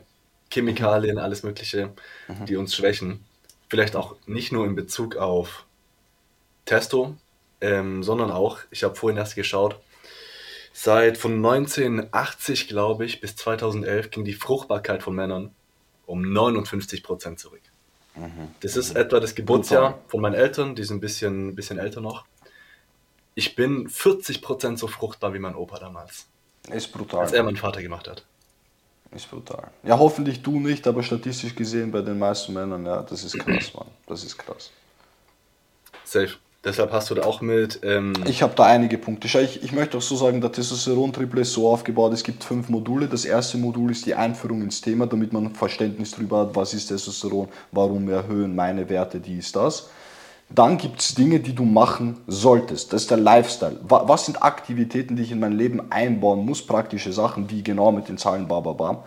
Chemikalien, 0.52 1.20
alles 1.20 1.44
Mögliche, 1.44 1.92
mhm. 2.28 2.48
die 2.48 2.56
uns 2.56 2.76
schwächen. 2.76 3.24
Vielleicht 3.70 3.96
auch 3.96 4.16
nicht 4.26 4.52
nur 4.52 4.66
in 4.66 4.74
Bezug 4.74 5.18
auf 5.18 5.66
Testo, 6.66 7.16
ähm, 7.62 8.02
sondern 8.02 8.32
auch, 8.32 8.58
ich 8.72 8.84
habe 8.84 8.96
vorhin 8.96 9.18
erst 9.20 9.36
geschaut, 9.36 9.80
seit 10.74 11.20
von 11.20 11.34
1980, 11.36 12.68
glaube 12.68 13.06
ich, 13.06 13.22
bis 13.22 13.36
2011 13.36 14.10
ging 14.10 14.26
die 14.26 14.34
Fruchtbarkeit 14.34 15.04
von 15.04 15.14
Männern 15.14 15.52
um 16.08 16.24
59 16.24 17.04
Prozent 17.04 17.40
zurück. 17.40 17.62
Mhm. 18.16 18.48
Das 18.62 18.76
ist 18.76 18.96
mhm. 18.96 19.02
etwa 19.02 19.20
das 19.20 19.36
Geburtsjahr 19.36 20.00
von 20.08 20.22
meinen 20.22 20.34
Eltern, 20.34 20.74
die 20.74 20.84
sind 20.84 20.98
ein 20.98 21.02
bisschen, 21.02 21.54
bisschen 21.54 21.78
älter 21.78 22.02
noch. 22.02 22.26
Ich 23.38 23.54
bin 23.54 23.88
40 23.88 24.42
Prozent 24.42 24.80
so 24.80 24.88
fruchtbar 24.88 25.32
wie 25.32 25.38
mein 25.38 25.54
Opa 25.54 25.78
damals. 25.78 26.26
Ist 26.72 26.92
brutal. 26.92 27.20
Als 27.20 27.34
er 27.34 27.44
meinen 27.44 27.56
Vater 27.56 27.84
gemacht 27.84 28.08
hat. 28.08 28.26
Ist 29.16 29.30
brutal. 29.30 29.70
Ja, 29.84 30.00
hoffentlich 30.00 30.42
du 30.42 30.60
nicht, 30.60 30.88
aber 30.88 31.04
statistisch 31.04 31.54
gesehen 31.54 31.92
bei 31.92 32.02
den 32.02 32.18
meisten 32.18 32.52
Männern, 32.52 32.84
ja, 32.84 33.04
das 33.04 33.24
ist 33.24 33.38
krass, 33.38 33.76
Mann. 33.76 33.86
Das 34.08 34.24
ist 34.24 34.40
krass. 34.40 34.72
Safe. 36.04 36.32
Deshalb 36.64 36.92
hast 36.92 37.12
du 37.12 37.14
da 37.14 37.26
auch 37.26 37.42
mit. 37.42 37.80
Ähm 37.84 38.14
ich 38.26 38.42
habe 38.42 38.56
da 38.56 38.64
einige 38.64 38.98
Punkte. 38.98 39.28
Ich, 39.28 39.64
ich 39.64 39.72
möchte 39.72 40.00
auch 40.00 40.02
so 40.02 40.16
sagen, 40.16 40.42
der 40.42 40.52
Testosteron-Triple 40.52 41.42
ist 41.42 41.54
so 41.54 41.70
aufgebaut, 41.70 42.14
es 42.14 42.24
gibt 42.24 42.44
fünf 42.44 42.70
Module. 42.70 43.08
Das 43.08 43.24
erste 43.24 43.60
Modul 43.60 43.92
ist 43.92 44.08
die 44.08 44.16
Einführung 44.16 44.64
ins 44.64 44.82
Thema, 44.82 45.06
damit 45.06 45.32
man 45.32 45.54
Verständnis 45.54 46.10
darüber 46.10 46.40
hat, 46.40 46.56
was 46.56 46.74
ist 46.74 46.88
Testosteron, 46.88 47.50
warum 47.72 48.10
erhöhen 48.10 48.56
meine 48.56 48.90
Werte, 48.90 49.20
dies, 49.20 49.52
das. 49.52 49.92
Dann 50.50 50.78
gibt 50.78 51.02
es 51.02 51.14
Dinge, 51.14 51.40
die 51.40 51.54
du 51.54 51.66
machen 51.66 52.18
solltest. 52.26 52.94
Das 52.94 53.02
ist 53.02 53.12
der 53.12 53.18
Lifestyle. 53.18 53.80
Was 53.88 54.26
sind 54.26 54.42
Aktivitäten, 54.42 55.16
die 55.16 55.24
ich 55.24 55.32
in 55.32 55.40
mein 55.40 55.52
Leben 55.52 55.92
einbauen 55.92 56.46
muss? 56.46 56.66
Praktische 56.66 57.12
Sachen, 57.12 57.50
wie 57.50 57.64
genau 57.64 57.92
mit 57.92 58.08
den 58.08 58.18
Zahlen, 58.18 58.48
bababam. 58.48 59.00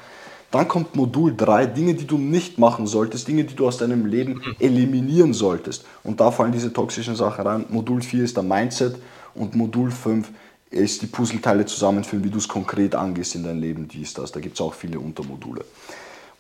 Dann 0.51 0.67
kommt 0.67 0.97
Modul 0.97 1.35
3, 1.37 1.67
Dinge, 1.67 1.95
die 1.95 2.07
du 2.07 2.19
nicht 2.19 2.59
machen 2.59 2.87
solltest, 2.87 3.29
Dinge, 3.29 3.45
die 3.45 3.55
du 3.55 3.69
aus 3.69 3.79
deinem 3.79 4.05
Leben 4.05 4.43
eliminieren 4.59 5.33
solltest. 5.33 5.85
Und 6.03 6.21
da 6.21 6.31
fallen 6.31 6.53
diese 6.53 6.73
toxischen 6.73 7.15
Sachen 7.15 7.47
rein. 7.47 7.67
Modul 7.69 8.03
4 8.03 8.25
ist 8.25 8.37
der 8.37 8.43
Mindset 8.43 8.97
und 9.35 9.55
Modul 9.55 9.91
5 9.93 10.29
ist 10.71 11.03
die 11.03 11.07
Puzzleteile 11.07 11.67
zusammenführen, 11.67 12.25
wie 12.25 12.31
du 12.31 12.39
es 12.39 12.49
konkret 12.49 12.95
angehst 12.95 13.35
in 13.35 13.45
dein 13.45 13.61
Leben, 13.61 13.89
dies, 13.89 14.13
das. 14.13 14.33
Da 14.33 14.41
gibt 14.41 14.57
es 14.57 14.61
auch 14.61 14.75
viele 14.75 14.99
Untermodule. 14.99 15.65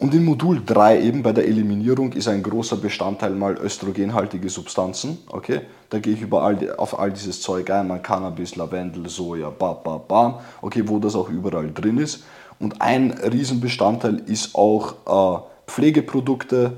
Und 0.00 0.14
in 0.14 0.24
Modul 0.24 0.62
3 0.64 1.02
eben 1.02 1.22
bei 1.22 1.32
der 1.32 1.46
Eliminierung 1.46 2.14
ist 2.14 2.26
ein 2.26 2.42
großer 2.42 2.76
Bestandteil 2.76 3.32
mal 3.32 3.58
östrogenhaltige 3.58 4.48
Substanzen. 4.48 5.18
Okay, 5.28 5.60
da 5.90 5.98
gehe 5.98 6.14
ich 6.14 6.22
überall 6.22 6.74
auf 6.78 6.98
all 6.98 7.12
dieses 7.12 7.42
Zeug 7.42 7.70
ein, 7.70 7.86
man 7.86 8.02
Cannabis, 8.02 8.56
Lavendel, 8.56 9.10
Soja, 9.10 9.50
ba, 9.50 9.74
ba, 9.74 9.98
bam. 9.98 10.36
Okay, 10.62 10.84
wo 10.86 10.98
das 10.98 11.14
auch 11.14 11.28
überall 11.28 11.70
drin 11.70 11.98
ist. 11.98 12.24
Und 12.58 12.80
ein 12.80 13.10
Riesenbestandteil 13.10 14.22
ist 14.24 14.54
auch 14.54 14.94
äh, 15.06 15.42
Pflegeprodukte, 15.66 16.72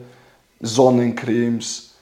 Sonnencremes, 0.61 1.95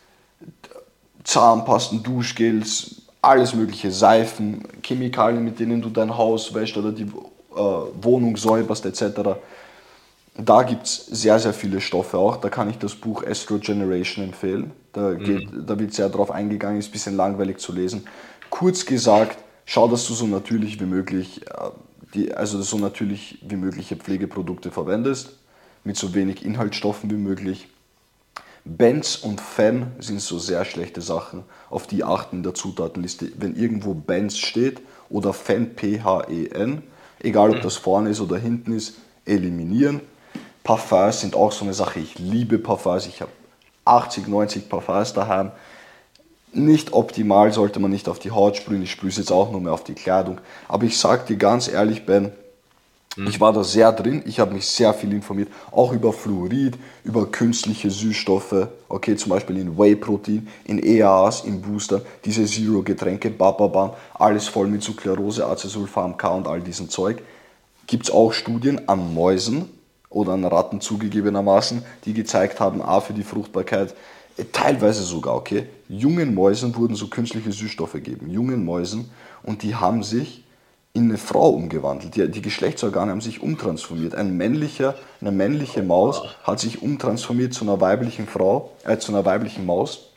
Zahnpasten, 1.25 2.03
Duschgels, 2.03 3.03
alles 3.21 3.55
mögliche, 3.55 3.93
Seifen, 3.93 4.63
Chemikalien, 4.83 5.45
mit 5.45 5.61
denen 5.61 5.83
du 5.83 5.91
dein 5.91 6.17
Haus 6.17 6.55
wäschst 6.55 6.79
oder 6.79 6.93
die 6.93 7.03
äh, 7.03 7.61
Wohnung 8.01 8.39
säuberst 8.39 8.87
etc. 8.87 9.37
Da 10.37 10.63
gibt 10.63 10.87
es 10.87 11.07
sehr, 11.07 11.39
sehr 11.39 11.53
viele 11.53 11.81
Stoffe 11.81 12.17
auch. 12.17 12.37
Da 12.37 12.49
kann 12.49 12.71
ich 12.71 12.79
das 12.79 12.95
Buch 12.95 13.25
Astro 13.25 13.59
Generation 13.59 14.25
empfehlen. 14.25 14.71
Da, 14.93 15.15
geht, 15.15 15.53
mhm. 15.53 15.67
da 15.67 15.79
wird 15.79 15.93
sehr 15.93 16.09
darauf 16.09 16.31
eingegangen, 16.31 16.79
ist 16.79 16.89
ein 16.89 16.93
bisschen 16.93 17.17
langweilig 17.17 17.59
zu 17.59 17.73
lesen. 17.73 18.07
Kurz 18.49 18.87
gesagt, 18.87 19.39
schau, 19.65 19.89
dass 19.89 20.07
du 20.07 20.15
so 20.15 20.27
natürlich 20.27 20.81
wie 20.81 20.87
möglich 20.87 21.47
äh, 21.47 21.71
die, 22.15 22.35
also 22.35 22.61
so 22.63 22.79
natürlich 22.79 23.39
wie 23.43 23.57
mögliche 23.57 23.97
Pflegeprodukte 23.97 24.71
verwendest, 24.71 25.37
mit 25.85 25.97
so 25.97 26.15
wenig 26.15 26.45
Inhaltsstoffen 26.45 27.11
wie 27.11 27.17
möglich. 27.17 27.69
Benz 28.65 29.17
und 29.17 29.41
Fen 29.41 29.93
sind 30.01 30.21
so 30.21 30.39
sehr 30.39 30.65
schlechte 30.65 31.01
Sachen, 31.01 31.45
auf 31.71 31.87
die 31.87 32.05
achten 32.05 32.37
in 32.37 32.43
der 32.43 32.55
Zutatenliste. 32.55 33.33
Wenn 33.37 33.57
irgendwo 33.57 33.95
Benz 33.95 34.37
steht 34.37 34.81
oder 35.09 35.33
Fen, 35.33 35.75
P-H-E-N, 35.75 36.83
egal 37.21 37.51
ob 37.51 37.63
das 37.63 37.77
vorne 37.77 38.11
ist 38.11 38.21
oder 38.21 38.37
hinten 38.37 38.73
ist, 38.73 38.97
eliminieren. 39.25 40.01
Parfums 40.63 41.21
sind 41.21 41.35
auch 41.35 41.53
so 41.53 41.65
eine 41.65 41.75
Sache. 41.75 42.01
Ich 42.01 42.19
liebe 42.19 42.59
Parfums. 42.59 43.07
Ich 43.07 43.21
habe 43.21 43.33
80, 43.85 44.29
90 44.29 44.69
Parfums 44.69 45.13
daheim. 45.13 45.53
nicht 46.53 46.93
optimal, 46.93 47.53
sollte 47.53 47.79
man 47.79 47.93
nicht 47.93 48.09
auf 48.09 48.19
die 48.19 48.33
Haut 48.33 48.57
sprühen. 48.57 48.83
Ich 48.83 48.91
sprühe 48.91 49.11
es 49.11 49.17
jetzt 49.17 49.31
auch 49.31 49.53
nur 49.53 49.61
mehr 49.61 49.73
auf 49.73 49.85
die 49.85 49.95
Kleidung. 49.95 50.41
Aber 50.69 50.85
ich 50.85 50.99
sage 50.99 51.25
dir 51.29 51.37
ganz 51.37 51.69
ehrlich, 51.69 52.05
Ben, 52.07 52.33
mhm. 53.17 53.29
ich 53.29 53.41
war 53.41 53.53
da 53.53 53.63
sehr 53.63 53.93
drin. 53.93 54.23
Ich 54.27 54.41
habe 54.41 54.53
mich 54.53 54.67
sehr 54.67 54.93
viel 54.93 55.13
informiert, 55.13 55.49
auch 55.71 55.93
über 55.93 56.13
Fluorid, 56.13 56.77
über 57.05 57.27
künstliche 57.31 57.89
Süßstoffe. 57.89 58.67
Okay, 58.89 59.15
zum 59.15 59.31
Beispiel 59.31 59.59
in 59.59 59.79
Whey-Protein, 59.79 60.49
in 60.65 60.83
EAAs, 60.83 61.43
in 61.43 61.63
Booster, 61.63 62.03
diese 62.25 62.45
Zero-Getränke, 62.45 63.31
Bababam, 63.31 63.93
alles 64.15 64.49
voll 64.49 64.67
mit 64.67 64.83
Sucralose, 64.83 65.47
Acesulfam 65.47 66.17
K 66.17 66.29
und 66.31 66.49
all 66.49 66.61
diesem 66.61 66.89
Zeug. 66.91 67.23
Gibt 67.87 68.05
es 68.05 68.11
auch 68.11 68.33
Studien 68.33 68.89
an 68.89 69.15
Mäusen 69.15 69.80
oder 70.11 70.33
an 70.33 70.45
Ratten 70.45 70.81
zugegebenermaßen, 70.81 71.85
die 72.05 72.13
gezeigt 72.13 72.61
haben, 72.61 72.83
A, 72.83 73.01
für 73.01 73.15
die 73.15 73.23
Fruchtbarkeit 73.23 73.95
teilweise 74.53 75.03
sogar, 75.03 75.37
okay, 75.37 75.67
jungen 75.89 76.35
Mäusen 76.35 76.75
wurden 76.77 76.95
so 76.95 77.09
künstliche 77.09 77.53
Süßstoffe 77.53 77.93
gegeben, 77.95 78.31
jungen 78.31 78.65
Mäusen, 78.65 79.11
und 79.43 79.63
die 79.63 79.75
haben 79.75 80.03
sich 80.03 80.45
in 80.93 81.05
eine 81.05 81.19
Frau 81.19 81.51
umgewandelt. 81.51 82.17
Die, 82.17 82.31
die 82.31 82.43
Geschlechtsorgane 82.43 83.13
haben 83.13 83.21
sich 83.21 83.43
umtransformiert. 83.43 84.15
Ein 84.15 84.37
männlicher, 84.37 84.97
eine 85.21 85.31
männliche 85.31 85.83
Maus 85.83 86.23
hat 86.43 86.59
sich 86.59 86.83
umtransformiert 86.83 87.55
zu 87.55 87.65
einer 87.65 87.81
weiblichen 87.81 88.27
Frau, 88.27 88.73
äh, 88.85 88.99
zu 88.99 89.13
einer 89.13 89.25
weiblichen 89.25 89.67
Maus. 89.67 90.11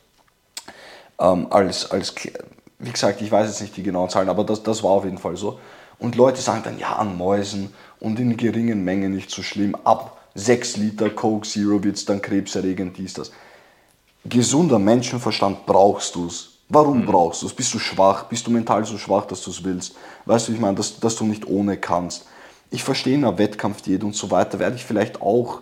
Ähm, 1.20 1.48
als, 1.52 1.92
als, 1.92 2.16
wie 2.80 2.92
gesagt, 2.92 3.22
ich 3.22 3.32
weiß 3.32 3.48
jetzt 3.48 3.62
nicht 3.62 3.78
die 3.78 3.84
genauen 3.84 4.10
Zahlen, 4.10 4.30
aber 4.30 4.44
das, 4.44 4.64
das 4.64 4.84
war 4.84 4.92
auf 4.92 5.06
jeden 5.06 5.20
Fall 5.20 5.38
so. 5.38 5.60
Und 6.00 6.16
Leute 6.16 6.42
sagen 6.42 6.62
dann, 6.64 6.80
ja, 6.80 6.94
an 6.94 7.18
Mäusen 7.18 7.72
und 8.04 8.20
in 8.20 8.38
geringen 8.38 8.84
Mengen 8.84 9.16
nicht 9.16 9.32
so 9.32 9.42
schlimm. 9.42 9.76
Ab 9.84 10.18
6 10.36 10.78
Liter 10.78 11.10
Coke 11.10 11.48
Zero 11.48 11.84
wird 11.84 11.96
es 11.96 12.06
dann 12.06 12.22
krebserregend, 12.22 12.98
dies, 12.98 13.14
das 13.14 13.32
gesunder 14.26 14.78
Menschenverstand 14.78 15.66
brauchst 15.66 16.16
du 16.16 16.28
es. 16.28 16.50
Warum 16.70 17.02
mhm. 17.02 17.06
brauchst 17.06 17.42
du 17.42 17.48
es? 17.48 17.54
Bist 17.54 17.74
du 17.74 17.80
schwach? 17.80 18.24
Bist 18.26 18.46
du 18.46 18.52
mental 18.52 18.86
so 18.86 18.98
schwach, 18.98 19.26
dass 19.26 19.42
du 19.42 19.52
es 19.52 19.64
willst? 19.64 19.96
Weißt 20.26 20.48
du, 20.48 20.54
ich 20.54 20.60
meine, 20.60 20.76
dass, 20.76 21.00
dass 21.00 21.16
du 21.16 21.26
nicht 21.26 21.48
ohne 21.48 21.78
kannst. 21.78 22.26
Ich 22.72 22.84
verstehe 22.84 23.16
in 23.16 23.24
einer 23.24 23.38
Wettkampfdiät 23.38 24.04
und 24.04 24.16
so 24.16 24.32
weiter, 24.32 24.60
werde 24.60 24.76
ich 24.76 24.84
vielleicht 24.84 25.22
auch 25.22 25.62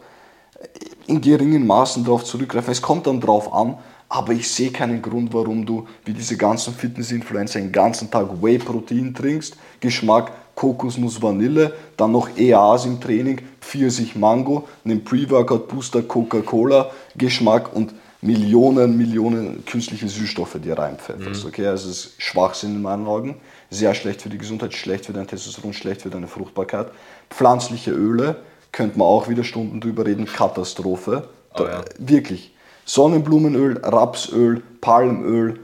in 1.07 1.21
geringen 1.21 1.65
Maßen 1.67 2.03
darauf 2.03 2.23
zurückgreifen. 2.23 2.71
Es 2.71 2.81
kommt 2.81 3.07
dann 3.07 3.19
darauf 3.19 3.51
an, 3.53 3.77
aber 4.09 4.33
ich 4.33 4.49
sehe 4.49 4.71
keinen 4.71 5.01
Grund, 5.01 5.33
warum 5.33 5.65
du 5.65 5.87
wie 6.05 6.13
diese 6.13 6.37
ganzen 6.37 6.73
Fitness-Influencer 6.73 7.59
den 7.59 7.71
ganzen 7.71 8.09
Tag 8.09 8.41
Whey-Protein 8.41 9.13
trinkst, 9.13 9.57
Geschmack 9.79 10.31
Kokosnuss 10.62 11.20
Vanille, 11.24 11.74
dann 11.97 12.12
noch 12.12 12.38
EAs 12.38 12.86
im 12.86 13.01
Training, 13.01 13.41
Pfirsich 13.62 14.16
Mango, 14.16 14.68
einen 14.86 15.03
Pre-Workout 15.03 15.68
Booster 15.68 16.03
Coca-Cola 16.03 16.91
Geschmack 17.16 17.76
und 17.76 17.95
Millionen, 18.22 18.95
Millionen 18.95 19.66
künstliche 19.66 20.07
Süßstoffe 20.07 20.59
dir 20.64 20.78
reinpfefferst. 20.78 21.43
Mhm. 21.43 21.49
Okay, 21.49 21.66
also 21.66 21.89
es 21.89 22.05
ist 22.05 22.22
Schwachsinn 22.22 22.76
in 22.76 22.82
meinen 22.84 23.07
Augen. 23.07 23.38
Sehr 23.72 23.95
schlecht 23.95 24.22
für 24.22 24.30
die 24.30 24.38
Gesundheit, 24.38 24.76
schlecht 24.76 25.07
für 25.07 25.14
dein 25.14 25.26
Testosteron, 25.26 25.74
schlecht 25.74 26.03
für 26.03 26.12
deine 26.12 26.28
Fruchtbarkeit. 26.28 26.91
Pflanzliche 27.32 27.89
Öle, 27.89 28.36
könnte 28.72 28.99
man 28.99 29.07
auch 29.07 29.30
wieder 29.30 29.43
Stunden 29.43 29.82
drüber 29.82 30.05
reden, 30.05 30.28
Katastrophe. 30.28 31.28
Oh, 31.55 31.64
ja. 31.64 31.84
Wirklich. 31.97 32.53
Sonnenblumenöl, 32.86 33.80
Rapsöl, 33.82 34.62
Palmöl, 34.80 35.59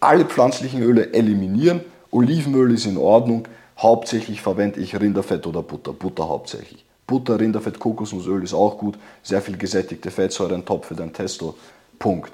alle 0.00 0.26
pflanzlichen 0.26 0.82
Öle 0.82 1.14
eliminieren. 1.14 1.80
Olivenöl 2.10 2.74
ist 2.74 2.84
in 2.84 2.98
Ordnung. 2.98 3.48
Hauptsächlich 3.82 4.40
verwende 4.40 4.78
ich 4.78 4.98
Rinderfett 4.98 5.44
oder 5.44 5.62
Butter. 5.62 5.92
Butter 5.92 6.28
hauptsächlich. 6.28 6.84
Butter, 7.04 7.40
Rinderfett, 7.40 7.80
Kokosnussöl 7.80 8.44
ist 8.44 8.54
auch 8.54 8.78
gut. 8.78 8.96
Sehr 9.24 9.42
viel 9.42 9.56
gesättigte 9.56 10.12
Fettsäuren, 10.12 10.64
top 10.64 10.84
für 10.84 10.94
dein 10.94 11.12
Testo. 11.12 11.56
Punkt. 11.98 12.32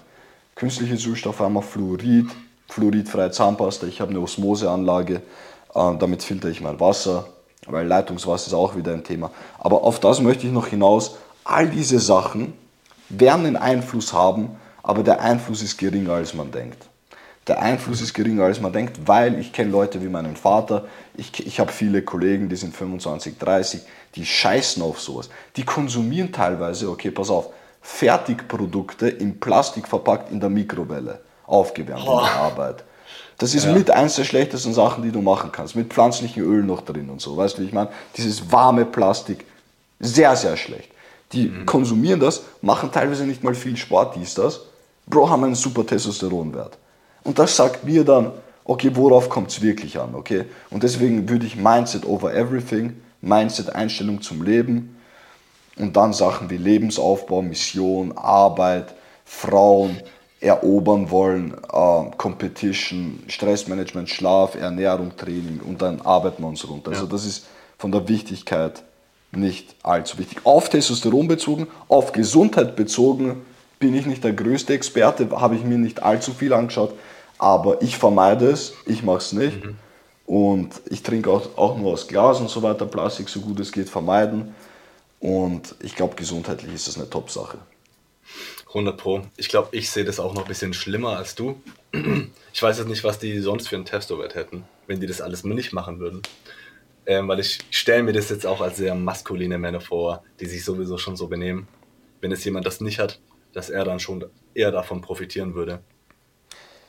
Künstliche 0.54 0.98
Süßstoffe 0.98 1.40
haben 1.40 1.54
wir 1.54 1.62
Fluorid, 1.62 2.26
fluoridfreie 2.68 3.30
Zahnpasta. 3.30 3.86
Ich 3.86 4.02
habe 4.02 4.10
eine 4.10 4.20
Osmoseanlage, 4.20 5.22
äh, 5.74 5.96
damit 5.98 6.22
filtere 6.22 6.50
ich 6.50 6.60
mein 6.60 6.78
Wasser, 6.80 7.28
weil 7.66 7.86
Leitungswasser 7.86 8.48
ist 8.48 8.54
auch 8.54 8.76
wieder 8.76 8.92
ein 8.92 9.04
Thema. 9.04 9.30
Aber 9.58 9.84
auf 9.84 10.00
das 10.00 10.20
möchte 10.20 10.46
ich 10.46 10.52
noch 10.52 10.66
hinaus. 10.66 11.16
All 11.44 11.70
diese 11.70 11.98
Sachen 11.98 12.52
werden 13.08 13.46
einen 13.46 13.56
Einfluss 13.56 14.12
haben, 14.12 14.50
aber 14.82 15.02
der 15.02 15.22
Einfluss 15.22 15.62
ist 15.62 15.78
geringer 15.78 16.12
als 16.12 16.34
man 16.34 16.50
denkt. 16.50 16.88
Der 17.48 17.62
Einfluss 17.62 18.02
ist 18.02 18.12
geringer 18.12 18.44
als 18.44 18.60
man 18.60 18.72
denkt, 18.72 19.00
weil 19.06 19.38
ich 19.38 19.52
kenne 19.52 19.70
Leute 19.70 20.02
wie 20.02 20.08
meinen 20.08 20.36
Vater, 20.36 20.84
ich, 21.16 21.46
ich 21.46 21.58
habe 21.58 21.72
viele 21.72 22.02
Kollegen, 22.02 22.48
die 22.48 22.56
sind 22.56 22.76
25, 22.76 23.38
30, 23.38 23.80
die 24.14 24.26
scheißen 24.26 24.82
auf 24.82 25.00
sowas. 25.00 25.30
Die 25.56 25.64
konsumieren 25.64 26.30
teilweise, 26.30 26.90
okay, 26.90 27.10
pass 27.10 27.30
auf, 27.30 27.48
Fertigprodukte 27.80 29.08
in 29.08 29.40
Plastik 29.40 29.88
verpackt 29.88 30.30
in 30.30 30.40
der 30.40 30.50
Mikrowelle 30.50 31.20
aufgewärmt 31.46 32.04
oh. 32.06 32.18
in 32.18 32.24
der 32.24 32.34
Arbeit. 32.34 32.84
Das 33.38 33.54
ist 33.54 33.64
ja. 33.64 33.72
mit 33.72 33.90
eins 33.90 34.16
der 34.16 34.24
schlechtesten 34.24 34.74
Sachen, 34.74 35.02
die 35.02 35.12
du 35.12 35.22
machen 35.22 35.50
kannst. 35.50 35.74
Mit 35.74 35.92
pflanzlichem 35.92 36.42
Öl 36.42 36.62
noch 36.62 36.82
drin 36.82 37.08
und 37.08 37.20
so. 37.20 37.36
Weißt 37.36 37.56
du, 37.56 37.62
wie 37.62 37.66
ich 37.66 37.72
meine? 37.72 37.88
Dieses 38.16 38.52
warme 38.52 38.84
Plastik, 38.84 39.46
sehr, 40.00 40.36
sehr 40.36 40.56
schlecht. 40.56 40.90
Die 41.32 41.48
mhm. 41.48 41.64
konsumieren 41.64 42.20
das, 42.20 42.42
machen 42.60 42.90
teilweise 42.92 43.24
nicht 43.24 43.44
mal 43.44 43.54
viel 43.54 43.76
Sport, 43.76 44.16
dies, 44.16 44.34
das. 44.34 44.60
Bro, 45.06 45.30
haben 45.30 45.44
einen 45.44 45.54
super 45.54 45.86
Testosteronwert. 45.86 46.76
Und 47.28 47.38
das 47.38 47.54
sagt 47.54 47.84
mir 47.84 48.04
dann, 48.04 48.32
okay, 48.64 48.90
worauf 48.94 49.28
kommt 49.28 49.50
es 49.50 49.60
wirklich 49.60 50.00
an, 50.00 50.14
okay? 50.14 50.46
Und 50.70 50.82
deswegen 50.82 51.28
würde 51.28 51.44
ich 51.44 51.56
Mindset 51.56 52.06
over 52.06 52.32
everything, 52.32 53.02
Mindset, 53.20 53.74
Einstellung 53.74 54.22
zum 54.22 54.42
Leben, 54.42 54.96
und 55.76 55.94
dann 55.94 56.14
Sachen 56.14 56.48
wie 56.48 56.56
Lebensaufbau, 56.56 57.42
Mission, 57.42 58.16
Arbeit, 58.16 58.94
Frauen 59.26 59.98
erobern 60.40 61.10
wollen, 61.10 61.52
äh, 61.70 62.16
Competition, 62.16 63.22
Stressmanagement, 63.28 64.08
Schlaf, 64.08 64.54
Ernährung, 64.54 65.14
Training 65.14 65.60
und 65.62 65.82
dann 65.82 66.00
arbeiten 66.00 66.42
wir 66.42 66.48
uns 66.48 66.66
runter. 66.66 66.92
Also. 66.92 67.02
Also 67.02 67.12
das 67.14 67.26
ist 67.26 67.46
von 67.76 67.92
der 67.92 68.08
Wichtigkeit 68.08 68.82
nicht 69.32 69.76
allzu 69.82 70.16
wichtig. 70.16 70.38
Auf 70.44 70.70
Testosteron 70.70 71.28
bezogen, 71.28 71.66
auf 71.88 72.12
Gesundheit 72.12 72.74
bezogen 72.74 73.42
bin 73.78 73.94
ich 73.94 74.06
nicht 74.06 74.24
der 74.24 74.32
größte 74.32 74.72
Experte, 74.72 75.28
habe 75.30 75.56
ich 75.56 75.64
mir 75.64 75.76
nicht 75.78 76.02
allzu 76.02 76.32
viel 76.32 76.54
angeschaut, 76.54 76.94
aber 77.38 77.80
ich 77.82 77.96
vermeide 77.96 78.50
es, 78.50 78.74
ich 78.86 79.02
mache 79.02 79.18
es 79.18 79.32
nicht. 79.32 79.64
Mhm. 79.64 79.76
Und 80.26 80.82
ich 80.90 81.02
trinke 81.02 81.30
auch, 81.30 81.56
auch 81.56 81.78
nur 81.78 81.92
aus 81.92 82.06
Glas 82.06 82.38
und 82.38 82.50
so 82.50 82.62
weiter, 82.62 82.84
Plastik 82.84 83.28
so 83.30 83.40
gut 83.40 83.58
es 83.60 83.72
geht 83.72 83.88
vermeiden. 83.88 84.54
Und 85.20 85.74
ich 85.80 85.94
glaube, 85.94 86.16
gesundheitlich 86.16 86.74
ist 86.74 86.86
das 86.86 86.96
eine 86.96 87.08
Top-Sache. 87.08 87.58
100 88.68 88.96
Pro. 88.96 89.22
Ich 89.36 89.48
glaube, 89.48 89.68
ich 89.72 89.90
sehe 89.90 90.04
das 90.04 90.20
auch 90.20 90.34
noch 90.34 90.42
ein 90.42 90.48
bisschen 90.48 90.74
schlimmer 90.74 91.16
als 91.16 91.34
du. 91.34 91.60
Ich 92.52 92.62
weiß 92.62 92.78
jetzt 92.78 92.88
nicht, 92.88 93.04
was 93.04 93.18
die 93.18 93.38
sonst 93.38 93.68
für 93.68 93.76
einen 93.76 93.86
Testowert 93.86 94.34
hätten, 94.34 94.64
wenn 94.86 95.00
die 95.00 95.06
das 95.06 95.20
alles 95.20 95.44
nicht 95.44 95.72
machen 95.72 96.00
würden. 96.00 96.22
Ähm, 97.06 97.26
weil 97.28 97.40
ich 97.40 97.60
stelle 97.70 98.02
mir 98.02 98.12
das 98.12 98.28
jetzt 98.28 98.44
auch 98.44 98.60
als 98.60 98.76
sehr 98.76 98.94
maskuline 98.94 99.56
Männer 99.56 99.80
vor, 99.80 100.22
die 100.40 100.46
sich 100.46 100.62
sowieso 100.62 100.98
schon 100.98 101.16
so 101.16 101.28
benehmen. 101.28 101.66
Wenn 102.20 102.32
es 102.32 102.44
jemand 102.44 102.66
das 102.66 102.82
nicht 102.82 102.98
hat, 102.98 103.20
dass 103.54 103.70
er 103.70 103.84
dann 103.84 104.00
schon 104.00 104.26
eher 104.52 104.72
davon 104.72 105.00
profitieren 105.00 105.54
würde. 105.54 105.80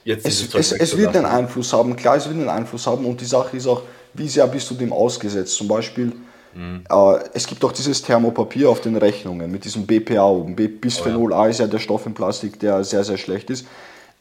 Jetzt 0.03 0.25
es, 0.25 0.53
es, 0.53 0.71
es 0.71 0.97
wird 0.97 1.15
einen 1.15 1.25
Einfluss 1.25 1.73
haben, 1.73 1.95
klar, 1.95 2.15
es 2.15 2.25
wird 2.25 2.37
einen 2.37 2.49
Einfluss 2.49 2.87
haben 2.87 3.05
und 3.05 3.19
die 3.19 3.25
Sache 3.25 3.57
ist 3.57 3.67
auch, 3.67 3.83
wie 4.13 4.27
sehr 4.27 4.47
bist 4.47 4.69
du 4.71 4.75
dem 4.75 4.91
ausgesetzt? 4.91 5.55
Zum 5.55 5.67
Beispiel, 5.67 6.13
Mhm. 6.53 6.83
Äh, 6.89 7.19
es 7.33 7.45
gibt 7.47 7.63
auch 7.63 7.71
dieses 7.71 8.01
Thermopapier 8.01 8.69
auf 8.69 8.81
den 8.81 8.95
Rechnungen 8.95 9.51
mit 9.51 9.65
diesem 9.65 9.85
BPA 9.85 10.25
oben. 10.25 10.55
Bisphenol 10.55 11.33
A 11.33 11.47
ist 11.47 11.59
ja 11.59 11.67
der 11.67 11.79
Stoff 11.79 12.05
im 12.05 12.13
Plastik, 12.13 12.59
der 12.59 12.83
sehr, 12.83 13.03
sehr 13.03 13.17
schlecht 13.17 13.49
ist. 13.49 13.67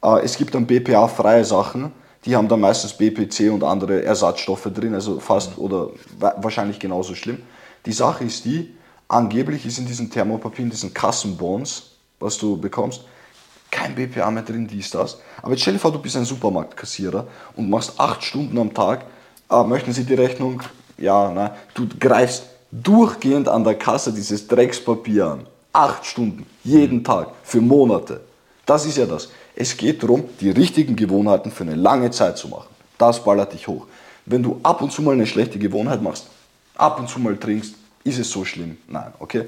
Äh, 0.03 0.21
es 0.23 0.37
gibt 0.37 0.55
dann 0.55 0.67
BPA-freie 0.67 1.45
Sachen, 1.45 1.93
die 2.25 2.37
haben 2.37 2.49
dann 2.49 2.61
meistens 2.61 2.93
BPC 2.93 3.51
und 3.53 3.65
andere 3.65 4.03
Ersatzstoffe 4.03 4.69
drin, 4.75 4.95
also 4.95 5.21
fast 5.21 5.57
mhm. 5.57 5.65
oder 5.65 5.91
wahrscheinlich 6.19 6.79
genauso 6.79 7.15
schlimm. 7.15 7.39
Die 7.87 7.93
Sache 7.93 8.25
ist 8.25 8.45
die, 8.45 8.75
angeblich 9.07 9.65
ist 9.65 9.79
in 9.79 9.87
diesen 9.87 10.11
Thermopapier, 10.11 10.65
in 10.65 10.71
diesen 10.71 10.93
Kassenbons, 10.93 11.93
was 12.21 12.37
du 12.37 12.57
bekommst, 12.57 13.05
kein 13.71 13.95
BPA 13.95 14.31
mehr 14.31 14.43
drin, 14.43 14.67
dies, 14.67 14.91
das. 14.91 15.19
Aber 15.43 15.53
jetzt 15.53 15.63
stell 15.63 15.75
dir 15.75 15.81
vor, 15.81 15.93
du 15.93 15.99
bist 15.99 16.17
ein 16.17 16.25
Supermarktkassierer 16.25 17.27
und 17.57 17.69
machst 17.69 17.99
acht 17.99 18.23
Stunden 18.23 18.59
am 18.59 18.73
Tag, 18.73 19.05
äh, 19.51 19.63
möchten 19.65 19.93
Sie 19.93 20.05
die 20.05 20.15
Rechnung 20.15 20.63
ja, 20.99 21.31
ne? 21.31 21.53
du 21.75 21.89
greifst 21.99 22.45
durchgehend 22.71 23.49
an 23.49 23.65
der 23.65 23.77
Kasse 23.77 24.13
dieses 24.13 24.47
Dreckspapier 24.47 25.27
an. 25.27 25.47
Acht 25.73 26.05
Stunden, 26.05 26.45
jeden 26.65 27.05
Tag, 27.05 27.29
für 27.45 27.61
Monate. 27.61 28.21
Das 28.67 28.85
ist 28.85 28.99
ja 28.99 29.07
das. 29.07 29.29
Es 29.55 29.77
geht 29.77 30.03
darum, 30.03 30.25
die 30.41 30.51
richtigen 30.51 30.97
Gewohnheiten 30.97 31.51
für 31.51 31.65
eine 31.65 31.77
lange 31.77 32.11
Zeit 32.11 32.37
zu 32.37 32.49
machen. 32.49 32.69
Das 32.99 33.23
ballert 33.23 33.53
dich 33.53 33.69
hoch. 33.69 33.87
Wenn 34.27 34.43
du 34.43 34.61
ab 34.63 34.83
und 34.83 34.93
zu 34.93 35.03
mal 35.03 35.13
eine 35.13 35.27
schlechte 35.27 35.59
Gewohnheit 35.59 36.03
machst, 36.03 36.27
ab 36.75 36.99
und 36.99 37.09
zu 37.09 37.19
mal 37.21 37.37
trinkst, 37.37 37.75
ist 38.05 38.19
es 38.19 38.31
so 38.31 38.45
schlimm? 38.45 38.77
Nein, 38.89 39.13
okay? 39.19 39.45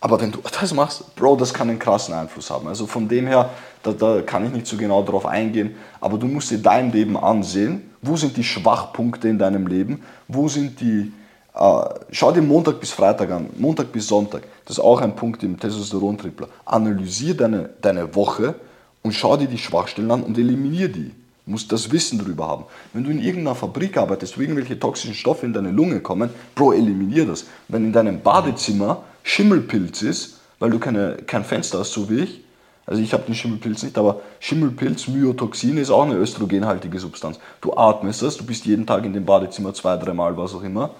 Aber 0.00 0.20
wenn 0.20 0.32
du 0.32 0.40
das 0.60 0.74
machst, 0.74 1.14
Bro, 1.16 1.36
das 1.36 1.54
kann 1.54 1.68
einen 1.68 1.78
krassen 1.78 2.14
Einfluss 2.14 2.50
haben. 2.50 2.68
Also 2.68 2.86
von 2.86 3.08
dem 3.08 3.26
her, 3.26 3.50
da, 3.82 3.92
da 3.92 4.22
kann 4.22 4.44
ich 4.46 4.52
nicht 4.52 4.66
so 4.66 4.76
genau 4.76 5.02
darauf 5.02 5.26
eingehen, 5.26 5.76
aber 6.00 6.18
du 6.18 6.26
musst 6.26 6.50
dir 6.50 6.58
dein 6.58 6.92
Leben 6.92 7.16
ansehen 7.16 7.90
wo 8.06 8.16
sind 8.16 8.36
die 8.36 8.44
Schwachpunkte 8.44 9.28
in 9.28 9.38
deinem 9.38 9.66
Leben? 9.66 10.02
Wo 10.28 10.48
sind 10.48 10.80
die. 10.80 11.12
Äh, 11.54 11.82
schau 12.10 12.32
dir 12.32 12.42
Montag 12.42 12.80
bis 12.80 12.90
Freitag 12.90 13.30
an, 13.30 13.50
Montag 13.56 13.92
bis 13.92 14.06
Sonntag. 14.06 14.42
Das 14.64 14.78
ist 14.78 14.84
auch 14.84 15.00
ein 15.00 15.16
Punkt 15.16 15.42
im 15.42 15.58
Testosteron-Tripler. 15.58 16.48
Analysier 16.64 17.34
deine, 17.34 17.70
deine 17.80 18.14
Woche 18.14 18.54
und 19.02 19.12
schau 19.12 19.36
dir 19.36 19.48
die 19.48 19.58
Schwachstellen 19.58 20.10
an 20.10 20.22
und 20.22 20.36
eliminier 20.36 20.88
die. 20.88 21.12
Du 21.44 21.52
musst 21.52 21.72
das 21.72 21.90
Wissen 21.92 22.18
darüber 22.18 22.46
haben. 22.48 22.64
Wenn 22.92 23.04
du 23.04 23.10
in 23.10 23.20
irgendeiner 23.20 23.54
Fabrik 23.54 23.96
arbeitest, 23.96 24.36
wo 24.36 24.42
irgendwelche 24.42 24.78
toxischen 24.78 25.14
Stoffe 25.14 25.46
in 25.46 25.52
deine 25.52 25.70
Lunge 25.70 26.00
kommen, 26.00 26.30
Bro, 26.54 26.72
eliminier 26.74 27.24
das. 27.24 27.46
Wenn 27.68 27.86
in 27.86 27.92
deinem 27.92 28.20
Badezimmer 28.20 29.04
Schimmelpilz 29.26 30.02
ist, 30.02 30.38
weil 30.60 30.70
du 30.70 30.78
keine, 30.78 31.16
kein 31.26 31.44
Fenster 31.44 31.80
hast, 31.80 31.92
so 31.92 32.08
wie 32.08 32.20
ich, 32.20 32.40
also 32.86 33.02
ich 33.02 33.12
habe 33.12 33.24
den 33.24 33.34
Schimmelpilz 33.34 33.82
nicht, 33.82 33.98
aber 33.98 34.20
Schimmelpilz, 34.38 35.08
Myotoxin 35.08 35.78
ist 35.78 35.90
auch 35.90 36.04
eine 36.04 36.14
östrogenhaltige 36.14 37.00
Substanz. 37.00 37.40
Du 37.60 37.76
atmest 37.76 38.22
das, 38.22 38.36
du 38.36 38.46
bist 38.46 38.64
jeden 38.66 38.86
Tag 38.86 39.04
in 39.04 39.12
dem 39.12 39.24
Badezimmer 39.24 39.74
zwei, 39.74 39.96
dreimal, 39.96 40.36
was 40.36 40.54
auch 40.54 40.62
immer. 40.62 40.94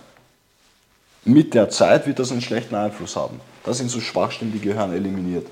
Mit 1.25 1.55
der 1.55 1.71
Zeit 1.71 2.09
wird 2.09 2.19
das 2.19 2.33
einen 2.33 2.41
schlechten 2.41 2.75
Einfluss 2.75 3.15
haben. 3.15 3.41
Das 3.63 3.79
sind 3.79 3.91
so 3.91 4.01
Schwachstellen, 4.01 4.53
die 4.53 4.61
gehören 4.61 4.93
eliminiert. 4.93 5.47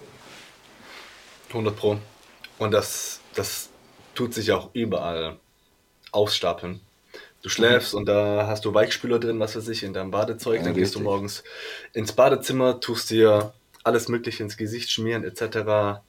100 1.51 1.77
Pro. 1.77 1.97
Und 2.59 2.73
das, 2.73 3.21
das 3.37 3.69
tut 4.17 4.35
sich 4.35 4.51
auch 4.51 4.71
überall 4.73 5.37
ausstapeln. 6.11 6.81
Du 7.45 7.49
schläfst 7.49 7.95
und 7.95 8.07
da 8.07 8.47
hast 8.49 8.65
du 8.65 8.75
Weichspüler 8.75 9.21
drin, 9.21 9.39
was 9.39 9.55
weiß 9.55 9.69
ich, 9.69 9.85
in 9.85 9.93
deinem 9.93 10.11
Badezeug. 10.11 10.57
Ja, 10.57 10.63
dann 10.63 10.73
richtig. 10.73 10.83
gehst 10.83 10.95
du 10.97 11.01
morgens 11.01 11.45
ins 11.93 12.13
Badezimmer, 12.13 12.81
tust 12.81 13.11
dir 13.11 13.53
alles 13.85 14.09
Mögliche 14.09 14.43
ins 14.43 14.57
Gesicht 14.57 14.91
schmieren, 14.91 15.23
etc 15.23 16.01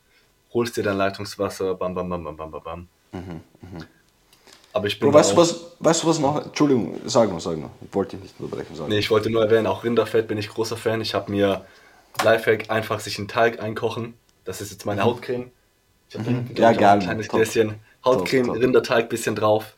holst 0.55 0.77
dir 0.77 0.83
dein 0.83 0.97
Leitungswasser, 0.97 1.75
bam, 1.75 1.93
bam, 1.93 2.09
bam, 2.09 2.23
bam, 2.23 2.37
bam, 2.37 2.51
bam. 2.51 2.87
Mhm, 3.11 3.41
mh. 3.61 3.85
Aber 4.73 4.87
ich 4.87 4.99
bin. 4.99 5.11
Bro, 5.11 5.19
weißt, 5.19 5.33
du 5.33 5.37
was, 5.37 5.75
weißt 5.79 6.03
du 6.03 6.07
was 6.07 6.19
noch? 6.19 6.43
Entschuldigung, 6.43 6.99
sag 7.05 7.29
noch, 7.29 7.39
sag 7.39 7.57
noch. 7.57 7.69
Ich 7.81 7.93
wollte 7.93 8.17
dich 8.17 8.23
nicht 8.23 8.39
unterbrechen. 8.39 8.75
Sag 8.75 8.87
nee, 8.89 8.97
ich 8.97 9.11
wollte 9.11 9.29
nur 9.29 9.43
erwähnen, 9.43 9.67
auch 9.67 9.83
Rinderfett 9.83 10.27
bin 10.27 10.37
ich 10.37 10.49
großer 10.49 10.75
Fan. 10.75 11.01
Ich 11.01 11.13
habe 11.13 11.31
mir 11.31 11.65
Lifehack 12.23 12.69
einfach 12.69 12.99
sich 12.99 13.19
einen 13.19 13.27
Teig 13.27 13.61
einkochen. 13.61 14.15
Das 14.43 14.61
ist 14.61 14.71
jetzt 14.71 14.85
meine 14.85 15.01
mhm. 15.01 15.05
Hautcreme. 15.05 15.51
Ich 16.09 16.17
habe 16.17 16.29
mhm. 16.29 16.49
ja, 16.55 16.69
ein 16.69 16.77
kleines. 16.99 17.27
Gläschen 17.27 17.75
Hautcreme, 18.03 18.47
top, 18.47 18.55
top. 18.55 18.63
Rinderteig, 18.63 19.09
bisschen 19.09 19.35
drauf. 19.35 19.73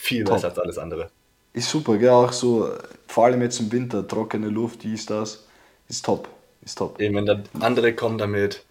Viel 0.00 0.24
top. 0.24 0.36
besser 0.36 0.48
als 0.48 0.58
alles 0.58 0.78
andere. 0.78 1.10
Ist 1.52 1.68
super, 1.68 1.96
gell? 1.98 2.10
Auch 2.10 2.32
so, 2.32 2.70
vor 3.08 3.24
allem 3.24 3.42
jetzt 3.42 3.58
im 3.58 3.72
Winter, 3.72 4.06
trockene 4.06 4.48
Luft, 4.48 4.84
dies, 4.84 5.06
das. 5.06 5.44
Ist 5.88 6.04
top. 6.04 6.28
Ist 6.64 6.78
top. 6.78 7.00
Eben, 7.00 7.16
wenn 7.16 7.26
dann 7.26 7.44
andere 7.60 7.94
kommen 7.94 8.16
damit 8.16 8.64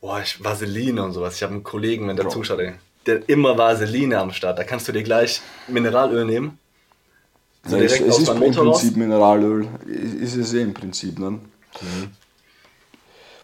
boah, 0.00 0.20
ich, 0.20 0.42
Vaseline 0.42 1.02
und 1.02 1.12
sowas. 1.12 1.36
Ich 1.36 1.42
habe 1.42 1.54
einen 1.54 1.64
Kollegen, 1.64 2.08
wenn 2.08 2.16
der 2.16 2.24
Bro. 2.24 2.32
zuschaut, 2.32 2.58
ey, 2.58 2.72
der 3.06 3.26
immer 3.28 3.56
Vaseline 3.56 4.18
am 4.18 4.32
Start. 4.32 4.58
Da 4.58 4.64
kannst 4.64 4.88
du 4.88 4.92
dir 4.92 5.02
gleich 5.02 5.40
Mineralöl 5.68 6.24
nehmen. 6.24 6.58
So 7.64 7.76
ja, 7.76 7.84
es, 7.84 8.00
es 8.00 8.18
ist 8.18 8.28
im 8.28 8.38
Prinzip 8.38 8.62
raus. 8.62 8.82
Mineralöl. 8.96 9.68
Ist 9.86 10.36
es 10.36 10.52
eh 10.52 10.62
im 10.62 10.74
Prinzip. 10.74 11.18
Ne? 11.18 11.30
Mhm. 11.30 11.40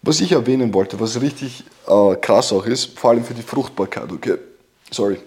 Was 0.03 0.21
ich 0.21 0.33
erwähnen 0.33 0.75
wollte, 0.75 0.99
was 0.99 1.21
richtig 1.21 1.65
äh, 1.87 2.17
krass 2.17 2.53
auch 2.53 2.67
ist, 2.67 2.99
vor 2.99 3.11
allem 3.11 3.25
für 3.25 3.35
die 3.35 3.43
Fruchtbarkeit, 3.43 4.11
okay? 4.11 4.37
Sorry. 4.91 5.19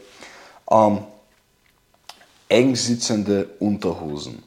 Ähm, 0.70 1.00
eng 2.54 2.76
sitzende 2.76 3.48
Unterhosen. 3.60 4.44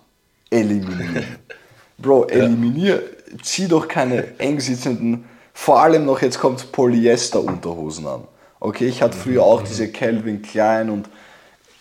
Eliminieren. 0.50 1.38
Bro, 1.98 2.26
eliminier, 2.28 2.96
ja. 2.96 3.38
zieh 3.42 3.68
doch 3.68 3.88
keine 3.88 4.38
eng 4.38 4.60
sitzenden 4.60 5.24
vor 5.56 5.80
allem 5.80 6.04
noch, 6.04 6.20
jetzt 6.20 6.38
kommt 6.38 6.70
Polyester-Unterhosen 6.70 8.06
an. 8.06 8.24
Okay, 8.60 8.86
ich 8.86 9.00
hatte 9.00 9.16
früher 9.16 9.42
auch 9.42 9.62
diese 9.62 9.90
Calvin 9.90 10.42
Klein 10.42 10.90
und 10.90 11.08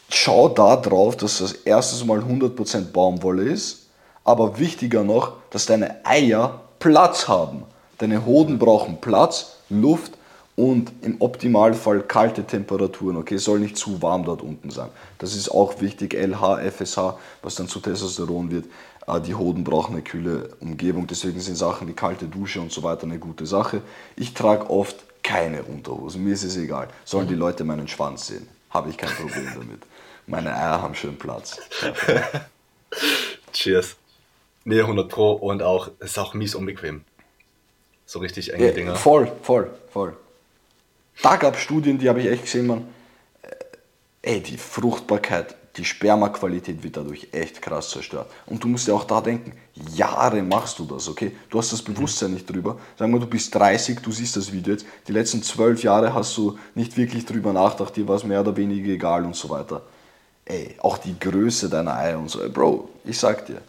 schau 0.09 0.47
da 0.47 0.78
drauf, 0.78 1.17
dass 1.17 1.39
das 1.39 1.51
erstes 1.51 2.05
Mal 2.05 2.19
100% 2.19 2.93
Baumwolle 2.93 3.43
ist, 3.43 3.88
aber 4.23 4.59
wichtiger 4.59 5.03
noch, 5.03 5.34
dass 5.49 5.65
deine 5.65 6.05
Eier 6.05 6.61
Platz 6.80 7.28
haben. 7.28 7.63
Deine 7.97 8.26
Hoden 8.26 8.59
brauchen 8.59 9.01
Platz, 9.01 9.57
Luft 9.69 10.13
und 10.55 10.91
im 11.01 11.19
Optimalfall 11.19 12.01
kalte 12.01 12.45
Temperaturen. 12.45 13.17
Okay, 13.17 13.37
soll 13.37 13.59
nicht 13.59 13.77
zu 13.77 14.01
warm 14.01 14.23
dort 14.23 14.41
unten 14.41 14.69
sein. 14.69 14.89
Das 15.17 15.35
ist 15.35 15.49
auch 15.49 15.81
wichtig. 15.81 16.13
LH, 16.13 16.59
FSH, 16.71 17.17
was 17.41 17.55
dann 17.55 17.67
zu 17.67 17.79
Testosteron 17.79 18.51
wird. 18.51 18.65
Äh, 19.07 19.21
die 19.21 19.35
Hoden 19.35 19.63
brauchen 19.63 19.93
eine 19.93 20.01
kühle 20.01 20.49
Umgebung, 20.59 21.07
deswegen 21.07 21.39
sind 21.39 21.55
Sachen 21.55 21.87
wie 21.87 21.93
kalte 21.93 22.25
Dusche 22.25 22.61
und 22.61 22.71
so 22.71 22.83
weiter 22.83 23.03
eine 23.03 23.19
gute 23.19 23.45
Sache. 23.45 23.81
Ich 24.15 24.33
trage 24.33 24.69
oft 24.69 25.03
keine 25.23 25.63
Unterhosen, 25.63 26.23
mir 26.23 26.33
ist 26.33 26.43
es 26.43 26.57
egal. 26.57 26.87
Sollen 27.03 27.27
die 27.27 27.35
Leute 27.35 27.63
meinen 27.63 27.87
Schwanz 27.87 28.27
sehen, 28.27 28.47
habe 28.69 28.89
ich 28.89 28.97
kein 28.97 29.09
Problem 29.09 29.47
damit. 29.53 29.81
Meine 30.27 30.55
Eier 30.55 30.81
haben 30.81 30.95
schön 30.95 31.17
Platz. 31.17 31.59
Cheers. 33.53 33.95
Nee, 34.63 34.81
100 34.81 35.09
Pro 35.09 35.33
und 35.33 35.61
auch, 35.61 35.89
es 35.99 36.11
ist 36.11 36.17
auch 36.17 36.33
mies 36.33 36.55
unbequem. 36.55 37.03
So 38.07 38.19
richtig 38.19 38.53
enge 38.53 38.67
ja, 38.67 38.71
Dinger. 38.71 38.95
Voll, 38.95 39.31
voll, 39.43 39.71
voll. 39.91 40.15
Da 41.22 41.38
gab 41.38 41.55
es 41.55 41.61
Studien, 41.61 41.97
die 41.97 42.09
habe 42.09 42.22
ich 42.22 42.28
echt 42.28 42.43
gesehen, 42.43 42.68
man. 42.68 42.88
Äh, 43.41 44.34
ey, 44.34 44.41
die 44.41 44.57
Fruchtbarkeit 44.57 45.55
die 45.78 45.86
Spermaqualität 45.86 46.84
wird 46.84 46.97
dadurch 46.97 47.28
echt 47.32 47.61
krass 47.61 47.89
zerstört. 47.89 48.32
Und 48.45 48.63
du 48.63 48.68
musst 48.68 48.88
ja 48.88 48.93
auch 48.93 49.03
da 49.03 49.20
denken, 49.20 49.53
Jahre 49.93 50.41
machst 50.41 50.80
du 50.80 50.86
das, 50.86 51.09
okay? 51.09 51.34
Du 51.49 51.57
hast 51.57 51.74
das 51.74 51.82
Bewusstsein 51.82 52.34
nicht 52.34 52.49
drüber. 52.49 52.80
Sagen 52.97 53.11
wir, 53.13 53.20
du 53.20 53.28
bist 53.28 53.53
30, 53.53 53.99
du 53.99 54.11
siehst 54.11 54.38
das 54.38 54.51
Video 54.51 54.74
jetzt. 54.74 54.86
Die 55.07 55.11
letzten 55.11 55.43
zwölf 55.43 55.84
Jahre 55.84 56.13
hast 56.13 56.38
du 56.38 56.57
nicht 56.76 56.95
wirklich 56.95 57.26
drüber 57.26 57.51
nachgedacht, 57.51 57.95
dir 57.95 58.07
war 58.07 58.16
es 58.16 58.24
mehr 58.24 58.39
oder 58.39 58.55
weniger 58.55 58.93
egal 58.93 59.26
und 59.26 59.36
so 59.36 59.49
weiter. 59.49 59.82
Ey, 60.45 60.76
auch 60.80 60.97
die 60.97 61.20
Größe 61.20 61.70
deiner 61.70 61.95
Eier 61.95 62.20
und 62.20 62.30
so. 62.30 62.39
Bro, 62.49 62.89
ich 63.03 63.20
sag 63.20 63.45
dir, 63.45 63.61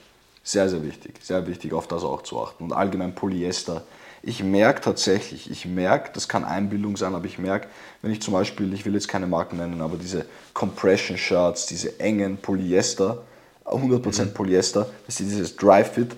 sehr, 0.45 0.69
sehr 0.69 0.83
wichtig. 0.85 1.17
Sehr 1.23 1.45
wichtig, 1.47 1.73
auf 1.73 1.89
das 1.89 2.05
auch 2.05 2.23
zu 2.23 2.41
achten. 2.41 2.65
Und 2.65 2.73
allgemein 2.73 3.15
Polyester 3.15 3.83
ich 4.27 4.43
merke 4.43 4.81
tatsächlich, 4.81 5.49
ich 5.49 5.67
merke, 5.67 6.11
das 6.13 6.27
kann 6.29 6.45
Einbildung 6.45 6.97
sein, 6.97 7.15
aber 7.15 7.27
ich 7.27 7.39
merke, 7.39 7.69
wenn 8.03 8.11
ich 8.11 8.21
zum 8.21 8.35
Beispiel, 8.35 8.75
ich 8.75 8.85
will 8.85 8.93
jetzt 8.95 9.07
keine 9.07 9.29
Marken 9.29 9.57
nennen, 9.57 9.81
aber 9.81 9.97
diese 9.97 10.27
Compression 10.53 11.17
Shirts, 11.17 11.67
diese 11.67 12.01
engen 12.01 12.37
Polyester, 12.37 13.23
100% 13.65 14.25
mhm. 14.25 14.35
Polyester, 14.35 14.89
das 15.07 15.21
ist 15.21 15.31
dieses 15.31 15.55
Dry 15.55 15.85
Fit, 15.85 16.17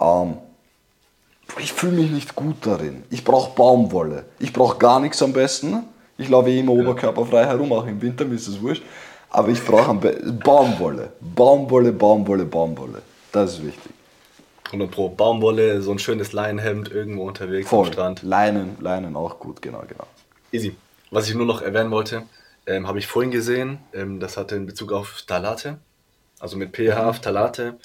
ähm, 0.00 0.36
ich 1.58 1.72
fühle 1.72 1.92
mich 1.92 2.12
nicht 2.12 2.36
gut 2.36 2.58
darin. 2.60 3.02
Ich 3.10 3.24
brauche 3.24 3.54
Baumwolle. 3.56 4.24
Ich 4.38 4.52
brauche 4.52 4.78
gar 4.78 5.00
nichts 5.00 5.20
am 5.20 5.32
besten. 5.32 5.82
Ich 6.16 6.28
laufe 6.28 6.48
eh 6.48 6.60
immer 6.60 6.74
ja. 6.74 6.80
oberkörperfrei 6.80 7.44
herum, 7.44 7.72
auch 7.72 7.86
im 7.86 8.00
Winter, 8.00 8.24
mir 8.24 8.36
ist 8.36 8.46
das 8.46 8.60
wurscht. 8.62 8.84
Aber 9.30 9.48
ich 9.48 9.62
brauche 9.62 9.92
Baumwolle. 9.94 11.12
Baumwolle, 11.20 11.92
Baumwolle, 11.92 12.44
Baumwolle. 12.44 13.02
Das 13.32 13.54
ist 13.54 13.66
wichtig. 13.66 13.92
100 14.72 14.90
Pro 14.90 15.10
Baumwolle, 15.10 15.82
so 15.82 15.92
ein 15.92 15.98
schönes 15.98 16.32
Leinenhemd 16.32 16.90
irgendwo 16.90 17.24
unterwegs 17.24 17.68
Voll. 17.68 17.86
am 17.86 17.92
Strand. 17.92 18.22
Leinen, 18.22 18.78
Leinen 18.80 19.16
auch 19.16 19.38
gut, 19.38 19.60
genau, 19.60 19.84
genau. 19.86 20.06
Easy. 20.50 20.74
Was 21.10 21.28
ich 21.28 21.34
nur 21.34 21.44
noch 21.44 21.60
erwähnen 21.60 21.90
wollte, 21.90 22.22
ähm, 22.66 22.88
habe 22.88 22.98
ich 22.98 23.06
vorhin 23.06 23.30
gesehen, 23.30 23.80
ähm, 23.92 24.18
das 24.18 24.38
hatte 24.38 24.56
in 24.56 24.64
Bezug 24.64 24.92
auf 24.92 25.22
Talate, 25.26 25.78
also 26.38 26.56
mit 26.56 26.74
pH, 26.74 27.20
Talate, 27.20 27.76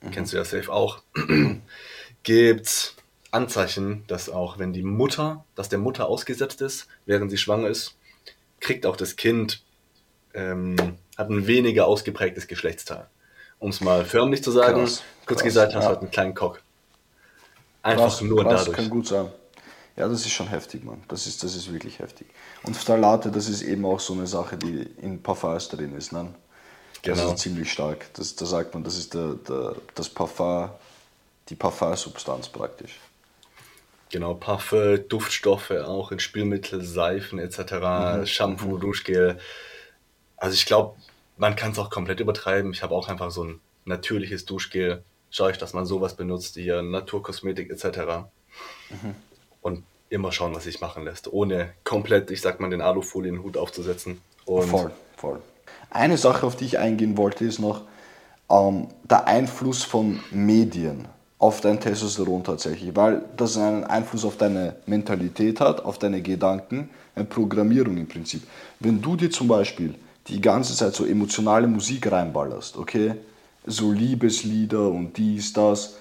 mhm. 0.00 0.10
kennst 0.10 0.32
du 0.32 0.36
ja 0.36 0.44
safe 0.44 0.72
auch, 0.72 1.02
gibt 2.24 2.96
Anzeichen, 3.30 4.02
dass 4.08 4.28
auch 4.28 4.58
wenn 4.58 4.72
die 4.72 4.82
Mutter, 4.82 5.44
dass 5.54 5.68
der 5.68 5.78
Mutter 5.78 6.08
ausgesetzt 6.08 6.60
ist, 6.60 6.88
während 7.06 7.30
sie 7.30 7.38
schwanger 7.38 7.68
ist, 7.68 7.96
kriegt 8.58 8.84
auch 8.84 8.96
das 8.96 9.14
Kind, 9.14 9.62
ähm, 10.34 10.76
hat 11.16 11.30
ein 11.30 11.46
weniger 11.46 11.86
ausgeprägtes 11.86 12.48
Geschlechtsteil 12.48 13.06
um 13.62 13.70
es 13.70 13.80
mal 13.80 14.04
förmlich 14.04 14.42
zu 14.42 14.50
sagen, 14.50 14.80
krass, 14.80 15.02
kurz 15.24 15.38
krass, 15.38 15.44
gesagt, 15.44 15.74
hast 15.74 15.84
ja. 15.84 15.88
halt 15.88 16.00
einen 16.00 16.10
kleinen 16.10 16.34
Cock. 16.34 16.60
Einfach 17.82 18.06
krass, 18.06 18.20
nur 18.20 18.42
krass, 18.42 18.64
dadurch. 18.64 18.76
kann 18.76 18.90
gut 18.90 19.06
sein. 19.06 19.28
Ja, 19.96 20.08
das 20.08 20.20
ist 20.20 20.32
schon 20.32 20.48
heftig, 20.48 20.84
Mann. 20.84 21.02
Das 21.06 21.26
ist, 21.26 21.44
das 21.44 21.54
ist 21.54 21.72
wirklich 21.72 22.00
heftig. 22.00 22.26
Und 22.64 22.76
Phthalate, 22.76 23.30
das 23.30 23.48
ist 23.48 23.62
eben 23.62 23.84
auch 23.84 24.00
so 24.00 24.14
eine 24.14 24.26
Sache, 24.26 24.56
die 24.56 24.82
in 25.00 25.22
Parfums 25.22 25.68
drin 25.68 25.94
ist. 25.94 26.12
Ne? 26.12 26.34
Genau. 27.02 27.16
Das 27.16 27.24
ist 27.24 27.38
ziemlich 27.38 27.70
stark. 27.70 28.12
Das, 28.14 28.34
da 28.34 28.46
sagt 28.46 28.74
man, 28.74 28.82
das 28.82 28.96
ist 28.96 29.14
der, 29.14 29.34
der, 29.34 29.76
das 29.94 30.08
Parfum, 30.08 30.70
die 31.48 31.54
Parfumsubstanz 31.54 32.48
praktisch. 32.48 32.98
Genau, 34.10 34.34
Parfum, 34.34 34.98
Duftstoffe 35.08 35.70
auch 35.70 36.10
in 36.10 36.18
Spielmittel, 36.18 36.82
Seifen 36.82 37.38
etc., 37.38 37.60
mhm. 37.72 38.26
Shampoo, 38.26 38.76
mhm. 38.76 38.80
Duschgel. 38.80 39.38
Also 40.36 40.54
ich 40.54 40.66
glaube, 40.66 40.96
man 41.42 41.56
kann 41.56 41.72
es 41.72 41.78
auch 41.80 41.90
komplett 41.90 42.20
übertreiben. 42.20 42.72
Ich 42.72 42.84
habe 42.84 42.94
auch 42.94 43.08
einfach 43.08 43.32
so 43.32 43.42
ein 43.42 43.60
natürliches 43.84 44.44
Duschgel. 44.44 45.02
Schaue 45.28 45.50
ich, 45.50 45.58
dass 45.58 45.72
man 45.72 45.86
sowas 45.86 46.14
benutzt, 46.14 46.54
hier 46.54 46.82
Naturkosmetik 46.82 47.68
etc. 47.68 48.28
Mhm. 48.90 49.16
Und 49.60 49.82
immer 50.08 50.30
schauen, 50.30 50.54
was 50.54 50.64
sich 50.64 50.80
machen 50.80 51.02
lässt, 51.04 51.32
ohne 51.32 51.70
komplett, 51.82 52.30
ich 52.30 52.40
sag 52.40 52.60
mal, 52.60 52.70
den 52.70 52.80
Alufolienhut 52.80 53.56
aufzusetzen. 53.56 54.20
Und 54.44 54.68
voll, 54.68 54.92
voll. 55.16 55.40
Eine 55.90 56.16
Sache, 56.16 56.46
auf 56.46 56.54
die 56.54 56.64
ich 56.64 56.78
eingehen 56.78 57.16
wollte, 57.16 57.44
ist 57.44 57.58
noch 57.58 57.80
ähm, 58.48 58.86
der 59.02 59.26
Einfluss 59.26 59.82
von 59.82 60.20
Medien 60.30 61.08
auf 61.38 61.60
dein 61.60 61.80
Testosteron 61.80 62.44
tatsächlich, 62.44 62.94
weil 62.94 63.24
das 63.36 63.56
einen 63.56 63.82
Einfluss 63.82 64.24
auf 64.24 64.36
deine 64.36 64.76
Mentalität 64.86 65.58
hat, 65.58 65.84
auf 65.84 65.98
deine 65.98 66.22
Gedanken, 66.22 66.88
eine 67.16 67.24
Programmierung 67.24 67.96
im 67.96 68.06
Prinzip. 68.06 68.44
Wenn 68.78 69.02
du 69.02 69.16
dir 69.16 69.30
zum 69.30 69.48
Beispiel 69.48 69.96
die 70.28 70.40
ganze 70.40 70.74
Zeit 70.74 70.94
so 70.94 71.04
emotionale 71.04 71.66
Musik 71.66 72.10
reinballerst, 72.10 72.76
okay? 72.76 73.14
So 73.66 73.92
Liebeslieder 73.92 74.88
und 74.88 75.16
dies, 75.16 75.52
das, 75.52 75.96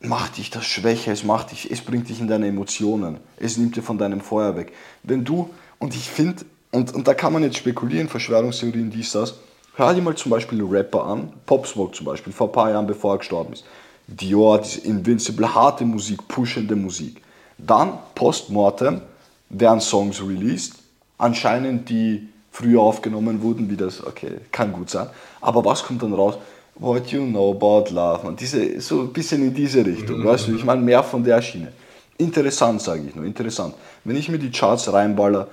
macht 0.00 0.36
dich 0.36 0.50
das 0.50 0.64
schwächer, 0.64 1.12
es, 1.12 1.24
macht 1.24 1.52
dich, 1.52 1.70
es 1.70 1.80
bringt 1.80 2.08
dich 2.08 2.20
in 2.20 2.28
deine 2.28 2.48
Emotionen, 2.48 3.18
es 3.38 3.56
nimmt 3.56 3.76
dir 3.76 3.82
von 3.82 3.98
deinem 3.98 4.20
Feuer 4.20 4.56
weg. 4.56 4.72
Wenn 5.02 5.24
du, 5.24 5.50
Und 5.78 5.94
ich 5.94 6.08
finde, 6.08 6.44
und, 6.70 6.94
und 6.94 7.06
da 7.06 7.14
kann 7.14 7.32
man 7.32 7.42
jetzt 7.42 7.58
spekulieren, 7.58 8.08
Verschwörungstheorien, 8.08 8.90
dies, 8.90 9.12
das. 9.12 9.34
Hör 9.76 9.92
dir 9.92 10.02
mal 10.02 10.14
zum 10.14 10.30
Beispiel 10.30 10.62
Rapper 10.62 11.04
an, 11.04 11.32
Pop 11.46 11.66
Smoke 11.66 11.92
zum 11.92 12.06
Beispiel, 12.06 12.32
vor 12.32 12.48
ein 12.48 12.52
paar 12.52 12.70
Jahren, 12.70 12.86
bevor 12.86 13.14
er 13.14 13.18
gestorben 13.18 13.52
ist. 13.52 13.64
Dior, 14.06 14.60
diese 14.60 14.80
Invincible, 14.80 15.54
harte 15.54 15.84
Musik, 15.84 16.26
pushende 16.28 16.76
Musik. 16.76 17.22
Dann, 17.58 17.98
postmortem, 18.14 19.02
werden 19.50 19.80
Songs 19.80 20.20
released, 20.20 20.74
anscheinend 21.18 21.88
die 21.88 22.28
früher 22.54 22.80
aufgenommen 22.80 23.42
wurden, 23.42 23.68
wie 23.68 23.76
das, 23.76 24.06
okay, 24.06 24.36
kann 24.52 24.72
gut 24.72 24.88
sein. 24.88 25.08
Aber 25.40 25.64
was 25.64 25.82
kommt 25.82 26.04
dann 26.04 26.12
raus? 26.12 26.36
What 26.76 27.08
you 27.08 27.26
know 27.26 27.50
about 27.50 27.92
love. 27.92 28.24
Und 28.28 28.40
diese, 28.40 28.80
so 28.80 29.00
ein 29.00 29.12
bisschen 29.12 29.42
in 29.42 29.52
diese 29.52 29.84
Richtung, 29.84 30.20
mhm. 30.20 30.24
weißt 30.24 30.46
du, 30.46 30.54
ich 30.54 30.64
meine 30.64 30.80
mehr 30.80 31.02
von 31.02 31.24
der 31.24 31.42
Schiene. 31.42 31.72
Interessant, 32.16 32.80
sage 32.80 33.02
ich 33.08 33.14
nur, 33.16 33.24
interessant. 33.24 33.74
Wenn 34.04 34.14
ich 34.14 34.28
mir 34.28 34.38
die 34.38 34.52
Charts 34.52 34.92
reinballer, 34.92 35.48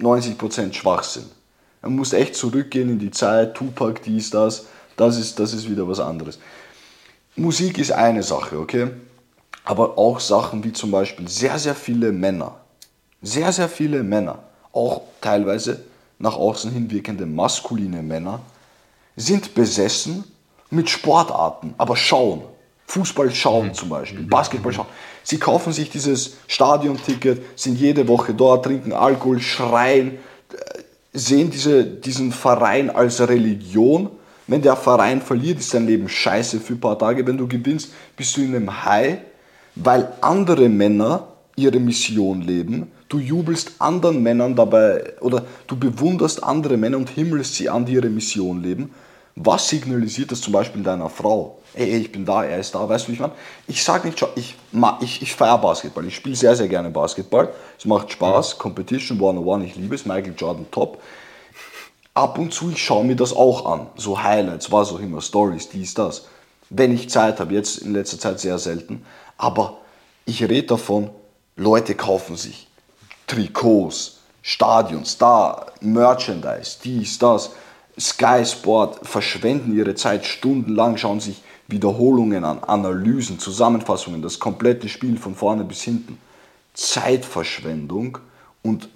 90% 0.00 0.72
Schwachsinn. 0.72 1.26
Man 1.82 1.96
muss 1.96 2.14
echt 2.14 2.34
zurückgehen 2.34 2.88
in 2.88 2.98
die 2.98 3.10
Zeit, 3.10 3.54
Tupac, 3.54 4.00
dies, 4.02 4.30
das, 4.30 4.66
das 4.96 5.18
ist, 5.18 5.38
das 5.38 5.52
ist 5.52 5.68
wieder 5.68 5.86
was 5.86 6.00
anderes. 6.00 6.38
Musik 7.36 7.76
ist 7.76 7.92
eine 7.92 8.22
Sache, 8.22 8.58
okay? 8.58 8.88
Aber 9.64 9.98
auch 9.98 10.18
Sachen 10.18 10.64
wie 10.64 10.72
zum 10.72 10.90
Beispiel 10.90 11.28
sehr, 11.28 11.58
sehr 11.58 11.74
viele 11.74 12.10
Männer, 12.10 12.56
sehr, 13.20 13.52
sehr 13.52 13.68
viele 13.68 14.02
Männer, 14.02 14.38
auch 14.72 15.02
teilweise 15.20 15.91
nach 16.22 16.36
außen 16.36 16.72
hin 16.72 16.90
wirkende 16.90 17.26
maskuline 17.26 18.02
Männer, 18.02 18.40
sind 19.16 19.54
besessen 19.54 20.24
mit 20.70 20.88
Sportarten, 20.88 21.74
aber 21.76 21.96
schauen. 21.96 22.42
Fußball 22.86 23.30
schauen 23.30 23.68
mhm. 23.68 23.74
zum 23.74 23.88
Beispiel, 23.88 24.22
Basketball 24.22 24.72
schauen. 24.72 24.86
Sie 25.24 25.38
kaufen 25.38 25.72
sich 25.72 25.90
dieses 25.90 26.36
Stadionticket, 26.46 27.42
sind 27.58 27.78
jede 27.78 28.06
Woche 28.08 28.34
dort, 28.34 28.64
trinken 28.64 28.92
Alkohol, 28.92 29.40
schreien, 29.40 30.12
äh, 30.12 30.82
sehen 31.12 31.50
diese, 31.50 31.84
diesen 31.84 32.32
Verein 32.32 32.88
als 32.88 33.20
Religion. 33.20 34.10
Wenn 34.46 34.62
der 34.62 34.76
Verein 34.76 35.20
verliert, 35.22 35.58
ist 35.58 35.74
dein 35.74 35.86
Leben 35.86 36.08
scheiße 36.08 36.60
für 36.60 36.74
ein 36.74 36.80
paar 36.80 36.98
Tage. 36.98 37.26
Wenn 37.26 37.38
du 37.38 37.48
gewinnst, 37.48 37.92
bist 38.16 38.36
du 38.36 38.42
in 38.42 38.54
einem 38.54 38.84
High, 38.84 39.18
weil 39.74 40.12
andere 40.20 40.68
Männer 40.68 41.28
ihre 41.56 41.80
Mission 41.80 42.42
leben. 42.42 42.90
Du 43.12 43.18
jubelst 43.18 43.72
anderen 43.78 44.22
Männern 44.22 44.56
dabei 44.56 45.12
oder 45.20 45.44
du 45.66 45.76
bewunderst 45.76 46.42
andere 46.42 46.78
Männer 46.78 46.96
und 46.96 47.10
himmelst 47.10 47.56
sie 47.56 47.68
an, 47.68 47.84
die 47.84 47.92
ihre 47.92 48.08
Mission 48.08 48.62
leben. 48.62 48.94
Was 49.36 49.68
signalisiert 49.68 50.32
das 50.32 50.40
zum 50.40 50.54
Beispiel 50.54 50.82
deiner 50.82 51.10
Frau? 51.10 51.58
Ey, 51.74 51.98
ich 51.98 52.10
bin 52.10 52.24
da, 52.24 52.42
er 52.42 52.58
ist 52.58 52.74
da, 52.74 52.88
weißt 52.88 53.04
du, 53.04 53.08
wie 53.08 53.12
ich 53.12 53.20
meine? 53.20 53.34
Ich 53.66 53.84
sage 53.84 54.08
nicht, 54.08 54.26
ich, 54.36 54.56
ich, 55.02 55.20
ich 55.20 55.34
feiere 55.34 55.58
Basketball, 55.58 56.06
ich 56.06 56.16
spiele 56.16 56.34
sehr, 56.34 56.56
sehr 56.56 56.68
gerne 56.68 56.88
Basketball. 56.88 57.50
Es 57.78 57.84
macht 57.84 58.10
Spaß, 58.12 58.56
Competition 58.56 59.18
101, 59.18 59.66
ich 59.66 59.76
liebe 59.76 59.94
es, 59.94 60.06
Michael 60.06 60.32
Jordan 60.34 60.64
top. 60.70 61.02
Ab 62.14 62.38
und 62.38 62.54
zu, 62.54 62.70
ich 62.70 62.82
schaue 62.82 63.04
mir 63.04 63.16
das 63.16 63.36
auch 63.36 63.66
an, 63.66 63.88
so 63.94 64.22
Highlights, 64.22 64.72
was 64.72 64.90
auch 64.90 65.00
immer, 65.00 65.20
Stories, 65.20 65.68
dies, 65.68 65.92
das. 65.92 66.28
Wenn 66.70 66.94
ich 66.94 67.10
Zeit 67.10 67.40
habe, 67.40 67.52
jetzt 67.52 67.76
in 67.76 67.92
letzter 67.92 68.18
Zeit 68.18 68.40
sehr 68.40 68.56
selten. 68.56 69.04
Aber 69.36 69.80
ich 70.24 70.42
rede 70.42 70.68
davon, 70.68 71.10
Leute 71.56 71.94
kaufen 71.94 72.36
sich 72.36 72.68
Trikots, 73.26 74.18
Stadions, 74.42 75.16
da, 75.18 75.66
Merchandise, 75.80 76.78
dies, 76.82 77.18
das 77.18 77.50
Sky 77.98 78.44
Sport 78.44 79.06
verschwenden 79.06 79.76
ihre 79.76 79.94
Zeit 79.94 80.24
stundenlang, 80.24 80.96
schauen 80.96 81.20
sich 81.20 81.42
Wiederholungen 81.68 82.44
an, 82.44 82.64
Analysen, 82.64 83.38
Zusammenfassungen, 83.38 84.22
das 84.22 84.38
komplette 84.38 84.88
Spiel 84.88 85.16
von 85.16 85.34
vorne 85.34 85.64
bis 85.64 85.82
hinten. 85.82 86.18
Zeitverschwendung 86.74 88.18
und 88.62 88.88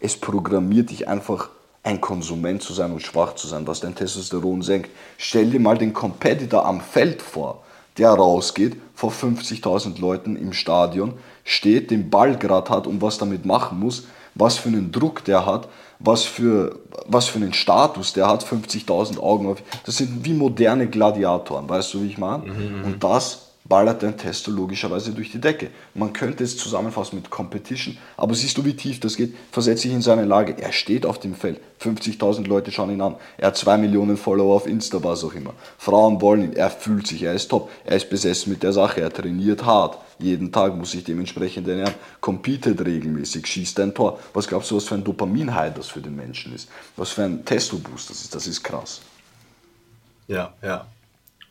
es 0.00 0.16
programmiert 0.16 0.90
dich 0.90 1.08
einfach 1.08 1.48
ein 1.82 2.00
Konsument 2.00 2.62
zu 2.62 2.72
sein 2.72 2.92
und 2.92 3.00
schwach 3.00 3.34
zu 3.34 3.48
sein, 3.48 3.66
was 3.66 3.80
dein 3.80 3.94
Testosteron 3.94 4.62
senkt. 4.62 4.90
Stell 5.16 5.50
dir 5.50 5.60
mal 5.60 5.78
den 5.78 5.92
Competitor 5.92 6.66
am 6.66 6.80
Feld 6.80 7.22
vor, 7.22 7.62
der 7.96 8.10
rausgeht, 8.10 8.76
vor 8.94 9.10
50.000 9.10 9.98
Leuten 9.98 10.36
im 10.36 10.52
Stadion, 10.52 11.14
steht, 11.48 11.90
den 11.90 12.10
Ball 12.10 12.36
gerade 12.36 12.68
hat 12.70 12.86
und 12.86 13.00
was 13.00 13.16
damit 13.16 13.46
machen 13.46 13.80
muss, 13.80 14.06
was 14.34 14.58
für 14.58 14.68
einen 14.68 14.92
Druck 14.92 15.24
der 15.24 15.46
hat, 15.46 15.66
was 15.98 16.24
für, 16.24 16.78
was 17.06 17.26
für 17.26 17.38
einen 17.38 17.54
Status 17.54 18.12
der 18.12 18.28
hat, 18.28 18.44
50.000 18.44 19.18
Augen 19.18 19.48
auf. 19.48 19.62
Das 19.86 19.96
sind 19.96 20.24
wie 20.26 20.34
moderne 20.34 20.88
Gladiatoren, 20.88 21.68
weißt 21.68 21.94
du, 21.94 22.02
wie 22.02 22.08
ich 22.08 22.18
meine? 22.18 22.44
Mhm, 22.44 22.78
mhm, 22.78 22.84
und 22.84 23.02
das 23.02 23.46
ballert 23.64 24.02
dein 24.02 24.16
Testo 24.16 24.50
logischerweise 24.50 25.12
durch 25.12 25.32
die 25.32 25.40
Decke. 25.40 25.70
Man 25.94 26.12
könnte 26.12 26.44
es 26.44 26.56
zusammenfassen 26.56 27.16
mit 27.16 27.30
Competition, 27.30 27.96
aber 28.16 28.34
siehst 28.34 28.56
du, 28.58 28.64
wie 28.64 28.74
tief 28.74 29.00
das 29.00 29.16
geht? 29.16 29.34
Versetze 29.50 29.84
dich 29.84 29.92
in 29.92 30.02
seine 30.02 30.24
Lage. 30.24 30.54
Er 30.58 30.72
steht 30.72 31.06
auf 31.06 31.18
dem 31.18 31.34
Feld. 31.34 31.60
50.000 31.82 32.46
Leute 32.46 32.70
schauen 32.72 32.90
ihn 32.90 33.00
an. 33.00 33.16
Er 33.38 33.48
hat 33.48 33.56
2 33.56 33.78
Millionen 33.78 34.16
Follower 34.16 34.54
auf 34.54 34.66
Insta, 34.66 35.02
was 35.02 35.24
auch 35.24 35.34
immer. 35.34 35.54
Frauen 35.78 36.20
wollen 36.20 36.44
ihn. 36.44 36.52
Er 36.54 36.70
fühlt 36.70 37.06
sich, 37.06 37.22
er 37.22 37.34
ist 37.34 37.48
top. 37.48 37.70
Er 37.84 37.96
ist 37.96 38.10
besessen 38.10 38.52
mit 38.52 38.62
der 38.62 38.72
Sache. 38.72 39.00
Er 39.00 39.12
trainiert 39.12 39.64
hart. 39.64 39.98
Jeden 40.18 40.50
Tag 40.50 40.74
muss 40.76 40.90
sich 40.90 41.04
dementsprechend 41.04 41.68
ernähren. 41.68 41.94
Competet 42.20 42.84
regelmäßig, 42.84 43.46
schießt 43.46 43.78
ein 43.80 43.94
Tor. 43.94 44.18
Was 44.34 44.48
glaubst 44.48 44.70
du, 44.70 44.76
was 44.76 44.84
für 44.84 44.96
ein 44.96 45.04
Dopamin-High 45.04 45.74
das 45.74 45.88
für 45.88 46.00
den 46.00 46.16
Menschen 46.16 46.54
ist? 46.54 46.68
Was 46.96 47.10
für 47.10 47.24
ein 47.24 47.44
Testo-Boost 47.44 48.10
das 48.10 48.22
ist? 48.22 48.34
Das 48.34 48.46
ist 48.46 48.62
krass. 48.62 49.00
Ja, 50.26 50.52
ja. 50.62 50.86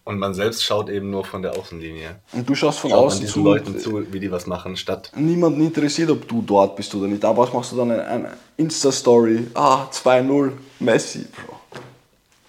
Und 0.03 0.19
man 0.19 0.33
selbst 0.33 0.63
schaut 0.63 0.89
eben 0.89 1.09
nur 1.09 1.25
von 1.25 1.41
der 1.41 1.57
Außenlinie. 1.57 2.15
Und 2.31 2.47
du 2.47 2.55
schaust 2.55 2.79
von 2.79 2.91
schaut 2.91 3.07
außen 3.07 3.27
zu. 3.27 3.43
Leuten 3.43 3.77
zu, 3.77 4.13
wie 4.13 4.21
die 4.21 4.31
was 4.31 4.47
machen, 4.47 4.77
statt. 4.77 5.11
Niemanden 5.15 5.59
interessiert, 5.59 6.09
ob 6.09 6.25
du 6.27 6.41
dort 6.41 6.77
bist 6.77 6.95
oder 6.95 7.07
nicht. 7.07 7.25
Aber 7.25 7.43
was 7.43 7.51
machst 7.51 7.73
du 7.73 7.75
dann? 7.75 7.91
Eine 7.91 8.37
Insta-Story. 8.55 9.47
Ah, 9.53 9.87
2-0, 9.91 10.53
Messi. 10.79 11.25
Bro. 11.25 11.59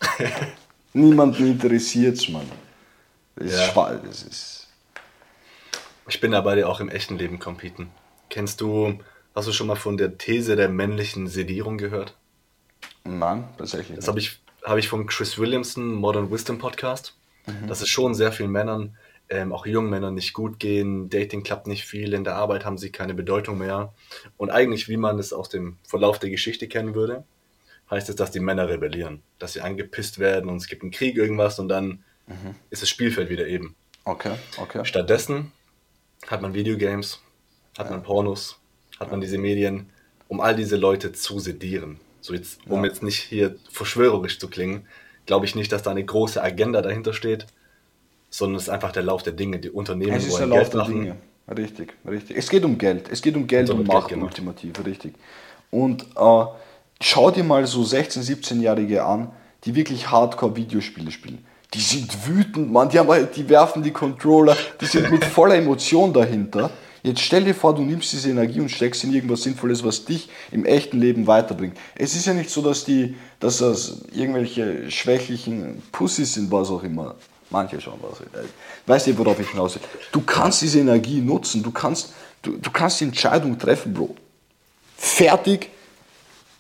Niemanden 0.93 1.47
interessiert 1.49 2.17
es, 2.19 2.29
Mann. 2.29 2.47
Das 3.35 3.53
ist, 3.53 3.75
ja. 3.75 4.01
das 4.07 4.23
ist. 4.23 4.68
Ich 6.09 6.21
bin 6.21 6.33
da 6.33 6.41
bei 6.41 6.55
dir 6.55 6.69
auch 6.69 6.81
im 6.81 6.89
echten 6.89 7.19
Leben 7.19 7.39
competen. 7.39 7.91
Kennst 8.31 8.61
du, 8.61 8.99
hast 9.35 9.49
du 9.49 9.53
schon 9.53 9.67
mal 9.67 9.77
von 9.77 9.97
der 9.97 10.19
These 10.19 10.57
der 10.57 10.69
männlichen 10.69 11.27
Sedierung 11.27 11.79
gehört? 11.79 12.17
Nein, 13.05 13.49
tatsächlich. 13.57 13.97
Das 13.97 14.09
habe 14.09 14.19
ich, 14.19 14.41
hab 14.63 14.79
ich 14.79 14.89
von 14.89 15.07
Chris 15.07 15.39
Williamson, 15.39 15.95
Modern 15.95 16.31
Wisdom 16.31 16.59
Podcast 16.59 17.15
mhm. 17.49 17.67
dass 17.67 17.81
es 17.81 17.89
schon 17.89 18.15
sehr 18.15 18.33
vielen 18.33 18.51
Männern, 18.51 18.97
ähm, 19.29 19.53
auch 19.53 19.67
jungen 19.67 19.91
Männern, 19.91 20.15
nicht 20.15 20.33
gut 20.33 20.59
gehen. 20.59 21.11
Dating 21.11 21.43
klappt 21.43 21.67
nicht 21.67 21.85
viel, 21.85 22.15
in 22.15 22.25
der 22.25 22.37
Arbeit 22.37 22.65
haben 22.65 22.79
sie 22.79 22.91
keine 22.91 23.15
Bedeutung 23.15 23.59
mehr. 23.59 23.93
Und 24.37 24.51
eigentlich, 24.51 24.89
wie 24.89 24.97
man 24.97 25.19
es 25.19 25.33
aus 25.33 25.49
dem 25.49 25.79
Verlauf 25.87 26.19
der 26.19 26.31
Geschichte 26.31 26.69
kennen 26.69 26.95
würde, 26.95 27.25
heißt 27.91 28.09
es, 28.09 28.17
dass 28.17 28.31
die 28.31 28.41
Männer 28.41 28.69
rebellieren, 28.69 29.23
dass 29.39 29.55
sie 29.55 29.61
angepisst 29.61 30.19
werden 30.19 30.51
und 30.51 30.57
es 30.57 30.67
gibt 30.67 30.83
einen 30.83 30.91
Krieg, 30.91 31.17
irgendwas 31.17 31.59
und 31.59 31.69
dann 31.69 32.05
mhm. 32.27 32.55
ist 32.71 32.83
das 32.83 32.89
Spielfeld 32.89 33.31
wieder 33.31 33.47
eben. 33.47 33.75
Okay, 34.05 34.35
okay. 34.59 34.85
Stattdessen 34.85 35.53
hat 36.27 36.43
man 36.43 36.55
Videogames, 36.55 37.21
hat 37.77 37.87
ja. 37.87 37.93
man 37.93 38.03
Pornos, 38.03 38.59
hat 38.99 39.09
ja. 39.09 39.13
man 39.13 39.21
diese 39.21 39.39
Medien, 39.39 39.91
um 40.29 40.41
all 40.41 40.55
diese 40.55 40.77
Leute 40.77 41.13
zu 41.13 41.39
sedieren. 41.39 42.01
So 42.21 42.35
jetzt, 42.35 42.61
um 42.67 42.85
jetzt 42.85 43.03
nicht 43.03 43.21
hier 43.21 43.57
verschwörerisch 43.71 44.39
zu 44.39 44.49
klingen, 44.49 44.87
glaube 45.27 45.47
ich 45.47 45.55
nicht, 45.55 45.71
dass 45.73 45.83
da 45.83 45.91
eine 45.91 46.05
große 46.05 46.43
Agenda 46.43 46.83
dahinter 46.83 47.13
steht, 47.13 47.47
sondern 48.31 48.57
es 48.57 48.65
ist 48.65 48.69
einfach 48.69 48.93
der 48.93 49.03
Lauf 49.03 49.23
der 49.23 49.33
Dinge. 49.33 49.59
Die 49.59 49.71
Unternehmen 49.71 50.15
es 50.15 50.27
ist 50.27 50.39
der 50.39 50.47
Lauf 50.47 50.59
Geld 50.59 50.73
der 50.73 50.81
machen. 50.81 50.95
Dinge. 51.03 51.17
Richtig, 51.57 51.95
richtig. 52.07 52.37
Es 52.37 52.51
geht 52.51 52.65
um 52.65 52.77
Geld. 52.77 53.09
Es 53.11 53.23
geht 53.23 53.35
um 53.37 53.47
Geld 53.47 53.71
und, 53.71 53.81
und 53.81 53.89
Macht 53.89 54.09
genau. 54.09 54.27
ultimativ, 54.27 54.73
richtig. 54.85 55.15
Und 55.71 56.03
äh, 56.17 56.45
schau 57.01 57.31
dir 57.31 57.45
mal 57.45 57.67
so 57.67 57.83
16-, 57.83 58.21
17-Jährige 58.21 59.05
an, 59.05 59.31
die 59.65 59.75
wirklich 59.75 60.11
Hardcore-Videospiele 60.11 61.11
spielen. 61.11 61.45
Die 61.75 61.81
sind 61.81 62.27
wütend, 62.27 62.73
man. 62.73 62.89
Die, 62.89 62.99
haben, 62.99 63.29
die 63.35 63.49
werfen 63.49 63.83
die 63.83 63.91
Controller, 63.91 64.57
die 64.81 64.87
sind 64.87 65.11
mit 65.11 65.25
voller 65.25 65.57
Emotion 65.57 66.13
dahinter. 66.13 66.71
Jetzt 67.03 67.21
stell 67.21 67.45
dir 67.45 67.55
vor, 67.55 67.75
du 67.75 67.83
nimmst 67.83 68.13
diese 68.13 68.31
Energie 68.31 68.61
und 68.61 68.71
steckst 68.71 69.05
in 69.05 69.15
irgendwas 69.15 69.43
Sinnvolles, 69.43 69.85
was 69.85 70.05
dich 70.05 70.29
im 70.51 70.65
echten 70.65 70.99
Leben 70.99 71.27
weiterbringt. 71.27 71.77
Es 71.95 72.15
ist 72.15 72.27
ja 72.27 72.35
nicht 72.35 72.51
so, 72.51 72.61
dass, 72.61 72.85
die, 72.85 73.17
dass 73.39 73.59
das 73.59 74.03
irgendwelche 74.13 74.91
schwächlichen 74.91 75.83
Pussys 75.93 76.35
sind, 76.35 76.51
was 76.51 76.71
auch 76.71 76.83
immer. 76.83 77.15
Manche 77.51 77.81
schon 77.81 77.95
was. 78.03 78.19
Weißt 78.87 79.07
du, 79.07 79.19
worauf 79.19 79.39
ich 79.41 79.49
hinaus 79.49 79.77
will? 79.77 79.83
Du 80.13 80.21
kannst 80.21 80.61
diese 80.61 80.81
Energie 80.81 81.21
nutzen, 81.21 81.63
du 81.63 81.71
kannst, 81.71 82.13
du, 82.43 82.57
du 82.59 82.71
kannst 82.71 83.01
die 83.01 83.05
Entscheidung 83.05 83.59
treffen, 83.59 83.95
Bro. 83.95 84.15
Fertig, 84.97 85.71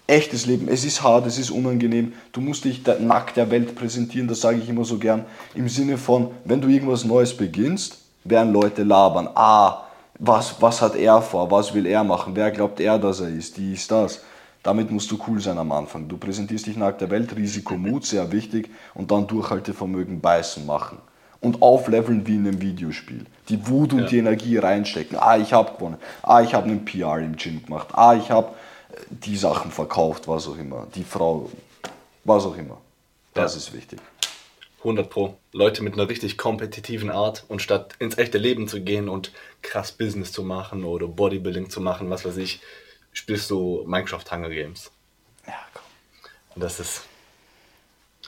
echtes 0.08 0.46
Leben. 0.46 0.66
Es 0.68 0.84
ist 0.84 1.02
hart, 1.02 1.26
es 1.26 1.38
ist 1.38 1.50
unangenehm. 1.50 2.14
Du 2.32 2.40
musst 2.40 2.64
dich 2.64 2.82
der, 2.82 2.98
nackt 2.98 3.36
der 3.36 3.50
Welt 3.50 3.76
präsentieren, 3.76 4.26
das 4.26 4.40
sage 4.40 4.58
ich 4.58 4.68
immer 4.68 4.84
so 4.84 4.98
gern. 4.98 5.24
Im 5.54 5.68
Sinne 5.68 5.98
von, 5.98 6.30
wenn 6.44 6.60
du 6.60 6.68
irgendwas 6.68 7.04
Neues 7.04 7.36
beginnst, 7.36 7.98
werden 8.24 8.52
Leute 8.52 8.82
labern. 8.82 9.28
Ah, 9.34 9.84
was, 10.18 10.60
was 10.60 10.82
hat 10.82 10.96
er 10.96 11.22
vor, 11.22 11.50
was 11.50 11.74
will 11.74 11.86
er 11.86 12.02
machen, 12.02 12.34
wer 12.34 12.50
glaubt 12.50 12.80
er, 12.80 12.98
dass 12.98 13.20
er 13.20 13.28
ist, 13.28 13.56
die 13.56 13.74
ist 13.74 13.90
das. 13.90 14.22
Damit 14.62 14.90
musst 14.90 15.10
du 15.10 15.18
cool 15.28 15.40
sein 15.40 15.56
am 15.58 15.70
Anfang. 15.70 16.08
Du 16.08 16.16
präsentierst 16.16 16.66
dich 16.66 16.76
nackt 16.76 17.00
der 17.00 17.10
Welt, 17.10 17.36
Risiko, 17.36 17.76
Mut, 17.76 18.04
sehr 18.04 18.32
wichtig, 18.32 18.70
und 18.94 19.10
dann 19.10 19.26
Durchhaltevermögen 19.26 20.20
beißen 20.20 20.66
machen. 20.66 20.98
Und 21.40 21.62
aufleveln 21.62 22.26
wie 22.26 22.34
in 22.34 22.48
einem 22.48 22.60
Videospiel. 22.60 23.26
Die 23.48 23.64
Wut 23.68 23.92
und 23.92 24.00
ja. 24.00 24.06
die 24.06 24.18
Energie 24.18 24.56
reinstecken. 24.56 25.16
Ah, 25.20 25.38
ich 25.38 25.52
habe 25.52 25.72
gewonnen. 25.76 25.98
Ah, 26.22 26.40
ich 26.40 26.52
habe 26.52 26.66
einen 26.66 26.84
PR 26.84 27.18
im 27.18 27.36
Gym 27.36 27.64
gemacht. 27.64 27.88
Ah, 27.92 28.14
ich 28.14 28.32
habe 28.32 28.48
die 29.10 29.36
Sachen 29.36 29.70
verkauft, 29.70 30.28
was 30.28 30.46
auch 30.48 30.56
immer. 30.56 30.86
Die 30.94 31.04
Frau, 31.04 31.50
was 32.24 32.44
auch 32.44 32.56
immer. 32.56 32.78
Das 33.34 33.54
Ja. 33.54 33.58
ist 33.58 33.72
wichtig. 33.72 34.00
100 34.84 35.10
Pro. 35.10 35.36
Leute 35.52 35.82
mit 35.82 35.94
einer 35.94 36.08
richtig 36.08 36.38
kompetitiven 36.38 37.10
Art 37.10 37.44
und 37.48 37.60
statt 37.60 37.94
ins 37.98 38.16
echte 38.16 38.38
Leben 38.38 38.68
zu 38.68 38.80
gehen 38.80 39.08
und 39.08 39.32
krass 39.62 39.90
Business 39.92 40.30
zu 40.30 40.42
machen 40.44 40.84
oder 40.84 41.08
Bodybuilding 41.08 41.68
zu 41.68 41.80
machen, 41.80 42.10
was 42.10 42.24
weiß 42.24 42.36
ich, 42.36 42.60
spielst 43.12 43.50
du 43.50 43.82
Minecraft 43.86 44.24
Hunger 44.30 44.50
Games. 44.50 44.90
Ja, 45.46 45.54
komm. 45.74 45.82
Und 46.54 46.62
das 46.62 46.78
ist. 46.78 47.02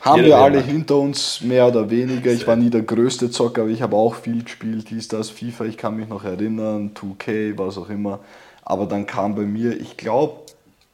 Haben 0.00 0.24
wir 0.24 0.38
alle 0.38 0.62
hinter 0.62 0.96
uns, 0.96 1.42
mehr 1.42 1.68
oder 1.68 1.90
weniger. 1.90 2.32
Ich 2.32 2.46
war 2.46 2.56
nie 2.56 2.70
der 2.70 2.82
größte 2.82 3.30
Zocker, 3.30 3.62
aber 3.62 3.70
ich 3.70 3.82
habe 3.82 3.94
auch 3.96 4.14
viel 4.14 4.42
gespielt, 4.42 4.88
hieß 4.88 5.08
das, 5.08 5.28
FIFA, 5.28 5.66
ich 5.66 5.76
kann 5.76 5.94
mich 5.96 6.08
noch 6.08 6.24
erinnern, 6.24 6.92
2K, 6.94 7.58
was 7.58 7.76
auch 7.76 7.90
immer. 7.90 8.20
Aber 8.62 8.86
dann 8.86 9.04
kam 9.06 9.34
bei 9.34 9.42
mir, 9.42 9.78
ich 9.78 9.98
glaube, 9.98 10.40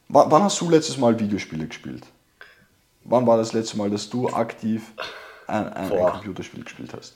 wann 0.09 0.43
hast 0.43 0.59
du 0.61 0.69
letztes 0.69 0.97
Mal 0.97 1.19
Videospiele 1.19 1.67
gespielt? 1.67 2.03
Wann 3.03 3.25
war 3.25 3.37
das 3.37 3.53
letzte 3.53 3.77
Mal, 3.77 3.89
dass 3.89 4.09
du 4.09 4.27
aktiv 4.29 4.93
ein, 5.47 5.71
ein, 5.73 5.91
ein. 5.91 6.11
Computerspiel 6.11 6.63
gespielt 6.63 6.93
hast? 6.93 7.15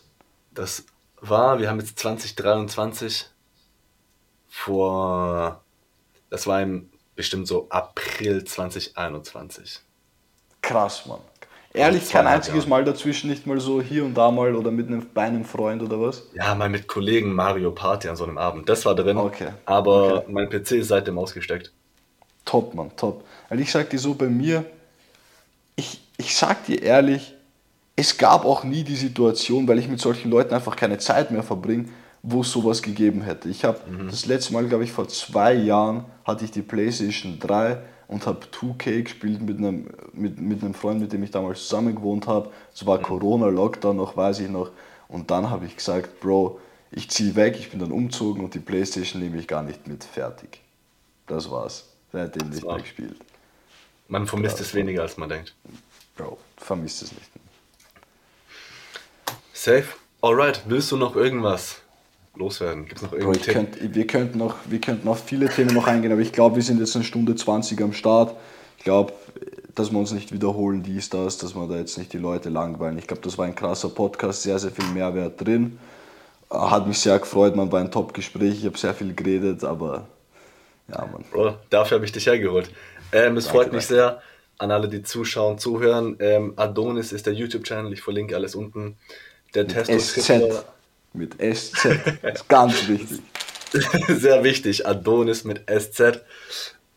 Das 0.54 0.86
war, 1.20 1.60
wir 1.60 1.70
haben 1.70 1.80
jetzt 1.80 2.00
2023 2.00 3.30
vor. 4.48 5.62
Das 6.30 6.48
war 6.48 6.62
im 6.62 6.90
bestimmt 7.16 7.48
so 7.48 7.68
April 7.70 8.44
2021. 8.44 9.82
Krass, 10.62 11.06
Mann. 11.06 11.20
Ehrlich, 11.74 12.10
kein 12.10 12.28
einziges. 12.28 12.68
Mal 12.68 12.84
dazwischen, 12.84 13.30
nicht 13.30 13.48
mal 13.48 13.60
so 13.60 13.82
hier 13.82 14.04
und 14.04 14.14
da 14.14 14.30
mal 14.30 14.56
oder 14.56 14.72
mit 14.72 14.88
einem, 14.88 15.08
bei 15.14 15.24
einem 15.24 15.46
Freund 15.46 15.82
oder 15.82 16.02
was? 16.02 16.24
Ja, 16.34 16.54
mal 16.54 16.68
mit 16.70 16.88
Kollegen 16.88 17.34
Mario 17.34 17.72
Party 17.72 18.10
an 18.10 18.18
so 18.18 18.26
einem 18.26 18.38
Abend. 18.38 18.68
Das 18.68 18.86
war 18.86 18.94
drin. 18.96 19.18
Okay. 19.18 19.50
Aber 19.66 20.18
Okay. 20.18 20.32
mein 20.32 20.50
PC 20.50 20.72
ist 20.72 20.90
seitdem 20.90 21.18
ausgesteckt. 21.18 21.72
Top, 22.46 22.74
Mann, 22.74 22.92
top. 22.96 23.24
Weil 23.50 23.60
ich 23.60 23.72
sag 23.72 23.90
dir 23.90 24.00
so, 24.00 24.14
bei 24.14 24.28
mir, 24.28 24.66
ich, 25.76 26.02
ich 26.18 26.36
sag 26.36 26.66
dir 26.66 26.82
ehrlich, 26.82 27.36
es 27.96 28.18
gab 28.18 28.46
auch 28.46 28.64
nie 28.64 28.84
die 28.84 28.96
Situation, 28.96 29.68
weil 29.68 29.80
ich 29.80 29.88
mit 29.88 30.00
solchen 30.00 30.32
Leuten 30.32 30.54
einfach 30.54 30.76
keine 30.76 30.98
Zeit 30.98 31.32
mehr 31.32 31.44
verbringe, 31.44 31.86
wo 32.24 32.42
es 32.42 32.52
sowas 32.52 32.82
gegeben 32.82 33.22
hätte. 33.22 33.50
Ich 33.50 33.64
habe 33.64 33.80
das 34.10 34.26
letzte 34.26 34.54
Mal, 34.54 34.68
glaube 34.68 34.84
ich, 34.84 34.92
vor 34.92 35.08
zwei 35.08 35.54
Jahren 35.54 36.06
hatte 36.24 36.46
ich 36.46 36.52
die 36.52 36.62
PlayStation 36.62 37.40
3 37.40 37.78
und 38.08 38.28
habe 38.28 38.40
2K 38.46 39.04
gespielt 39.04 39.42
mit 39.42 39.58
einem, 39.58 39.90
mit, 40.14 40.40
mit 40.40 40.64
einem 40.64 40.74
Freund, 40.74 41.00
mit 41.00 41.14
dem 41.14 41.24
ich 41.24 41.32
damals 41.32 41.62
zusammen 41.62 41.96
gewohnt 41.96 42.28
habe. 42.28 42.52
Es 42.74 42.86
war 42.86 43.00
Corona-Lockdown 43.00 43.96
noch, 43.96 44.18
weiß 44.18 44.40
ich 44.40 44.50
noch. 44.50 44.72
Und 45.08 45.32
dann 45.32 45.50
habe 45.50 45.66
ich 45.66 45.76
gesagt, 45.76 46.20
Bro, 46.20 46.60
ich 46.92 47.10
ziehe 47.10 47.36
weg, 47.36 47.56
ich 47.58 47.72
bin 47.72 47.80
dann 47.80 47.92
umzogen 47.92 48.44
und 48.44 48.54
die 48.54 48.60
PlayStation 48.60 49.22
nehme 49.22 49.38
ich 49.38 49.48
gar 49.48 49.64
nicht 49.64 49.88
mit. 49.88 50.04
Fertig. 50.04 50.60
Das 51.28 51.50
war's. 51.50 51.91
Seitdem 52.12 52.50
nicht 52.50 52.66
mehr 52.66 52.80
gespielt. 52.80 53.16
Man 54.08 54.28
vermisst 54.28 54.60
es 54.60 54.74
weniger, 54.74 55.04
als 55.04 55.18
man 55.18 55.30
denkt. 55.30 55.54
Bro, 56.18 56.38
vermisst 56.58 57.04
es 57.04 57.12
nicht. 57.14 57.30
Safe. 59.54 59.86
Alright, 60.22 60.64
willst 60.68 60.92
du 60.92 60.98
noch 60.98 61.16
irgendwas 61.16 61.78
loswerden? 62.36 62.86
Gibt 62.86 63.02
es 63.02 63.04
noch 63.04 63.14
ich 63.14 63.42
Tipp? 63.42 63.54
könnt, 63.54 63.96
wir, 63.96 64.08
könnten 64.08 64.38
noch, 64.38 64.56
wir 64.66 64.82
könnten 64.82 65.08
auf 65.08 65.24
viele 65.24 65.50
Themen 65.50 65.74
noch 65.74 65.88
eingehen, 65.88 66.12
aber 66.12 66.22
ich 66.22 66.32
glaube, 66.32 66.58
wir 66.58 66.64
sind 66.64 66.80
jetzt 66.80 66.96
eine 66.96 67.06
Stunde 67.06 67.36
20 67.36 67.82
am 67.82 67.94
Start. 67.94 68.36
Ich 68.78 68.84
glaube, 68.84 69.14
dass 69.76 69.92
wir 69.92 70.00
uns 70.00 70.12
nicht 70.12 70.32
wiederholen, 70.32 70.84
dies, 70.84 71.10
das, 71.10 71.38
dass 71.38 71.56
wir 71.56 71.68
da 71.68 71.78
jetzt 71.78 71.98
nicht 71.98 72.12
die 72.14 72.18
Leute 72.18 72.50
langweilen. 72.50 72.98
Ich 72.98 73.08
glaube, 73.08 73.22
das 73.22 73.38
war 73.38 73.46
ein 73.46 73.56
krasser 73.56 73.90
Podcast, 73.90 74.44
sehr, 74.44 74.60
sehr 74.60 74.72
viel 74.72 74.86
Mehrwert 74.86 75.40
drin. 75.40 75.80
Hat 76.50 76.88
mich 76.88 77.00
sehr 77.00 77.18
gefreut, 77.20 77.56
man 77.56 77.72
war 77.72 77.80
ein 77.80 77.92
Top-Gespräch, 77.92 78.60
ich 78.60 78.66
habe 78.66 78.78
sehr 78.78 78.94
viel 78.94 79.14
geredet, 79.14 79.64
aber 79.64 80.08
ja, 80.92 81.08
man. 81.12 81.24
Bro, 81.32 81.56
dafür 81.70 81.96
habe 81.96 82.06
ich 82.06 82.12
dich 82.12 82.28
hergeholt. 82.28 82.70
Ähm, 83.12 83.38
es 83.38 83.46
Danke, 83.46 83.58
freut 83.58 83.74
mich 83.74 83.88
danke. 83.88 84.02
sehr 84.04 84.22
an 84.58 84.72
alle, 84.72 84.88
die 84.88 85.04
zuschauen, 85.04 85.58
zuhören. 85.58 86.18
Ähm, 86.20 86.54
Adonis 86.56 87.12
ist 87.12 87.26
der 87.26 87.34
YouTube-Channel, 87.34 87.92
ich 87.94 88.02
verlinke 88.02 88.36
alles 88.36 88.56
unten. 88.56 88.98
Der 89.56 89.68
Testo. 89.68 89.94
Mit 91.14 91.34
SZ. 91.34 91.86
Ist 92.24 92.48
ganz 92.48 92.88
wichtig. 92.88 93.20
Sehr 94.08 94.44
wichtig, 94.44 94.86
Adonis 94.88 95.44
mit 95.44 95.64
SZ. 95.70 96.22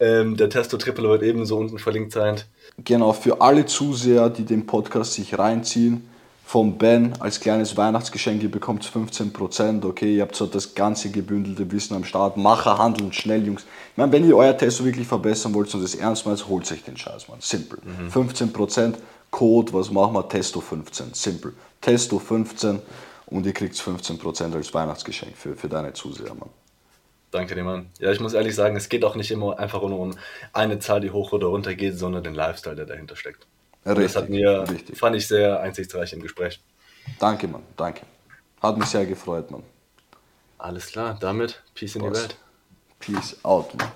Ähm, 0.01 0.37
der 0.37 0.51
Testo 0.51 0.77
Triple 0.77 1.09
wird 1.09 1.23
ebenso 1.23 1.57
unten 1.57 1.79
verlinkt 1.79 2.13
sein. 2.13 2.41
Genau, 2.79 3.13
für 3.13 3.41
alle 3.41 3.67
Zuseher, 3.67 4.31
die 4.31 4.45
den 4.45 4.67
Podcast 4.67 5.15
sich 5.15 5.39
reinziehen, 5.39 6.09
vom 6.45 6.77
Ben 6.77 7.15
als 7.21 7.41
kleines 7.41 7.77
Weihnachtsgeschenk, 7.77 8.43
ihr 8.43 8.51
bekommt 8.51 8.85
15%, 8.85 9.85
okay, 9.85 10.17
ihr 10.17 10.23
habt 10.23 10.37
so 10.37 10.47
das 10.47 10.75
ganze 10.75 11.11
gebündelte 11.11 11.71
Wissen 11.73 11.97
am 11.97 12.05
Start. 12.05 12.37
Macher, 12.37 12.79
handeln, 12.79 13.13
schnell, 13.13 13.47
Jungs. 13.47 13.63
Ich 13.63 13.97
meine, 13.97 14.13
wenn 14.13 14.29
ihr 14.29 14.37
euer 14.37 14.57
Testo 14.57 14.85
wirklich 14.85 15.09
verbessern 15.09 15.55
wollt 15.55 15.75
und 15.75 15.83
das 15.83 15.95
ernst 15.95 16.27
meint, 16.27 16.47
holt 16.47 16.71
euch 16.71 16.85
den 16.85 16.97
Scheiß, 16.97 17.29
Mann. 17.29 17.41
Simple. 17.41 17.79
15% 18.13 18.95
Code, 19.31 19.73
was 19.73 19.91
machen 19.91 20.15
wir? 20.15 20.29
Testo 20.29 20.61
15. 20.61 21.15
Simple. 21.15 21.55
Testo 21.81 22.19
15 22.19 22.79
und 23.27 23.47
ihr 23.47 23.53
kriegt 23.53 23.75
15% 23.75 24.55
als 24.55 24.73
Weihnachtsgeschenk 24.75 25.37
für, 25.37 25.57
für 25.57 25.69
deine 25.69 25.93
Zuseher, 25.95 26.35
Mann. 26.35 26.51
Danke 27.31 27.57
dir, 27.57 27.65
Mann. 27.65 27.91
Ja, 27.99 28.13
ich 28.13 28.21
muss 28.21 28.33
ehrlich 28.33 28.55
sagen, 28.55 28.77
es 28.77 28.89
geht 28.89 29.05
auch 29.05 29.17
nicht 29.17 29.33
immer 29.33 29.59
einfach 29.59 29.83
nur 29.83 29.99
um 29.99 30.15
eine 30.53 30.79
Zahl, 30.79 31.01
die 31.01 31.11
hoch 31.11 31.33
oder 31.33 31.49
runter 31.49 31.75
geht, 31.75 31.99
sondern 31.99 32.23
den 32.23 32.35
Lifestyle, 32.35 32.77
der 32.77 32.87
dahinter 32.87 33.17
steckt. 33.17 33.47
Und 33.85 33.99
das 33.99 34.17
hat 34.17 34.29
mir, 34.29 34.69
richtig. 34.69 34.99
fand 34.99 35.17
ich 35.17 35.27
sehr 35.27 35.61
einsichtsreich 35.61 36.13
im 36.13 36.23
Gespräch. 36.23 36.61
Danke, 37.19 37.47
Mann, 37.49 37.63
danke. 37.77 38.03
Hat 38.63 38.79
mich 38.79 38.87
sehr 38.89 39.05
gefreut, 39.05 39.51
Mann. 39.51 39.63
Alles 40.59 40.87
klar, 40.87 41.19
damit 41.21 41.63
Peace 41.75 41.97
in 41.97 42.03
die 42.03 42.09
Boss. 42.09 42.23
Welt. 42.23 42.37
Peace 42.99 43.37
out, 43.43 43.75
Mann. 43.75 43.93